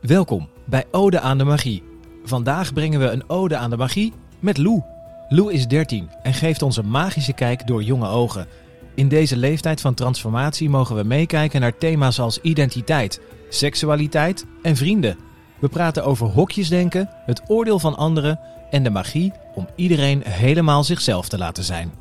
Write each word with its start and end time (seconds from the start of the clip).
Welkom 0.00 0.48
bij 0.64 0.84
Ode 0.90 1.20
aan 1.20 1.38
de 1.38 1.44
Magie. 1.44 1.82
Vandaag 2.24 2.72
brengen 2.72 3.00
we 3.00 3.06
een 3.06 3.28
ode 3.30 3.56
aan 3.56 3.70
de 3.70 3.76
magie 3.76 4.12
met 4.38 4.58
Lou. 4.58 4.82
Lou 5.28 5.52
is 5.52 5.66
13 5.66 6.10
en 6.22 6.34
geeft 6.34 6.62
ons 6.62 6.76
een 6.76 6.90
magische 6.90 7.32
kijk 7.32 7.66
door 7.66 7.82
jonge 7.82 8.08
ogen. 8.08 8.46
In 8.94 9.08
deze 9.08 9.36
leeftijd 9.36 9.80
van 9.80 9.94
transformatie 9.94 10.68
mogen 10.68 10.96
we 10.96 11.02
meekijken 11.02 11.60
naar 11.60 11.78
thema's 11.78 12.20
als 12.20 12.38
identiteit, 12.40 13.20
seksualiteit 13.48 14.46
en 14.62 14.76
vrienden. 14.76 15.18
We 15.58 15.68
praten 15.68 16.04
over 16.04 16.26
hokjesdenken, 16.26 17.08
het 17.26 17.42
oordeel 17.46 17.78
van 17.78 17.96
anderen 17.96 18.40
en 18.70 18.82
de 18.82 18.90
magie 18.90 19.32
om 19.54 19.66
iedereen 19.74 20.22
helemaal 20.26 20.84
zichzelf 20.84 21.28
te 21.28 21.38
laten 21.38 21.64
zijn. 21.64 21.92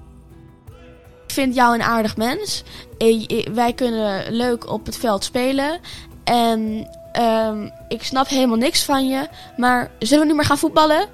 Ik 1.25 1.36
vind 1.36 1.55
jou 1.55 1.75
een 1.75 1.84
aardig 1.84 2.18
mens. 2.18 2.63
Eh, 2.97 3.47
Wij 3.54 3.73
kunnen 3.73 4.34
leuk 4.34 4.71
op 4.71 4.86
het 4.86 4.97
veld 4.97 5.23
spelen. 5.23 5.79
En 6.23 6.88
ehm, 7.20 7.70
ik 7.88 8.04
snap 8.04 8.28
helemaal 8.28 8.58
niks 8.58 8.84
van 8.84 9.08
je. 9.08 9.27
Maar 9.58 9.91
zullen 10.00 10.23
we 10.23 10.30
nu 10.30 10.36
maar 10.36 10.46
gaan 10.46 10.58
voetballen? 10.58 11.08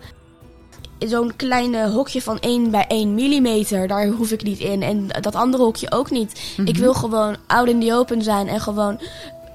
Zo'n 0.99 1.35
kleine 1.35 1.89
hokje 1.89 2.21
van 2.21 2.39
1 2.39 2.71
bij 2.71 2.85
1 2.87 3.13
millimeter, 3.13 3.87
daar 3.87 4.07
hoef 4.07 4.31
ik 4.31 4.43
niet 4.43 4.59
in. 4.59 4.81
En 4.81 5.07
dat 5.21 5.35
andere 5.35 5.63
hokje 5.63 5.91
ook 5.91 6.11
niet. 6.11 6.55
Ik 6.65 6.77
wil 6.77 6.93
gewoon 6.93 7.35
out 7.47 7.67
in 7.67 7.79
the 7.79 7.93
open 7.93 8.21
zijn 8.21 8.47
en 8.47 8.61
gewoon... 8.61 8.99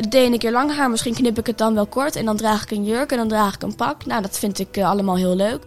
De 0.08 0.18
ene 0.18 0.38
keer 0.38 0.52
lang 0.52 0.76
haar, 0.76 0.90
misschien 0.90 1.14
knip 1.14 1.38
ik 1.38 1.46
het 1.46 1.58
dan 1.58 1.74
wel 1.74 1.86
kort. 1.86 2.16
En 2.16 2.24
dan 2.24 2.36
draag 2.36 2.62
ik 2.62 2.70
een 2.70 2.84
jurk 2.84 3.10
en 3.10 3.16
dan 3.16 3.28
draag 3.28 3.54
ik 3.54 3.62
een 3.62 3.74
pak. 3.74 4.06
Nou, 4.06 4.22
dat 4.22 4.38
vind 4.38 4.58
ik 4.58 4.76
eh, 4.76 4.88
allemaal 4.88 5.16
heel 5.16 5.36
leuk. 5.36 5.62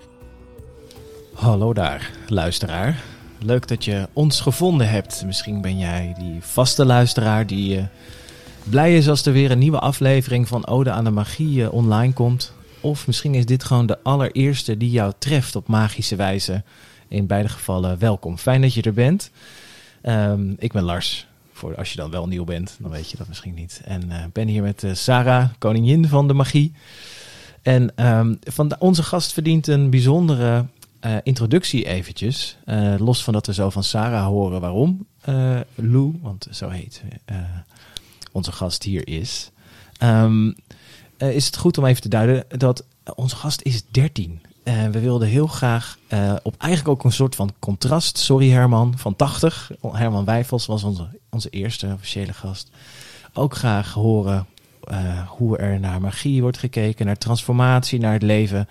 Hallo 1.34 1.74
daar, 1.74 2.12
luisteraar. 2.28 3.04
Leuk 3.40 3.68
dat 3.68 3.86
je 3.86 4.08
ons 4.14 4.42
gevonden 4.42 4.90
hebt. 4.90 5.24
Misschien 5.26 5.62
ben 5.62 5.78
jij 5.78 6.16
die 6.20 6.38
vaste 6.42 6.86
luisteraar 6.86 7.48
die 7.48 7.78
eh, 7.78 7.84
blij 8.70 8.98
is 8.98 9.10
als 9.10 9.26
er 9.26 9.34
weer 9.34 9.52
een 9.52 9.60
nieuwe 9.60 9.80
aflevering 9.80 10.48
van 10.48 10.68
Ode 10.68 10.92
aan 10.92 11.04
de 11.04 11.10
Magie 11.10 11.64
eh, 11.64 11.74
online 11.74 12.14
komt. 12.14 12.54
Of 12.82 13.08
misschien 13.08 13.36
is 13.36 13.46
dit 13.46 13.64
gewoon 13.64 13.86
de 13.86 14.04
allereerste 14.04 14.78
die 14.78 14.92
jou 14.92 15.14
treft 15.18 15.56
op 15.56 15.68
magische 15.68 16.16
wijze. 16.16 16.64
In 17.08 17.28
beide 17.28 17.50
gevallen 17.50 18.00
welkom. 18.00 18.38
Fijn 18.38 18.62
dat 18.62 18.74
je 18.74 18.82
er 18.82 18.94
bent. 18.94 19.32
Ehm, 20.02 20.54
ik 20.58 20.72
ben 20.72 20.84
Lars. 20.84 21.28
Voor 21.52 21.76
als 21.76 21.92
je 21.92 21.98
dan 21.98 22.12
wel 22.12 22.28
nieuw 22.28 22.44
bent, 22.44 22.78
dan 22.80 22.92
weet 22.92 23.10
je 23.10 23.18
dat 23.18 23.28
misschien 23.28 23.54
niet. 23.54 23.82
En 23.86 24.12
eh, 24.12 24.24
ben 24.34 24.48
hier 24.48 24.62
met 24.62 24.84
eh, 24.84 24.94
Sarah, 24.94 25.50
koningin 25.58 26.08
van 26.08 26.28
de 26.28 26.34
magie. 26.34 26.72
En 27.62 27.96
ehm, 27.96 28.36
van 28.42 28.76
onze 28.80 29.04
gast 29.04 29.34
verdient 29.34 29.68
een 29.68 29.90
bijzondere 29.90 30.66
eh, 31.04 31.16
introductie 31.24 31.86
eventjes. 31.86 32.58
Eh, 32.66 32.94
los 32.98 33.24
van 33.24 33.34
dat 33.34 33.46
we 33.46 33.54
zo 33.54 33.70
van 33.70 33.84
Sarah 33.84 34.26
horen 34.26 34.62
waarom 34.62 35.06
eh, 35.22 35.60
Lou, 35.76 36.20
want 36.22 36.48
zo 36.52 36.70
heet 36.70 37.04
eh, 37.26 37.38
onze 38.34 38.52
gast 38.52 38.84
hier 38.84 39.08
is. 39.08 39.52
Ehm, 39.98 40.52
eh, 41.18 41.36
is 41.36 41.46
het 41.46 41.58
goed 41.58 41.78
om 41.78 41.86
even 41.86 42.02
te 42.02 42.10
duiden 42.10 42.46
dat 42.48 42.86
onze 43.16 43.36
gast 43.36 43.62
is 43.62 43.84
13. 43.92 44.42
En 44.64 44.92
we 44.92 45.00
wilden 45.00 45.28
heel 45.28 45.48
graag 45.48 45.98
eh, 46.08 46.36
op 46.44 46.56
eigenlijk 46.58 47.00
ook 47.00 47.04
een 47.04 47.12
soort 47.12 47.36
van 47.36 47.54
contrast. 47.60 48.18
Sorry 48.18 48.50
Herman, 48.50 48.94
van 48.98 49.16
80. 49.16 49.72
Herman 49.92 50.26
Wijfels 50.26 50.66
was 50.66 50.84
onze, 50.84 51.08
onze 51.30 51.50
eerste 51.50 51.92
officiële 51.94 52.34
gast. 52.34 52.70
Ook 53.34 53.56
graag 53.56 53.94
horen 53.94 54.48
eh, 54.84 55.28
hoe 55.28 55.58
er 55.58 55.80
naar 55.80 56.02
magie 56.02 56.42
wordt 56.42 56.58
gekeken, 56.58 57.06
naar 57.06 57.18
transformatie, 57.18 58.00
naar 58.00 58.14
het 58.14 58.22
leven. 58.22 58.68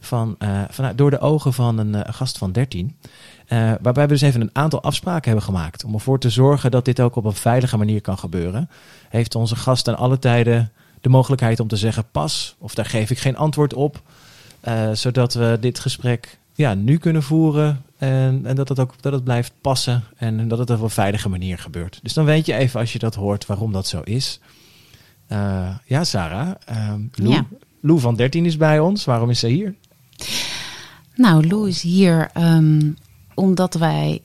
Van, 0.00 0.34
eh, 0.38 0.62
vanuit, 0.68 0.98
door 0.98 1.10
de 1.10 1.20
ogen 1.20 1.52
van 1.52 1.78
een 1.78 1.94
eh, 1.94 2.14
gast 2.14 2.38
van 2.38 2.52
13. 2.52 2.96
Eh, 3.50 3.72
waarbij 3.80 4.02
we 4.02 4.12
dus 4.12 4.20
even 4.20 4.40
een 4.40 4.50
aantal 4.52 4.82
afspraken 4.82 5.24
hebben 5.30 5.44
gemaakt. 5.44 5.84
Om 5.84 5.94
ervoor 5.94 6.18
te 6.18 6.30
zorgen 6.30 6.70
dat 6.70 6.84
dit 6.84 7.00
ook 7.00 7.16
op 7.16 7.24
een 7.24 7.32
veilige 7.32 7.76
manier 7.76 8.00
kan 8.00 8.18
gebeuren. 8.18 8.70
Heeft 9.08 9.34
onze 9.34 9.56
gast 9.56 9.88
aan 9.88 9.96
alle 9.96 10.18
tijden 10.18 10.72
de 11.00 11.08
mogelijkheid 11.08 11.60
om 11.60 11.68
te 11.68 11.76
zeggen 11.76 12.04
pas. 12.12 12.56
Of 12.58 12.74
daar 12.74 12.84
geef 12.84 13.10
ik 13.10 13.18
geen 13.18 13.36
antwoord 13.36 13.74
op. 13.74 14.02
Eh, 14.60 14.90
zodat 14.92 15.34
we 15.34 15.56
dit 15.60 15.78
gesprek 15.78 16.38
ja, 16.54 16.74
nu 16.74 16.98
kunnen 16.98 17.22
voeren. 17.22 17.82
En, 17.98 18.40
en 18.44 18.56
dat, 18.56 18.68
het 18.68 18.78
ook, 18.78 18.94
dat 19.00 19.12
het 19.12 19.24
blijft 19.24 19.52
passen. 19.60 20.04
En 20.16 20.48
dat 20.48 20.58
het 20.58 20.70
op 20.70 20.80
een 20.82 20.90
veilige 20.90 21.28
manier 21.28 21.58
gebeurt. 21.58 21.98
Dus 22.02 22.12
dan 22.14 22.24
weet 22.24 22.46
je 22.46 22.54
even 22.54 22.80
als 22.80 22.92
je 22.92 22.98
dat 22.98 23.14
hoort 23.14 23.46
waarom 23.46 23.72
dat 23.72 23.86
zo 23.86 24.00
is. 24.04 24.40
Eh, 25.26 25.68
ja, 25.84 26.04
Sarah. 26.04 26.50
ehm 26.64 27.00
Lou, 27.12 27.34
Ja. 27.34 27.46
Lou 27.80 28.00
van 28.00 28.16
13 28.16 28.46
is 28.46 28.56
bij 28.56 28.78
ons. 28.80 29.04
Waarom 29.04 29.30
is 29.30 29.38
ze 29.38 29.46
hier? 29.48 29.74
Nou, 31.14 31.46
Lou 31.46 31.68
is 31.68 31.82
hier 31.82 32.30
ehm, 32.32 32.90
omdat 33.40 33.74
wij 33.74 34.22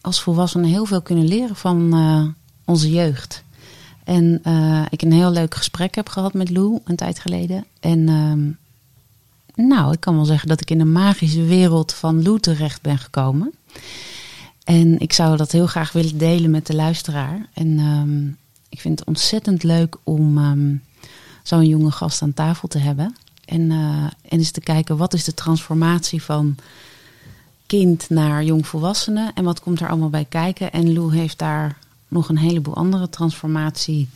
als 0.00 0.22
volwassenen 0.22 0.68
heel 0.68 0.84
veel 0.84 1.02
kunnen 1.02 1.26
leren 1.26 1.56
van 1.56 1.92
eh, 1.92 2.26
onze 2.64 2.90
jeugd. 2.90 3.42
En 4.04 4.40
eh, 4.42 4.82
ik 4.90 5.02
een 5.02 5.12
heel 5.12 5.30
leuk 5.30 5.54
gesprek 5.54 5.94
heb 5.94 6.08
gehad 6.08 6.34
met 6.34 6.50
Lou 6.50 6.78
een 6.84 6.96
tijd 6.96 7.18
geleden. 7.18 7.64
En 7.80 8.08
ehm, 8.08 8.50
nou, 9.68 9.92
ik 9.92 10.00
kan 10.00 10.14
wel 10.14 10.24
zeggen 10.24 10.48
dat 10.48 10.60
ik 10.60 10.70
in 10.70 10.78
de 10.78 10.84
magische 10.84 11.44
wereld 11.44 11.92
van 11.92 12.22
Lou 12.22 12.40
terecht 12.40 12.82
ben 12.82 12.98
gekomen. 12.98 13.52
En 14.64 14.98
ik 14.98 15.12
zou 15.12 15.36
dat 15.36 15.52
heel 15.52 15.66
graag 15.66 15.92
willen 15.92 16.18
delen 16.18 16.50
met 16.50 16.66
de 16.66 16.74
luisteraar. 16.74 17.46
En 17.54 17.78
ehm, 17.78 18.26
ik 18.68 18.80
vind 18.80 18.98
het 18.98 19.08
ontzettend 19.08 19.62
leuk 19.62 19.96
om 20.02 20.38
ehm, 20.38 20.74
zo'n 21.42 21.66
jonge 21.66 21.90
gast 21.90 22.22
aan 22.22 22.34
tafel 22.34 22.68
te 22.68 22.78
hebben. 22.78 23.16
En, 23.44 23.70
eh, 23.70 24.04
en 24.04 24.38
eens 24.38 24.50
te 24.50 24.60
kijken 24.60 24.96
wat 24.96 25.14
is 25.14 25.24
de 25.24 25.34
transformatie 25.34 26.22
van 26.22 26.56
kind 27.78 28.10
naar 28.10 28.44
jongvolwassene 28.44 29.30
en 29.34 29.44
wat 29.44 29.60
komt 29.60 29.80
er 29.80 29.88
allemaal 29.88 30.10
bij 30.10 30.26
kijken. 30.28 30.72
En 30.72 30.92
Lou 30.92 31.14
heeft 31.16 31.38
daar 31.38 31.78
nog 32.08 32.28
een 32.28 32.38
heleboel 32.38 32.76
andere 32.76 33.08
transformatie 33.08 34.08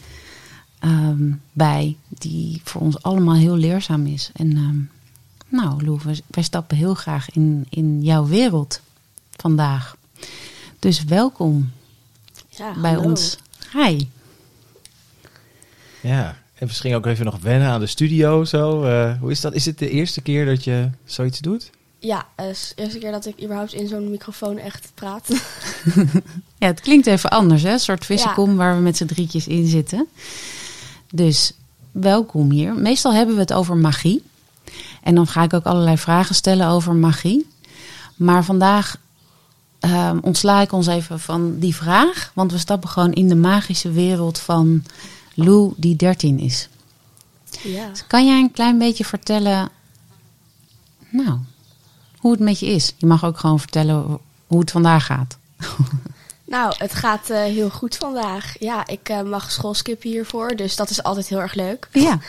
ehm, 0.79 1.33
bij, 1.53 1.97
die 2.09 2.61
voor 2.65 2.81
ons 2.81 3.03
allemaal 3.03 3.35
heel 3.35 3.57
leerzaam 3.57 4.07
is. 4.07 4.31
En 4.35 4.57
ehm, 4.57 4.79
nou, 5.57 5.85
Lou, 5.85 6.01
wij, 6.31 6.43
stappen 6.43 6.77
heel 6.77 6.95
graag 6.95 7.31
in, 7.31 7.67
in 7.69 8.03
jouw 8.03 8.27
wereld 8.27 8.81
vandaag. 9.37 9.97
Dus 10.79 11.05
welkom 11.05 11.71
Ja, 12.49 12.81
bij 12.81 12.93
hallo. 12.93 13.09
ons. 13.09 13.39
Hi. 13.73 14.07
Ja, 16.01 16.37
en 16.55 16.67
misschien 16.67 16.95
ook 16.95 17.07
even 17.07 17.25
nog 17.25 17.39
wennen 17.41 17.69
aan 17.69 17.81
de 17.81 17.87
studio. 17.87 18.45
Zo. 18.45 18.83
Eh, 18.83 19.21
hoe 19.21 19.31
is 19.31 19.41
dat? 19.41 19.55
Is 19.55 19.67
het 19.67 19.79
de 19.79 19.91
eerste 19.91 20.21
keer 20.21 20.45
dat 20.47 20.65
je 20.65 20.91
zoiets 21.05 21.39
doet? 21.39 21.71
Ja, 22.07 22.27
het 22.35 22.57
is 22.57 22.73
de 22.75 22.83
eerste 22.83 22.99
keer 22.99 23.11
dat 23.11 23.27
ik 23.27 23.43
überhaupt 23.43 23.73
in 23.73 23.89
zo'n 23.89 24.11
microfoon 24.11 24.59
echt 24.59 24.91
praat. 24.95 25.29
Ja, 26.59 26.67
het 26.67 26.81
klinkt 26.81 27.07
even 27.07 27.31
anders, 27.31 27.63
hè? 27.63 27.73
Een 27.73 27.81
soort 27.81 28.05
vissenkom 28.05 28.57
waar 28.57 28.77
we 28.77 28.83
met 28.83 28.97
z'n 28.97 29.07
drietjes 29.07 29.47
in 29.47 29.67
zitten. 29.67 30.07
Dus 31.11 31.53
welkom 31.91 32.51
hier. 32.51 32.75
Meestal 32.75 33.15
hebben 33.15 33.35
we 33.35 33.41
het 33.41 33.53
over 33.53 33.77
magie. 33.77 34.23
En 35.03 35.15
dan 35.15 35.27
ga 35.27 35.43
ik 35.43 35.53
ook 35.53 35.65
allerlei 35.65 35.99
vragen 35.99 36.35
stellen 36.35 36.69
over 36.69 36.95
magie. 36.95 37.47
Maar 38.17 38.45
vandaag 38.45 38.97
ehm, 39.81 40.19
ontsla 40.21 40.61
ik 40.61 40.73
ons 40.73 40.87
even 40.87 41.21
van 41.21 41.59
die 41.59 41.75
vraag. 41.75 42.31
Want 42.35 42.53
we 42.53 42.59
stappen 42.59 42.89
gewoon 42.89 43.13
in 43.13 43.29
de 43.29 43.37
magische 43.37 43.91
wereld 43.91 44.39
van 44.39 44.85
Lou, 45.35 45.73
die 45.77 45.97
13 45.97 46.39
is. 46.39 46.69
ja. 47.63 47.89
Dus 47.89 48.07
kan 48.07 48.27
jij 48.27 48.41
een 48.41 48.53
klein 48.53 48.79
beetje 48.79 49.05
vertellen, 49.05 49.69
nou, 51.11 51.39
hoe 52.27 52.35
het 52.35 52.45
met 52.45 52.59
je 52.59 52.67
is? 52.67 52.93
Je 52.97 53.07
mag 53.07 53.25
ook 53.25 53.39
gewoon 53.39 53.59
vertellen 53.59 54.19
hoe 54.47 54.61
het 54.61 54.71
vandaag 54.71 55.07
gaat. 55.07 55.37
Nou, 56.49 56.75
het 56.79 56.95
gaat 56.95 57.31
eh, 57.31 57.43
heel 57.43 57.71
goed 57.71 57.97
vandaag. 57.97 58.59
Ja, 58.59 58.87
ik 58.87 59.09
eh, 59.09 59.23
mag 59.23 59.51
schoolskippen 59.51 60.11
hiervoor, 60.11 60.57
dus 60.57 60.77
dat 60.77 60.91
is 60.91 61.03
altijd 61.03 61.29
heel 61.29 61.41
erg 61.41 61.55
leuk. 61.55 61.89
Ja. 61.93 62.19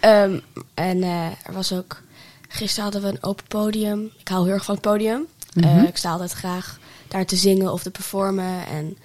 Ehm, 0.00 0.38
en 0.74 1.02
eh, 1.02 1.26
er 1.26 1.52
was 1.52 1.72
ook... 1.72 2.02
Gisteren 2.48 2.84
hadden 2.84 3.02
we 3.02 3.08
een 3.08 3.22
open 3.22 3.44
podium. 3.48 4.10
Ik 4.18 4.28
hou 4.28 4.44
heel 4.44 4.54
erg 4.54 4.64
van 4.64 4.74
het 4.74 4.84
podium. 4.84 5.26
Mhm. 5.52 5.84
ik 5.84 5.96
sta 5.96 6.10
altijd 6.10 6.32
graag 6.32 6.78
daar 7.08 7.26
te 7.26 7.36
zingen 7.36 7.72
of 7.72 7.82
te 7.82 7.90
performen. 7.90 8.66
En 8.66 8.98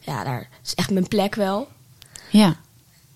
ja, 0.00 0.24
daar 0.24 0.48
is 0.64 0.74
echt 0.74 0.90
mijn 0.90 1.08
plek 1.08 1.34
wel. 1.34 1.68
Ja. 2.30 2.56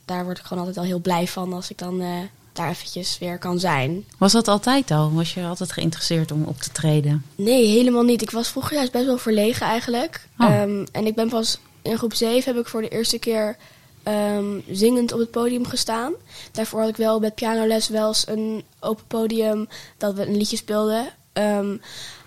Daar 0.05 0.25
word 0.25 0.39
ik 0.39 0.45
gewoon 0.45 0.59
altijd 0.59 0.77
wel 0.77 0.87
heel 0.87 1.01
blij 1.01 1.27
van 1.27 1.53
als 1.53 1.71
ik 1.71 1.79
dan 1.79 2.03
daar 2.53 2.69
eventjes 2.69 3.19
weer 3.19 3.39
kan 3.39 3.59
zijn. 3.59 4.05
Was 4.19 4.33
dat 4.33 4.49
altijd 4.49 4.91
al? 4.91 5.13
Was 5.13 5.35
je 5.35 5.45
altijd 5.45 5.73
geïnteresseerd 5.73 6.33
om 6.33 6.45
op 6.45 6.61
te 6.61 6.73
treden? 6.73 7.25
Nee, 7.35 7.67
helemaal 7.67 8.03
niet. 8.03 8.23
Ik 8.23 8.31
was 8.31 8.49
vroeger 8.49 8.77
juist 8.77 8.93
best 8.93 9.05
wel 9.05 9.19
verlegen 9.19 9.67
eigenlijk. 9.67 10.29
Oh. 10.39 10.47
Ehm, 10.47 10.87
en 10.93 11.07
ik 11.07 11.15
ben 11.15 11.29
pas 11.29 11.59
in 11.83 11.99
groep 11.99 12.15
7 12.15 12.55
heb 12.55 12.63
ik 12.63 12.69
voor 12.69 12.83
de 12.83 12.89
eerste 12.89 13.19
keer 13.19 13.57
ehm, 14.03 14.61
zingend 14.71 15.13
op 15.13 15.19
het 15.19 15.31
podium 15.31 15.67
gestaan. 15.67 16.13
Daarvoor 16.53 16.81
had 16.81 16.89
ik 16.89 16.97
wel 16.97 17.21
met 17.21 17.35
pianoles 17.35 17.89
wel 17.89 18.09
eens 18.09 18.27
een 18.29 18.65
open 18.81 19.05
podium 19.07 19.69
dat 19.99 20.15
we 20.15 20.27
een 20.27 20.37
liedje 20.37 20.57
speelden. 20.57 21.09
Ehm, 21.33 21.77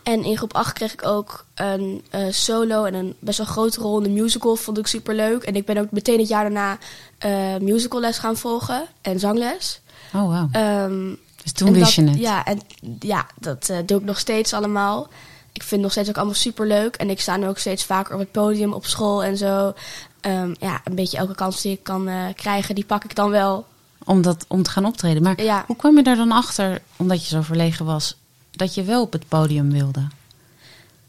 en 0.03 0.23
in 0.23 0.37
groep 0.37 0.53
8 0.53 0.73
kreeg 0.73 0.93
ik 0.93 1.05
ook 1.05 1.45
een 1.55 2.03
eh, 2.09 2.25
solo 2.29 2.83
en 2.83 2.93
een 2.93 3.15
best 3.19 3.37
wel 3.37 3.47
grote 3.47 3.81
rol 3.81 3.97
in 3.97 4.03
de 4.03 4.21
musical. 4.21 4.55
Vond 4.55 4.77
ik 4.77 4.87
super 4.87 5.15
leuk. 5.15 5.43
En 5.43 5.55
ik 5.55 5.65
ben 5.65 5.77
ook 5.77 5.91
meteen 5.91 6.19
het 6.19 6.27
jaar 6.27 6.43
daarna 6.43 6.77
eh 7.17 7.57
musicalles 7.57 8.17
gaan 8.17 8.37
volgen 8.37 8.85
en 9.01 9.19
zangles. 9.19 9.81
Oh, 10.15 10.27
wauw. 10.27 10.47
Ehm, 10.51 11.13
Dus 11.43 11.51
toen 11.51 11.67
en 11.67 11.73
wist 11.73 11.85
dat- 11.95 12.05
je 12.05 12.11
het. 12.11 12.19
Ja, 12.19 12.45
en 12.45 12.59
ja, 12.99 13.25
dat 13.39 13.69
eh, 13.69 13.77
doe 13.85 13.99
ik 13.99 14.05
nog 14.05 14.19
steeds 14.19 14.53
allemaal. 14.53 15.07
Ik 15.51 15.61
vind 15.61 15.71
het 15.71 15.81
nog 15.81 15.91
steeds 15.91 16.09
ook 16.09 16.15
allemaal 16.15 16.33
super 16.35 16.67
leuk. 16.67 16.95
En 16.95 17.09
ik 17.09 17.21
sta 17.21 17.37
nu 17.37 17.47
ook 17.47 17.57
steeds 17.57 17.83
vaker 17.83 18.13
op 18.13 18.19
het 18.19 18.31
podium, 18.31 18.73
op 18.73 18.85
school 18.85 19.23
en 19.23 19.37
zo. 19.37 19.73
Ehm, 20.21 20.53
ja, 20.59 20.81
een 20.83 20.95
beetje 20.95 21.17
elke 21.17 21.35
kans 21.35 21.61
die 21.61 21.71
ik 21.71 21.83
kan 21.83 22.07
eh, 22.07 22.23
krijgen, 22.35 22.75
die 22.75 22.85
pak 22.85 23.03
ik 23.03 23.15
dan 23.15 23.29
wel. 23.29 23.65
om, 24.07 24.21
dat, 24.21 24.45
om 24.47 24.63
te 24.63 24.69
gaan 24.69 24.85
optreden. 24.85 25.23
Maar 25.23 25.41
Ja. 25.41 25.63
hoe 25.67 25.75
kwam 25.75 25.97
je 25.97 26.03
daar 26.03 26.15
dan 26.15 26.31
achter, 26.31 26.81
omdat 26.95 27.21
je 27.23 27.35
zo 27.35 27.41
verlegen 27.41 27.85
was, 27.85 28.15
dat 28.51 28.73
je 28.75 28.83
wel 28.83 29.01
op 29.01 29.11
het 29.11 29.27
podium 29.27 29.71
wilde? 29.71 30.07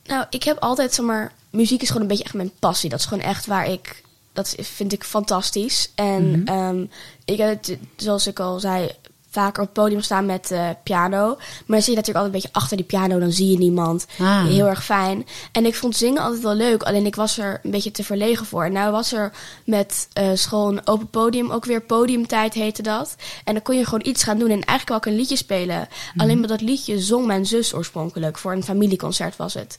Nou, 0.05 0.25
ik 0.31 0.43
heb 0.43 0.59
altijd, 0.59 0.94
zeg 0.94 1.05
maar, 1.06 1.32
muziek 1.50 1.82
is 1.82 1.87
gewoon 1.87 2.02
een 2.02 2.09
beetje 2.09 2.25
echt 2.25 2.35
mijn 2.35 2.50
passie. 2.59 2.91
Dat 2.91 2.99
is 2.99 3.05
gewoon 3.06 3.23
echt 3.25 3.47
waar 3.47 3.67
ik, 3.67 4.02
dat 4.37 4.55
vind 4.59 4.93
ik 4.93 5.05
fantastisch. 5.05 5.91
En 5.94 6.31
Mhm. 6.31 6.47
ehm, 6.49 6.85
ik 7.25 7.38
heb, 7.38 7.65
zoals 7.97 8.27
ik 8.27 8.41
al 8.41 8.61
zei, 8.61 8.91
vaker 9.31 9.62
op 9.62 9.69
het 9.75 9.83
podium 9.83 10.00
staan 10.03 10.27
met 10.27 10.50
eh, 10.50 10.69
piano. 10.85 11.27
Maar 11.37 11.65
dan 11.67 11.83
zie 11.83 11.91
je 11.91 11.97
natuurlijk 11.97 12.06
altijd 12.25 12.25
een 12.25 12.31
beetje 12.41 12.59
achter 12.59 12.77
die 12.77 12.87
piano, 12.87 13.19
dan 13.19 13.33
zie 13.33 13.50
je 13.50 13.59
niemand. 13.59 14.06
Ah. 14.19 14.44
Heel 14.44 14.67
erg 14.67 14.85
fijn. 14.85 15.27
En 15.53 15.67
ik 15.67 15.75
vond 15.75 15.97
zingen 15.97 16.23
altijd 16.23 16.43
wel 16.43 16.55
leuk, 16.55 16.83
alleen 16.83 17.06
ik 17.06 17.15
was 17.15 17.38
er 17.38 17.61
een 17.62 17.71
beetje 17.71 17.91
te 17.91 18.05
verlegen 18.05 18.47
voor. 18.47 18.65
En 18.65 18.73
nou 18.73 18.93
was 18.93 19.12
er 19.12 19.33
met 19.65 20.09
eh, 20.12 20.29
school 20.35 20.69
een 20.69 20.87
open 20.87 21.09
podium, 21.09 21.50
ook 21.50 21.65
weer 21.65 21.83
podiumtijd 21.83 22.55
heette 22.55 22.83
dat. 22.83 23.17
En 23.44 23.53
dan 23.55 23.62
kon 23.62 23.77
je 23.77 23.85
gewoon 23.85 24.06
iets 24.06 24.23
gaan 24.23 24.38
doen 24.38 24.50
en 24.50 24.65
eigenlijk 24.65 24.88
wel 24.88 24.97
ook 24.97 25.06
een 25.06 25.17
liedje 25.17 25.37
spelen. 25.37 25.88
Alleen 26.17 26.41
met 26.41 26.49
dat 26.49 26.61
liedje 26.61 27.00
zong 27.00 27.27
mijn 27.27 27.47
zus 27.47 27.75
oorspronkelijk. 27.75 28.38
Voor 28.38 28.53
een 28.53 28.65
familieconcert 28.65 29.37
was 29.37 29.55
het. 29.55 29.77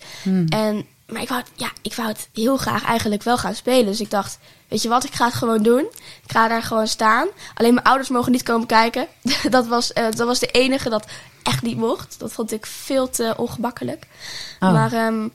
En, 0.50 0.86
maar 1.08 1.22
ik 1.22 1.28
wou, 1.30 1.42
het- 1.42 1.52
ja, 1.56 1.72
ik 1.82 1.94
wou 1.94 2.08
het 2.08 2.30
heel 2.34 2.58
graag 2.58 2.84
eigenlijk 2.84 3.24
wel 3.24 3.38
gaan 3.38 3.56
spelen. 3.56 3.86
Dus 3.86 4.02
ik 4.02 4.10
dacht, 4.10 4.38
weet 4.68 4.82
je 4.82 4.90
wat, 4.90 5.04
ik 5.04 5.14
ga 5.14 5.26
het 5.26 5.34
gewoon 5.34 5.64
doen. 5.64 5.86
Ik 6.24 6.32
ga 6.32 6.48
daar 6.48 6.64
gewoon 6.64 6.88
staan. 6.88 7.28
Alleen 7.54 7.74
mijn 7.74 7.86
ouders 7.86 8.10
mogen 8.10 8.32
niet 8.32 8.44
komen 8.44 8.68
kijken. 8.68 9.08
dat, 9.50 9.68
was, 9.68 9.94
eh, 9.94 10.06
dat 10.06 10.28
was 10.28 10.40
de 10.40 10.48
enige 10.48 10.90
dat 10.90 11.06
echt 11.44 11.62
niet 11.62 11.78
mocht. 11.78 12.16
Dat 12.20 12.32
vond 12.32 12.52
ik 12.52 12.66
veel 12.66 13.10
te 13.10 13.34
ongemakkelijk. 13.38 14.08
Oh. 14.60 14.72
Maar 14.74 14.94
ehm, 14.94 15.28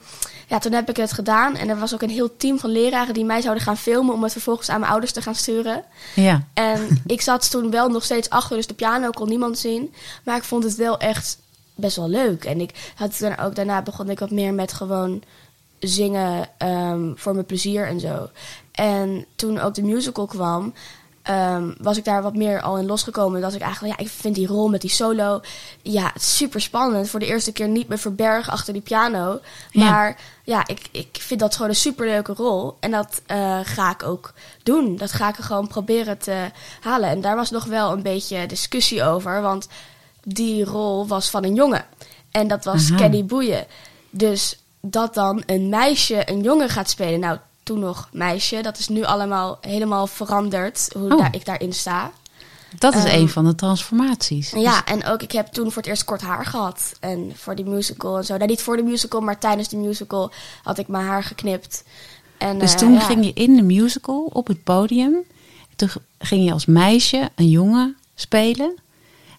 ja, 0.48 0.58
toen 0.58 0.72
heb 0.72 0.88
ik 0.88 0.96
het 0.96 1.12
gedaan. 1.12 1.56
En 1.56 1.68
er 1.68 1.78
was 1.78 1.94
ook 1.94 2.02
een 2.02 2.10
heel 2.10 2.36
team 2.36 2.58
van 2.58 2.70
leraren 2.70 3.14
die 3.14 3.24
mij 3.24 3.40
zouden 3.40 3.62
gaan 3.62 3.76
filmen... 3.76 4.14
om 4.14 4.22
het 4.22 4.32
vervolgens 4.32 4.68
aan 4.68 4.80
mijn 4.80 4.92
ouders 4.92 5.12
te 5.12 5.22
gaan 5.22 5.34
sturen. 5.34 5.84
Ja. 6.14 6.42
En 6.54 6.88
ik 7.06 7.20
zat 7.20 7.50
toen 7.50 7.70
wel 7.70 7.88
nog 7.88 8.04
steeds 8.04 8.30
achter, 8.30 8.56
dus 8.56 8.66
de 8.66 8.74
piano 8.74 9.10
kon 9.10 9.28
niemand 9.28 9.58
zien. 9.58 9.94
Maar 10.24 10.36
ik 10.36 10.42
vond 10.42 10.64
het 10.64 10.74
wel 10.74 10.98
echt 10.98 11.38
best 11.74 11.96
wel 11.96 12.08
leuk. 12.08 12.44
En 12.44 12.60
ik 12.60 12.92
had 12.94 13.16
dan 13.18 13.38
ook 13.38 13.54
daarna 13.54 13.82
begon 13.82 14.10
ik 14.10 14.18
wat 14.18 14.30
meer 14.30 14.54
met 14.54 14.72
gewoon 14.72 15.22
zingen 15.88 16.48
ehm, 16.58 17.12
voor 17.14 17.32
mijn 17.32 17.46
plezier 17.46 17.86
en 17.86 18.00
zo. 18.00 18.28
En 18.72 19.26
toen 19.36 19.60
ook 19.60 19.74
de 19.74 19.82
musical 19.82 20.26
kwam, 20.26 20.74
ehm, 21.22 21.72
was 21.78 21.96
ik 21.96 22.04
daar 22.04 22.22
wat 22.22 22.34
meer 22.34 22.60
al 22.60 22.78
in 22.78 22.86
losgekomen. 22.86 23.40
Dat 23.40 23.54
ik 23.54 23.60
eigenlijk, 23.60 23.98
ja, 23.98 24.04
ik 24.04 24.10
vind 24.10 24.34
die 24.34 24.46
rol 24.46 24.68
met 24.68 24.80
die 24.80 24.90
solo, 24.90 25.40
ja, 25.82 26.12
super 26.14 26.60
spannend. 26.60 27.08
Voor 27.08 27.20
de 27.20 27.26
eerste 27.26 27.52
keer 27.52 27.68
niet 27.68 27.88
me 27.88 27.98
verbergen 27.98 28.52
achter 28.52 28.72
die 28.72 28.82
piano. 28.82 29.40
Maar 29.72 30.20
ja, 30.44 30.66
ik, 30.66 30.88
ik 30.90 31.18
vind 31.20 31.40
dat 31.40 31.54
gewoon 31.54 31.70
een 31.70 31.76
superleuke 31.76 32.32
rol. 32.32 32.76
En 32.80 32.90
dat 32.90 33.22
eh, 33.26 33.60
ga 33.62 33.90
ik 33.90 34.02
ook 34.02 34.32
doen. 34.62 34.96
Dat 34.96 35.12
ga 35.12 35.28
ik 35.28 35.36
er 35.36 35.44
gewoon 35.44 35.66
proberen 35.66 36.18
te 36.18 36.50
halen. 36.80 37.08
En 37.08 37.20
daar 37.20 37.36
was 37.36 37.50
nog 37.50 37.64
wel 37.64 37.92
een 37.92 38.02
beetje 38.02 38.46
discussie 38.46 39.04
over. 39.04 39.42
Want 39.42 39.68
die 40.24 40.64
rol 40.64 41.06
was 41.06 41.30
van 41.30 41.44
een 41.44 41.54
jongen. 41.54 41.84
En 42.30 42.48
dat 42.48 42.64
was 42.64 42.90
Aha. 42.90 42.96
Kenny 42.96 43.24
Boeien. 43.24 43.66
Dus 44.10 44.61
dat 44.82 45.14
dan 45.14 45.42
een 45.46 45.68
meisje 45.68 46.30
een 46.30 46.42
jongen 46.42 46.68
gaat 46.68 46.90
spelen. 46.90 47.20
Nou, 47.20 47.38
toen 47.62 47.78
nog 47.78 48.08
meisje. 48.12 48.60
Dat 48.62 48.78
is 48.78 48.88
nu 48.88 49.04
allemaal 49.04 49.58
helemaal 49.60 50.06
veranderd. 50.06 50.88
Hoe 50.96 51.12
Oh. 51.12 51.18
daar, 51.18 51.34
ik 51.34 51.44
daarin 51.44 51.72
sta. 51.72 52.10
Dat 52.78 52.94
is 52.94 53.04
Ehm, 53.04 53.14
een 53.20 53.28
van 53.28 53.44
de 53.44 53.54
transformaties. 53.54 54.50
Ja, 54.50 54.84
en 54.84 55.04
ook 55.06 55.22
ik 55.22 55.32
heb 55.32 55.46
toen 55.46 55.64
voor 55.72 55.82
het 55.82 55.86
eerst 55.90 56.04
kort 56.04 56.20
haar 56.20 56.46
gehad. 56.46 56.92
En 57.00 57.32
voor 57.34 57.54
die 57.54 57.64
musical 57.64 58.16
en 58.16 58.24
zo. 58.24 58.36
Nou, 58.36 58.48
niet 58.48 58.62
voor 58.62 58.76
de 58.76 58.82
musical, 58.82 59.20
maar 59.20 59.38
tijdens 59.38 59.68
de 59.68 59.76
musical 59.76 60.30
had 60.62 60.78
ik 60.78 60.88
mijn 60.88 61.06
haar 61.06 61.24
geknipt. 61.24 61.84
En, 62.38 62.58
Dus 62.58 62.72
eh, 62.72 62.78
toen 62.78 62.92
ja. 62.92 63.00
ging 63.00 63.24
je 63.24 63.32
in 63.32 63.56
de 63.56 63.62
musical 63.62 64.28
op 64.32 64.46
het 64.46 64.64
podium. 64.64 65.14
Toen 65.76 65.88
ging 66.18 66.44
je 66.44 66.52
als 66.52 66.66
meisje 66.66 67.30
een 67.34 67.48
jongen 67.48 67.96
spelen. 68.14 68.74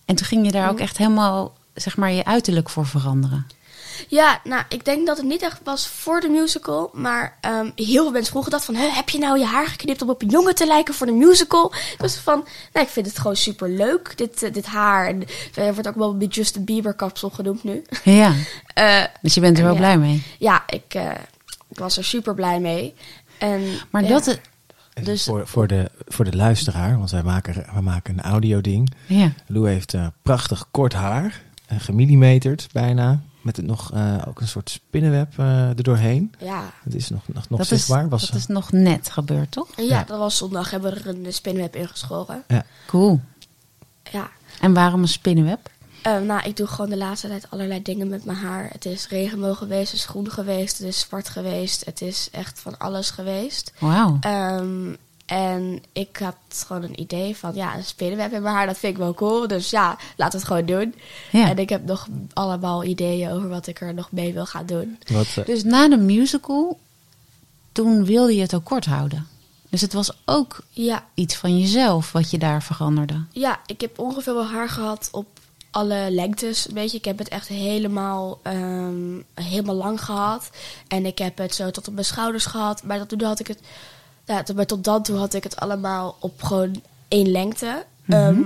En 0.06 0.16
toen 0.16 0.26
ging 0.28 0.46
je 0.46 0.52
daar 0.52 0.70
ook 0.70 0.80
echt 0.80 0.98
helemaal, 0.98 1.54
zeg 1.74 1.98
maar, 1.98 2.12
je 2.12 2.26
uiterlijk 2.26 2.70
voor 2.70 2.86
veranderen. 2.86 3.48
Ja, 4.08 4.40
nou, 4.44 4.64
ik 4.70 4.86
denk 4.86 5.08
dat 5.08 5.18
het 5.18 5.26
niet 5.26 5.42
echt 5.42 5.60
was 5.64 5.88
voor 5.88 6.20
de 6.22 6.30
musical. 6.30 6.90
Maar 6.94 7.38
ehm, 7.42 7.70
heel 7.76 8.04
veel 8.04 8.12
mensen 8.12 8.32
vroegen 8.32 8.52
dat 8.52 8.66
van... 8.66 8.76
"Hè, 8.76 8.88
heb 8.90 9.10
je 9.10 9.20
nou 9.20 9.40
je 9.40 9.46
haar 9.46 9.68
geknipt 9.68 10.02
om 10.02 10.10
op 10.10 10.22
een 10.22 10.30
jongen 10.30 10.56
te 10.56 10.66
lijken 10.66 10.94
voor 10.94 11.06
de 11.08 11.14
musical? 11.14 11.74
Dus 11.98 12.16
van, 12.18 12.46
nou, 12.74 12.86
ik 12.86 12.92
vind 12.92 13.06
het 13.06 13.18
gewoon 13.20 13.36
super 13.36 13.70
leuk, 13.70 14.14
dit, 14.18 14.44
eh, 14.44 14.54
dit 14.54 14.66
haar. 14.66 15.08
En 15.08 15.24
er 15.56 15.74
wordt 15.74 15.88
ook 15.88 15.96
wel 15.96 16.16
een 16.20 16.26
Justin 16.28 16.64
Bieber 16.64 16.94
kapsel 16.94 17.30
genoemd 17.30 17.64
nu. 17.64 17.84
Ja, 18.04 18.32
Eh, 18.74 19.04
dus 19.22 19.34
je 19.34 19.40
bent 19.42 19.58
er 19.58 19.64
wel 19.64 19.74
Ja. 19.74 19.78
blij 19.80 19.98
mee. 19.98 20.24
ja, 20.40 20.64
ik, 20.68 20.94
eh, 20.94 21.10
ik 21.70 21.78
was 21.80 21.98
er 21.98 22.04
super 22.04 22.34
blij 22.34 22.60
mee. 22.60 22.94
En, 23.38 23.62
Maar 23.90 24.02
ja. 24.04 24.08
dat, 24.10 24.28
is- 24.28 24.38
Dus 24.94 25.06
Dus- 25.06 25.24
voor, 25.24 25.48
voor, 25.48 25.68
de, 25.68 25.92
voor 26.08 26.26
de 26.26 26.36
luisteraar, 26.36 26.98
want 26.98 27.12
wij 27.12 27.24
maken, 27.24 27.66
wij 27.74 27.82
maken 27.82 28.14
een 28.18 28.24
audio-ding. 28.24 28.92
ja. 29.06 29.32
Lou 29.48 29.70
heeft 29.70 29.94
eh, 29.94 30.08
prachtig 30.22 30.68
kort 30.72 30.94
haar, 30.94 31.42
gemillimeterd 31.78 32.68
bijna. 32.72 33.22
Met 33.44 33.58
het 33.58 33.66
nog 33.66 33.92
eh, 33.94 34.18
ook 34.28 34.42
een 34.42 34.48
soort 34.48 34.70
spinnenweb 34.70 35.34
eh 35.38 35.68
erdoorheen. 35.70 36.34
Ja. 36.40 36.72
Het 36.84 36.96
is 36.96 37.10
nog, 37.10 37.22
nog, 37.28 37.50
nog 37.50 37.60
dat, 37.60 37.72
is, 37.72 37.78
zichtbaar. 37.78 38.10
Was, 38.10 38.28
dat 38.28 38.36
is 38.36 38.48
nog 38.48 38.72
net 38.72 39.10
gebeurd, 39.10 39.52
toch? 39.52 39.68
Ja, 39.76 39.84
Ja. 39.84 40.04
dat 40.04 40.18
was 40.20 40.38
zondag. 40.38 40.70
Hebben 40.72 40.94
we 40.94 41.00
er 41.00 41.08
een 41.08 41.34
spinnenweb 41.34 41.76
ingeschoren. 41.76 42.44
Cool. 42.88 43.22
Ja. 44.12 44.30
En 44.62 44.74
waarom 44.74 45.02
een 45.02 45.08
spinnenweb? 45.08 45.70
Eh, 46.04 46.20
nou, 46.20 46.44
ik 46.44 46.58
doe 46.58 46.68
gewoon 46.68 46.90
de 46.90 46.98
laatste 46.98 47.28
tijd 47.28 47.46
allerlei 47.50 47.82
dingen 47.82 48.08
met 48.08 48.26
mijn 48.26 48.38
haar. 48.38 48.70
Het 48.72 48.86
is 48.86 49.08
regenboog 49.08 49.58
geweest, 49.58 49.92
het 49.92 50.00
is 50.00 50.06
groen 50.06 50.32
geweest, 50.32 50.78
het 50.78 50.88
is 50.88 51.00
zwart 51.00 51.30
geweest. 51.30 51.86
Het 51.86 52.02
is 52.02 52.28
echt 52.32 52.60
van 52.60 52.78
alles 52.78 53.10
geweest. 53.10 53.74
Wauw. 53.80 54.18
Ehm, 54.20 54.94
en 55.34 55.84
ik 55.92 56.18
had 56.18 56.36
gewoon 56.68 56.84
een 56.84 57.00
idee 57.00 57.38
van, 57.38 57.52
ja, 57.56 57.76
een 57.76 57.84
spinnenweb 57.84 58.32
in 58.34 58.42
mijn 58.42 58.56
haar, 58.56 58.66
dat 58.66 58.78
vind 58.78 58.94
ik 58.94 59.00
wel 59.00 59.14
cool. 59.14 59.48
Dus 59.48 59.70
ja, 59.70 59.98
laten 60.16 60.40
we 60.40 60.46
het 60.46 60.54
gewoon 60.56 60.66
doen. 60.80 60.96
Ja. 61.32 61.50
En 61.50 61.58
ik 61.58 61.70
heb 61.70 61.86
nog 61.86 62.08
allemaal 62.34 62.84
ideeën 62.84 63.32
over 63.32 63.50
wat 63.50 63.68
ik 63.68 63.82
er 63.82 63.94
nog 63.94 64.12
mee 64.12 64.34
wil 64.34 64.46
gaan 64.46 64.66
doen. 64.66 65.00
wat, 65.12 65.28
eh, 65.36 65.46
Dus 65.46 65.64
na 65.64 65.88
de 65.90 65.98
musical, 65.98 66.80
toen 67.72 68.06
wilde 68.06 68.36
je 68.36 68.42
het 68.42 68.56
ook 68.56 68.64
kort 68.64 68.86
houden. 68.86 69.28
Dus 69.70 69.82
het 69.82 69.94
was 69.94 70.12
ook 70.26 70.60
Ja, 70.70 71.06
iets 71.14 71.36
van 71.36 71.60
jezelf 71.60 72.12
wat 72.12 72.32
je 72.32 72.38
daar 72.38 72.64
veranderde. 72.64 73.24
ja 73.32 73.60
ik 73.66 73.82
heb 73.82 74.00
ongeveer 74.00 74.34
wel 74.34 74.46
haar 74.48 74.70
gehad 74.70 75.10
op 75.12 75.28
alle 75.72 76.08
lengtes. 76.12 76.66
Weet 76.74 76.92
je, 76.92 76.98
ik 76.98 77.06
heb 77.06 77.18
het 77.18 77.28
echt 77.28 77.48
helemaal, 77.48 78.40
ehm, 78.44 79.22
helemaal 79.34 79.76
lang 79.76 80.04
gehad. 80.06 80.50
En 80.88 81.06
ik 81.06 81.18
heb 81.18 81.38
het 81.38 81.56
zo 81.56 81.72
tot 81.72 81.88
op 81.88 81.94
mijn 81.94 82.06
schouders 82.06 82.46
gehad. 82.46 82.84
Maar 82.84 82.98
tot 83.00 83.10
toen 83.10 83.22
had 83.28 83.40
ik 83.40 83.48
het, 83.48 83.60
ja, 84.34 84.44
tot- 84.44 84.56
maar 84.56 84.66
tot 84.66 84.84
dan 84.84 85.04
toe 85.04 85.18
had 85.18 85.34
ik 85.34 85.44
het 85.44 85.56
allemaal 85.60 86.16
op 86.20 86.44
gewoon 86.44 86.82
één 87.08 87.32
lengte. 87.32 87.86
Ehm, 88.08 88.42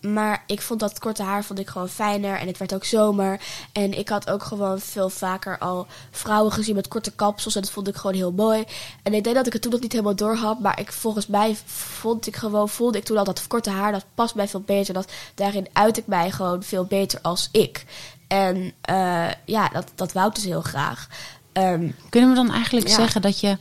maar 0.00 0.42
ik 0.46 0.62
vond 0.62 0.80
dat 0.80 0.98
korte 0.98 1.22
haar 1.22 1.44
vond 1.44 1.58
ik 1.58 1.68
gewoon 1.68 1.88
fijner. 1.88 2.36
En 2.38 2.46
het 2.46 2.58
werd 2.58 2.74
ook 2.74 2.84
zomer. 2.84 3.40
En 3.72 3.98
ik 3.98 4.08
had 4.08 4.30
ook 4.30 4.42
gewoon 4.42 4.80
veel 4.80 5.08
vaker 5.08 5.58
al 5.58 5.86
vrouwen 6.10 6.52
gezien 6.52 6.74
met 6.74 6.88
korte 6.88 7.10
kapsels. 7.12 7.54
En 7.54 7.60
dat 7.62 7.70
vond 7.70 7.88
ik 7.88 7.96
gewoon 7.96 8.16
heel 8.16 8.32
mooi. 8.32 8.64
En 9.02 9.14
ik 9.14 9.24
denk 9.24 9.36
dat 9.36 9.46
ik 9.46 9.52
het 9.52 9.62
toen 9.62 9.70
nog 9.70 9.80
niet 9.80 9.92
helemaal 9.92 10.14
door 10.14 10.34
had. 10.36 10.60
Maar 10.60 10.80
ik, 10.80 10.92
volgens 10.92 11.26
mij 11.26 11.56
vond 11.64 12.26
ik 12.26 12.36
gewoon, 12.36 12.68
voelde 12.68 12.98
ik 12.98 13.04
toen 13.04 13.16
al 13.16 13.24
dat 13.24 13.46
korte 13.46 13.70
haar, 13.70 13.92
dat 13.92 14.04
past 14.14 14.34
mij 14.34 14.48
veel 14.48 14.60
beter. 14.60 14.94
Dat, 14.94 15.12
daarin 15.34 15.66
uit 15.72 15.96
ik 15.96 16.06
mij 16.06 16.30
gewoon 16.30 16.62
veel 16.62 16.84
beter 16.84 17.18
als 17.22 17.48
ik. 17.52 17.84
En 18.28 18.72
eh, 18.80 19.28
ja, 19.44 19.68
dat, 19.68 19.90
dat 19.94 20.12
wou 20.12 20.28
ik 20.28 20.34
dus 20.34 20.44
heel 20.44 20.62
graag. 20.62 21.08
Ehm, 21.52 21.90
Kunnen 22.08 22.30
we 22.30 22.36
dan 22.36 22.50
eigenlijk 22.52 22.88
Ja. 22.88 22.94
zeggen 22.94 23.22
dat 23.22 23.40
je 23.40 23.56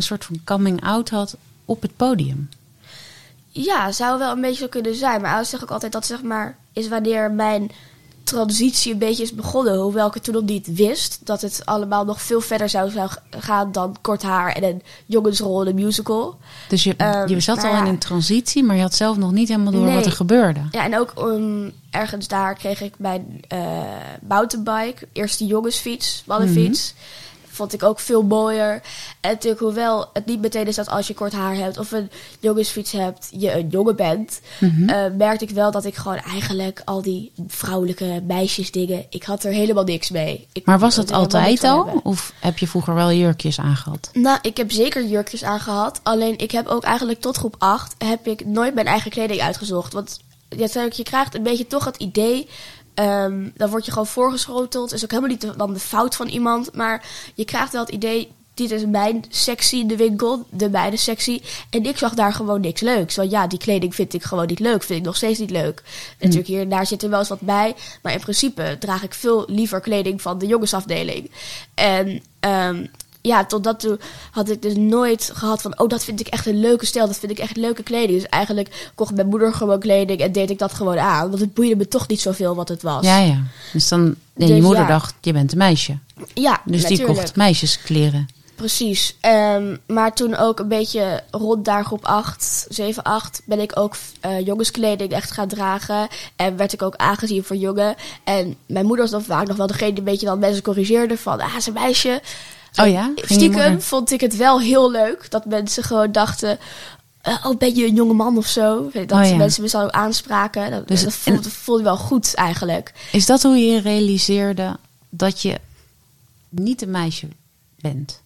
een 0.00 0.06
soort 0.06 0.24
van 0.24 0.40
coming 0.44 0.84
out 0.84 1.10
had 1.10 1.36
op 1.64 1.82
het 1.82 1.96
podium? 1.96 2.48
Ja, 3.48 3.92
zou 3.92 4.18
wel 4.18 4.32
een 4.32 4.40
beetje 4.40 4.62
zo 4.62 4.68
kunnen 4.68 4.94
zijn. 4.94 5.20
Maar 5.20 5.30
ouders 5.30 5.50
zeggen 5.50 5.68
ook 5.68 5.74
altijd 5.74 5.92
dat 5.92 6.06
zeg 6.06 6.22
maar 6.22 6.56
is 6.72 6.88
wanneer 6.88 7.30
mijn 7.30 7.70
transitie 8.24 8.92
een 8.92 8.98
beetje 8.98 9.22
is 9.22 9.34
begonnen. 9.34 9.78
Hoewel 9.78 10.06
ik 10.06 10.14
het 10.14 10.24
toen 10.24 10.34
nog 10.34 10.42
niet 10.42 10.74
wist. 10.74 11.20
Dat 11.24 11.40
het 11.40 11.62
allemaal 11.64 12.04
nog 12.04 12.22
veel 12.22 12.40
verder 12.40 12.68
zou, 12.68 12.90
zou 12.90 13.10
gaan 13.30 13.72
dan 13.72 13.96
kort 14.00 14.22
haar 14.22 14.52
en 14.52 14.64
een 14.64 14.82
jongensrol 15.06 15.62
in 15.62 15.68
een 15.68 15.84
musical. 15.84 16.38
Dus 16.68 16.84
je, 16.84 16.94
Ehm, 16.96 17.28
je 17.28 17.40
zat 17.40 17.64
al 17.64 17.76
in 17.76 17.86
een 17.86 17.98
transitie, 17.98 18.62
maar 18.64 18.76
je 18.76 18.82
had 18.82 18.94
zelf 18.94 19.16
nog 19.16 19.32
niet 19.32 19.48
helemaal 19.48 19.72
door 19.72 19.84
Nee. 19.84 19.94
wat 19.94 20.06
er 20.06 20.12
gebeurde. 20.12 20.60
Ja, 20.70 20.84
en 20.84 20.98
ook 20.98 21.12
um, 21.18 21.72
ergens 21.90 22.28
daar 22.28 22.54
kreeg 22.54 22.80
ik 22.80 22.94
mijn 22.98 23.40
eh 23.48 23.58
mountainbike. 24.28 25.08
Eerst 25.12 25.38
de 25.38 25.46
jongensfiets, 25.46 26.22
mannenfiets. 26.26 26.94
Vond 27.60 27.72
ik 27.72 27.82
ook 27.82 28.00
veel 28.00 28.22
mooier. 28.22 28.72
En 29.20 29.30
natuurlijk, 29.30 29.60
hoewel 29.60 30.08
het 30.12 30.26
niet 30.26 30.40
meteen 30.40 30.66
is 30.66 30.76
dat 30.76 30.88
als 30.88 31.06
je 31.06 31.14
kort 31.14 31.32
haar 31.32 31.54
hebt 31.54 31.78
of 31.78 31.92
een 31.92 32.10
jongensfiets 32.38 32.92
hebt, 32.92 33.28
je 33.30 33.52
een 33.52 33.68
jongen 33.68 33.96
bent. 33.96 34.40
eh, 34.88 35.04
merkte 35.16 35.44
ik 35.44 35.50
wel 35.50 35.70
dat 35.70 35.84
ik 35.84 35.94
gewoon 35.94 36.16
eigenlijk 36.18 36.82
al 36.84 37.02
die 37.02 37.32
vrouwelijke 37.46 38.22
meisjesdingen, 38.26 39.06
ik 39.10 39.22
had 39.22 39.44
er 39.44 39.52
helemaal 39.52 39.84
niks 39.84 40.10
mee. 40.10 40.46
Ik 40.52 40.66
Maar 40.66 40.78
was 40.78 40.96
niks 40.96 41.10
altijd 41.12 41.62
al? 41.64 41.84
hebben. 41.84 42.04
Of 42.04 42.32
heb 42.40 42.58
je 42.58 42.68
vroeger 42.68 42.94
wel 42.94 43.12
jurkjes 43.12 43.60
aangehad? 43.60 44.10
Nou, 44.12 44.38
ik 44.42 44.56
heb 44.56 44.70
zeker 44.72 45.04
jurkjes 45.06 45.44
aangehad. 45.44 46.00
Alleen 46.02 46.38
ik 46.38 46.50
heb 46.50 46.66
ook 46.66 46.82
eigenlijk 46.82 47.20
tot 47.20 47.36
groep 47.36 47.54
8 47.58 47.94
heb 47.98 48.26
ik 48.26 48.46
nooit 48.46 48.74
mijn 48.74 48.86
eigen 48.86 49.10
kleding 49.10 49.40
uitgezocht. 49.40 49.92
Want 49.92 50.20
ja, 50.56 50.88
je 50.90 51.02
krijgt 51.02 51.34
een 51.34 51.42
beetje 51.42 51.66
toch 51.66 51.84
het 51.84 51.96
idee. 51.96 52.48
Ehm, 52.94 53.48
dan 53.54 53.70
word 53.70 53.84
je 53.84 53.90
gewoon 53.92 54.06
voorgeschoteld. 54.06 54.92
Is 54.92 55.04
ook 55.04 55.10
helemaal 55.10 55.30
niet 55.30 55.40
de- 55.40 55.56
dan 55.56 55.72
de 55.72 55.80
fout 55.80 56.16
van 56.16 56.28
iemand. 56.28 56.74
Maar 56.74 57.04
je 57.34 57.44
krijgt 57.44 57.72
wel 57.72 57.80
het 57.84 57.90
idee. 57.94 58.32
dit 58.54 58.70
is 58.70 58.84
mijn 58.86 59.24
sectie 59.28 59.80
in 59.80 59.86
de 59.86 59.96
winkel, 59.96 60.46
de 60.50 60.70
meidensectie. 60.70 61.42
En 61.70 61.84
ik 61.86 61.98
zag 61.98 62.14
daar 62.14 62.32
gewoon 62.32 62.60
niks 62.60 62.80
leuks. 62.80 63.16
Want 63.16 63.30
ja, 63.30 63.46
die 63.46 63.58
kleding 63.58 63.94
vind 63.94 64.14
ik 64.14 64.22
gewoon 64.22 64.46
niet 64.46 64.58
leuk. 64.58 64.82
Vind 64.82 64.98
ik 64.98 65.04
nog 65.04 65.16
steeds 65.16 65.38
niet 65.38 65.50
leuk. 65.50 65.82
Natuurlijk, 66.18 66.46
hier 66.48 66.60
en 66.60 66.68
daar 66.68 66.86
zit 66.86 67.02
er 67.02 67.10
wel 67.10 67.18
eens 67.18 67.28
wat 67.28 67.40
bij. 67.40 67.74
Maar 68.02 68.12
in 68.12 68.20
principe 68.20 68.76
draag 68.80 69.02
ik 69.02 69.14
veel 69.14 69.44
liever 69.46 69.80
kleding 69.80 70.22
van 70.22 70.38
de 70.38 70.46
jongensafdeling. 70.46 71.30
En 71.74 72.22
ehm, 72.40 72.86
ja, 73.22 73.44
tot 73.44 73.64
dat 73.64 73.80
toe 73.80 73.98
had 74.30 74.50
ik 74.50 74.62
dus 74.62 74.74
nooit 74.76 75.30
gehad 75.34 75.62
van... 75.62 75.78
oh, 75.78 75.88
dat 75.88 76.04
vind 76.04 76.20
ik 76.20 76.26
echt 76.26 76.46
een 76.46 76.60
leuke 76.60 76.86
stijl. 76.86 77.06
Dat 77.06 77.18
vind 77.18 77.32
ik 77.32 77.38
echt 77.38 77.56
leuke 77.56 77.82
kleding. 77.82 78.20
Dus 78.20 78.28
eigenlijk 78.28 78.90
kocht 78.94 79.14
mijn 79.14 79.28
moeder 79.28 79.54
gewoon 79.54 79.80
kleding... 79.80 80.20
en 80.20 80.32
deed 80.32 80.50
ik 80.50 80.58
dat 80.58 80.72
gewoon 80.72 80.98
aan. 80.98 81.28
Want 81.28 81.40
het 81.40 81.54
boeide 81.54 81.76
me 81.76 81.88
toch 81.88 82.08
niet 82.08 82.20
zoveel 82.20 82.54
wat 82.54 82.68
het 82.68 82.82
was. 82.82 83.04
Ja, 83.04 83.18
ja. 83.18 83.42
Dus 83.72 83.88
dan, 83.88 84.00
en 84.00 84.46
je 84.46 84.46
Dus 84.46 84.62
moeder 84.62 84.82
ja. 84.82 84.88
dacht, 84.88 85.14
je 85.20 85.32
bent 85.32 85.52
een 85.52 85.58
meisje. 85.58 85.98
Ja, 86.34 86.60
Dus 86.64 86.84
die 86.84 87.04
kocht 87.04 87.36
meisjeskleren. 87.36 88.28
Precies. 88.60 89.16
Ehm, 89.20 89.76
maar 89.86 90.14
toen 90.14 90.36
ook 90.36 90.58
een 90.58 90.68
beetje 90.68 91.22
rond 91.30 91.64
daar 91.64 91.84
groep 91.84 92.04
8, 92.04 92.66
7, 92.68 93.02
8... 93.02 93.42
ben 93.44 93.60
ik 93.60 93.78
ook 93.78 93.96
eh, 94.20 94.46
jongenskleding 94.46 95.12
echt 95.12 95.30
gaan 95.30 95.48
dragen. 95.48 96.08
En 96.36 96.56
werd 96.56 96.72
ik 96.72 96.82
ook 96.82 96.96
aangezien 96.96 97.44
voor 97.44 97.56
jongen. 97.56 97.94
En 98.24 98.56
mijn 98.66 98.86
moeder 98.86 99.04
was 99.04 99.10
dan 99.10 99.22
vaak 99.22 99.46
nog 99.46 99.56
wel 99.56 99.66
degene 99.66 99.90
die 99.90 99.98
een 99.98 100.04
beetje 100.04 100.26
dan 100.26 100.38
mensen 100.38 100.62
corrigeerde... 100.62 101.18
van, 101.18 101.40
ah, 101.40 101.58
ze 101.58 101.72
meisje. 101.72 102.20
Oh 102.76 102.88
ja? 102.88 103.12
Stiekem 103.16 103.80
vond 103.80 104.10
ik 104.10 104.20
het 104.20 104.36
wel 104.36 104.60
heel 104.60 104.90
leuk 104.90 105.30
dat 105.30 105.44
mensen 105.44 105.82
gewoon 105.82 106.12
dachten... 106.12 106.58
eh, 107.20 107.44
oh, 107.46 107.58
ben 107.58 107.74
je 107.74 107.86
een 107.86 107.94
jonge 107.94 108.12
man 108.14 108.36
of 108.36 108.46
zo? 108.46 108.90
Dat 108.92 109.12
Oh 109.12 109.24
ja. 109.28 109.36
mensen 109.36 109.62
me 109.62 109.68
zo 109.68 109.86
aanspraken. 109.86 110.70
Dat, 110.70 110.88
Dus- 110.88 111.02
dat 111.04 111.14
voelde, 111.14 111.50
voelde 111.50 111.82
wel 111.82 111.96
goed 111.96 112.34
eigenlijk. 112.34 112.92
Is 113.12 113.26
dat 113.26 113.42
hoe 113.42 113.56
je 113.56 113.80
realiseerde 113.80 114.76
dat 115.10 115.42
je 115.42 115.58
niet 116.48 116.82
een 116.82 116.90
meisje 116.90 117.28
bent? 117.80 118.22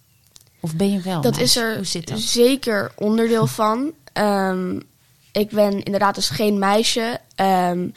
Of 0.60 0.74
ben 0.76 0.92
je 0.92 1.00
wel 1.00 1.20
dat 1.20 1.36
meisje? 1.36 1.76
is 1.82 1.94
er 1.94 2.04
dat? 2.04 2.20
zeker 2.20 2.92
onderdeel 2.96 3.46
van. 3.46 3.92
Ehm, 4.12 4.80
ik 5.32 5.50
ben 5.50 5.82
inderdaad 5.82 6.14
dus 6.14 6.28
geen 6.28 6.58
meisje. 6.58 7.20
Ehm, 7.34 7.88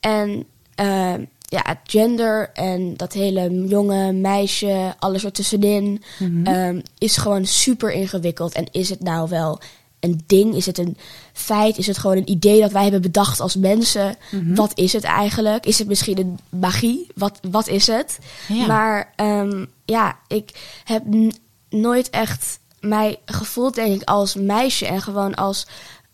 en 0.00 0.44
ehm, 0.74 1.24
ja, 1.54 1.80
gender 1.84 2.50
en 2.52 2.96
dat 2.96 3.12
hele 3.12 3.66
jonge 3.66 4.12
meisje, 4.12 4.94
alles 4.98 5.24
ertussenin, 5.24 6.02
Mhm. 6.18 6.46
ehm, 6.46 6.80
is 6.98 7.16
gewoon 7.16 7.46
super 7.46 7.92
ingewikkeld. 7.92 8.52
En 8.54 8.66
is 8.70 8.88
het 8.90 9.00
nou 9.02 9.28
wel 9.28 9.60
een 10.00 10.22
ding? 10.26 10.54
Is 10.54 10.66
het 10.66 10.78
een 10.78 10.96
feit? 11.32 11.78
Is 11.78 11.86
het 11.86 11.98
gewoon 11.98 12.16
een 12.16 12.30
idee 12.30 12.60
dat 12.60 12.72
wij 12.72 12.82
hebben 12.82 13.00
bedacht 13.02 13.40
als 13.40 13.56
mensen? 13.56 14.16
Mhm. 14.30 14.54
Wat 14.54 14.72
is 14.78 14.92
het 14.92 15.04
eigenlijk? 15.04 15.66
Is 15.66 15.78
het 15.78 15.88
misschien 15.88 16.18
een 16.18 16.38
magie? 16.60 17.06
Wat, 17.14 17.38
wat 17.50 17.68
is 17.68 17.86
het? 17.86 18.18
Ja. 18.48 18.66
Maar 18.66 19.12
ehm, 19.16 19.64
ja, 19.84 20.18
ik 20.28 20.50
heb 20.84 21.02
nooit 21.68 22.10
echt 22.10 22.58
mij 22.80 23.18
gevoeld, 23.24 23.74
denk 23.74 24.00
ik, 24.00 24.08
als 24.08 24.34
meisje 24.34 24.86
en 24.86 25.02
gewoon 25.02 25.34
als, 25.34 25.66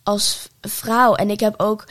als 0.02 0.48
vrouw. 0.60 1.14
En 1.14 1.30
ik 1.30 1.40
heb 1.40 1.54
ook 1.60 1.84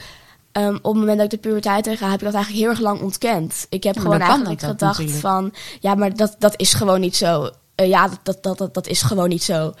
ehm, 0.52 0.74
op 0.74 0.82
het 0.82 0.94
moment 0.94 1.16
dat 1.16 1.32
ik 1.32 1.42
de 1.42 1.48
puberteit 1.48 1.86
in 1.86 1.96
ga, 1.96 2.10
heb 2.10 2.18
ik 2.18 2.24
dat 2.24 2.34
eigenlijk 2.34 2.64
heel 2.64 2.72
erg 2.72 2.80
lang 2.80 3.00
ontkend. 3.00 3.66
Ik 3.68 3.82
heb 3.82 3.94
Ja, 3.94 4.00
gewoon 4.00 4.20
eigenlijk 4.20 4.60
gedacht 4.60 4.98
natuurlijk. 4.98 5.20
van, 5.20 5.52
ja, 5.80 5.94
maar 5.94 6.16
dat, 6.16 6.36
dat 6.38 6.54
is 6.56 6.74
gewoon 6.74 7.00
niet 7.00 7.16
zo. 7.16 7.50
Eh, 7.74 7.88
ja, 7.88 8.08
dat, 8.22 8.42
dat, 8.42 8.58
dat, 8.58 8.74
dat, 8.74 8.86
is 8.86 9.02
gewoon 9.02 9.28
niet 9.28 9.42
zo. 9.42 9.72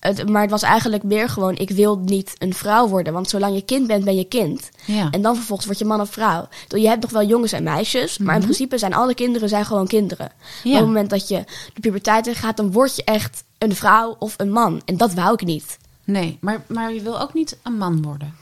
Het, 0.00 0.28
maar 0.28 0.42
het 0.42 0.50
was 0.50 0.62
eigenlijk 0.62 1.02
meer 1.02 1.28
gewoon, 1.28 1.56
ik 1.56 1.70
wil 1.70 1.98
niet 1.98 2.34
een 2.38 2.54
vrouw 2.54 2.88
worden. 2.88 3.12
Want 3.12 3.28
zolang 3.28 3.54
je 3.54 3.62
kind 3.62 3.86
bent, 3.86 4.04
ben 4.04 4.16
je 4.16 4.24
kind. 4.24 4.70
Ja. 4.84 5.08
En 5.10 5.22
dan 5.22 5.36
vervolgens 5.36 5.66
word 5.66 5.78
je 5.78 5.84
man 5.84 6.00
of 6.00 6.10
vrouw. 6.10 6.48
Je 6.68 6.88
hebt 6.88 7.02
nog 7.02 7.10
wel 7.10 7.24
jongens 7.24 7.52
en 7.52 7.62
meisjes, 7.62 8.18
maar 8.18 8.34
in 8.34 8.42
principe 8.42 8.78
zijn 8.78 8.94
alle 8.94 9.14
kinderen 9.14 9.48
zijn 9.48 9.64
gewoon 9.64 9.86
kinderen. 9.86 10.32
Mhm. 10.36 10.68
Ja. 10.68 10.74
Op 10.74 10.78
het 10.78 10.86
moment 10.86 11.10
dat 11.10 11.28
je 11.28 11.44
de 11.74 11.80
puberteit 11.80 12.26
in 12.26 12.34
gaat, 12.34 12.56
dan 12.56 12.72
word 12.72 12.96
je 12.96 13.04
echt 13.04 13.44
een 13.58 13.74
vrouw 13.74 14.16
of 14.18 14.34
een 14.36 14.50
man. 14.50 14.82
En 14.84 14.96
dat 14.96 15.14
wou 15.14 15.32
ik 15.32 15.44
niet. 15.44 15.78
Nee, 16.04 16.38
maar, 16.40 16.62
maar 16.68 16.94
je 16.94 17.00
wil 17.00 17.20
ook 17.20 17.34
niet 17.34 17.56
een 17.62 17.76
man 17.76 18.02
worden. 18.02 18.34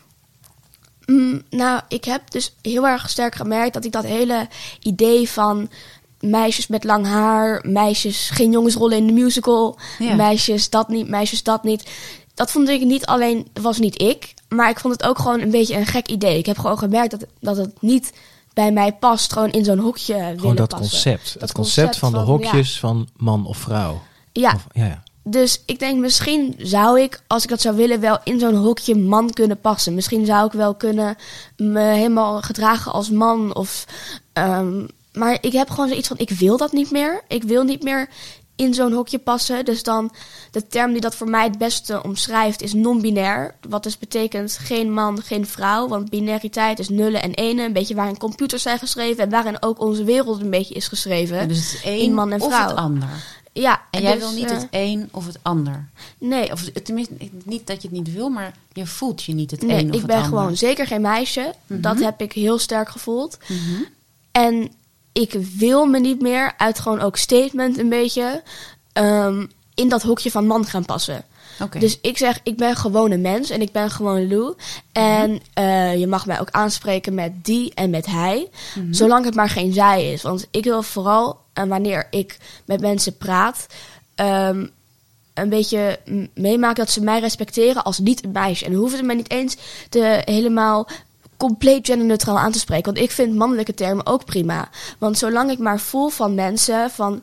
Mm, 1.13 1.43
nou, 1.51 1.81
ik 1.89 2.05
heb 2.05 2.31
dus 2.31 2.55
heel 2.63 2.87
erg 2.87 3.11
sterk 3.11 3.35
gemerkt 3.35 3.75
dat 3.75 3.85
ik 3.85 3.93
dat 3.93 4.05
hele 4.05 4.49
idee 4.81 5.29
van 5.29 5.71
meisjes 6.21 6.67
met 6.67 6.85
lang 6.85 7.07
haar, 7.07 7.65
meisjes 7.67 8.31
geen 8.31 8.51
jongensrollen 8.51 8.97
in 8.97 9.07
de 9.07 9.13
musical, 9.13 9.79
Ja. 9.99 10.15
meisjes 10.15 10.71
dat 10.71 10.89
niet, 10.89 11.09
meisjes 11.09 11.43
dat 11.43 11.65
niet. 11.65 11.91
Dat 12.35 12.51
vond 12.51 12.69
ik 12.69 12.81
niet 12.85 13.07
alleen, 13.07 13.47
dat 13.53 13.63
was 13.63 13.79
niet 13.79 14.03
ik, 14.03 14.35
maar 14.49 14.71
ik 14.71 14.81
vond 14.81 14.93
het 14.95 15.05
ook 15.09 15.19
gewoon 15.19 15.41
een 15.41 15.51
beetje 15.51 15.77
een 15.77 15.87
gek 15.87 16.09
idee. 16.09 16.39
Ik 16.39 16.47
heb 16.47 16.59
gewoon 16.59 16.79
gemerkt 16.79 17.11
dat, 17.11 17.25
dat 17.41 17.57
het 17.57 17.83
niet 17.83 18.13
bij 18.55 18.73
mij 18.73 18.93
past, 18.93 19.33
gewoon 19.33 19.51
in 19.51 19.65
zo'n 19.65 19.79
hokje 19.79 20.15
willen 20.15 20.39
Gewoon 20.39 20.57
dat 20.57 20.69
passen. 20.69 20.89
concept. 20.91 21.33
Dat 21.33 21.43
het 21.43 21.53
concept 21.53 21.97
van, 21.97 22.13
de 22.13 22.19
ja. 22.19 22.25
hokjes 22.25 22.79
van 22.79 23.09
man 23.17 23.47
of 23.47 23.57
vrouw. 23.57 24.03
Ja, 24.33 24.53
Of, 24.55 24.67
ja, 24.73 24.85
ja. 24.87 25.03
Dus 25.31 25.63
ik 25.67 25.79
denk, 25.79 25.99
misschien 25.99 26.55
zou 26.59 27.01
ik, 27.01 27.21
als 27.27 27.43
ik 27.43 27.49
dat 27.49 27.61
zou 27.61 27.77
willen, 27.77 28.01
wel 28.01 28.19
in 28.25 28.39
zo'n 28.39 28.55
hokje 28.55 28.95
man 28.95 29.33
kunnen 29.33 29.61
passen. 29.61 29.95
Misschien 29.95 30.27
zou 30.27 30.47
ik 30.47 30.53
wel 30.53 30.75
kunnen 30.75 31.17
me 31.57 31.81
helemaal 31.81 32.41
gedragen 32.43 32.93
als 32.93 33.11
man. 33.11 33.55
Of, 33.55 33.87
ehm, 34.33 34.87
maar 35.13 35.39
ik 35.41 35.53
heb 35.53 35.71
gewoon 35.71 35.89
zoiets 35.89 36.09
van, 36.09 36.19
ik 36.19 36.31
wil 36.31 36.57
dat 36.57 36.73
niet 36.73 36.91
meer. 36.91 37.23
Ik 37.29 37.43
wil 37.43 37.63
niet 37.63 37.83
meer 37.83 38.09
in 38.59 38.75
zo'n 38.75 38.93
hokje 38.93 39.19
passen. 39.19 39.65
Dus 39.65 39.83
dan, 39.83 40.11
de 40.51 40.67
term 40.67 40.93
die 40.93 41.01
dat 41.01 41.17
voor 41.17 41.29
mij 41.29 41.45
het 41.45 41.59
beste 41.59 42.03
omschrijft, 42.03 42.63
is 42.63 42.73
non-binair. 42.73 43.55
Wat 43.69 43.83
dus 43.83 43.99
betekent 43.99 44.59
geen 44.61 44.93
man, 44.93 45.23
geen 45.23 45.47
vrouw. 45.47 45.89
Want 45.89 46.11
binariteit 46.11 46.79
is 46.79 46.89
nullen 46.89 47.23
en 47.23 47.35
enen. 47.35 47.65
Een 47.65 47.73
beetje 47.73 47.95
waarin 47.95 48.19
computers 48.19 48.63
zijn 48.63 48.79
geschreven. 48.79 49.25
En 49.25 49.31
waarin 49.31 49.63
ook 49.63 49.81
onze 49.81 50.05
wereld 50.05 50.41
een 50.41 50.51
beetje 50.51 50.75
is 50.75 50.89
geschreven. 50.89 51.49
Dus 51.49 51.83
het 51.83 52.11
man 52.11 52.33
en 52.33 52.41
of 52.41 52.53
vrouw. 52.53 52.69
het 52.69 52.77
ander. 52.77 53.09
Ja, 53.61 53.83
En 53.91 54.03
jij 54.03 54.13
dus, 54.13 54.23
wil 54.23 54.33
niet 54.33 54.51
eh, 54.51 54.57
het 54.57 54.67
een 54.71 55.09
of 55.13 55.27
het 55.27 55.39
ander. 55.43 55.89
Nee, 56.19 56.53
Of 56.53 56.63
tenminste, 56.63 57.15
niet 57.45 57.67
dat 57.67 57.83
je 57.83 57.89
het 57.89 57.97
niet 57.97 58.13
wil, 58.13 58.29
maar 58.29 58.55
je 58.73 58.87
voelt 58.87 59.23
je 59.23 59.35
niet 59.35 59.51
het 59.51 59.63
Nee, 59.63 59.79
een 59.79 59.89
of 59.89 59.95
ik 59.95 59.99
het 59.99 60.07
ben 60.07 60.17
ander. 60.17 60.29
gewoon 60.29 60.57
zeker 60.57 60.87
geen 60.87 61.01
meisje. 61.01 61.55
Mhm. 61.67 61.81
Dat 61.81 61.99
heb 61.99 62.21
ik 62.21 62.33
heel 62.33 62.59
sterk 62.59 62.89
gevoeld. 62.89 63.39
Mhm. 63.47 63.83
En 64.33 64.73
ik 65.13 65.33
wil 65.57 65.87
me 65.87 66.01
niet 66.01 66.21
meer 66.23 66.55
uit 66.57 66.79
gewoon 66.79 67.01
ook 67.01 67.17
statement 67.17 67.79
een 67.79 67.89
beetje 67.89 68.43
ehm, 68.93 69.47
in 69.75 69.89
dat 69.89 70.03
hokje 70.03 70.31
van 70.31 70.47
man 70.47 70.67
gaan 70.67 70.85
passen. 70.85 71.25
Dus 71.79 71.99
ik 72.01 72.19
zeg, 72.19 72.41
ik 72.43 72.57
ben 72.57 72.77
gewoon 72.77 73.11
een 73.11 73.21
mens 73.21 73.51
en 73.51 73.61
ik 73.61 73.73
ben 73.73 73.91
gewoon 73.91 74.29
Lou. 74.29 74.55
En 74.93 75.41
eh, 75.53 75.99
je 75.99 76.07
mag 76.07 76.27
mij 76.27 76.41
ook 76.41 76.51
aanspreken 76.51 77.15
met 77.15 77.45
die 77.45 77.75
en 77.75 77.91
met 77.91 78.07
hij. 78.07 78.49
Mhm. 78.75 78.93
Zolang 78.93 79.25
het 79.25 79.35
maar 79.35 79.49
geen 79.49 79.73
zij 79.73 80.13
is. 80.13 80.23
Want 80.23 80.47
ik 80.51 80.65
wil 80.65 80.83
vooral, 80.83 81.41
en 81.53 81.69
wanneer 81.69 82.07
ik 82.11 82.37
met 82.65 82.81
mensen 82.81 83.17
praat, 83.17 83.67
ehm, 84.15 84.67
een 85.35 85.49
beetje 85.49 85.99
meemaken 86.35 86.85
dat 86.85 86.91
ze 86.91 87.03
mij 87.03 87.21
respecteren 87.21 87.85
als 87.85 87.99
niet 87.99 88.25
een 88.25 88.33
meisje. 88.33 88.65
En 88.65 88.73
hoeven 88.73 88.99
ze 88.99 89.05
mij 89.05 89.15
niet 89.15 89.31
eens 89.31 89.57
te 89.89 90.23
helemaal 90.25 90.89
compleet 91.37 91.87
genderneutraal 91.87 92.39
aan 92.39 92.53
te 92.53 92.59
spreken. 92.59 92.93
Want 92.93 93.05
ik 93.05 93.11
vind 93.11 93.35
mannelijke 93.35 93.75
termen 93.75 94.07
ook 94.07 94.25
prima. 94.25 94.69
Want 94.99 95.19
zolang 95.19 95.51
ik 95.51 95.59
maar 95.59 95.81
voel 95.81 96.09
van 96.09 96.35
mensen 96.35 96.91
van... 96.91 97.23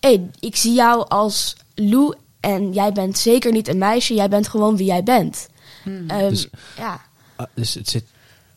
hé, 0.00 0.08
hey, 0.08 0.30
ik 0.40 0.56
zie 0.56 0.72
jou 0.72 1.08
als 1.08 1.56
Lou 1.74 2.14
en 2.46 2.72
jij 2.72 2.92
bent 2.92 3.18
zeker 3.18 3.52
niet 3.52 3.68
een 3.68 3.78
meisje. 3.78 4.14
Jij 4.14 4.28
bent 4.28 4.48
gewoon 4.48 4.76
wie 4.76 4.86
jij 4.86 5.02
bent. 5.02 5.48
Hmm. 5.82 6.04
Ehm, 6.10 6.28
Dus- 6.28 6.48
ja. 6.76 7.00
Ah, 7.36 7.46
dus 7.54 7.74
het 7.74 7.88
zit, 7.88 8.04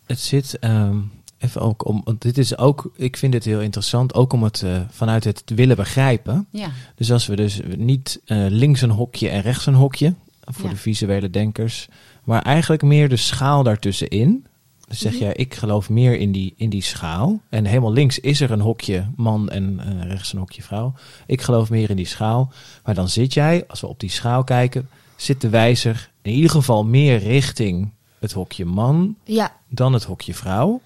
het 0.05 0.19
zit 0.19 0.59
ehm, 0.59 0.97
even 1.37 1.61
ook 1.61 1.85
om, 1.87 2.01
want 2.03 2.21
dit 2.21 2.37
is 2.37 2.57
ook, 2.57 2.91
ik 2.95 3.17
vind 3.17 3.31
dit 3.31 3.43
heel 3.43 3.61
interessant, 3.61 4.13
ook 4.13 4.33
om 4.33 4.43
het 4.43 4.61
eh, 4.63 4.81
vanuit 4.89 5.23
het 5.23 5.43
willen 5.45 5.75
begrijpen. 5.75 6.47
Ja. 6.51 6.71
Dus 6.95 7.11
als 7.11 7.27
we 7.27 7.35
dus 7.35 7.59
niet 7.77 8.19
eh, 8.25 8.45
links 8.49 8.81
een 8.81 8.89
hokje 8.89 9.29
en 9.29 9.41
rechts 9.41 9.65
een 9.65 9.73
hokje, 9.73 10.13
voor 10.43 10.65
Ja. 10.65 10.69
de 10.71 10.75
visuele 10.77 11.29
denkers, 11.29 11.87
maar 12.23 12.41
eigenlijk 12.41 12.81
meer 12.81 13.09
de 13.09 13.17
schaal 13.17 13.63
daartussenin. 13.63 14.45
Dus 14.89 14.99
zeg 14.99 15.13
Mhm. 15.13 15.23
jij, 15.23 15.33
ik 15.33 15.53
geloof 15.55 15.89
meer 15.89 16.17
in 16.17 16.31
die, 16.31 16.53
in 16.57 16.69
die 16.69 16.83
schaal. 16.83 17.39
En 17.49 17.65
helemaal 17.65 17.91
links 17.91 18.19
is 18.19 18.41
er 18.41 18.51
een 18.51 18.61
hokje 18.61 19.05
man 19.15 19.49
en 19.49 19.79
eh, 19.79 20.07
rechts 20.09 20.33
een 20.33 20.39
hokje 20.39 20.61
vrouw. 20.63 20.93
Ik 21.25 21.41
geloof 21.41 21.69
meer 21.69 21.89
in 21.89 21.95
die 21.95 22.05
schaal. 22.07 22.51
Maar 22.85 22.95
dan 22.95 23.09
zit 23.09 23.33
jij, 23.33 23.63
als 23.67 23.81
we 23.81 23.87
op 23.87 23.99
die 23.99 24.09
schaal 24.09 24.43
kijken, 24.43 24.89
zit 25.15 25.41
de 25.41 25.49
wijzer 25.49 26.09
in 26.21 26.31
ieder 26.33 26.49
geval 26.51 26.85
meer 26.85 27.17
richting 27.17 27.91
het 28.19 28.31
hokje 28.31 28.65
man 28.65 29.15
ja, 29.23 29.51
dan 29.67 29.93
het 29.93 30.03
hokje 30.03 30.33
vrouw. 30.33 30.81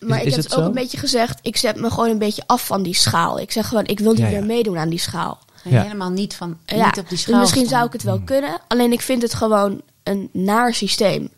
maar 0.00 0.16
Is- 0.18 0.22
ik 0.22 0.28
is 0.28 0.34
heb 0.34 0.44
het 0.44 0.54
ook 0.54 0.60
zo? 0.60 0.66
een 0.66 0.74
beetje 0.74 0.98
gezegd... 0.98 1.38
ik 1.42 1.56
zet 1.56 1.80
me 1.80 1.90
gewoon 1.90 2.10
een 2.10 2.18
beetje 2.18 2.42
af 2.46 2.66
van 2.66 2.82
die 2.82 2.94
schaal. 2.94 3.38
Ik 3.40 3.52
zeg 3.52 3.68
gewoon, 3.68 3.86
ik 3.86 3.98
wil 3.98 4.10
niet 4.10 4.20
Ja, 4.20 4.26
ja. 4.28 4.32
meer 4.38 4.44
meedoen 4.46 4.78
aan 4.78 4.88
die 4.88 4.98
schaal. 4.98 5.38
Ja. 5.64 5.82
helemaal 5.82 6.10
niet, 6.10 6.34
van, 6.34 6.56
Ja, 6.66 6.76
niet 6.76 6.86
op 6.86 6.94
die 6.94 7.04
dus 7.08 7.20
schaal 7.22 7.40
misschien 7.40 7.60
staan. 7.66 7.74
zou 7.74 7.86
ik 7.86 7.92
het 7.92 8.02
wel 8.02 8.16
Hmm. 8.16 8.24
kunnen. 8.24 8.60
Alleen 8.68 8.92
ik 8.92 9.00
vind 9.00 9.22
het 9.22 9.34
gewoon 9.34 9.80
een 10.02 10.28
naar 10.32 10.74
systeem. 10.74 11.28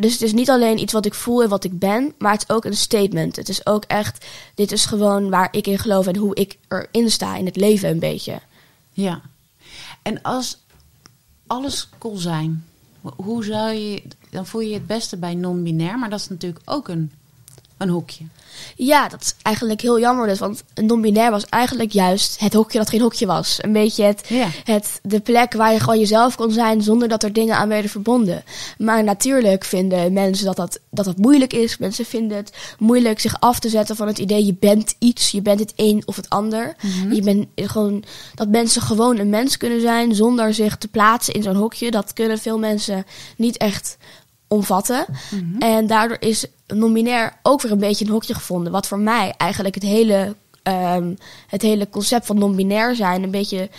Dus 0.00 0.12
het 0.12 0.22
is 0.22 0.32
niet 0.32 0.50
alleen 0.50 0.78
iets 0.78 0.92
wat 0.92 1.06
ik 1.06 1.14
voel 1.14 1.42
en 1.42 1.48
wat 1.48 1.64
ik 1.64 1.78
ben, 1.78 2.14
maar 2.18 2.32
het 2.32 2.44
is 2.48 2.54
ook 2.54 2.64
een 2.64 2.76
statement. 2.76 3.36
Het 3.36 3.48
is 3.48 3.66
ook 3.66 3.84
echt, 3.84 4.26
dit 4.54 4.72
is 4.72 4.86
gewoon 4.86 5.30
waar 5.30 5.48
ik 5.50 5.66
in 5.66 5.78
geloof 5.78 6.06
en 6.06 6.16
hoe 6.16 6.34
ik 6.34 6.58
erin 6.68 7.10
sta 7.10 7.36
in 7.36 7.46
het 7.46 7.56
leven 7.56 7.88
een 7.88 7.98
beetje. 7.98 8.40
Ja. 8.92 9.20
En 10.02 10.22
als 10.22 10.58
alles 11.46 11.88
kon 11.98 12.18
zijn, 12.18 12.64
hoe 13.00 13.44
zou 13.44 13.72
je... 13.72 14.02
Dan 14.30 14.46
voel 14.46 14.60
je 14.60 14.68
je 14.68 14.74
het 14.74 14.86
beste 14.86 15.16
bij 15.16 15.34
non-binair, 15.34 15.98
maar 15.98 16.10
dat 16.10 16.20
is 16.20 16.28
natuurlijk 16.28 16.62
ook 16.64 16.88
een 16.88 17.12
een 17.80 17.88
hokje. 17.88 18.24
Ja, 18.76 19.08
dat 19.08 19.20
is 19.20 19.34
eigenlijk 19.42 19.80
heel 19.80 20.00
jammer 20.00 20.26
dus. 20.26 20.38
Want 20.38 20.62
een 20.74 20.86
non-binair 20.86 21.30
was 21.30 21.44
eigenlijk 21.48 21.92
juist 21.92 22.40
het 22.40 22.52
hokje 22.54 22.78
dat 22.78 22.88
geen 22.88 23.00
hokje 23.00 23.26
was. 23.26 23.58
Een 23.60 23.72
beetje 23.72 24.04
het, 24.04 24.22
Ja. 24.28 24.46
het, 24.64 25.00
de 25.02 25.20
plek 25.20 25.52
waar 25.52 25.72
je 25.72 25.80
gewoon 25.80 25.98
jezelf 25.98 26.36
kon 26.36 26.50
zijn 26.52 26.82
zonder 26.82 27.08
dat 27.08 27.22
er 27.22 27.32
dingen 27.32 27.56
aan 27.56 27.68
werden 27.68 27.90
verbonden. 27.90 28.44
Maar 28.78 29.04
natuurlijk 29.04 29.64
vinden 29.64 30.12
mensen 30.12 30.44
dat 30.46 30.56
dat, 30.56 30.80
dat 30.90 31.04
dat 31.04 31.16
moeilijk 31.16 31.52
is. 31.52 31.78
Mensen 31.78 32.04
vinden 32.04 32.36
het 32.36 32.52
moeilijk 32.78 33.20
zich 33.20 33.40
af 33.40 33.58
te 33.58 33.68
zetten 33.68 33.96
van 33.96 34.06
het 34.06 34.18
idee 34.18 34.46
je 34.46 34.56
bent 34.60 34.94
iets. 34.98 35.30
Je 35.30 35.42
bent 35.42 35.60
het 35.60 35.72
een 35.76 36.02
of 36.04 36.16
het 36.16 36.28
ander. 36.28 36.76
Je 37.10 37.22
bent 37.22 37.46
gewoon, 37.54 38.04
dat 38.34 38.48
mensen 38.48 38.82
gewoon 38.82 39.18
een 39.18 39.30
mens 39.30 39.56
kunnen 39.56 39.80
zijn 39.80 40.14
zonder 40.14 40.54
zich 40.54 40.76
te 40.76 40.88
plaatsen 40.88 41.34
in 41.34 41.42
zo'n 41.42 41.54
hokje. 41.56 41.90
Dat 41.90 42.12
kunnen 42.12 42.38
veel 42.38 42.58
mensen 42.58 43.04
niet 43.36 43.56
echt 43.56 43.96
omvatten. 44.50 45.06
En 45.58 45.86
daardoor 45.86 46.16
is 46.20 46.46
non-binair 46.66 47.32
ook 47.42 47.62
weer 47.62 47.72
een 47.72 47.78
beetje 47.78 48.04
een 48.04 48.10
hokje 48.10 48.34
gevonden. 48.34 48.72
Wat 48.72 48.86
voor 48.86 48.98
mij 48.98 49.34
eigenlijk 49.36 49.74
het 49.74 49.84
hele, 49.84 50.34
ehm, 50.62 51.14
het 51.46 51.62
hele 51.62 51.88
concept 51.88 52.26
van 52.26 52.38
non-binair 52.38 52.94
zijn, 52.94 53.22
een 53.22 53.30
beetje 53.30 53.70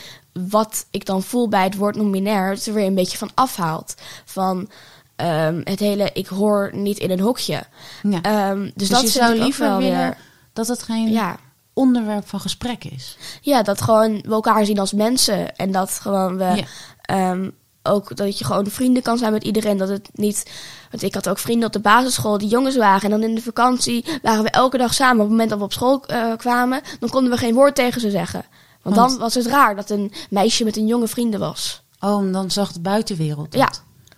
wat 0.49 0.85
ik 0.91 1.05
dan 1.05 1.23
voel 1.23 1.49
bij 1.49 1.63
het 1.63 1.75
woord 1.75 1.95
non-binair, 1.95 2.49
het 2.49 2.65
er 2.65 2.73
weer 2.73 2.85
een 2.85 2.95
beetje 2.95 3.17
van 3.17 3.31
afhaalt. 3.33 3.95
Van 4.25 4.69
ehm, 5.15 5.61
het 5.63 5.79
hele, 5.79 6.09
ik 6.13 6.27
hoor 6.27 6.69
niet 6.73 6.97
in 6.97 7.11
een 7.11 7.19
hokje. 7.19 7.63
Ja. 8.03 8.21
Ehm, 8.21 8.61
dus, 8.63 8.71
Dus 8.75 8.89
dat 8.89 9.01
je 9.01 9.07
vind 9.09 9.23
zou 9.25 9.37
liever 9.39 9.77
willen 9.77 9.97
weer- 9.97 10.17
dat 10.53 10.67
het 10.67 10.83
geen 10.83 11.11
Ja, 11.11 11.35
onderwerp 11.73 12.27
van 12.27 12.39
gesprek 12.39 12.83
is. 12.83 13.17
ja, 13.41 13.61
dat 13.63 13.81
gewoon 13.81 14.21
we 14.21 14.31
elkaar 14.31 14.65
zien 14.65 14.79
als 14.79 14.93
mensen. 14.93 15.55
En 15.55 15.71
dat 15.71 15.91
gewoon 15.91 16.37
we 16.37 16.63
Ja. 17.05 17.43
Ook 17.83 18.15
dat 18.15 18.37
je 18.37 18.45
gewoon 18.45 18.67
vrienden 18.67 19.03
kan 19.03 19.17
zijn 19.17 19.31
met 19.31 19.43
iedereen. 19.43 19.77
Dat 19.77 19.89
het 19.89 20.09
niet. 20.13 20.51
Want 20.91 21.03
ik 21.03 21.13
had 21.13 21.29
ook 21.29 21.37
vrienden 21.39 21.67
op 21.67 21.73
de 21.73 21.79
basisschool 21.79 22.37
die 22.37 22.47
jongens 22.47 22.75
waren. 22.77 23.01
En 23.01 23.09
dan 23.09 23.29
in 23.29 23.35
de 23.35 23.41
vakantie 23.41 24.05
waren 24.21 24.43
we 24.43 24.49
elke 24.49 24.77
dag 24.77 24.93
samen. 24.93 25.15
Op 25.15 25.21
het 25.21 25.29
moment 25.29 25.49
dat 25.49 25.57
we 25.57 25.63
op 25.65 25.73
school 25.73 26.05
eh, 26.05 26.31
kwamen, 26.37 26.81
dan 26.99 27.09
konden 27.09 27.31
we 27.31 27.37
geen 27.37 27.53
woord 27.53 27.75
tegen 27.75 28.01
ze 28.01 28.09
zeggen. 28.09 28.45
Want, 28.81 28.95
Want- 28.95 29.09
dan 29.09 29.19
was 29.19 29.33
het 29.33 29.45
raar 29.45 29.75
dat 29.75 29.89
een 29.89 30.11
meisje 30.29 30.63
met 30.63 30.77
een 30.77 30.87
jonge 30.87 31.07
vrienden 31.07 31.39
was. 31.39 31.81
Oh, 31.99 32.21
en 32.21 32.31
dan 32.31 32.51
zag 32.51 32.71
de 32.71 32.79
buitenwereld 32.79 33.51
dat. 33.51 33.61
Ja. 33.61 33.69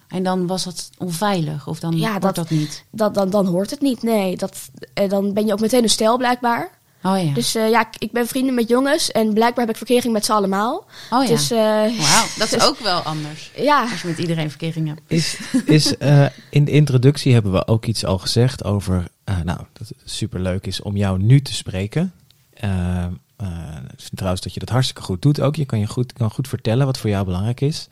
En 0.08 0.24
dan 0.24 0.48
was 0.48 0.66
het 0.66 0.90
onveilig. 0.98 1.68
Of 1.68 1.80
dan 1.80 1.98
Ja, 1.98 2.20
dat- 2.20 2.36
dat 2.36 2.50
niet. 2.50 2.84
Dat, 2.92 3.14
dan, 3.14 3.30
dan 3.30 3.46
hoort 3.46 3.70
het 3.70 3.82
niet. 3.82 4.04
Nee, 4.04 4.38
dat, 4.38 4.58
eh, 4.94 5.10
dan 5.10 5.34
ben 5.34 5.46
je 5.46 5.54
ook 5.54 5.60
meteen 5.60 5.84
een 5.84 5.90
stijl 5.90 6.18
blijkbaar. 6.18 6.70
Oh 7.04 7.24
ja. 7.24 7.34
Dus 7.34 7.56
eh, 7.56 7.70
ja, 7.70 7.88
ik- 7.98 8.12
ben 8.12 8.28
vrienden 8.28 8.54
met 8.54 8.68
jongens. 8.70 9.12
En 9.12 9.34
blijkbaar 9.34 9.66
heb 9.66 9.70
ik 9.70 9.78
verkering 9.88 10.14
met 10.14 10.26
ze 10.26 10.34
allemaal. 10.34 10.86
oh 11.10 11.24
ja. 11.24 11.30
Dus 11.30 11.52
eh, 11.52 11.58
Wauw, 11.58 12.26
dat 12.38 12.52
is 12.54 12.62
ook 12.68 12.80
wel 12.80 13.00
anders. 13.00 13.52
ja. 13.58 13.82
Als 13.92 14.02
je 14.02 14.08
met 14.08 14.18
iedereen 14.18 14.50
verkering 14.50 14.88
hebt. 14.88 15.02
Is, 15.08 15.38
is 15.66 15.98
eh, 15.98 16.26
in 16.50 16.66
de 16.66 16.72
introductie 16.72 17.34
hebben 17.34 17.52
we 17.52 17.68
ook 17.68 17.86
iets 17.86 18.06
al 18.06 18.18
gezegd 18.18 18.64
over, 18.64 19.08
eh, 19.24 19.42
nou, 19.44 19.60
dat 19.74 19.88
het 19.88 19.98
superleuk 20.04 20.66
is 20.66 20.82
om 20.82 20.96
jou 20.98 21.20
nu 21.24 21.42
te 21.42 21.54
spreken. 21.54 22.14
Ik 22.54 24.00
vind 24.00 24.16
trouwens 24.16 24.42
dat 24.44 24.54
je 24.54 24.60
dat 24.60 24.70
hartstikke 24.70 25.02
goed 25.02 25.22
doet 25.22 25.42
ook. 25.42 25.56
Je 25.56 25.66
kan 25.66 25.80
je 25.80 25.88
goed, 25.88 26.14
kan 26.14 26.32
goed 26.32 26.48
vertellen 26.48 26.86
wat 26.86 26.98
voor 26.98 27.10
jou 27.10 27.26
belangrijk 27.26 27.62
is. 27.62 27.88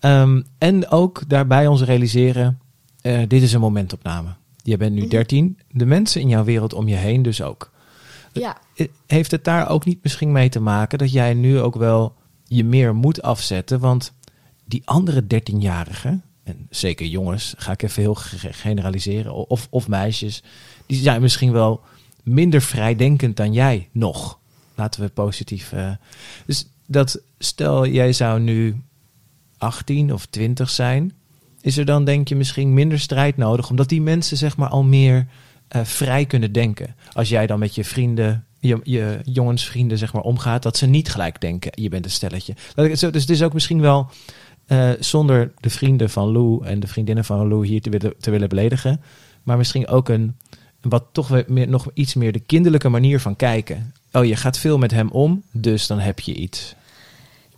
Ehm, 0.00 0.42
en 0.58 0.88
ook 0.90 1.22
daarbij 1.28 1.66
ons 1.66 1.82
realiseren, 1.82 2.58
eh, 3.00 3.20
dit 3.28 3.42
is 3.42 3.52
een 3.52 3.60
momentopname. 3.60 4.28
Je 4.62 4.76
bent 4.76 4.92
nu 4.92 5.00
Mhm. 5.00 5.08
13, 5.10 5.58
de 5.70 5.86
mensen 5.86 6.20
in 6.20 6.28
jouw 6.28 6.44
wereld 6.44 6.72
om 6.74 6.88
je 6.88 6.94
heen 6.96 7.22
dus 7.22 7.42
ook. 7.42 7.70
Ja. 8.32 8.58
Eh, 8.74 8.88
Heeft 9.06 9.30
het 9.30 9.44
daar 9.44 9.68
ook 9.68 9.84
niet 9.84 10.02
misschien 10.02 10.32
mee 10.32 10.48
te 10.48 10.60
maken 10.60 10.98
dat 10.98 11.12
jij 11.12 11.34
nu 11.34 11.60
ook 11.60 11.74
wel 11.76 12.14
je 12.44 12.64
meer 12.64 12.94
moet 12.94 13.22
afzetten? 13.22 13.80
Want 13.80 14.12
die 14.64 14.82
andere 14.84 15.22
13-jarigen, 15.22 16.22
en 16.44 16.66
zeker 16.70 17.06
jongens, 17.06 17.54
ga 17.56 17.72
ik 17.72 17.82
even 17.82 18.02
heel 18.02 18.14
ge- 18.14 18.52
generaliseren, 18.52 19.34
of, 19.48 19.66
of 19.70 19.88
meisjes, 19.88 20.42
die 20.86 21.02
zijn 21.02 21.20
misschien 21.22 21.52
wel 21.52 21.80
minder 22.22 22.62
vrijdenkend 22.62 23.36
dan 23.36 23.52
jij 23.52 23.88
nog. 23.92 24.38
Laten 24.74 25.00
we 25.02 25.08
positief. 25.08 25.72
eh, 25.72 25.90
dus 26.46 26.66
dat 26.86 27.20
stel 27.38 27.86
jij 27.86 28.12
zou 28.12 28.40
nu 28.40 28.82
18 29.58 30.12
of 30.12 30.26
20 30.26 30.70
zijn, 30.70 31.12
is 31.60 31.76
er 31.76 31.84
dan 31.84 32.04
denk 32.04 32.28
je 32.28 32.36
misschien 32.36 32.74
minder 32.74 33.00
strijd 33.00 33.36
nodig, 33.36 33.70
omdat 33.70 33.88
die 33.88 34.02
mensen 34.02 34.36
zeg 34.36 34.56
maar 34.56 34.68
al 34.68 34.82
meer 34.82 35.26
eh, 35.72 35.84
vrij 35.84 36.26
kunnen 36.26 36.52
denken. 36.52 36.94
Als 37.12 37.28
jij 37.28 37.46
dan 37.46 37.58
met 37.58 37.74
je 37.74 37.84
vrienden, 37.84 38.44
je, 38.58 38.80
je 38.82 39.18
jongensvrienden 39.24 39.98
zeg 39.98 40.12
maar 40.12 40.22
omgaat, 40.22 40.62
dat 40.62 40.76
ze 40.76 40.86
niet 40.86 41.10
gelijk 41.10 41.40
denken, 41.40 41.72
je 41.74 41.88
bent 41.88 42.04
een 42.04 42.10
stelletje. 42.10 42.54
Dus 42.74 43.00
het 43.00 43.30
is 43.30 43.42
ook 43.42 43.52
misschien 43.52 43.80
wel, 43.80 44.10
eh, 44.66 44.90
zonder 45.00 45.52
de 45.60 45.70
vrienden 45.70 46.10
van 46.10 46.32
Lou 46.32 46.66
en 46.66 46.80
de 46.80 46.86
vriendinnen 46.86 47.24
van 47.24 47.48
Lou 47.48 47.66
hier 47.66 47.80
te 47.80 47.90
willen, 47.90 48.14
te 48.20 48.30
willen 48.30 48.48
beledigen, 48.48 49.00
maar 49.42 49.56
misschien 49.56 49.88
ook 49.88 50.08
een, 50.08 50.36
wat 50.80 51.04
toch 51.12 51.28
weer 51.28 51.44
meer, 51.46 51.68
nog 51.68 51.86
iets 51.94 52.14
meer 52.14 52.32
de 52.32 52.40
kinderlijke 52.40 52.88
manier 52.88 53.20
van 53.20 53.36
kijken. 53.36 53.92
Oh, 54.12 54.24
je 54.24 54.36
gaat 54.36 54.58
veel 54.58 54.78
met 54.78 54.90
hem 54.90 55.08
om, 55.08 55.42
dus 55.50 55.86
dan 55.86 55.98
heb 55.98 56.20
je 56.20 56.34
iets. 56.34 56.74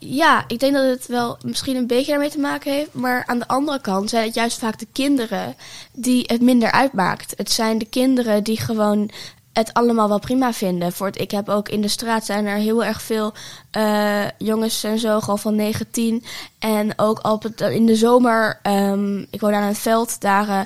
Ja, 0.07 0.45
ik 0.47 0.59
denk 0.59 0.75
dat 0.75 0.85
het 0.85 1.07
wel 1.07 1.39
misschien 1.45 1.77
een 1.77 1.87
beetje 1.87 2.11
daarmee 2.11 2.31
te 2.31 2.39
maken 2.39 2.73
heeft. 2.73 2.95
Maar 2.95 3.23
aan 3.27 3.39
de 3.39 3.49
andere 3.49 3.81
kant 3.81 4.11
zijn 4.11 4.25
het 4.25 4.35
juist 4.35 4.59
vaak 4.59 4.79
de 4.79 4.87
kinderen 4.93 5.57
die 5.93 6.25
het 6.27 6.41
minder 6.41 6.71
uitmaakt. 6.73 7.35
Het 7.37 7.51
zijn 7.51 7.79
de 7.79 7.85
kinderen 7.85 8.45
die 8.45 8.61
gewoon 8.61 9.11
het 9.53 9.75
allemaal 9.75 10.09
wel 10.09 10.19
prima 10.19 10.53
vinden. 10.53 10.93
Voor 10.93 11.07
het, 11.07 11.21
ik 11.21 11.31
heb 11.31 11.49
ook 11.49 11.69
in 11.69 11.81
de 11.81 11.89
straat 11.89 12.25
zijn 12.25 12.47
er 12.47 12.57
heel 12.57 12.85
erg 12.85 13.03
veel 13.03 13.33
eh, 13.71 14.25
jongens 14.39 14.85
en 14.85 14.99
zo, 14.99 15.21
gewoon 15.21 15.39
van 15.39 15.55
19. 15.55 16.25
En 16.59 16.99
ook 16.99 17.27
op 17.27 17.43
het, 17.43 17.61
in 17.61 17.87
de 17.87 17.97
zomer, 17.97 18.59
ehm, 18.63 19.19
ik 19.19 19.41
woon 19.41 19.55
aan 19.55 19.69
een 19.69 19.75
veld, 19.75 20.21
daar 20.21 20.49
eh, 20.49 20.61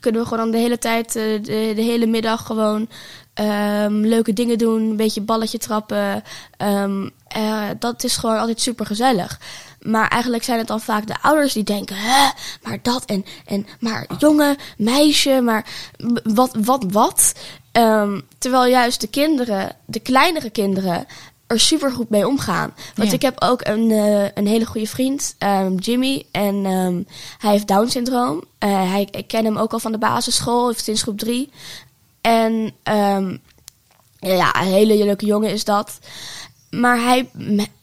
kunnen 0.00 0.22
we 0.22 0.28
gewoon 0.28 0.50
de 0.50 0.58
hele 0.58 0.78
tijd, 0.78 1.16
eh, 1.16 1.22
de, 1.22 1.72
de 1.74 1.82
hele 1.82 2.06
middag 2.06 2.46
gewoon 2.46 2.88
ehm, 3.34 3.92
leuke 4.00 4.32
dingen 4.32 4.58
doen. 4.58 4.82
Een 4.82 4.96
beetje 4.96 5.20
balletje 5.20 5.58
trappen. 5.58 6.22
Ehm, 6.56 7.08
eh, 7.28 7.62
dat 7.78 8.04
is 8.04 8.16
gewoon 8.16 8.38
altijd 8.38 8.60
super 8.60 8.86
gezellig. 8.86 9.40
Maar 9.80 10.08
eigenlijk 10.08 10.44
zijn 10.44 10.58
het 10.58 10.66
dan 10.66 10.80
vaak 10.80 11.06
de 11.06 11.22
ouders 11.22 11.52
die 11.52 11.64
denken, 11.64 11.96
hè, 11.98 12.30
maar 12.62 12.78
dat 12.82 13.04
en, 13.04 13.24
en 13.46 13.66
maar 13.80 14.06
jongen, 14.18 14.56
meisje, 14.76 15.40
maar 15.40 15.66
wat, 16.24 16.56
wat, 16.58 16.84
wat. 16.88 17.32
Ehm, 17.72 18.20
terwijl 18.38 18.66
juist 18.66 19.00
de 19.00 19.06
kinderen, 19.06 19.76
de 19.84 20.00
kleinere 20.00 20.50
kinderen, 20.50 21.06
er 21.46 21.60
super 21.60 21.92
goed 21.92 22.10
mee 22.10 22.26
omgaan. 22.26 22.74
Want 22.94 23.08
Ja. 23.08 23.14
ik 23.14 23.22
heb 23.22 23.42
ook 23.42 23.60
een, 23.66 23.90
eh, 23.90 24.24
een 24.34 24.46
hele 24.46 24.64
goede 24.66 24.86
vriend, 24.86 25.36
Jimmy. 25.76 26.26
En 26.30 26.64
hij 27.38 27.50
heeft 27.50 27.68
Down-syndroom. 27.68 28.44
Eh, 28.58 28.90
hij, 28.90 29.08
ik 29.10 29.28
ken 29.28 29.44
hem 29.44 29.56
ook 29.56 29.72
al 29.72 29.78
van 29.78 29.92
de 29.92 29.98
basisschool, 29.98 30.68
heeft 30.68 30.84
sinds 30.84 31.02
groep 31.02 31.18
drie. 31.18 31.50
En 32.24 32.74
ehm, 32.82 33.36
ja, 34.18 34.60
een 34.60 34.72
hele 34.72 35.04
leuke 35.04 35.26
jongen 35.26 35.50
is 35.50 35.64
dat. 35.64 35.98
Maar 36.80 37.00
hij, 37.00 37.28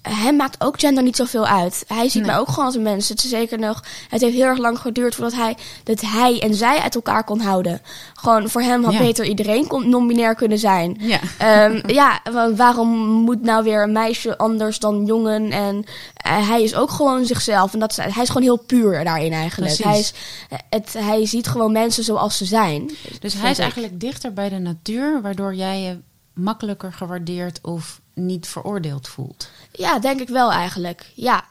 hem 0.02 0.36
maakt 0.36 0.64
ook 0.64 0.80
gender 0.80 1.04
niet 1.04 1.16
zoveel 1.16 1.46
uit. 1.48 1.84
Hij 1.88 2.10
ziet 2.10 2.22
Nee. 2.22 2.32
mij 2.32 2.40
ook 2.40 2.48
gewoon 2.50 2.66
als 2.66 2.76
een 2.76 2.82
mens. 2.82 3.10
Het 3.10 3.24
is 3.24 3.30
zeker 3.30 3.60
nog. 3.60 3.84
Het 4.10 4.22
heeft 4.22 4.36
heel 4.36 4.46
erg 4.46 4.58
lang 4.58 4.80
geduurd 4.80 5.16
voordat 5.16 5.34
hij 5.34 5.58
dat 5.84 6.02
hij 6.02 6.40
en 6.42 6.54
zij 6.56 6.80
uit 6.80 6.96
elkaar 6.96 7.24
kon 7.24 7.40
houden. 7.40 7.82
Gewoon 8.14 8.50
voor 8.50 8.62
hem 8.62 8.84
had 8.84 8.94
Ja. 8.94 9.00
beter 9.00 9.26
iedereen 9.26 9.68
kon, 9.68 9.90
non-binair 9.90 10.36
kunnen 10.36 10.58
zijn. 10.60 10.98
Ja. 11.00 11.20
Ehm, 11.38 11.82
ja, 12.00 12.20
wa- 12.32 12.54
waarom 12.56 12.90
moet 13.08 13.42
nou 13.42 13.64
weer 13.64 13.84
een 13.84 13.92
meisje 13.92 14.38
anders 14.38 14.80
dan 14.80 15.06
jongen? 15.06 15.52
En 15.52 15.84
eh, 16.16 16.50
hij 16.50 16.64
is 16.64 16.76
ook 16.76 16.90
gewoon 16.92 17.26
zichzelf. 17.26 17.74
En 17.74 17.80
dat 17.80 17.92
is, 17.92 17.98
hij 17.98 18.24
is 18.24 18.28
gewoon 18.28 18.44
heel 18.44 18.58
puur 18.66 19.04
daarin 19.04 19.34
eigenlijk. 19.34 19.76
Precies. 19.76 19.86
Hij, 19.92 20.00
is, 20.00 20.14
het, 20.70 20.94
hij 21.06 21.26
ziet 21.26 21.48
gewoon 21.48 21.72
mensen 21.72 22.04
zoals 22.04 22.38
ze 22.38 22.46
zijn. 22.46 22.92
Dus 23.20 23.34
hij 23.34 23.50
is 23.52 23.58
ik. 23.58 23.64
eigenlijk 23.64 24.00
dichter 24.00 24.34
bij 24.34 24.50
de 24.50 24.60
natuur, 24.60 25.22
waardoor 25.22 25.56
jij 25.56 25.82
je 25.82 25.98
makkelijker 26.34 26.94
gewaardeerd 26.94 27.60
of 27.62 28.01
niet 28.14 28.48
veroordeeld 28.48 29.08
voelt. 29.08 29.50
Ja, 29.72 30.00
denk 30.00 30.20
ik 30.22 30.30
wel 30.30 30.52
eigenlijk. 30.52 31.12
Ja. 31.16 31.44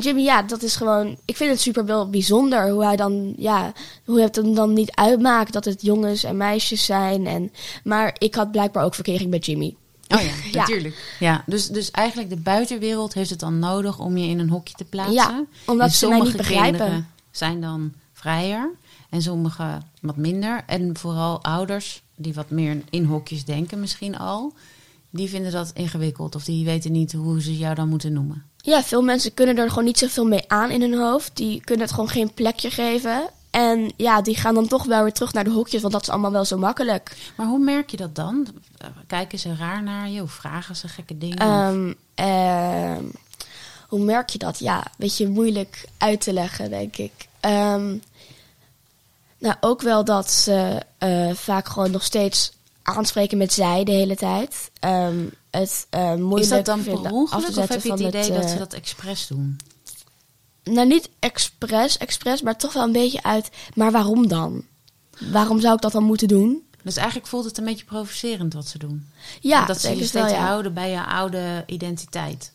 Jimmy, 0.00 0.22
ja, 0.22 0.42
dat 0.42 0.62
is 0.62 0.76
gewoon. 0.76 1.16
Ik 1.24 1.36
vind 1.36 1.50
het 1.50 1.60
super 1.60 1.84
wel 1.84 2.10
bijzonder 2.10 2.70
hoe 2.70 2.84
hij 2.84 2.96
dan, 2.96 3.34
ja, 3.36 3.72
hoe 4.04 4.20
het 4.20 4.36
hem 4.36 4.54
dan 4.54 4.72
niet 4.72 4.90
uitmaakt 4.94 5.52
dat 5.52 5.64
het 5.64 5.82
jongens 5.82 6.24
en 6.24 6.36
meisjes 6.36 6.84
zijn. 6.84 7.26
En, 7.26 7.52
maar 7.84 8.14
ik 8.18 8.34
had 8.34 8.50
blijkbaar 8.50 8.84
ook 8.84 8.94
verkering 8.94 9.30
met 9.30 9.46
Jimmy. 9.46 9.76
Oh 10.08 10.20
ja, 10.20 10.30
Ja. 10.52 10.60
natuurlijk. 10.60 11.16
Ja, 11.18 11.42
dus, 11.46 11.68
dus 11.68 11.90
eigenlijk 11.90 12.30
de 12.30 12.36
buitenwereld 12.36 13.14
heeft 13.14 13.30
het 13.30 13.40
dan 13.40 13.58
nodig 13.58 13.98
om 13.98 14.16
je 14.16 14.26
in 14.28 14.38
een 14.38 14.50
hokje 14.50 14.74
te 14.74 14.84
plaatsen. 14.84 15.14
Ja, 15.14 15.44
omdat 15.66 15.86
En 15.88 15.94
ze 15.94 16.08
mij 16.08 16.18
niet 16.18 16.26
sommige 16.26 16.36
begrijpen. 16.36 16.78
kinderen 16.78 17.08
zijn 17.30 17.60
dan 17.60 17.92
vrijer 18.12 18.70
en 19.10 19.22
sommige 19.22 19.78
wat 20.00 20.16
minder. 20.16 20.62
En 20.66 20.96
vooral 20.96 21.42
ouders 21.42 22.02
die 22.16 22.34
wat 22.34 22.50
meer 22.50 22.82
in 22.90 23.04
hokjes 23.04 23.44
denken 23.44 23.80
misschien 23.80 24.18
al, 24.18 24.52
die 25.16 25.28
vinden 25.28 25.52
dat 25.52 25.70
ingewikkeld 25.74 26.34
of 26.34 26.44
die 26.44 26.64
weten 26.64 26.92
niet 26.92 27.12
hoe 27.12 27.42
ze 27.42 27.56
jou 27.56 27.74
dan 27.74 27.88
moeten 27.88 28.12
noemen. 28.12 28.44
Ja, 28.56 28.82
veel 28.82 29.02
mensen 29.02 29.34
kunnen 29.34 29.58
er 29.58 29.68
gewoon 29.68 29.84
niet 29.84 29.98
zoveel 29.98 30.26
mee 30.26 30.44
aan 30.46 30.70
in 30.70 30.80
hun 30.80 30.98
hoofd. 30.98 31.36
Die 31.36 31.60
kunnen 31.60 31.84
het 31.84 31.94
gewoon 31.94 32.10
geen 32.10 32.34
plekje 32.34 32.70
geven. 32.70 33.28
En 33.50 33.92
ja, 33.96 34.22
die 34.22 34.36
gaan 34.36 34.54
dan 34.54 34.68
toch 34.68 34.84
wel 34.84 35.02
weer 35.02 35.12
terug 35.12 35.32
naar 35.32 35.44
de 35.44 35.50
hokjes, 35.50 35.80
want 35.80 35.92
dat 35.92 36.02
is 36.02 36.08
allemaal 36.08 36.32
wel 36.32 36.44
zo 36.44 36.58
makkelijk. 36.58 37.16
Maar 37.36 37.46
hoe 37.46 37.58
merk 37.58 37.90
je 37.90 37.96
dat 37.96 38.14
dan? 38.14 38.46
Kijken 39.06 39.38
ze 39.38 39.56
raar 39.56 39.82
naar 39.82 40.08
je 40.08 40.22
of 40.22 40.32
vragen 40.32 40.76
ze 40.76 40.88
gekke 40.88 41.18
dingen? 41.18 41.38
Ehm, 41.38 41.92
ehm, 42.14 43.04
hoe 43.88 44.00
merk 44.00 44.28
je 44.28 44.38
dat? 44.38 44.58
Ja, 44.58 44.76
een 44.76 44.92
beetje 44.96 45.28
moeilijk 45.28 45.88
uit 45.98 46.20
te 46.20 46.32
leggen, 46.32 46.70
denk 46.70 46.96
ik. 46.96 47.12
Ehm, 47.40 47.96
nou, 49.38 49.54
ook 49.60 49.82
wel 49.82 50.04
dat 50.04 50.30
ze 50.30 50.82
eh, 50.98 51.34
vaak 51.34 51.68
gewoon 51.68 51.90
nog 51.90 52.02
steeds 52.02 52.52
aanspreken 52.86 53.38
met 53.38 53.52
zij 53.52 53.84
de 53.84 53.92
hele 53.92 54.16
tijd. 54.16 54.70
Ehm, 54.80 55.24
het 55.50 55.86
eh, 55.90 56.14
moeilijk 56.14 56.42
Is 56.42 56.48
dat 56.48 56.64
dan 56.64 56.82
per 56.82 57.12
ongeluk 57.12 57.56
of 57.56 57.68
heb 57.68 57.82
je 57.82 57.90
het 57.90 58.00
idee 58.00 58.30
dat 58.30 58.44
eh, 58.44 58.48
ze 58.48 58.58
dat 58.58 58.72
expres 58.72 59.26
doen? 59.26 59.56
Nou, 60.64 60.86
niet 60.86 61.08
expres, 61.18 61.98
expres, 61.98 62.42
maar 62.42 62.56
toch 62.56 62.72
wel 62.72 62.82
een 62.82 62.92
beetje 62.92 63.22
uit. 63.22 63.50
Maar 63.74 63.92
waarom 63.92 64.28
dan? 64.28 64.64
Waarom 65.30 65.60
zou 65.60 65.74
ik 65.74 65.80
dat 65.80 65.92
dan 65.92 66.02
moeten 66.02 66.28
doen? 66.28 66.64
Dus 66.82 66.96
eigenlijk 66.96 67.26
voelt 67.28 67.44
het 67.44 67.58
een 67.58 67.64
beetje 67.64 67.84
provocerend 67.84 68.54
wat 68.54 68.66
ze 68.66 68.78
doen. 68.78 69.10
Ja, 69.40 69.64
dat 69.64 69.80
ze 69.80 69.88
je 69.88 69.96
wel, 69.96 70.06
steeds 70.06 70.30
ja. 70.30 70.46
houden 70.46 70.74
bij 70.74 70.90
je 70.90 71.04
oude 71.06 71.64
identiteit. 71.66 72.52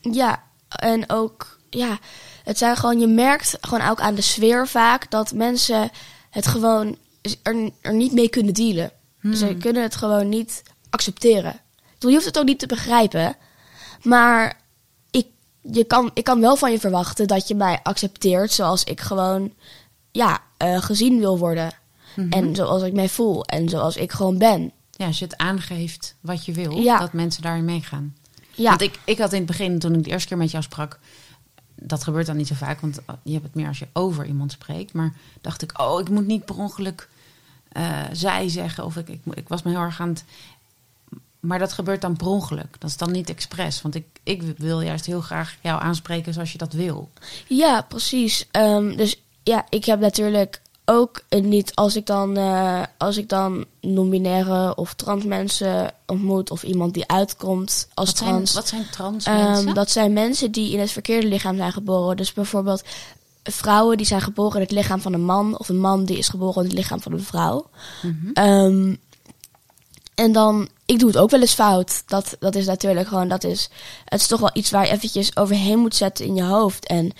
Ja, 0.00 0.42
en 0.68 1.10
ook, 1.10 1.58
ja, 1.70 1.98
het 2.44 2.58
zijn 2.58 2.76
gewoon, 2.76 3.00
je 3.00 3.06
merkt 3.06 3.56
gewoon 3.60 3.88
ook 3.88 4.00
aan 4.00 4.14
de 4.14 4.22
sfeer 4.22 4.68
vaak 4.68 5.10
dat 5.10 5.32
mensen 5.32 5.90
het 6.30 6.46
gewoon 6.46 6.96
er, 7.42 7.70
er 7.80 7.94
niet 7.94 8.12
mee 8.12 8.28
kunnen 8.28 8.54
dealen. 8.54 8.92
Ze 9.34 9.56
kunnen 9.60 9.82
het 9.82 9.96
gewoon 9.96 10.28
niet 10.28 10.62
accepteren. 10.90 11.60
Je 11.98 12.08
hoeft 12.08 12.24
het 12.24 12.38
ook 12.38 12.44
niet 12.44 12.58
te 12.58 12.66
begrijpen, 12.66 13.36
maar 14.02 14.60
ik, 15.10 15.26
je 15.60 15.84
kan, 15.84 16.10
ik 16.14 16.24
kan 16.24 16.40
wel 16.40 16.56
van 16.56 16.72
je 16.72 16.80
verwachten 16.80 17.26
dat 17.26 17.48
je 17.48 17.54
mij 17.54 17.80
accepteert 17.82 18.52
zoals 18.52 18.84
ik 18.84 19.00
gewoon, 19.00 19.52
ja, 20.10 20.40
eh, 20.56 20.82
gezien 20.82 21.18
wil 21.18 21.38
worden. 21.38 21.72
En 22.30 22.54
zoals 22.54 22.82
ik 22.82 22.92
mij 22.92 23.08
voel 23.08 23.44
en 23.44 23.68
zoals 23.68 23.96
ik 23.96 24.12
gewoon 24.12 24.38
ben. 24.38 24.72
Ja, 24.90 25.06
als 25.06 25.18
je 25.18 25.24
het 25.24 25.36
aangeeft 25.36 26.14
wat 26.20 26.44
je 26.44 26.52
wil, 26.52 26.72
Ja. 26.78 26.98
dat 26.98 27.12
mensen 27.12 27.42
daarin 27.42 27.64
meegaan. 27.64 28.16
Ja, 28.54 28.68
Want 28.68 28.80
ik, 28.80 28.98
ik 29.04 29.18
had 29.18 29.32
in 29.32 29.38
het 29.38 29.46
begin, 29.46 29.78
toen 29.78 29.94
ik 29.94 30.04
de 30.04 30.10
eerste 30.10 30.28
keer 30.28 30.36
met 30.36 30.50
jou 30.50 30.62
sprak, 30.62 30.98
dat 31.74 32.04
gebeurt 32.04 32.26
dan 32.26 32.36
niet 32.36 32.46
zo 32.46 32.54
vaak, 32.54 32.80
want 32.80 32.98
je 33.22 33.32
hebt 33.32 33.44
het 33.44 33.54
meer 33.54 33.66
als 33.68 33.78
je 33.78 33.88
over 33.92 34.26
iemand 34.26 34.52
spreekt. 34.52 34.92
Maar 34.92 35.14
dacht 35.40 35.62
ik, 35.62 35.80
oh, 35.80 36.00
ik 36.00 36.08
moet 36.08 36.26
niet 36.26 36.44
per 36.44 36.56
ongeluk 36.58 37.08
eh, 37.72 38.00
zij 38.12 38.48
zeggen. 38.48 38.84
Of 38.84 38.96
ik, 38.96 39.08
ik, 39.08 39.20
ik 39.34 39.48
was 39.48 39.62
me 39.62 39.70
heel 39.70 39.80
erg 39.80 40.00
aan 40.00 40.08
het. 40.08 40.24
Maar 41.40 41.58
dat 41.58 41.72
gebeurt 41.72 42.00
dan 42.00 42.16
per 42.16 42.26
ongeluk. 42.26 42.76
Dat 42.78 42.90
is 42.90 42.96
dan 42.96 43.12
niet 43.12 43.30
expres. 43.30 43.82
Want 43.82 43.94
ik, 43.94 44.06
ik 44.22 44.42
wil 44.56 44.80
juist 44.80 45.06
heel 45.06 45.20
graag 45.20 45.56
jou 45.60 45.82
aanspreken 45.82 46.32
zoals 46.32 46.52
je 46.52 46.58
dat 46.58 46.72
wil. 46.72 47.10
Ja, 47.46 47.82
precies. 47.82 48.46
Ehm, 48.50 48.96
dus 48.96 49.20
ja, 49.42 49.66
ik 49.68 49.84
heb 49.84 50.00
natuurlijk 50.00 50.60
ook 50.84 51.24
niet 51.28 51.74
als 51.74 51.96
ik 51.96 52.06
dan 52.06 52.36
eh, 52.36 52.82
als 52.98 53.16
ik 53.16 53.28
dan 53.28 53.64
non-binaire 53.80 54.74
of 54.74 54.94
trans 54.94 55.24
mensen 55.24 55.94
ontmoet 56.06 56.50
of 56.50 56.62
iemand 56.62 56.94
die 56.94 57.08
uitkomt 57.08 57.88
als 57.94 58.08
Wat 58.08 58.18
zijn, 58.18 58.30
trans. 58.30 58.52
wat 58.52 58.68
zijn 58.68 58.90
trans 58.90 59.24
ehm, 59.24 59.36
mensen? 59.36 59.74
dat 59.74 59.90
zijn 59.90 60.12
mensen 60.12 60.52
die 60.52 60.72
in 60.72 60.80
het 60.80 60.90
verkeerde 60.90 61.26
lichaam 61.26 61.56
zijn 61.56 61.72
geboren. 61.72 62.16
Dus 62.16 62.32
bijvoorbeeld 62.32 62.82
vrouwen 63.42 63.96
die 63.96 64.06
zijn 64.06 64.20
geboren 64.20 64.54
in 64.54 64.62
het 64.62 64.70
lichaam 64.70 65.00
van 65.00 65.12
een 65.12 65.24
man 65.24 65.58
of 65.58 65.68
een 65.68 65.80
man 65.80 66.04
die 66.04 66.18
is 66.18 66.28
geboren 66.28 66.62
in 66.62 66.68
het 66.68 66.78
lichaam 66.78 67.00
van 67.00 67.12
een 67.12 67.24
vrouw. 67.24 67.70
Mhm. 68.02 68.32
Ehm, 68.32 68.94
en 70.14 70.32
dan, 70.32 70.68
ik 70.84 70.98
doe 70.98 71.08
het 71.08 71.18
ook 71.18 71.30
wel 71.30 71.40
eens 71.40 71.54
fout. 71.54 72.02
Dat, 72.06 72.36
dat 72.38 72.54
is 72.54 72.66
natuurlijk 72.66 73.08
gewoon, 73.08 73.28
dat 73.28 73.44
is, 73.44 73.68
het 74.04 74.20
is 74.20 74.26
toch 74.26 74.40
wel 74.40 74.50
iets 74.52 74.70
waar 74.70 74.86
je 74.86 74.92
eventjes 74.92 75.36
overheen 75.36 75.78
moet 75.78 75.96
zetten 75.96 76.24
in 76.24 76.34
je 76.34 76.42
hoofd. 76.42 76.86
En 76.86 77.12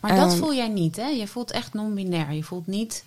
Maar 0.00 0.16
dat 0.16 0.30
ehm, 0.30 0.38
voel 0.38 0.54
jij 0.54 0.68
niet, 0.68 0.96
hè? 0.96 1.06
Je 1.06 1.26
voelt 1.26 1.50
echt 1.50 1.72
non-binair. 1.72 2.32
Je 2.32 2.44
voelt 2.44 2.66
niet 2.66 3.04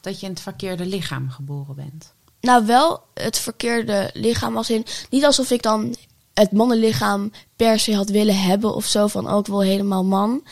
dat 0.00 0.20
je 0.20 0.26
in 0.26 0.32
het 0.32 0.40
verkeerde 0.40 0.86
lichaam 0.86 1.30
geboren 1.30 1.74
bent. 1.74 2.12
Nou, 2.40 2.66
wel 2.66 3.02
het 3.14 3.38
verkeerde 3.38 4.10
lichaam 4.12 4.56
als 4.56 4.70
in... 4.70 4.86
Niet 5.10 5.24
alsof 5.24 5.50
ik 5.50 5.62
dan 5.62 5.94
het 6.34 6.52
mannenlichaam 6.52 7.32
per 7.56 7.78
se 7.78 7.94
had 7.94 8.08
willen 8.08 8.38
hebben 8.38 8.74
of 8.74 8.86
zo. 8.86 9.06
Van 9.06 9.28
ook 9.28 9.46
wel 9.46 9.62
helemaal 9.62 10.04
man. 10.04 10.42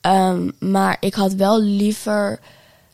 Ehm, 0.00 0.50
maar 0.58 0.96
ik 1.00 1.14
had 1.14 1.32
wel 1.34 1.60
liever... 1.60 2.40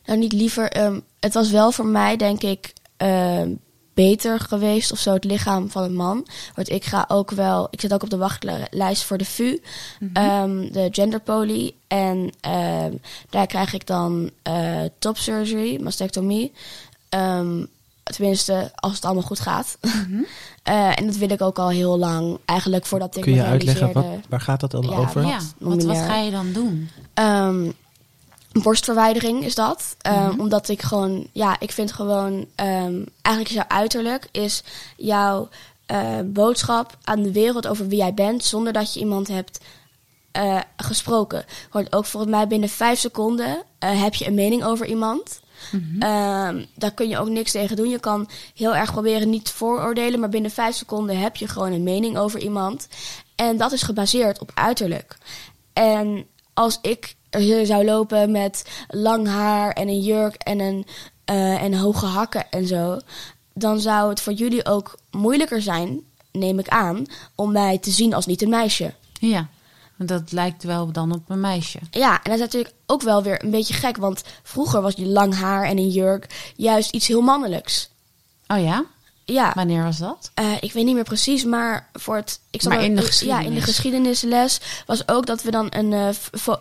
Nou, 0.05 0.19
niet 0.19 0.33
liever... 0.33 0.71
ehm, 0.71 0.99
het 1.19 1.33
was 1.33 1.49
wel 1.49 1.71
voor 1.71 1.85
mij, 1.85 2.15
denk 2.17 2.41
ik... 2.43 2.73
ehm, 2.97 3.51
beter 3.93 4.39
geweest 4.39 4.91
of 4.91 4.99
zo 4.99 5.13
het 5.13 5.23
lichaam 5.23 5.69
van 5.69 5.83
een 5.83 5.95
man. 5.95 6.27
Want 6.55 6.69
ik 6.69 6.85
ga 6.85 7.05
ook 7.07 7.31
wel... 7.31 7.67
Ik 7.71 7.81
zit 7.81 7.93
ook 7.93 8.03
op 8.03 8.09
de 8.09 8.17
wachtlijst 8.17 9.03
voor 9.03 9.17
de 9.17 9.25
VU. 9.25 9.57
ehm, 10.13 10.71
de 10.71 10.87
genderpoly. 10.91 11.73
En 11.87 12.29
daar 13.29 13.47
krijg 13.47 13.73
ik 13.73 13.87
dan 13.87 14.31
eh 14.41 14.83
top 14.99 15.17
surgery, 15.17 15.81
mastectomie. 15.81 16.51
Tenminste, 18.11 18.71
als 18.75 18.93
het 18.95 19.05
allemaal 19.05 19.23
goed 19.23 19.39
gaat. 19.39 19.77
Eh, 20.63 20.99
en 20.99 21.05
dat 21.05 21.15
wil 21.15 21.29
ik 21.29 21.41
ook 21.41 21.59
al 21.59 21.69
heel 21.69 21.97
lang. 21.97 22.37
Eigenlijk 22.45 22.85
voordat 22.85 23.15
ik 23.15 23.21
Kun 23.21 23.33
je 23.33 23.41
me 23.41 23.45
uitleggen, 23.45 23.85
wat, 23.85 23.95
realiseerde. 23.95 24.27
waar 24.29 24.41
gaat 24.41 24.59
dat 24.59 24.71
dan 24.71 24.81
Ja, 24.89 24.95
over? 24.97 25.21
wat 25.21 25.31
ja, 25.31 25.39
wat, 25.57 25.83
wat 25.83 25.97
ga 25.97 26.15
je 26.17 26.31
dan 26.31 26.51
doen? 26.51 26.89
Ehm, 27.13 27.71
borstverwijdering 28.51 29.43
is 29.43 29.55
dat. 29.55 29.95
Ehm, 30.01 30.29
Mhm. 30.29 30.39
Omdat 30.39 30.69
ik 30.69 30.81
gewoon, 30.81 31.27
ja, 31.31 31.55
ik 31.59 31.71
vind 31.71 31.91
gewoon, 31.91 32.45
ehm, 32.55 33.01
eigenlijk 33.21 33.47
is 33.49 33.53
jouw 33.53 33.77
uiterlijk, 33.77 34.27
is 34.31 34.63
jouw 34.97 35.49
eh, 35.85 36.19
boodschap 36.25 36.97
aan 37.03 37.21
de 37.23 37.31
wereld 37.31 37.67
over 37.67 37.87
wie 37.87 37.97
jij 37.97 38.13
bent, 38.13 38.43
zonder 38.43 38.73
dat 38.73 38.93
je 38.93 38.99
iemand 38.99 39.27
hebt 39.27 39.59
eh, 40.31 40.59
gesproken. 40.77 41.45
Want 41.71 41.93
ook 41.95 42.05
volgens 42.05 42.31
mij 42.31 42.47
binnen 42.47 42.69
vijf 42.69 42.99
seconden 42.99 43.63
eh, 43.79 44.01
heb 44.01 44.13
je 44.13 44.27
een 44.27 44.33
mening 44.33 44.63
over 44.63 44.85
iemand. 44.85 45.39
Ehm, 45.99 46.63
daar 46.75 46.93
kun 46.93 47.09
je 47.09 47.17
ook 47.17 47.29
niks 47.29 47.51
tegen 47.51 47.75
doen. 47.75 47.89
Je 47.89 47.99
kan 47.99 48.29
heel 48.55 48.75
erg 48.75 48.91
proberen 48.91 49.29
niet 49.29 49.45
te 49.45 49.53
vooroordelen, 49.53 50.19
maar 50.19 50.29
binnen 50.29 50.51
vijf 50.51 50.75
seconden 50.75 51.19
heb 51.19 51.35
je 51.35 51.47
gewoon 51.47 51.71
een 51.71 51.83
mening 51.83 52.17
over 52.17 52.39
iemand. 52.39 52.87
En 53.35 53.57
dat 53.57 53.71
is 53.71 53.81
gebaseerd 53.81 54.39
op 54.39 54.51
uiterlijk. 54.53 55.17
En 55.73 56.25
als 56.53 56.79
ik 56.81 57.15
er 57.29 57.65
zou 57.65 57.85
lopen 57.85 58.31
met 58.31 58.65
lang 58.87 59.27
haar 59.27 59.71
en 59.71 59.87
een 59.87 60.01
jurk 60.01 60.35
en, 60.35 60.59
een, 60.59 60.85
eh, 61.25 61.63
en 61.63 61.73
hoge 61.73 62.05
hakken 62.05 62.49
en 62.49 62.67
zo, 62.67 62.99
dan 63.53 63.79
zou 63.79 64.09
het 64.09 64.21
voor 64.21 64.33
jullie 64.33 64.65
ook 64.65 64.97
moeilijker 65.11 65.61
zijn, 65.61 66.01
neem 66.31 66.59
ik 66.59 66.67
aan, 66.67 67.05
om 67.35 67.51
mij 67.51 67.77
te 67.77 67.91
zien 67.91 68.13
als 68.13 68.25
niet 68.25 68.41
een 68.41 68.49
meisje. 68.49 68.93
Ja, 69.19 69.47
want 69.97 70.09
dat 70.09 70.31
lijkt 70.31 70.63
wel 70.63 70.91
dan 70.91 71.11
op 71.13 71.29
een 71.29 71.39
meisje. 71.39 71.79
Ja, 71.91 72.11
en 72.13 72.19
dat 72.23 72.33
is 72.33 72.39
natuurlijk 72.39 72.73
ook 72.85 73.01
wel 73.01 73.23
weer 73.23 73.43
een 73.43 73.51
beetje 73.51 73.73
gek, 73.73 73.97
want 73.97 74.23
vroeger 74.43 74.81
was 74.81 74.95
die 74.95 75.07
lang 75.07 75.35
haar 75.35 75.63
en 75.65 75.77
een 75.77 75.89
jurk 75.89 76.51
juist 76.55 76.91
iets 76.91 77.07
heel 77.07 77.21
mannelijks. 77.21 77.89
Oh 78.47 78.63
ja? 78.63 78.85
Ja, 79.25 79.51
Wanneer 79.55 79.83
was 79.83 79.97
dat? 79.97 80.31
eh, 80.33 80.51
ik 80.59 80.71
weet 80.73 80.85
niet 80.85 80.95
meer 80.95 81.03
precies, 81.03 81.43
maar 81.43 81.89
voor 81.93 82.15
het. 82.15 82.39
Ik 82.49 82.61
zat 82.61 82.71
Maar 82.73 82.83
in 82.83 82.95
de 82.95 83.21
Ja, 83.25 83.39
in 83.39 83.53
de 83.53 83.61
geschiedenis 83.61 84.25
was 84.85 85.07
ook 85.07 85.25
dat 85.25 85.41
we 85.43 85.51
dan 85.51 85.67
een, 85.69 85.93
eh, 85.93 86.09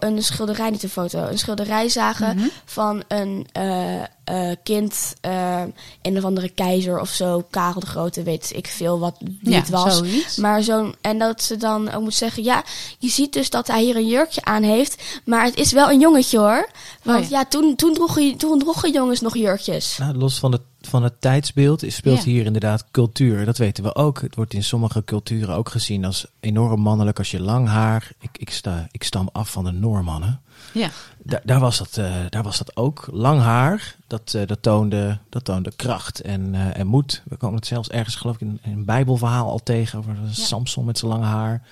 een 0.01 0.22
schilderij, 0.22 0.70
niet 0.70 0.83
een 0.83 0.88
foto, 0.88 1.27
een 1.27 1.38
schilderij 1.38 1.88
zagen 1.88 2.37
Mhm. 2.37 2.46
van 2.64 3.03
een 3.09 3.46
eh, 3.53 4.03
eh, 4.27 4.51
kind, 4.62 5.15
eh, 5.21 5.62
een 6.03 6.17
of 6.17 6.25
andere 6.25 6.49
keizer 6.49 7.01
of 7.01 7.09
zo, 7.09 7.47
Karel 7.51 7.81
de 7.81 7.87
Grote, 7.87 8.23
weet 8.23 8.53
ik 8.57 8.67
veel 8.67 8.99
wat 8.99 9.17
wie 9.43 9.53
ja, 9.53 9.59
het 9.59 9.69
was. 9.69 9.97
zoiets. 9.97 10.37
Maar 10.37 10.62
zo'n, 10.62 10.95
en 11.01 11.19
dat 11.19 11.43
ze 11.43 11.57
dan 11.57 11.91
ook 11.93 12.03
moet 12.03 12.15
zeggen, 12.15 12.43
ja, 12.43 12.65
je 12.99 13.09
ziet 13.09 13.33
dus 13.33 13.51
dat 13.51 13.67
hij 13.67 13.83
hier 13.83 13.97
een 13.97 14.07
jurkje 14.09 14.45
aan 14.45 14.62
heeft, 14.62 15.21
maar 15.25 15.45
het 15.45 15.57
is 15.57 15.73
wel 15.73 15.91
een 15.91 16.01
jongetje 16.01 16.39
hoor. 16.39 16.69
Want 17.03 17.25
Oh 17.25 17.31
ja. 17.31 17.39
ja, 17.39 17.45
toen, 17.45 17.75
toen, 17.77 17.95
droegen, 17.95 18.37
toen 18.37 18.59
droegen 18.59 18.93
jongens 18.93 19.21
nog 19.21 19.37
jurkjes. 19.37 19.99
Nou, 19.99 20.15
los 20.17 20.39
van 20.39 20.53
het, 20.53 20.61
van 20.81 21.03
het 21.03 21.21
tijdsbeeld 21.21 21.83
is- 21.83 21.95
speelt 21.95 22.19
Ja. 22.25 22.31
hier 22.31 22.45
inderdaad 22.45 22.85
cultuur. 22.91 23.45
Dat 23.45 23.59
weten 23.59 23.85
we 23.85 23.95
ook. 23.95 24.21
Het 24.21 24.35
wordt 24.35 24.55
in 24.55 24.65
sommige 24.65 25.05
culturen 25.05 25.55
ook 25.57 25.69
gezien 25.69 26.05
als 26.05 26.27
enorm 26.41 26.81
mannelijk. 26.81 27.19
Als 27.19 27.31
je 27.31 27.41
lang 27.41 27.69
haar... 27.69 28.11
Ik, 28.21 28.31
ik, 28.39 28.51
sta, 28.51 28.87
ik 28.91 29.03
stam 29.03 29.29
af 29.33 29.51
van 29.51 29.65
de 29.65 29.71
Noormannen. 29.73 30.41
Ja. 30.79 30.89
Daar, 31.23 31.41
daar, 31.45 31.61
was 31.61 31.79
dat, 31.79 31.97
eh, 31.97 32.15
daar 32.29 32.43
was 32.43 32.59
dat 32.59 32.77
ook. 32.77 33.09
Lang 33.12 33.41
haar, 33.41 33.95
dat, 34.07 34.35
eh, 34.35 34.47
dat, 34.47 34.62
toonde, 34.62 35.19
dat 35.29 35.45
toonde 35.45 35.73
kracht 35.77 36.21
en, 36.21 36.55
eh, 36.55 36.79
en 36.79 36.87
moed. 36.87 37.23
We 37.25 37.37
komen 37.37 37.57
het 37.57 37.67
zelfs 37.67 37.89
ergens, 37.89 38.15
geloof 38.17 38.35
ik, 38.35 38.41
in, 38.41 38.59
in 38.62 38.73
een 38.73 38.85
bijbelverhaal 38.85 39.51
al 39.51 39.62
tegen. 39.62 39.99
Over 39.99 40.12
Ja. 40.25 40.33
Samson 40.33 40.85
met 40.85 40.99
zijn 40.99 41.11
lange 41.11 41.25
haar. 41.25 41.62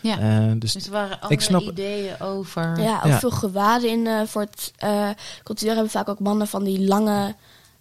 ja. 0.00 0.18
Eh, 0.18 0.52
dus 0.56 0.72
dus 0.72 0.84
er 0.86 0.92
waren 0.92 1.20
andere 1.20 1.40
snap- 1.40 1.62
ideeën 1.62 2.20
over... 2.20 2.80
Ja, 2.80 2.96
ook 2.96 3.04
Ja. 3.10 3.18
veel 3.18 3.30
gewaden 3.30 3.90
in 3.90 4.06
eh, 4.06 4.20
voor 4.26 4.40
het 4.42 4.72
eh, 4.76 5.08
cultuur 5.42 5.72
hebben 5.72 5.90
vaak 5.90 6.08
ook 6.08 6.20
mannen 6.20 6.46
van 6.46 6.64
die 6.64 6.80
lange, 6.86 7.34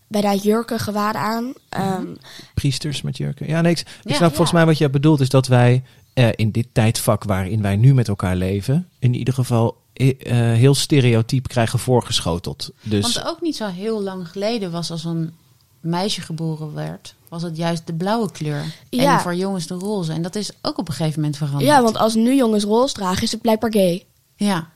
bij 0.07 0.21
daar 0.21 0.35
jurken 0.35 0.79
gewaden 0.79 1.21
aan. 1.21 1.53
Ehm, 1.69 2.05
priesters 2.53 3.01
met 3.01 3.17
jurken. 3.17 3.47
Ja, 3.47 3.61
nee, 3.61 3.71
ik, 3.71 3.79
ik 3.79 3.87
Ja, 4.03 4.15
snap 4.15 4.29
volgens 4.29 4.51
mij 4.51 4.65
wat 4.65 4.77
je 4.77 4.89
bedoelt 4.89 5.19
is 5.19 5.29
dat 5.29 5.47
wij 5.47 5.83
eh, 6.13 6.29
in 6.35 6.51
dit 6.51 6.67
tijdvak 6.71 7.23
waarin 7.23 7.61
wij 7.61 7.75
nu 7.75 7.93
met 7.93 8.07
elkaar 8.07 8.35
leven, 8.35 8.87
in 8.99 9.13
ieder 9.13 9.33
geval 9.33 9.79
heel 10.27 10.75
stereotyp 10.75 11.47
krijgen 11.47 11.79
voorgeschoteld. 11.79 12.69
Dus 12.81 13.01
Want 13.01 13.27
ook 13.27 13.41
niet 13.41 13.55
zo 13.55 13.67
heel 13.67 14.01
lang 14.01 14.27
geleden 14.29 14.71
was 14.71 14.91
als 14.91 15.03
een 15.03 15.33
meisje 15.79 16.21
geboren 16.21 16.73
werd, 16.73 17.15
was 17.27 17.41
het 17.41 17.57
juist 17.57 17.87
de 17.87 17.93
blauwe 17.93 18.31
kleur. 18.31 18.63
Ja. 18.89 19.13
En 19.13 19.19
voor 19.21 19.35
jongens 19.35 19.67
de 19.67 19.73
roze. 19.73 20.13
En 20.13 20.21
dat 20.21 20.35
is 20.35 20.51
ook 20.61 20.77
op 20.77 20.87
een 20.87 20.93
gegeven 20.93 21.19
moment 21.21 21.37
veranderd. 21.37 21.65
ja, 21.65 21.81
want 21.81 21.97
als 21.97 22.15
nu 22.15 22.35
jongens 22.35 22.63
roze 22.63 22.93
dragen, 22.93 23.23
is 23.23 23.31
het 23.31 23.41
blijkbaar 23.41 23.71
gay. 23.71 24.05
Ja, 24.35 24.69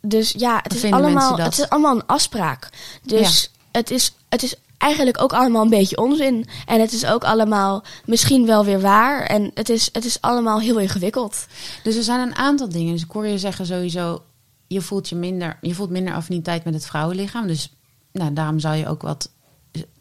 Dus 0.00 0.34
ja, 0.36 0.60
het 0.62 0.74
is, 0.74 0.90
allemaal, 0.90 1.38
het 1.38 1.58
is 1.58 1.68
allemaal 1.68 1.94
een 1.94 2.06
afspraak. 2.06 2.70
Dus 3.02 3.50
het, 3.70 3.90
is, 3.90 4.12
het 4.28 4.42
is 4.42 4.54
eigenlijk 4.78 5.22
ook 5.22 5.32
allemaal 5.32 5.62
een 5.62 5.68
beetje 5.68 5.96
onzin. 5.96 6.48
En 6.66 6.80
het 6.80 6.92
is 6.92 7.06
ook 7.06 7.24
allemaal 7.24 7.84
misschien 8.04 8.46
wel 8.46 8.64
weer 8.64 8.80
waar. 8.80 9.22
En 9.22 9.50
het 9.54 9.68
is, 9.68 9.88
het 9.92 10.04
is 10.04 10.20
allemaal 10.20 10.60
heel 10.60 10.78
ingewikkeld. 10.78 11.46
dus 11.82 11.96
er 11.96 12.02
zijn 12.02 12.20
een 12.20 12.36
aantal 12.36 12.68
dingen. 12.68 12.92
Dus 12.92 13.02
ik 13.02 13.10
hoor 13.10 13.26
je 13.26 13.38
zeggen 13.38 13.66
sowieso, 13.66 14.22
je 14.68 14.80
voelt 14.80 15.08
je 15.08 15.14
minder, 15.14 15.58
je 15.60 15.74
voelt 15.74 15.90
minder 15.90 16.14
affiniteit 16.14 16.64
met 16.64 16.74
het 16.74 16.86
vrouwenlichaam. 16.86 17.46
Dus 17.46 17.72
nou, 18.12 18.32
daarom 18.32 18.58
zou 18.58 18.76
je 18.76 18.88
ook 18.88 19.02
wat 19.02 19.30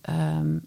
ehm, 0.01 0.57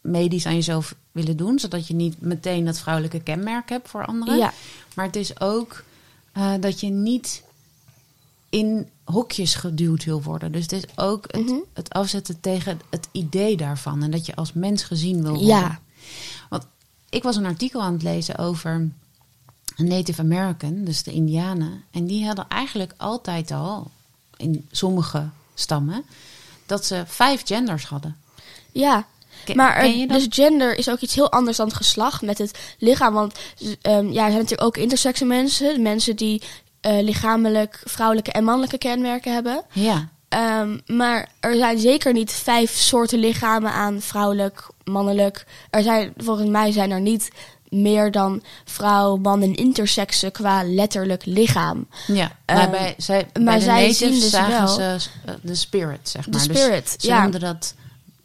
medisch 0.00 0.46
aan 0.46 0.54
jezelf 0.54 0.94
willen 1.12 1.36
doen, 1.36 1.58
zodat 1.58 1.86
je 1.86 1.94
niet 1.94 2.20
meteen 2.20 2.64
dat 2.64 2.78
vrouwelijke 2.78 3.20
kenmerk 3.20 3.68
hebt 3.68 3.88
voor 3.88 4.06
anderen. 4.06 4.38
Ja, 4.38 4.52
Maar 4.94 5.06
het 5.06 5.16
is 5.16 5.40
ook 5.40 5.84
eh, 6.32 6.52
dat 6.60 6.80
je 6.80 6.88
niet 6.90 7.42
in 8.48 8.88
hokjes 9.04 9.54
geduwd 9.54 10.04
wil 10.04 10.22
worden. 10.22 10.52
Dus 10.52 10.62
het 10.62 10.72
is 10.72 10.84
ook 10.96 11.24
het, 11.30 11.46
Mhm. 11.46 11.58
het 11.72 11.90
afzetten 11.90 12.40
tegen 12.40 12.80
het 12.90 13.08
idee 13.12 13.56
daarvan. 13.56 14.02
En 14.02 14.10
dat 14.10 14.26
je 14.26 14.34
als 14.34 14.52
mens 14.52 14.82
gezien 14.82 15.22
wil 15.22 15.30
worden. 15.34 15.46
Ja. 15.48 15.80
Want 16.48 16.66
ik 17.08 17.22
was 17.22 17.36
een 17.36 17.46
artikel 17.46 17.82
aan 17.82 17.92
het 17.92 18.02
lezen 18.02 18.38
over 18.38 18.90
Native 19.82 20.20
American, 20.20 20.84
dus 20.84 21.02
de 21.02 21.12
Indianen. 21.12 21.84
En 21.90 22.06
die 22.06 22.26
hadden 22.26 22.46
eigenlijk 22.48 22.92
altijd 22.96 23.50
al, 23.50 23.90
in 24.36 24.68
sommige 24.70 25.28
stammen, 25.54 26.04
dat 26.66 26.84
ze 26.86 27.02
vijf 27.06 27.42
genders 27.46 27.84
hadden. 27.84 28.16
ja. 28.72 29.06
Ken- 29.44 29.56
Maar 29.56 29.80
ken 29.80 30.08
dat? 30.08 30.18
dus 30.18 30.26
gender 30.30 30.78
is 30.78 30.88
ook 30.90 30.98
iets 31.00 31.14
heel 31.14 31.30
anders 31.32 31.56
dan 31.56 31.66
het 31.66 31.76
geslacht 31.76 32.22
met 32.22 32.38
het 32.38 32.58
lichaam. 32.78 33.12
Want 33.14 33.38
ehm, 33.82 34.06
ja, 34.06 34.24
er 34.24 34.30
zijn 34.30 34.42
natuurlijk 34.42 34.62
ook 34.62 34.76
intersexe 34.76 35.24
mensen. 35.24 35.82
Mensen 35.82 36.16
die 36.16 36.42
eh, 36.80 37.02
lichamelijk 37.02 37.82
vrouwelijke 37.84 38.32
en 38.32 38.44
mannelijke 38.44 38.78
kenmerken 38.78 39.32
hebben. 39.32 39.64
Ja, 39.72 40.08
Ehm, 40.28 40.78
maar 40.86 41.28
er 41.40 41.54
zijn 41.56 41.78
zeker 41.78 42.12
niet 42.12 42.30
vijf 42.32 42.70
soorten 42.76 43.18
lichamen 43.18 43.72
aan 43.72 44.00
vrouwelijk, 44.00 44.68
mannelijk. 44.84 45.46
Er 45.70 45.82
zijn, 45.82 46.12
volgens 46.16 46.48
mij 46.48 46.72
zijn 46.72 46.90
er 46.90 47.00
niet 47.00 47.28
meer 47.70 48.10
dan 48.10 48.42
vrouw, 48.64 49.16
man 49.16 49.42
en 49.42 49.54
intersexe 49.54 50.30
qua 50.30 50.62
letterlijk 50.64 51.24
lichaam. 51.24 51.86
ja. 52.06 52.32
Ehm, 52.44 52.58
maar 52.58 52.70
bij, 52.70 52.94
zij, 52.98 53.28
bij 53.32 53.42
maar 53.42 53.58
de 53.58 53.64
zij 53.64 53.80
natives 53.80 53.98
zien 53.98 54.10
dus 54.20 54.30
zagen 54.30 54.50
wel- 54.78 54.98
ze 55.00 55.08
eh, 55.26 55.34
de 55.42 55.54
spirit, 55.54 56.08
zeg 56.08 56.24
De 56.24 56.30
maar. 56.30 56.40
spirit, 56.40 56.84
dus 56.84 56.94
ze 56.98 57.06
ja. 57.08 57.22
noemden 57.22 57.40
dat 57.40 57.74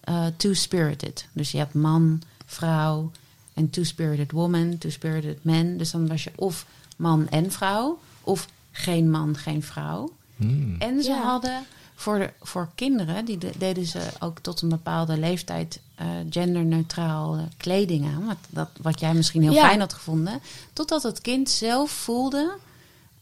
eh, 0.04 0.26
two-spirited. 0.38 1.26
Dus 1.34 1.52
je 1.52 1.58
hebt 1.58 1.74
man, 1.74 2.22
vrouw 2.46 3.12
en 3.54 3.70
two-spirited 3.70 4.32
woman, 4.32 4.78
two-spirited 4.78 5.44
man. 5.44 5.78
Dus 5.78 5.92
dan 5.92 6.08
was 6.08 6.24
je 6.24 6.32
of 6.36 6.66
man 6.96 7.30
en 7.30 7.52
vrouw, 7.52 8.00
of 8.22 8.48
geen 8.72 9.10
man, 9.10 9.38
geen 9.38 9.64
vrouw. 9.64 10.12
Hmm. 10.36 10.76
En 10.80 11.04
ze 11.04 11.10
Ja. 11.10 11.22
hadden 11.24 11.66
voor, 11.96 12.18
de, 12.20 12.30
voor 12.42 12.70
kinderen, 12.76 13.26
die 13.26 13.38
de- 13.38 13.52
deden 13.58 13.86
ze 13.86 14.00
ook 14.20 14.40
tot 14.40 14.62
een 14.62 14.70
bepaalde 14.70 15.18
leeftijd 15.18 15.80
eh 15.96 16.06
genderneutraal 16.30 17.36
eh, 17.36 17.42
kleding 17.58 18.06
aan. 18.06 18.26
Wat, 18.26 18.38
dat, 18.50 18.70
wat 18.82 19.00
jij 19.00 19.14
misschien 19.14 19.42
heel 19.42 19.54
Ja. 19.54 19.68
fijn 19.68 19.80
had 19.80 19.94
gevonden. 19.94 20.40
Totdat 20.74 21.04
het 21.04 21.22
kind 21.22 21.50
zelf 21.50 21.92
voelde 21.92 22.52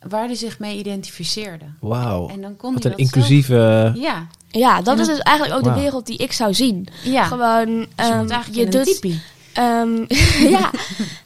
waar 0.07 0.25
hij 0.25 0.35
zich 0.35 0.59
mee 0.59 0.77
identificeerde. 0.77 1.65
Wauw. 1.79 2.29
En 2.29 2.41
dan 2.41 2.55
kon 2.57 2.73
Wat 2.73 2.83
een 2.83 2.89
dat 2.91 2.99
inclusieve... 2.99 3.53
zelf- 3.93 4.03
Ja, 4.05 4.27
Ja, 4.49 4.81
dat 4.81 4.95
En 4.95 5.01
is 5.01 5.07
dus 5.07 5.19
eigenlijk 5.19 5.57
ook 5.57 5.73
de 5.73 5.79
wereld 5.81 6.05
die 6.05 6.17
ik 6.17 6.31
zou 6.31 6.53
zien. 6.53 6.87
ja. 7.03 7.23
Gewoon, 7.25 7.65
Dus 7.65 7.85
je 7.95 8.03
ehm, 8.03 8.17
moet 8.17 8.29
eigenlijk 8.29 8.61
je 8.71 8.77
in 8.77 8.79
een 8.79 8.85
doet, 8.85 9.21
ehm, 9.53 10.05
ja, 10.55 10.71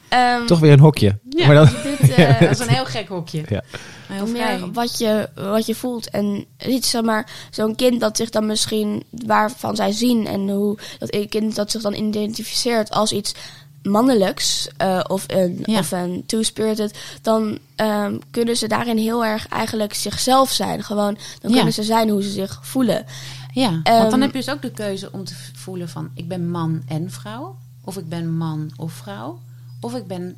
ehm, 0.08 0.46
Toch 0.46 0.60
weer 0.60 0.72
een 0.72 0.80
hokje. 0.80 1.18
Ja. 1.30 1.46
Maar 1.46 1.56
dan, 1.56 1.68
eh, 1.68 2.40
Dat 2.40 2.50
is 2.50 2.60
een 2.60 2.68
heel 2.74 2.86
gek 2.86 3.08
hokje. 3.08 3.44
Ja. 3.50 3.64
Heel 4.08 4.28
meer 4.28 4.72
wat 4.74 4.98
je, 4.98 5.30
wat 5.36 5.66
je 5.66 5.76
voelt. 5.76 6.10
En 6.10 6.46
niet 6.66 6.86
zeg 6.86 7.02
maar 7.02 7.30
zo'n 7.52 7.76
kind 7.76 8.00
dat 8.00 8.18
zich 8.18 8.30
dan 8.30 8.46
misschien 8.46 9.04
waarvan 9.10 9.76
zij 9.76 9.92
zien 9.92 10.28
en 10.28 10.50
hoe 10.50 10.78
dat 11.00 11.14
een 11.14 11.30
kind 11.30 11.56
dat 11.56 11.72
zich 11.72 11.82
dan 11.82 11.94
identificeert 11.94 12.92
als 12.92 13.12
iets 13.12 13.34
mannelijks 13.82 14.68
eh, 14.78 15.00
of 15.08 15.24
een, 15.28 15.60
Ja. 15.66 15.80
of 15.80 15.92
een 15.92 16.24
two-spirited, 16.26 16.98
dan 17.22 17.58
ehm, 17.76 18.18
kunnen 18.32 18.58
ze 18.58 18.68
daarin 18.68 18.98
heel 18.98 19.26
erg 19.26 19.48
eigenlijk 19.48 19.94
zichzelf 19.94 20.52
zijn. 20.52 20.84
Gewoon, 20.84 21.18
dan 21.42 21.50
Ja. 21.50 21.56
kunnen 21.56 21.74
ze 21.74 21.84
zijn 21.84 22.10
hoe 22.10 22.24
ze 22.24 22.30
zich 22.30 22.60
voelen. 22.62 23.06
Ja, 23.54 23.82
want 23.84 24.12
dan 24.12 24.22
heb 24.22 24.32
je 24.32 24.38
dus 24.38 24.50
ook 24.50 24.62
de 24.62 24.72
keuze 24.72 25.10
om 25.12 25.24
te 25.24 25.34
voelen 25.56 25.90
van 25.90 26.10
ik 26.14 26.28
ben 26.28 26.50
man 26.50 26.82
en 26.88 27.12
vrouw. 27.12 27.56
Of 27.88 27.98
ik 27.98 28.10
ben 28.10 28.38
man 28.38 28.72
of 28.78 28.94
vrouw. 28.94 29.40
Of 29.80 29.94
ik 29.96 30.08
ben 30.08 30.38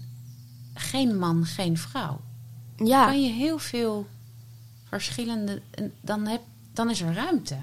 geen 0.73 1.17
man, 1.17 1.45
geen 1.45 1.77
vrouw. 1.77 2.19
Ja, 2.77 3.05
kan 3.05 3.21
je 3.23 3.31
heel 3.31 3.57
veel 3.59 4.07
verschillende. 4.89 5.61
en 5.71 5.93
Dan, 6.01 6.27
heb, 6.27 6.41
dan 6.73 6.89
is 6.89 7.01
er 7.01 7.13
ruimte. 7.13 7.55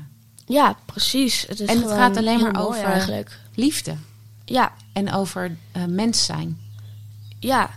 ja 0.47 0.77
precies. 0.85 1.45
Het 1.47 1.61
is 1.61 1.69
En 1.69 1.83
het 1.83 1.91
gaat 1.91 2.17
alleen 2.17 2.41
maar 2.41 2.67
over- 2.67 2.85
eigenlijk. 2.85 3.41
Liefde. 3.55 3.97
Ja, 4.45 4.73
En 4.93 5.13
over 5.13 5.57
eh, 5.73 5.85
mens 5.85 6.25
zijn. 6.25 6.59
Ja, 7.39 7.71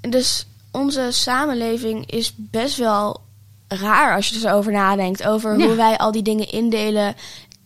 dus 0.00 0.46
onze 0.70 1.08
samenleving 1.10 2.10
is 2.10 2.32
best 2.36 2.76
wel 2.76 3.20
raar 3.68 4.14
als 4.16 4.28
je 4.28 4.34
er 4.34 4.40
zo 4.40 4.48
over 4.56 4.72
nadenkt. 4.72 5.26
Over 5.26 5.58
Ja. 5.58 5.66
hoe 5.66 5.74
wij 5.76 5.96
al 5.98 6.12
die 6.12 6.22
dingen 6.22 6.50
indelen 6.50 7.14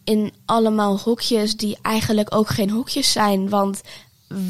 in 0.08 0.32
allemaal 0.44 0.98
hokjes 0.98 1.56
die 1.56 1.78
eigenlijk 1.82 2.34
ook 2.34 2.48
geen 2.48 2.70
hokjes 2.70 3.12
zijn. 3.12 3.48
Want 3.48 3.80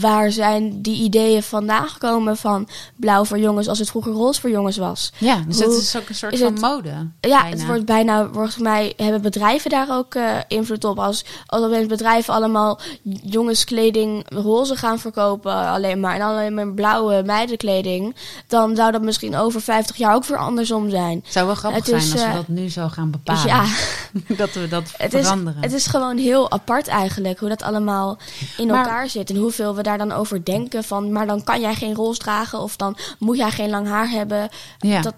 waar 0.00 0.30
zijn 0.32 0.82
die 0.82 1.02
ideeën 1.02 1.42
vandaan 1.42 1.88
gekomen 1.88 2.36
van 2.36 2.68
blauw 2.96 3.24
voor 3.24 3.38
jongens 3.38 3.68
als 3.68 3.78
het 3.78 3.88
vroeger 3.90 4.12
roze 4.12 4.40
voor 4.40 4.50
jongens 4.50 4.76
was? 4.76 5.12
Ja, 5.18 5.42
dus 5.46 5.60
Hoe 5.62 5.72
het 5.72 5.82
is 5.82 5.96
ook 5.96 6.08
een 6.08 6.14
soort 6.14 6.32
is 6.32 6.38
van 6.40 6.52
het- 6.52 6.60
mode. 6.60 6.88
Ja, 6.88 7.08
bijna. 7.20 7.48
het 7.48 7.66
wordt 7.66 7.84
bijna, 7.84 8.28
volgens 8.32 8.56
mij 8.58 8.92
hebben 8.96 9.22
bedrijven 9.22 9.70
daar 9.70 9.86
ook 9.90 10.14
eh, 10.14 10.24
invloed 10.48 10.84
op. 10.84 10.98
Als, 10.98 11.24
als 11.46 11.62
opeens 11.62 11.86
bedrijven 11.86 12.34
allemaal 12.34 12.78
jongenskleding 13.22 14.24
roze 14.28 14.76
gaan 14.76 14.98
verkopen 14.98 15.54
alleen 15.54 16.00
maar. 16.00 16.14
En 16.14 16.20
alleen 16.20 16.54
maar 16.54 16.72
blauwe 16.72 17.22
meidenkleding. 17.26 18.14
Dan 18.46 18.76
zou 18.76 18.92
dat 18.92 19.02
misschien 19.02 19.36
over 19.36 19.60
50 19.60 19.96
jaar 19.96 20.14
ook 20.14 20.24
weer 20.24 20.38
andersom 20.38 20.90
zijn. 20.90 21.20
Het 21.24 21.32
zou 21.32 21.46
wel 21.46 21.54
grappig 21.54 21.86
Het 21.86 21.94
is, 21.94 22.08
zijn 22.10 22.12
als 22.12 22.22
we 22.22 22.28
eh, 22.28 22.34
dat 22.34 22.48
nu 22.48 22.70
zo 22.70 22.88
gaan 22.88 23.10
bepalen. 23.10 23.46
Ja, 23.46 23.64
dat 24.36 24.52
we 24.52 24.68
dat 24.68 24.82
het 24.96 25.14
is, 25.14 25.20
veranderen. 25.26 25.62
het 25.62 25.72
is 25.72 25.86
gewoon 25.86 26.16
heel 26.16 26.50
apart 26.50 26.86
eigenlijk. 26.88 27.38
Hoe 27.38 27.48
dat 27.48 27.62
allemaal 27.62 28.18
in 28.56 28.66
Maar- 28.66 28.76
elkaar 28.84 29.08
zit. 29.08 29.30
En 29.30 29.36
hoeveel 29.36 29.67
we 29.74 29.83
daar 29.83 29.98
dan 29.98 30.12
over 30.12 30.44
denken. 30.44 30.85
Van, 30.85 31.12
maar 31.12 31.26
dan 31.26 31.44
kan 31.44 31.61
jij 31.61 31.74
geen 31.74 31.94
roze 31.94 32.18
dragen. 32.18 32.61
Of 32.61 32.76
dan 32.76 32.96
moet 33.18 33.37
jij 33.37 33.50
geen 33.50 33.70
lang 33.70 33.87
haar 33.87 34.09
hebben. 34.11 34.48
ja. 34.78 35.00
dat- 35.02 35.14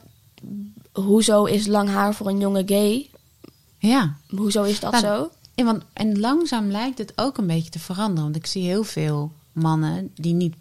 Hoezo 0.93 1.45
is 1.45 1.67
lang 1.67 1.89
haar 1.89 2.15
voor 2.15 2.27
een 2.29 2.39
jonge 2.41 2.63
gay? 2.67 3.11
ja. 3.79 4.15
Hoezo 4.29 4.63
is 4.63 4.81
dat 4.81 4.93
Nou, 4.93 5.05
zo? 5.05 5.31
Ja, 5.55 5.65
want, 5.65 5.83
en 5.93 6.19
langzaam 6.21 6.71
lijkt 6.71 6.99
het 6.99 7.13
ook 7.17 7.39
een 7.39 7.47
beetje 7.47 7.71
te 7.71 7.79
veranderen. 7.79 8.23
Want 8.23 8.37
ik 8.37 8.47
zie 8.47 8.63
heel 8.65 8.85
veel 8.85 9.33
mannen 9.53 10.11
die 10.15 10.35
niet 10.35 10.55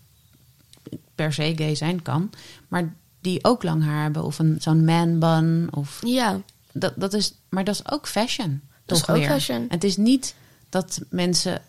per 1.15 1.33
se 1.33 1.53
gay 1.55 1.75
zijn, 1.75 2.01
kan. 2.01 2.29
Maar 2.67 2.95
die 3.21 3.43
ook 3.43 3.63
lang 3.63 3.83
haar 3.83 4.01
hebben. 4.03 4.23
Of 4.23 4.39
een, 4.39 4.57
zo'n 4.59 4.85
man 4.85 5.19
bun. 5.19 5.67
Of, 5.71 5.99
Ja, 6.05 6.39
dat, 6.71 6.93
dat 6.95 7.13
is, 7.13 7.33
maar 7.49 7.63
dat 7.63 7.75
is 7.75 7.91
ook 7.91 8.07
fashion. 8.07 8.61
Dat 8.85 8.97
is 8.97 9.03
toch 9.03 9.15
ook 9.15 9.21
weer. 9.21 9.29
fashion. 9.31 9.65
Het 9.69 9.83
is 9.83 9.97
niet 9.97 10.35
dat 10.69 11.01
mensen 11.09 11.61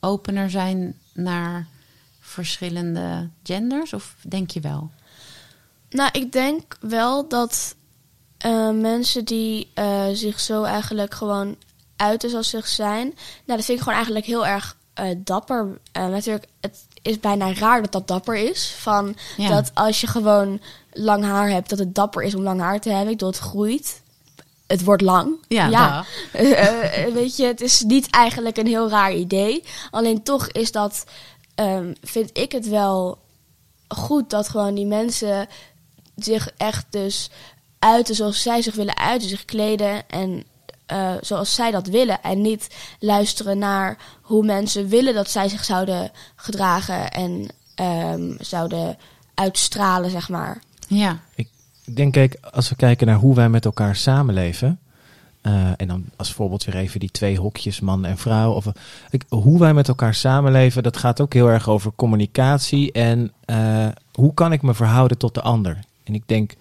opener 0.00 0.50
zijn 0.50 0.98
naar 1.12 1.66
verschillende 2.20 3.28
genders. 3.42 3.92
Of 3.92 4.14
denk 4.22 4.50
je 4.50 4.60
wel? 4.60 4.90
nou, 5.92 6.10
ik 6.12 6.32
denk 6.32 6.76
wel 6.80 7.28
dat 7.28 7.74
eh, 8.38 8.70
mensen 8.70 9.24
die 9.24 9.70
eh, 9.74 10.04
zich 10.12 10.40
zo 10.40 10.62
eigenlijk 10.62 11.14
gewoon 11.14 11.56
uiten 11.96 12.30
zoals 12.30 12.48
ze 12.48 12.60
zijn. 12.64 13.06
Nou, 13.44 13.58
dat 13.58 13.64
vind 13.64 13.68
ik 13.68 13.78
gewoon 13.78 13.94
eigenlijk 13.94 14.26
heel 14.26 14.46
erg 14.46 14.76
eh, 14.94 15.06
dapper. 15.18 15.80
Natuurlijk, 15.92 16.46
het 16.60 16.86
is 17.02 17.20
bijna 17.20 17.54
raar 17.54 17.82
dat 17.82 17.92
dat 17.92 18.08
dapper 18.08 18.36
is. 18.36 18.74
Van 18.78 19.16
Ja. 19.36 19.48
dat 19.48 19.70
als 19.74 20.00
je 20.00 20.06
gewoon 20.06 20.60
lang 20.92 21.24
haar 21.24 21.48
hebt, 21.48 21.68
dat 21.68 21.78
het 21.78 21.94
dapper 21.94 22.22
is 22.22 22.34
om 22.34 22.42
lang 22.42 22.60
haar 22.60 22.80
te 22.80 22.88
hebben. 22.88 23.06
Ik 23.10 23.18
bedoel, 23.18 23.32
het 23.32 23.38
groeit. 23.38 24.01
Het 24.72 24.84
wordt 24.84 25.02
lang. 25.02 25.34
Ja, 25.48 26.04
Eh, 26.32 27.04
eh, 27.04 27.12
weet 27.12 27.36
je, 27.36 27.44
het 27.44 27.60
is 27.60 27.82
niet 27.82 28.10
eigenlijk 28.10 28.56
een 28.56 28.66
heel 28.66 28.88
raar 28.88 29.14
idee. 29.14 29.64
Alleen 29.90 30.22
toch 30.22 30.48
is 30.48 30.72
dat, 30.72 31.04
ehm, 31.54 31.92
vind 32.02 32.30
ik 32.32 32.52
het 32.52 32.68
wel 32.68 33.18
goed 33.88 34.30
dat 34.30 34.48
gewoon 34.48 34.74
die 34.74 34.86
mensen 34.86 35.48
zich 36.16 36.50
echt 36.56 36.86
dus 36.90 37.30
uiten 37.78 38.14
zoals 38.14 38.42
zij 38.42 38.62
zich 38.62 38.74
willen 38.74 38.96
uiten, 38.96 39.28
zich 39.28 39.44
kleden 39.44 40.08
en 40.08 40.44
eh, 40.86 41.14
zoals 41.20 41.54
zij 41.54 41.70
dat 41.70 41.86
willen. 41.86 42.22
En 42.22 42.40
niet 42.40 42.66
luisteren 42.98 43.58
naar 43.58 43.98
hoe 44.22 44.44
mensen 44.44 44.88
willen 44.88 45.14
dat 45.14 45.30
zij 45.30 45.48
zich 45.48 45.64
zouden 45.64 46.10
gedragen 46.36 47.10
en 47.10 47.48
ehm, 47.74 48.34
zouden 48.38 48.98
uitstralen, 49.34 50.10
zeg 50.10 50.28
maar. 50.28 50.62
Ja. 50.88 51.20
Ik 51.34 51.48
denk, 51.96 52.12
kijk, 52.12 52.38
als 52.50 52.68
we 52.68 52.76
kijken 52.76 53.06
naar 53.06 53.16
hoe 53.16 53.34
wij 53.34 53.48
met 53.48 53.64
elkaar 53.64 53.96
samenleven. 53.96 54.78
eh, 55.40 55.70
en 55.76 55.88
dan 55.88 56.04
als 56.16 56.32
voorbeeld 56.32 56.64
weer 56.64 56.76
even 56.76 57.00
die 57.00 57.10
twee 57.10 57.38
hokjes, 57.38 57.80
man 57.80 58.04
en 58.04 58.18
vrouw. 58.18 58.52
Of, 58.52 58.66
ik, 59.10 59.24
hoe 59.28 59.58
wij 59.58 59.74
met 59.74 59.88
elkaar 59.88 60.14
samenleven, 60.14 60.82
dat 60.82 60.96
gaat 60.96 61.20
ook 61.20 61.32
heel 61.32 61.48
erg 61.48 61.68
over 61.68 61.92
communicatie. 61.96 62.92
En 62.92 63.32
eh, 63.44 63.88
hoe 64.12 64.34
kan 64.34 64.52
ik 64.52 64.62
me 64.62 64.74
verhouden 64.74 65.18
tot 65.18 65.34
de 65.34 65.42
ander? 65.42 65.78
En 66.04 66.14
ik 66.14 66.22
denk, 66.26 66.54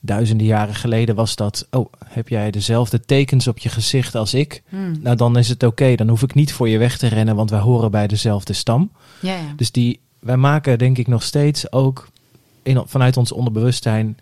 duizenden 0.00 0.46
jaren 0.46 0.74
geleden 0.74 1.14
was 1.14 1.36
dat... 1.36 1.66
Oh, 1.70 1.92
heb 2.04 2.28
jij 2.28 2.50
dezelfde 2.50 3.00
tekens 3.00 3.48
op 3.48 3.58
je 3.58 3.68
gezicht 3.68 4.14
als 4.14 4.34
ik? 4.34 4.62
Hm. 4.68 4.76
Nou, 5.00 5.16
dan 5.16 5.38
is 5.38 5.48
het 5.48 5.62
oké. 5.62 5.94
Dan 5.94 6.08
hoef 6.08 6.22
ik 6.22 6.34
niet 6.34 6.52
voor 6.52 6.68
je 6.68 6.78
weg 6.78 6.98
te 6.98 7.06
rennen, 7.06 7.36
want 7.36 7.50
wij 7.50 7.60
horen 7.60 7.90
bij 7.90 8.06
dezelfde 8.06 8.52
stam. 8.52 8.90
Ja, 9.20 9.34
ja. 9.34 9.52
Dus 9.56 9.70
die, 9.72 10.00
wij 10.18 10.36
maken 10.36 10.78
denk 10.78 10.98
ik 10.98 11.06
nog 11.06 11.22
steeds 11.22 11.72
ook 11.72 12.08
in, 12.62 12.82
vanuit 12.86 13.16
ons 13.16 13.32
onderbewustzijn. 13.32 14.18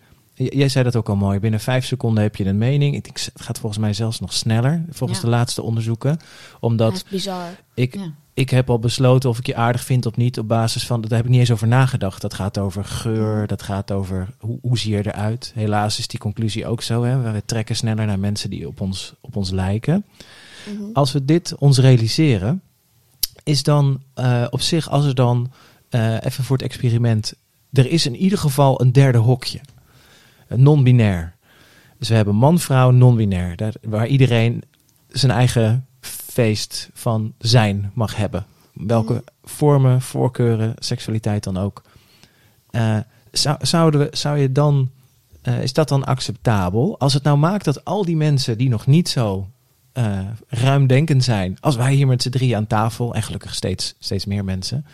Jij 0.49 0.69
zei 0.69 0.83
dat 0.83 0.95
ook 0.95 1.09
al 1.09 1.15
mooi. 1.15 1.39
Binnen 1.39 1.59
vijf 1.59 1.85
seconden 1.85 2.23
heb 2.23 2.35
je 2.35 2.45
een 2.45 2.57
mening. 2.57 2.95
Ik 2.95 3.03
denk, 3.03 3.19
het 3.19 3.41
gaat 3.41 3.59
volgens 3.59 3.81
mij 3.81 3.93
zelfs 3.93 4.19
nog 4.19 4.33
sneller, 4.33 4.83
volgens 4.89 5.19
Ja. 5.19 5.25
de 5.25 5.31
laatste 5.31 5.61
onderzoeken. 5.61 6.19
Omdat 6.59 6.91
Dat 6.93 7.03
is 7.05 7.11
bizar. 7.11 7.45
ik, 7.73 7.95
Ja. 7.95 8.11
ik 8.33 8.49
heb 8.49 8.69
al 8.69 8.79
besloten 8.79 9.29
of 9.29 9.37
ik 9.37 9.45
je 9.45 9.55
aardig 9.55 9.83
vind 9.83 10.05
of 10.05 10.15
niet 10.15 10.39
op 10.39 10.47
basis 10.47 10.85
van, 10.85 11.01
daar 11.01 11.11
heb 11.17 11.23
ik 11.25 11.29
niet 11.31 11.39
eens 11.39 11.51
over 11.51 11.67
nagedacht. 11.67 12.21
Dat 12.21 12.33
gaat 12.33 12.57
over 12.57 12.85
geur, 12.85 13.47
dat 13.47 13.61
gaat 13.63 13.91
over 13.91 14.29
hoe, 14.39 14.57
hoe 14.61 14.77
zie 14.77 14.91
je 14.95 15.05
eruit. 15.05 15.51
Helaas 15.55 15.99
is 15.99 16.07
die 16.07 16.19
conclusie 16.19 16.65
ook 16.67 16.81
zo. 16.81 17.03
Hè? 17.03 17.31
We 17.31 17.43
trekken 17.45 17.75
sneller 17.75 18.05
naar 18.05 18.19
mensen 18.19 18.49
die 18.49 18.67
op 18.67 18.81
ons, 18.81 19.13
op 19.21 19.35
ons 19.35 19.49
lijken. 19.49 20.05
Mhm. 20.65 20.83
Als 20.93 21.11
we 21.11 21.25
dit 21.25 21.55
ons 21.57 21.77
realiseren, 21.77 22.61
is 23.43 23.63
dan 23.63 24.01
eh, 24.13 24.45
op 24.49 24.61
zich, 24.61 24.89
als 24.89 25.05
er 25.05 25.15
dan 25.15 25.51
eh, 25.89 26.13
even 26.23 26.43
voor 26.43 26.57
het 26.57 26.65
experiment, 26.65 27.33
er 27.73 27.87
is 27.91 28.05
in 28.05 28.15
ieder 28.15 28.37
geval 28.37 28.81
een 28.81 28.91
derde 28.91 29.17
hokje, 29.17 29.59
non-binair. 30.55 31.35
Dus 31.99 32.09
we 32.09 32.15
hebben 32.15 32.35
man, 32.35 32.59
vrouw, 32.59 32.91
non-binair, 32.91 33.55
daar- 33.55 33.73
waar 33.81 34.07
iedereen 34.07 34.63
zijn 35.09 35.31
eigen 35.31 35.85
feest 36.01 36.89
van 36.93 37.33
zijn 37.37 37.91
mag 37.93 38.15
hebben. 38.15 38.45
Welke 38.73 39.13
Mhm. 39.13 39.21
vormen, 39.43 40.01
voorkeuren, 40.01 40.73
seksualiteit 40.77 41.43
dan 41.43 41.57
ook. 41.57 41.81
Eh, 42.69 42.97
zou, 43.31 43.57
zouden 43.61 43.99
we, 43.99 44.07
zou 44.17 44.37
je 44.37 44.51
dan, 44.51 44.89
eh, 45.41 45.63
is 45.63 45.73
dat 45.73 45.89
dan 45.89 46.03
acceptabel? 46.03 46.99
Als 46.99 47.13
het 47.13 47.23
nou 47.23 47.37
maakt 47.37 47.65
dat 47.65 47.85
al 47.85 48.05
die 48.05 48.15
mensen 48.17 48.57
die 48.57 48.69
nog 48.69 48.87
niet 48.87 49.09
zo 49.09 49.47
eh 49.91 50.19
ruimdenkend 50.47 51.23
zijn, 51.23 51.57
als 51.59 51.75
wij 51.75 51.93
hier 51.93 52.07
met 52.07 52.21
z'n 52.21 52.29
drie 52.29 52.55
aan 52.55 52.67
tafel, 52.67 53.15
en 53.15 53.23
gelukkig 53.23 53.53
steeds, 53.55 53.95
steeds 53.99 54.25
meer 54.25 54.43
mensen, 54.43 54.85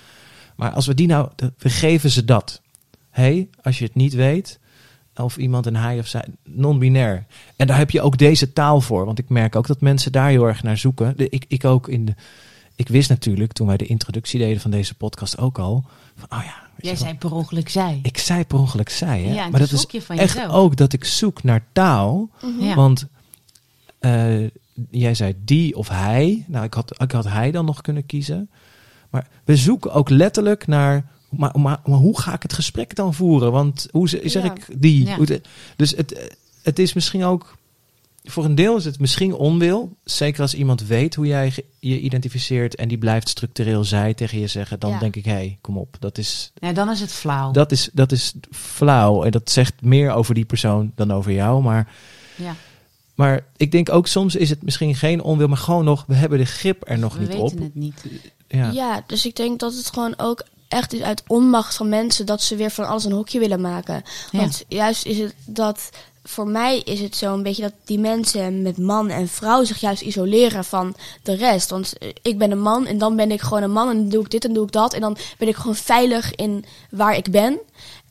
maar 0.55 0.71
als 0.71 0.87
we 0.87 0.93
die 0.93 1.07
nou, 1.07 1.29
we 1.57 1.69
geven 1.69 2.09
ze 2.09 2.25
dat. 2.25 2.61
hey, 3.09 3.49
als 3.61 3.77
je 3.79 3.83
het 3.85 3.95
niet 3.95 4.13
weet, 4.13 4.59
of 5.23 5.38
iemand 5.38 5.65
een 5.65 5.75
hij 5.75 5.99
of 5.99 6.08
zij, 6.08 6.25
non-binair. 6.43 7.25
En 7.56 7.67
daar 7.67 7.77
heb 7.77 7.91
je 7.91 8.01
ook 8.01 8.17
deze 8.17 8.53
taal 8.53 8.82
voor, 8.82 9.06
want 9.06 9.19
ik 9.19 9.30
merk 9.30 9.56
ook 9.56 9.67
dat 9.67 9.82
mensen 9.82 10.12
daar 10.12 10.30
heel 10.30 10.47
erg 10.47 10.63
naar 10.63 10.77
zoeken. 10.77 11.17
De, 11.17 11.30
ik, 11.30 11.45
ik 11.47 11.65
ook 11.65 11.88
in 11.88 12.06
de, 12.06 12.15
ik 12.75 12.88
wist 12.88 13.10
natuurlijk 13.10 13.51
toen 13.51 13.67
wij 13.67 13.77
de 13.77 13.86
introductie 13.86 14.39
deden 14.39 14.62
van 14.62 14.71
deze 14.71 14.95
podcast 14.95 15.38
ook 15.38 15.60
al, 15.60 15.86
van, 16.15 16.39
oh 16.39 16.43
ja, 16.43 16.65
Jij 16.80 16.95
zei 16.95 17.15
per 17.15 17.34
ongeluk 17.34 17.69
zij. 17.69 17.99
ik 18.03 18.17
zei 18.17 18.45
per 18.45 18.58
ongeluk 18.58 18.89
zij, 18.89 19.21
hè? 19.21 19.34
Ja, 19.34 19.49
maar 19.49 19.60
dat 19.60 19.71
is 19.71 19.86
echt 19.86 20.34
jezelf. 20.34 20.53
ook 20.53 20.75
dat 20.75 20.93
ik 20.93 21.03
zoek 21.03 21.43
naar 21.43 21.65
taal. 21.71 22.30
Mhm. 22.41 22.63
Ja. 22.63 22.75
Want 22.75 23.08
eh, 23.99 24.47
jij 24.89 25.13
zei 25.13 25.36
die 25.45 25.77
of 25.77 25.89
hij. 25.89 26.45
Nou, 26.47 26.65
ik 26.65 26.73
had, 26.73 27.01
ik 27.01 27.12
had 27.12 27.25
hij 27.25 27.51
dan 27.51 27.65
nog 27.65 27.82
kunnen 27.82 28.06
kiezen. 28.06 28.49
Maar 29.10 29.27
we 29.43 29.56
zoeken 29.56 29.93
ook 29.93 30.10
letterlijk 30.10 30.67
naar. 30.67 31.06
Maar, 31.29 31.59
maar, 31.59 31.79
maar 31.85 31.97
hoe 31.97 32.19
ga 32.19 32.33
ik 32.33 32.41
het 32.43 32.53
gesprek 32.53 32.95
dan 32.95 33.13
voeren? 33.13 33.51
Want 33.51 33.87
hoe 33.91 34.09
ze- 34.09 34.21
zeg 34.25 34.43
Ja. 34.43 34.55
ik 34.55 34.65
die? 34.81 35.05
Ja. 35.05 35.15
Hoe 35.15 35.25
de- 35.25 35.41
dus 35.75 35.91
het, 35.95 36.35
het 36.63 36.79
is 36.79 36.93
misschien 36.93 37.23
ook. 37.23 37.55
Voor 38.23 38.45
een 38.45 38.55
deel 38.55 38.75
is 38.77 38.85
het 38.85 38.99
misschien 38.99 39.33
onwil. 39.33 39.95
Zeker 40.03 40.41
als 40.41 40.53
iemand 40.53 40.81
weet 40.87 41.15
hoe 41.15 41.25
jij 41.27 41.53
je 41.79 41.99
identificeert. 41.99 42.75
en 42.75 42.87
die 42.87 42.97
blijft 42.97 43.29
structureel 43.29 43.83
zij 43.83 44.13
tegen 44.13 44.39
je 44.39 44.47
zeggen. 44.47 44.79
dan 44.79 44.89
Ja. 44.91 44.99
denk 44.99 45.15
ik: 45.15 45.25
hé, 45.25 45.31
hey, 45.31 45.57
kom 45.61 45.77
op. 45.77 45.95
Dat 45.99 46.17
is, 46.17 46.51
Ja, 46.55 46.73
dan 46.73 46.89
is 46.89 46.99
het 46.99 47.11
flauw. 47.11 47.51
dat, 47.51 47.71
is, 47.71 47.89
dat 47.93 48.11
is 48.11 48.33
flauw. 48.51 49.23
En 49.23 49.31
dat 49.31 49.49
zegt 49.49 49.73
meer 49.81 50.11
over 50.11 50.33
die 50.33 50.45
persoon 50.45 50.91
dan 50.95 51.11
over 51.11 51.31
jou. 51.31 51.63
Maar 51.63 51.87
ja. 52.35 52.55
maar 53.15 53.45
ik 53.57 53.71
denk 53.71 53.91
ook 53.91 54.07
soms 54.07 54.35
is 54.35 54.49
het 54.49 54.63
misschien 54.63 54.95
geen 54.95 55.21
onwil, 55.21 55.47
maar 55.47 55.57
gewoon 55.57 55.85
nog, 55.85 56.03
we 56.07 56.15
hebben 56.15 56.37
de 56.39 56.45
grip 56.45 56.89
er 56.89 56.99
nog 56.99 57.13
We 57.13 57.19
niet 57.19 57.27
weten 57.27 57.43
op. 57.43 57.59
het 57.59 57.75
niet. 57.75 58.05
Ja. 58.47 58.71
Ja. 58.71 59.03
dus 59.07 59.25
ik 59.25 59.35
denk 59.35 59.59
dat 59.59 59.75
het 59.75 59.87
gewoon 59.93 60.13
ook 60.17 60.45
echt 60.67 60.93
is 60.93 61.01
uit 61.01 61.23
onmacht 61.27 61.75
van 61.75 61.89
mensen 61.89 62.25
dat 62.25 62.41
ze 62.41 62.56
weer 62.56 62.71
van 62.71 62.88
alles 62.88 63.06
een 63.06 63.12
hokje 63.12 63.39
willen 63.39 63.62
maken. 63.62 64.03
Ja. 64.32 64.39
Want 64.39 64.63
juist 64.67 65.06
is 65.06 65.17
het 65.17 65.34
dat, 65.45 65.89
voor 66.23 66.47
mij 66.47 66.80
is 66.80 66.99
het 66.99 67.15
zo 67.15 67.34
een 67.34 67.43
beetje 67.43 67.62
dat 67.62 67.73
die 67.86 67.99
mensen 67.99 68.62
met 68.62 68.77
man 68.77 69.10
en 69.10 69.27
vrouw 69.27 69.63
zich 69.63 69.80
juist 69.80 70.01
isoleren 70.01 70.65
van 70.65 70.95
de 71.23 71.36
rest. 71.36 71.69
Want 71.69 71.97
eh, 71.97 72.10
ik 72.21 72.38
ben 72.38 72.51
een 72.51 72.62
man 72.62 72.86
en 72.86 72.97
dan 72.97 73.15
ben 73.15 73.32
ik 73.32 73.41
gewoon 73.41 73.63
een 73.63 73.71
man 73.71 73.89
en 73.89 73.95
dan 73.95 74.10
doe 74.10 74.23
ik 74.23 74.32
dit 74.32 74.45
en 74.45 74.53
doe 74.53 74.65
ik 74.65 74.71
dat. 74.71 74.93
En 74.93 75.01
dan 75.01 75.17
ben 75.38 75.47
ik 75.47 75.56
gewoon 75.56 75.75
veilig 75.75 76.36
in 76.36 76.65
waar 76.89 77.15
ik 77.15 77.32
ben. 77.32 77.60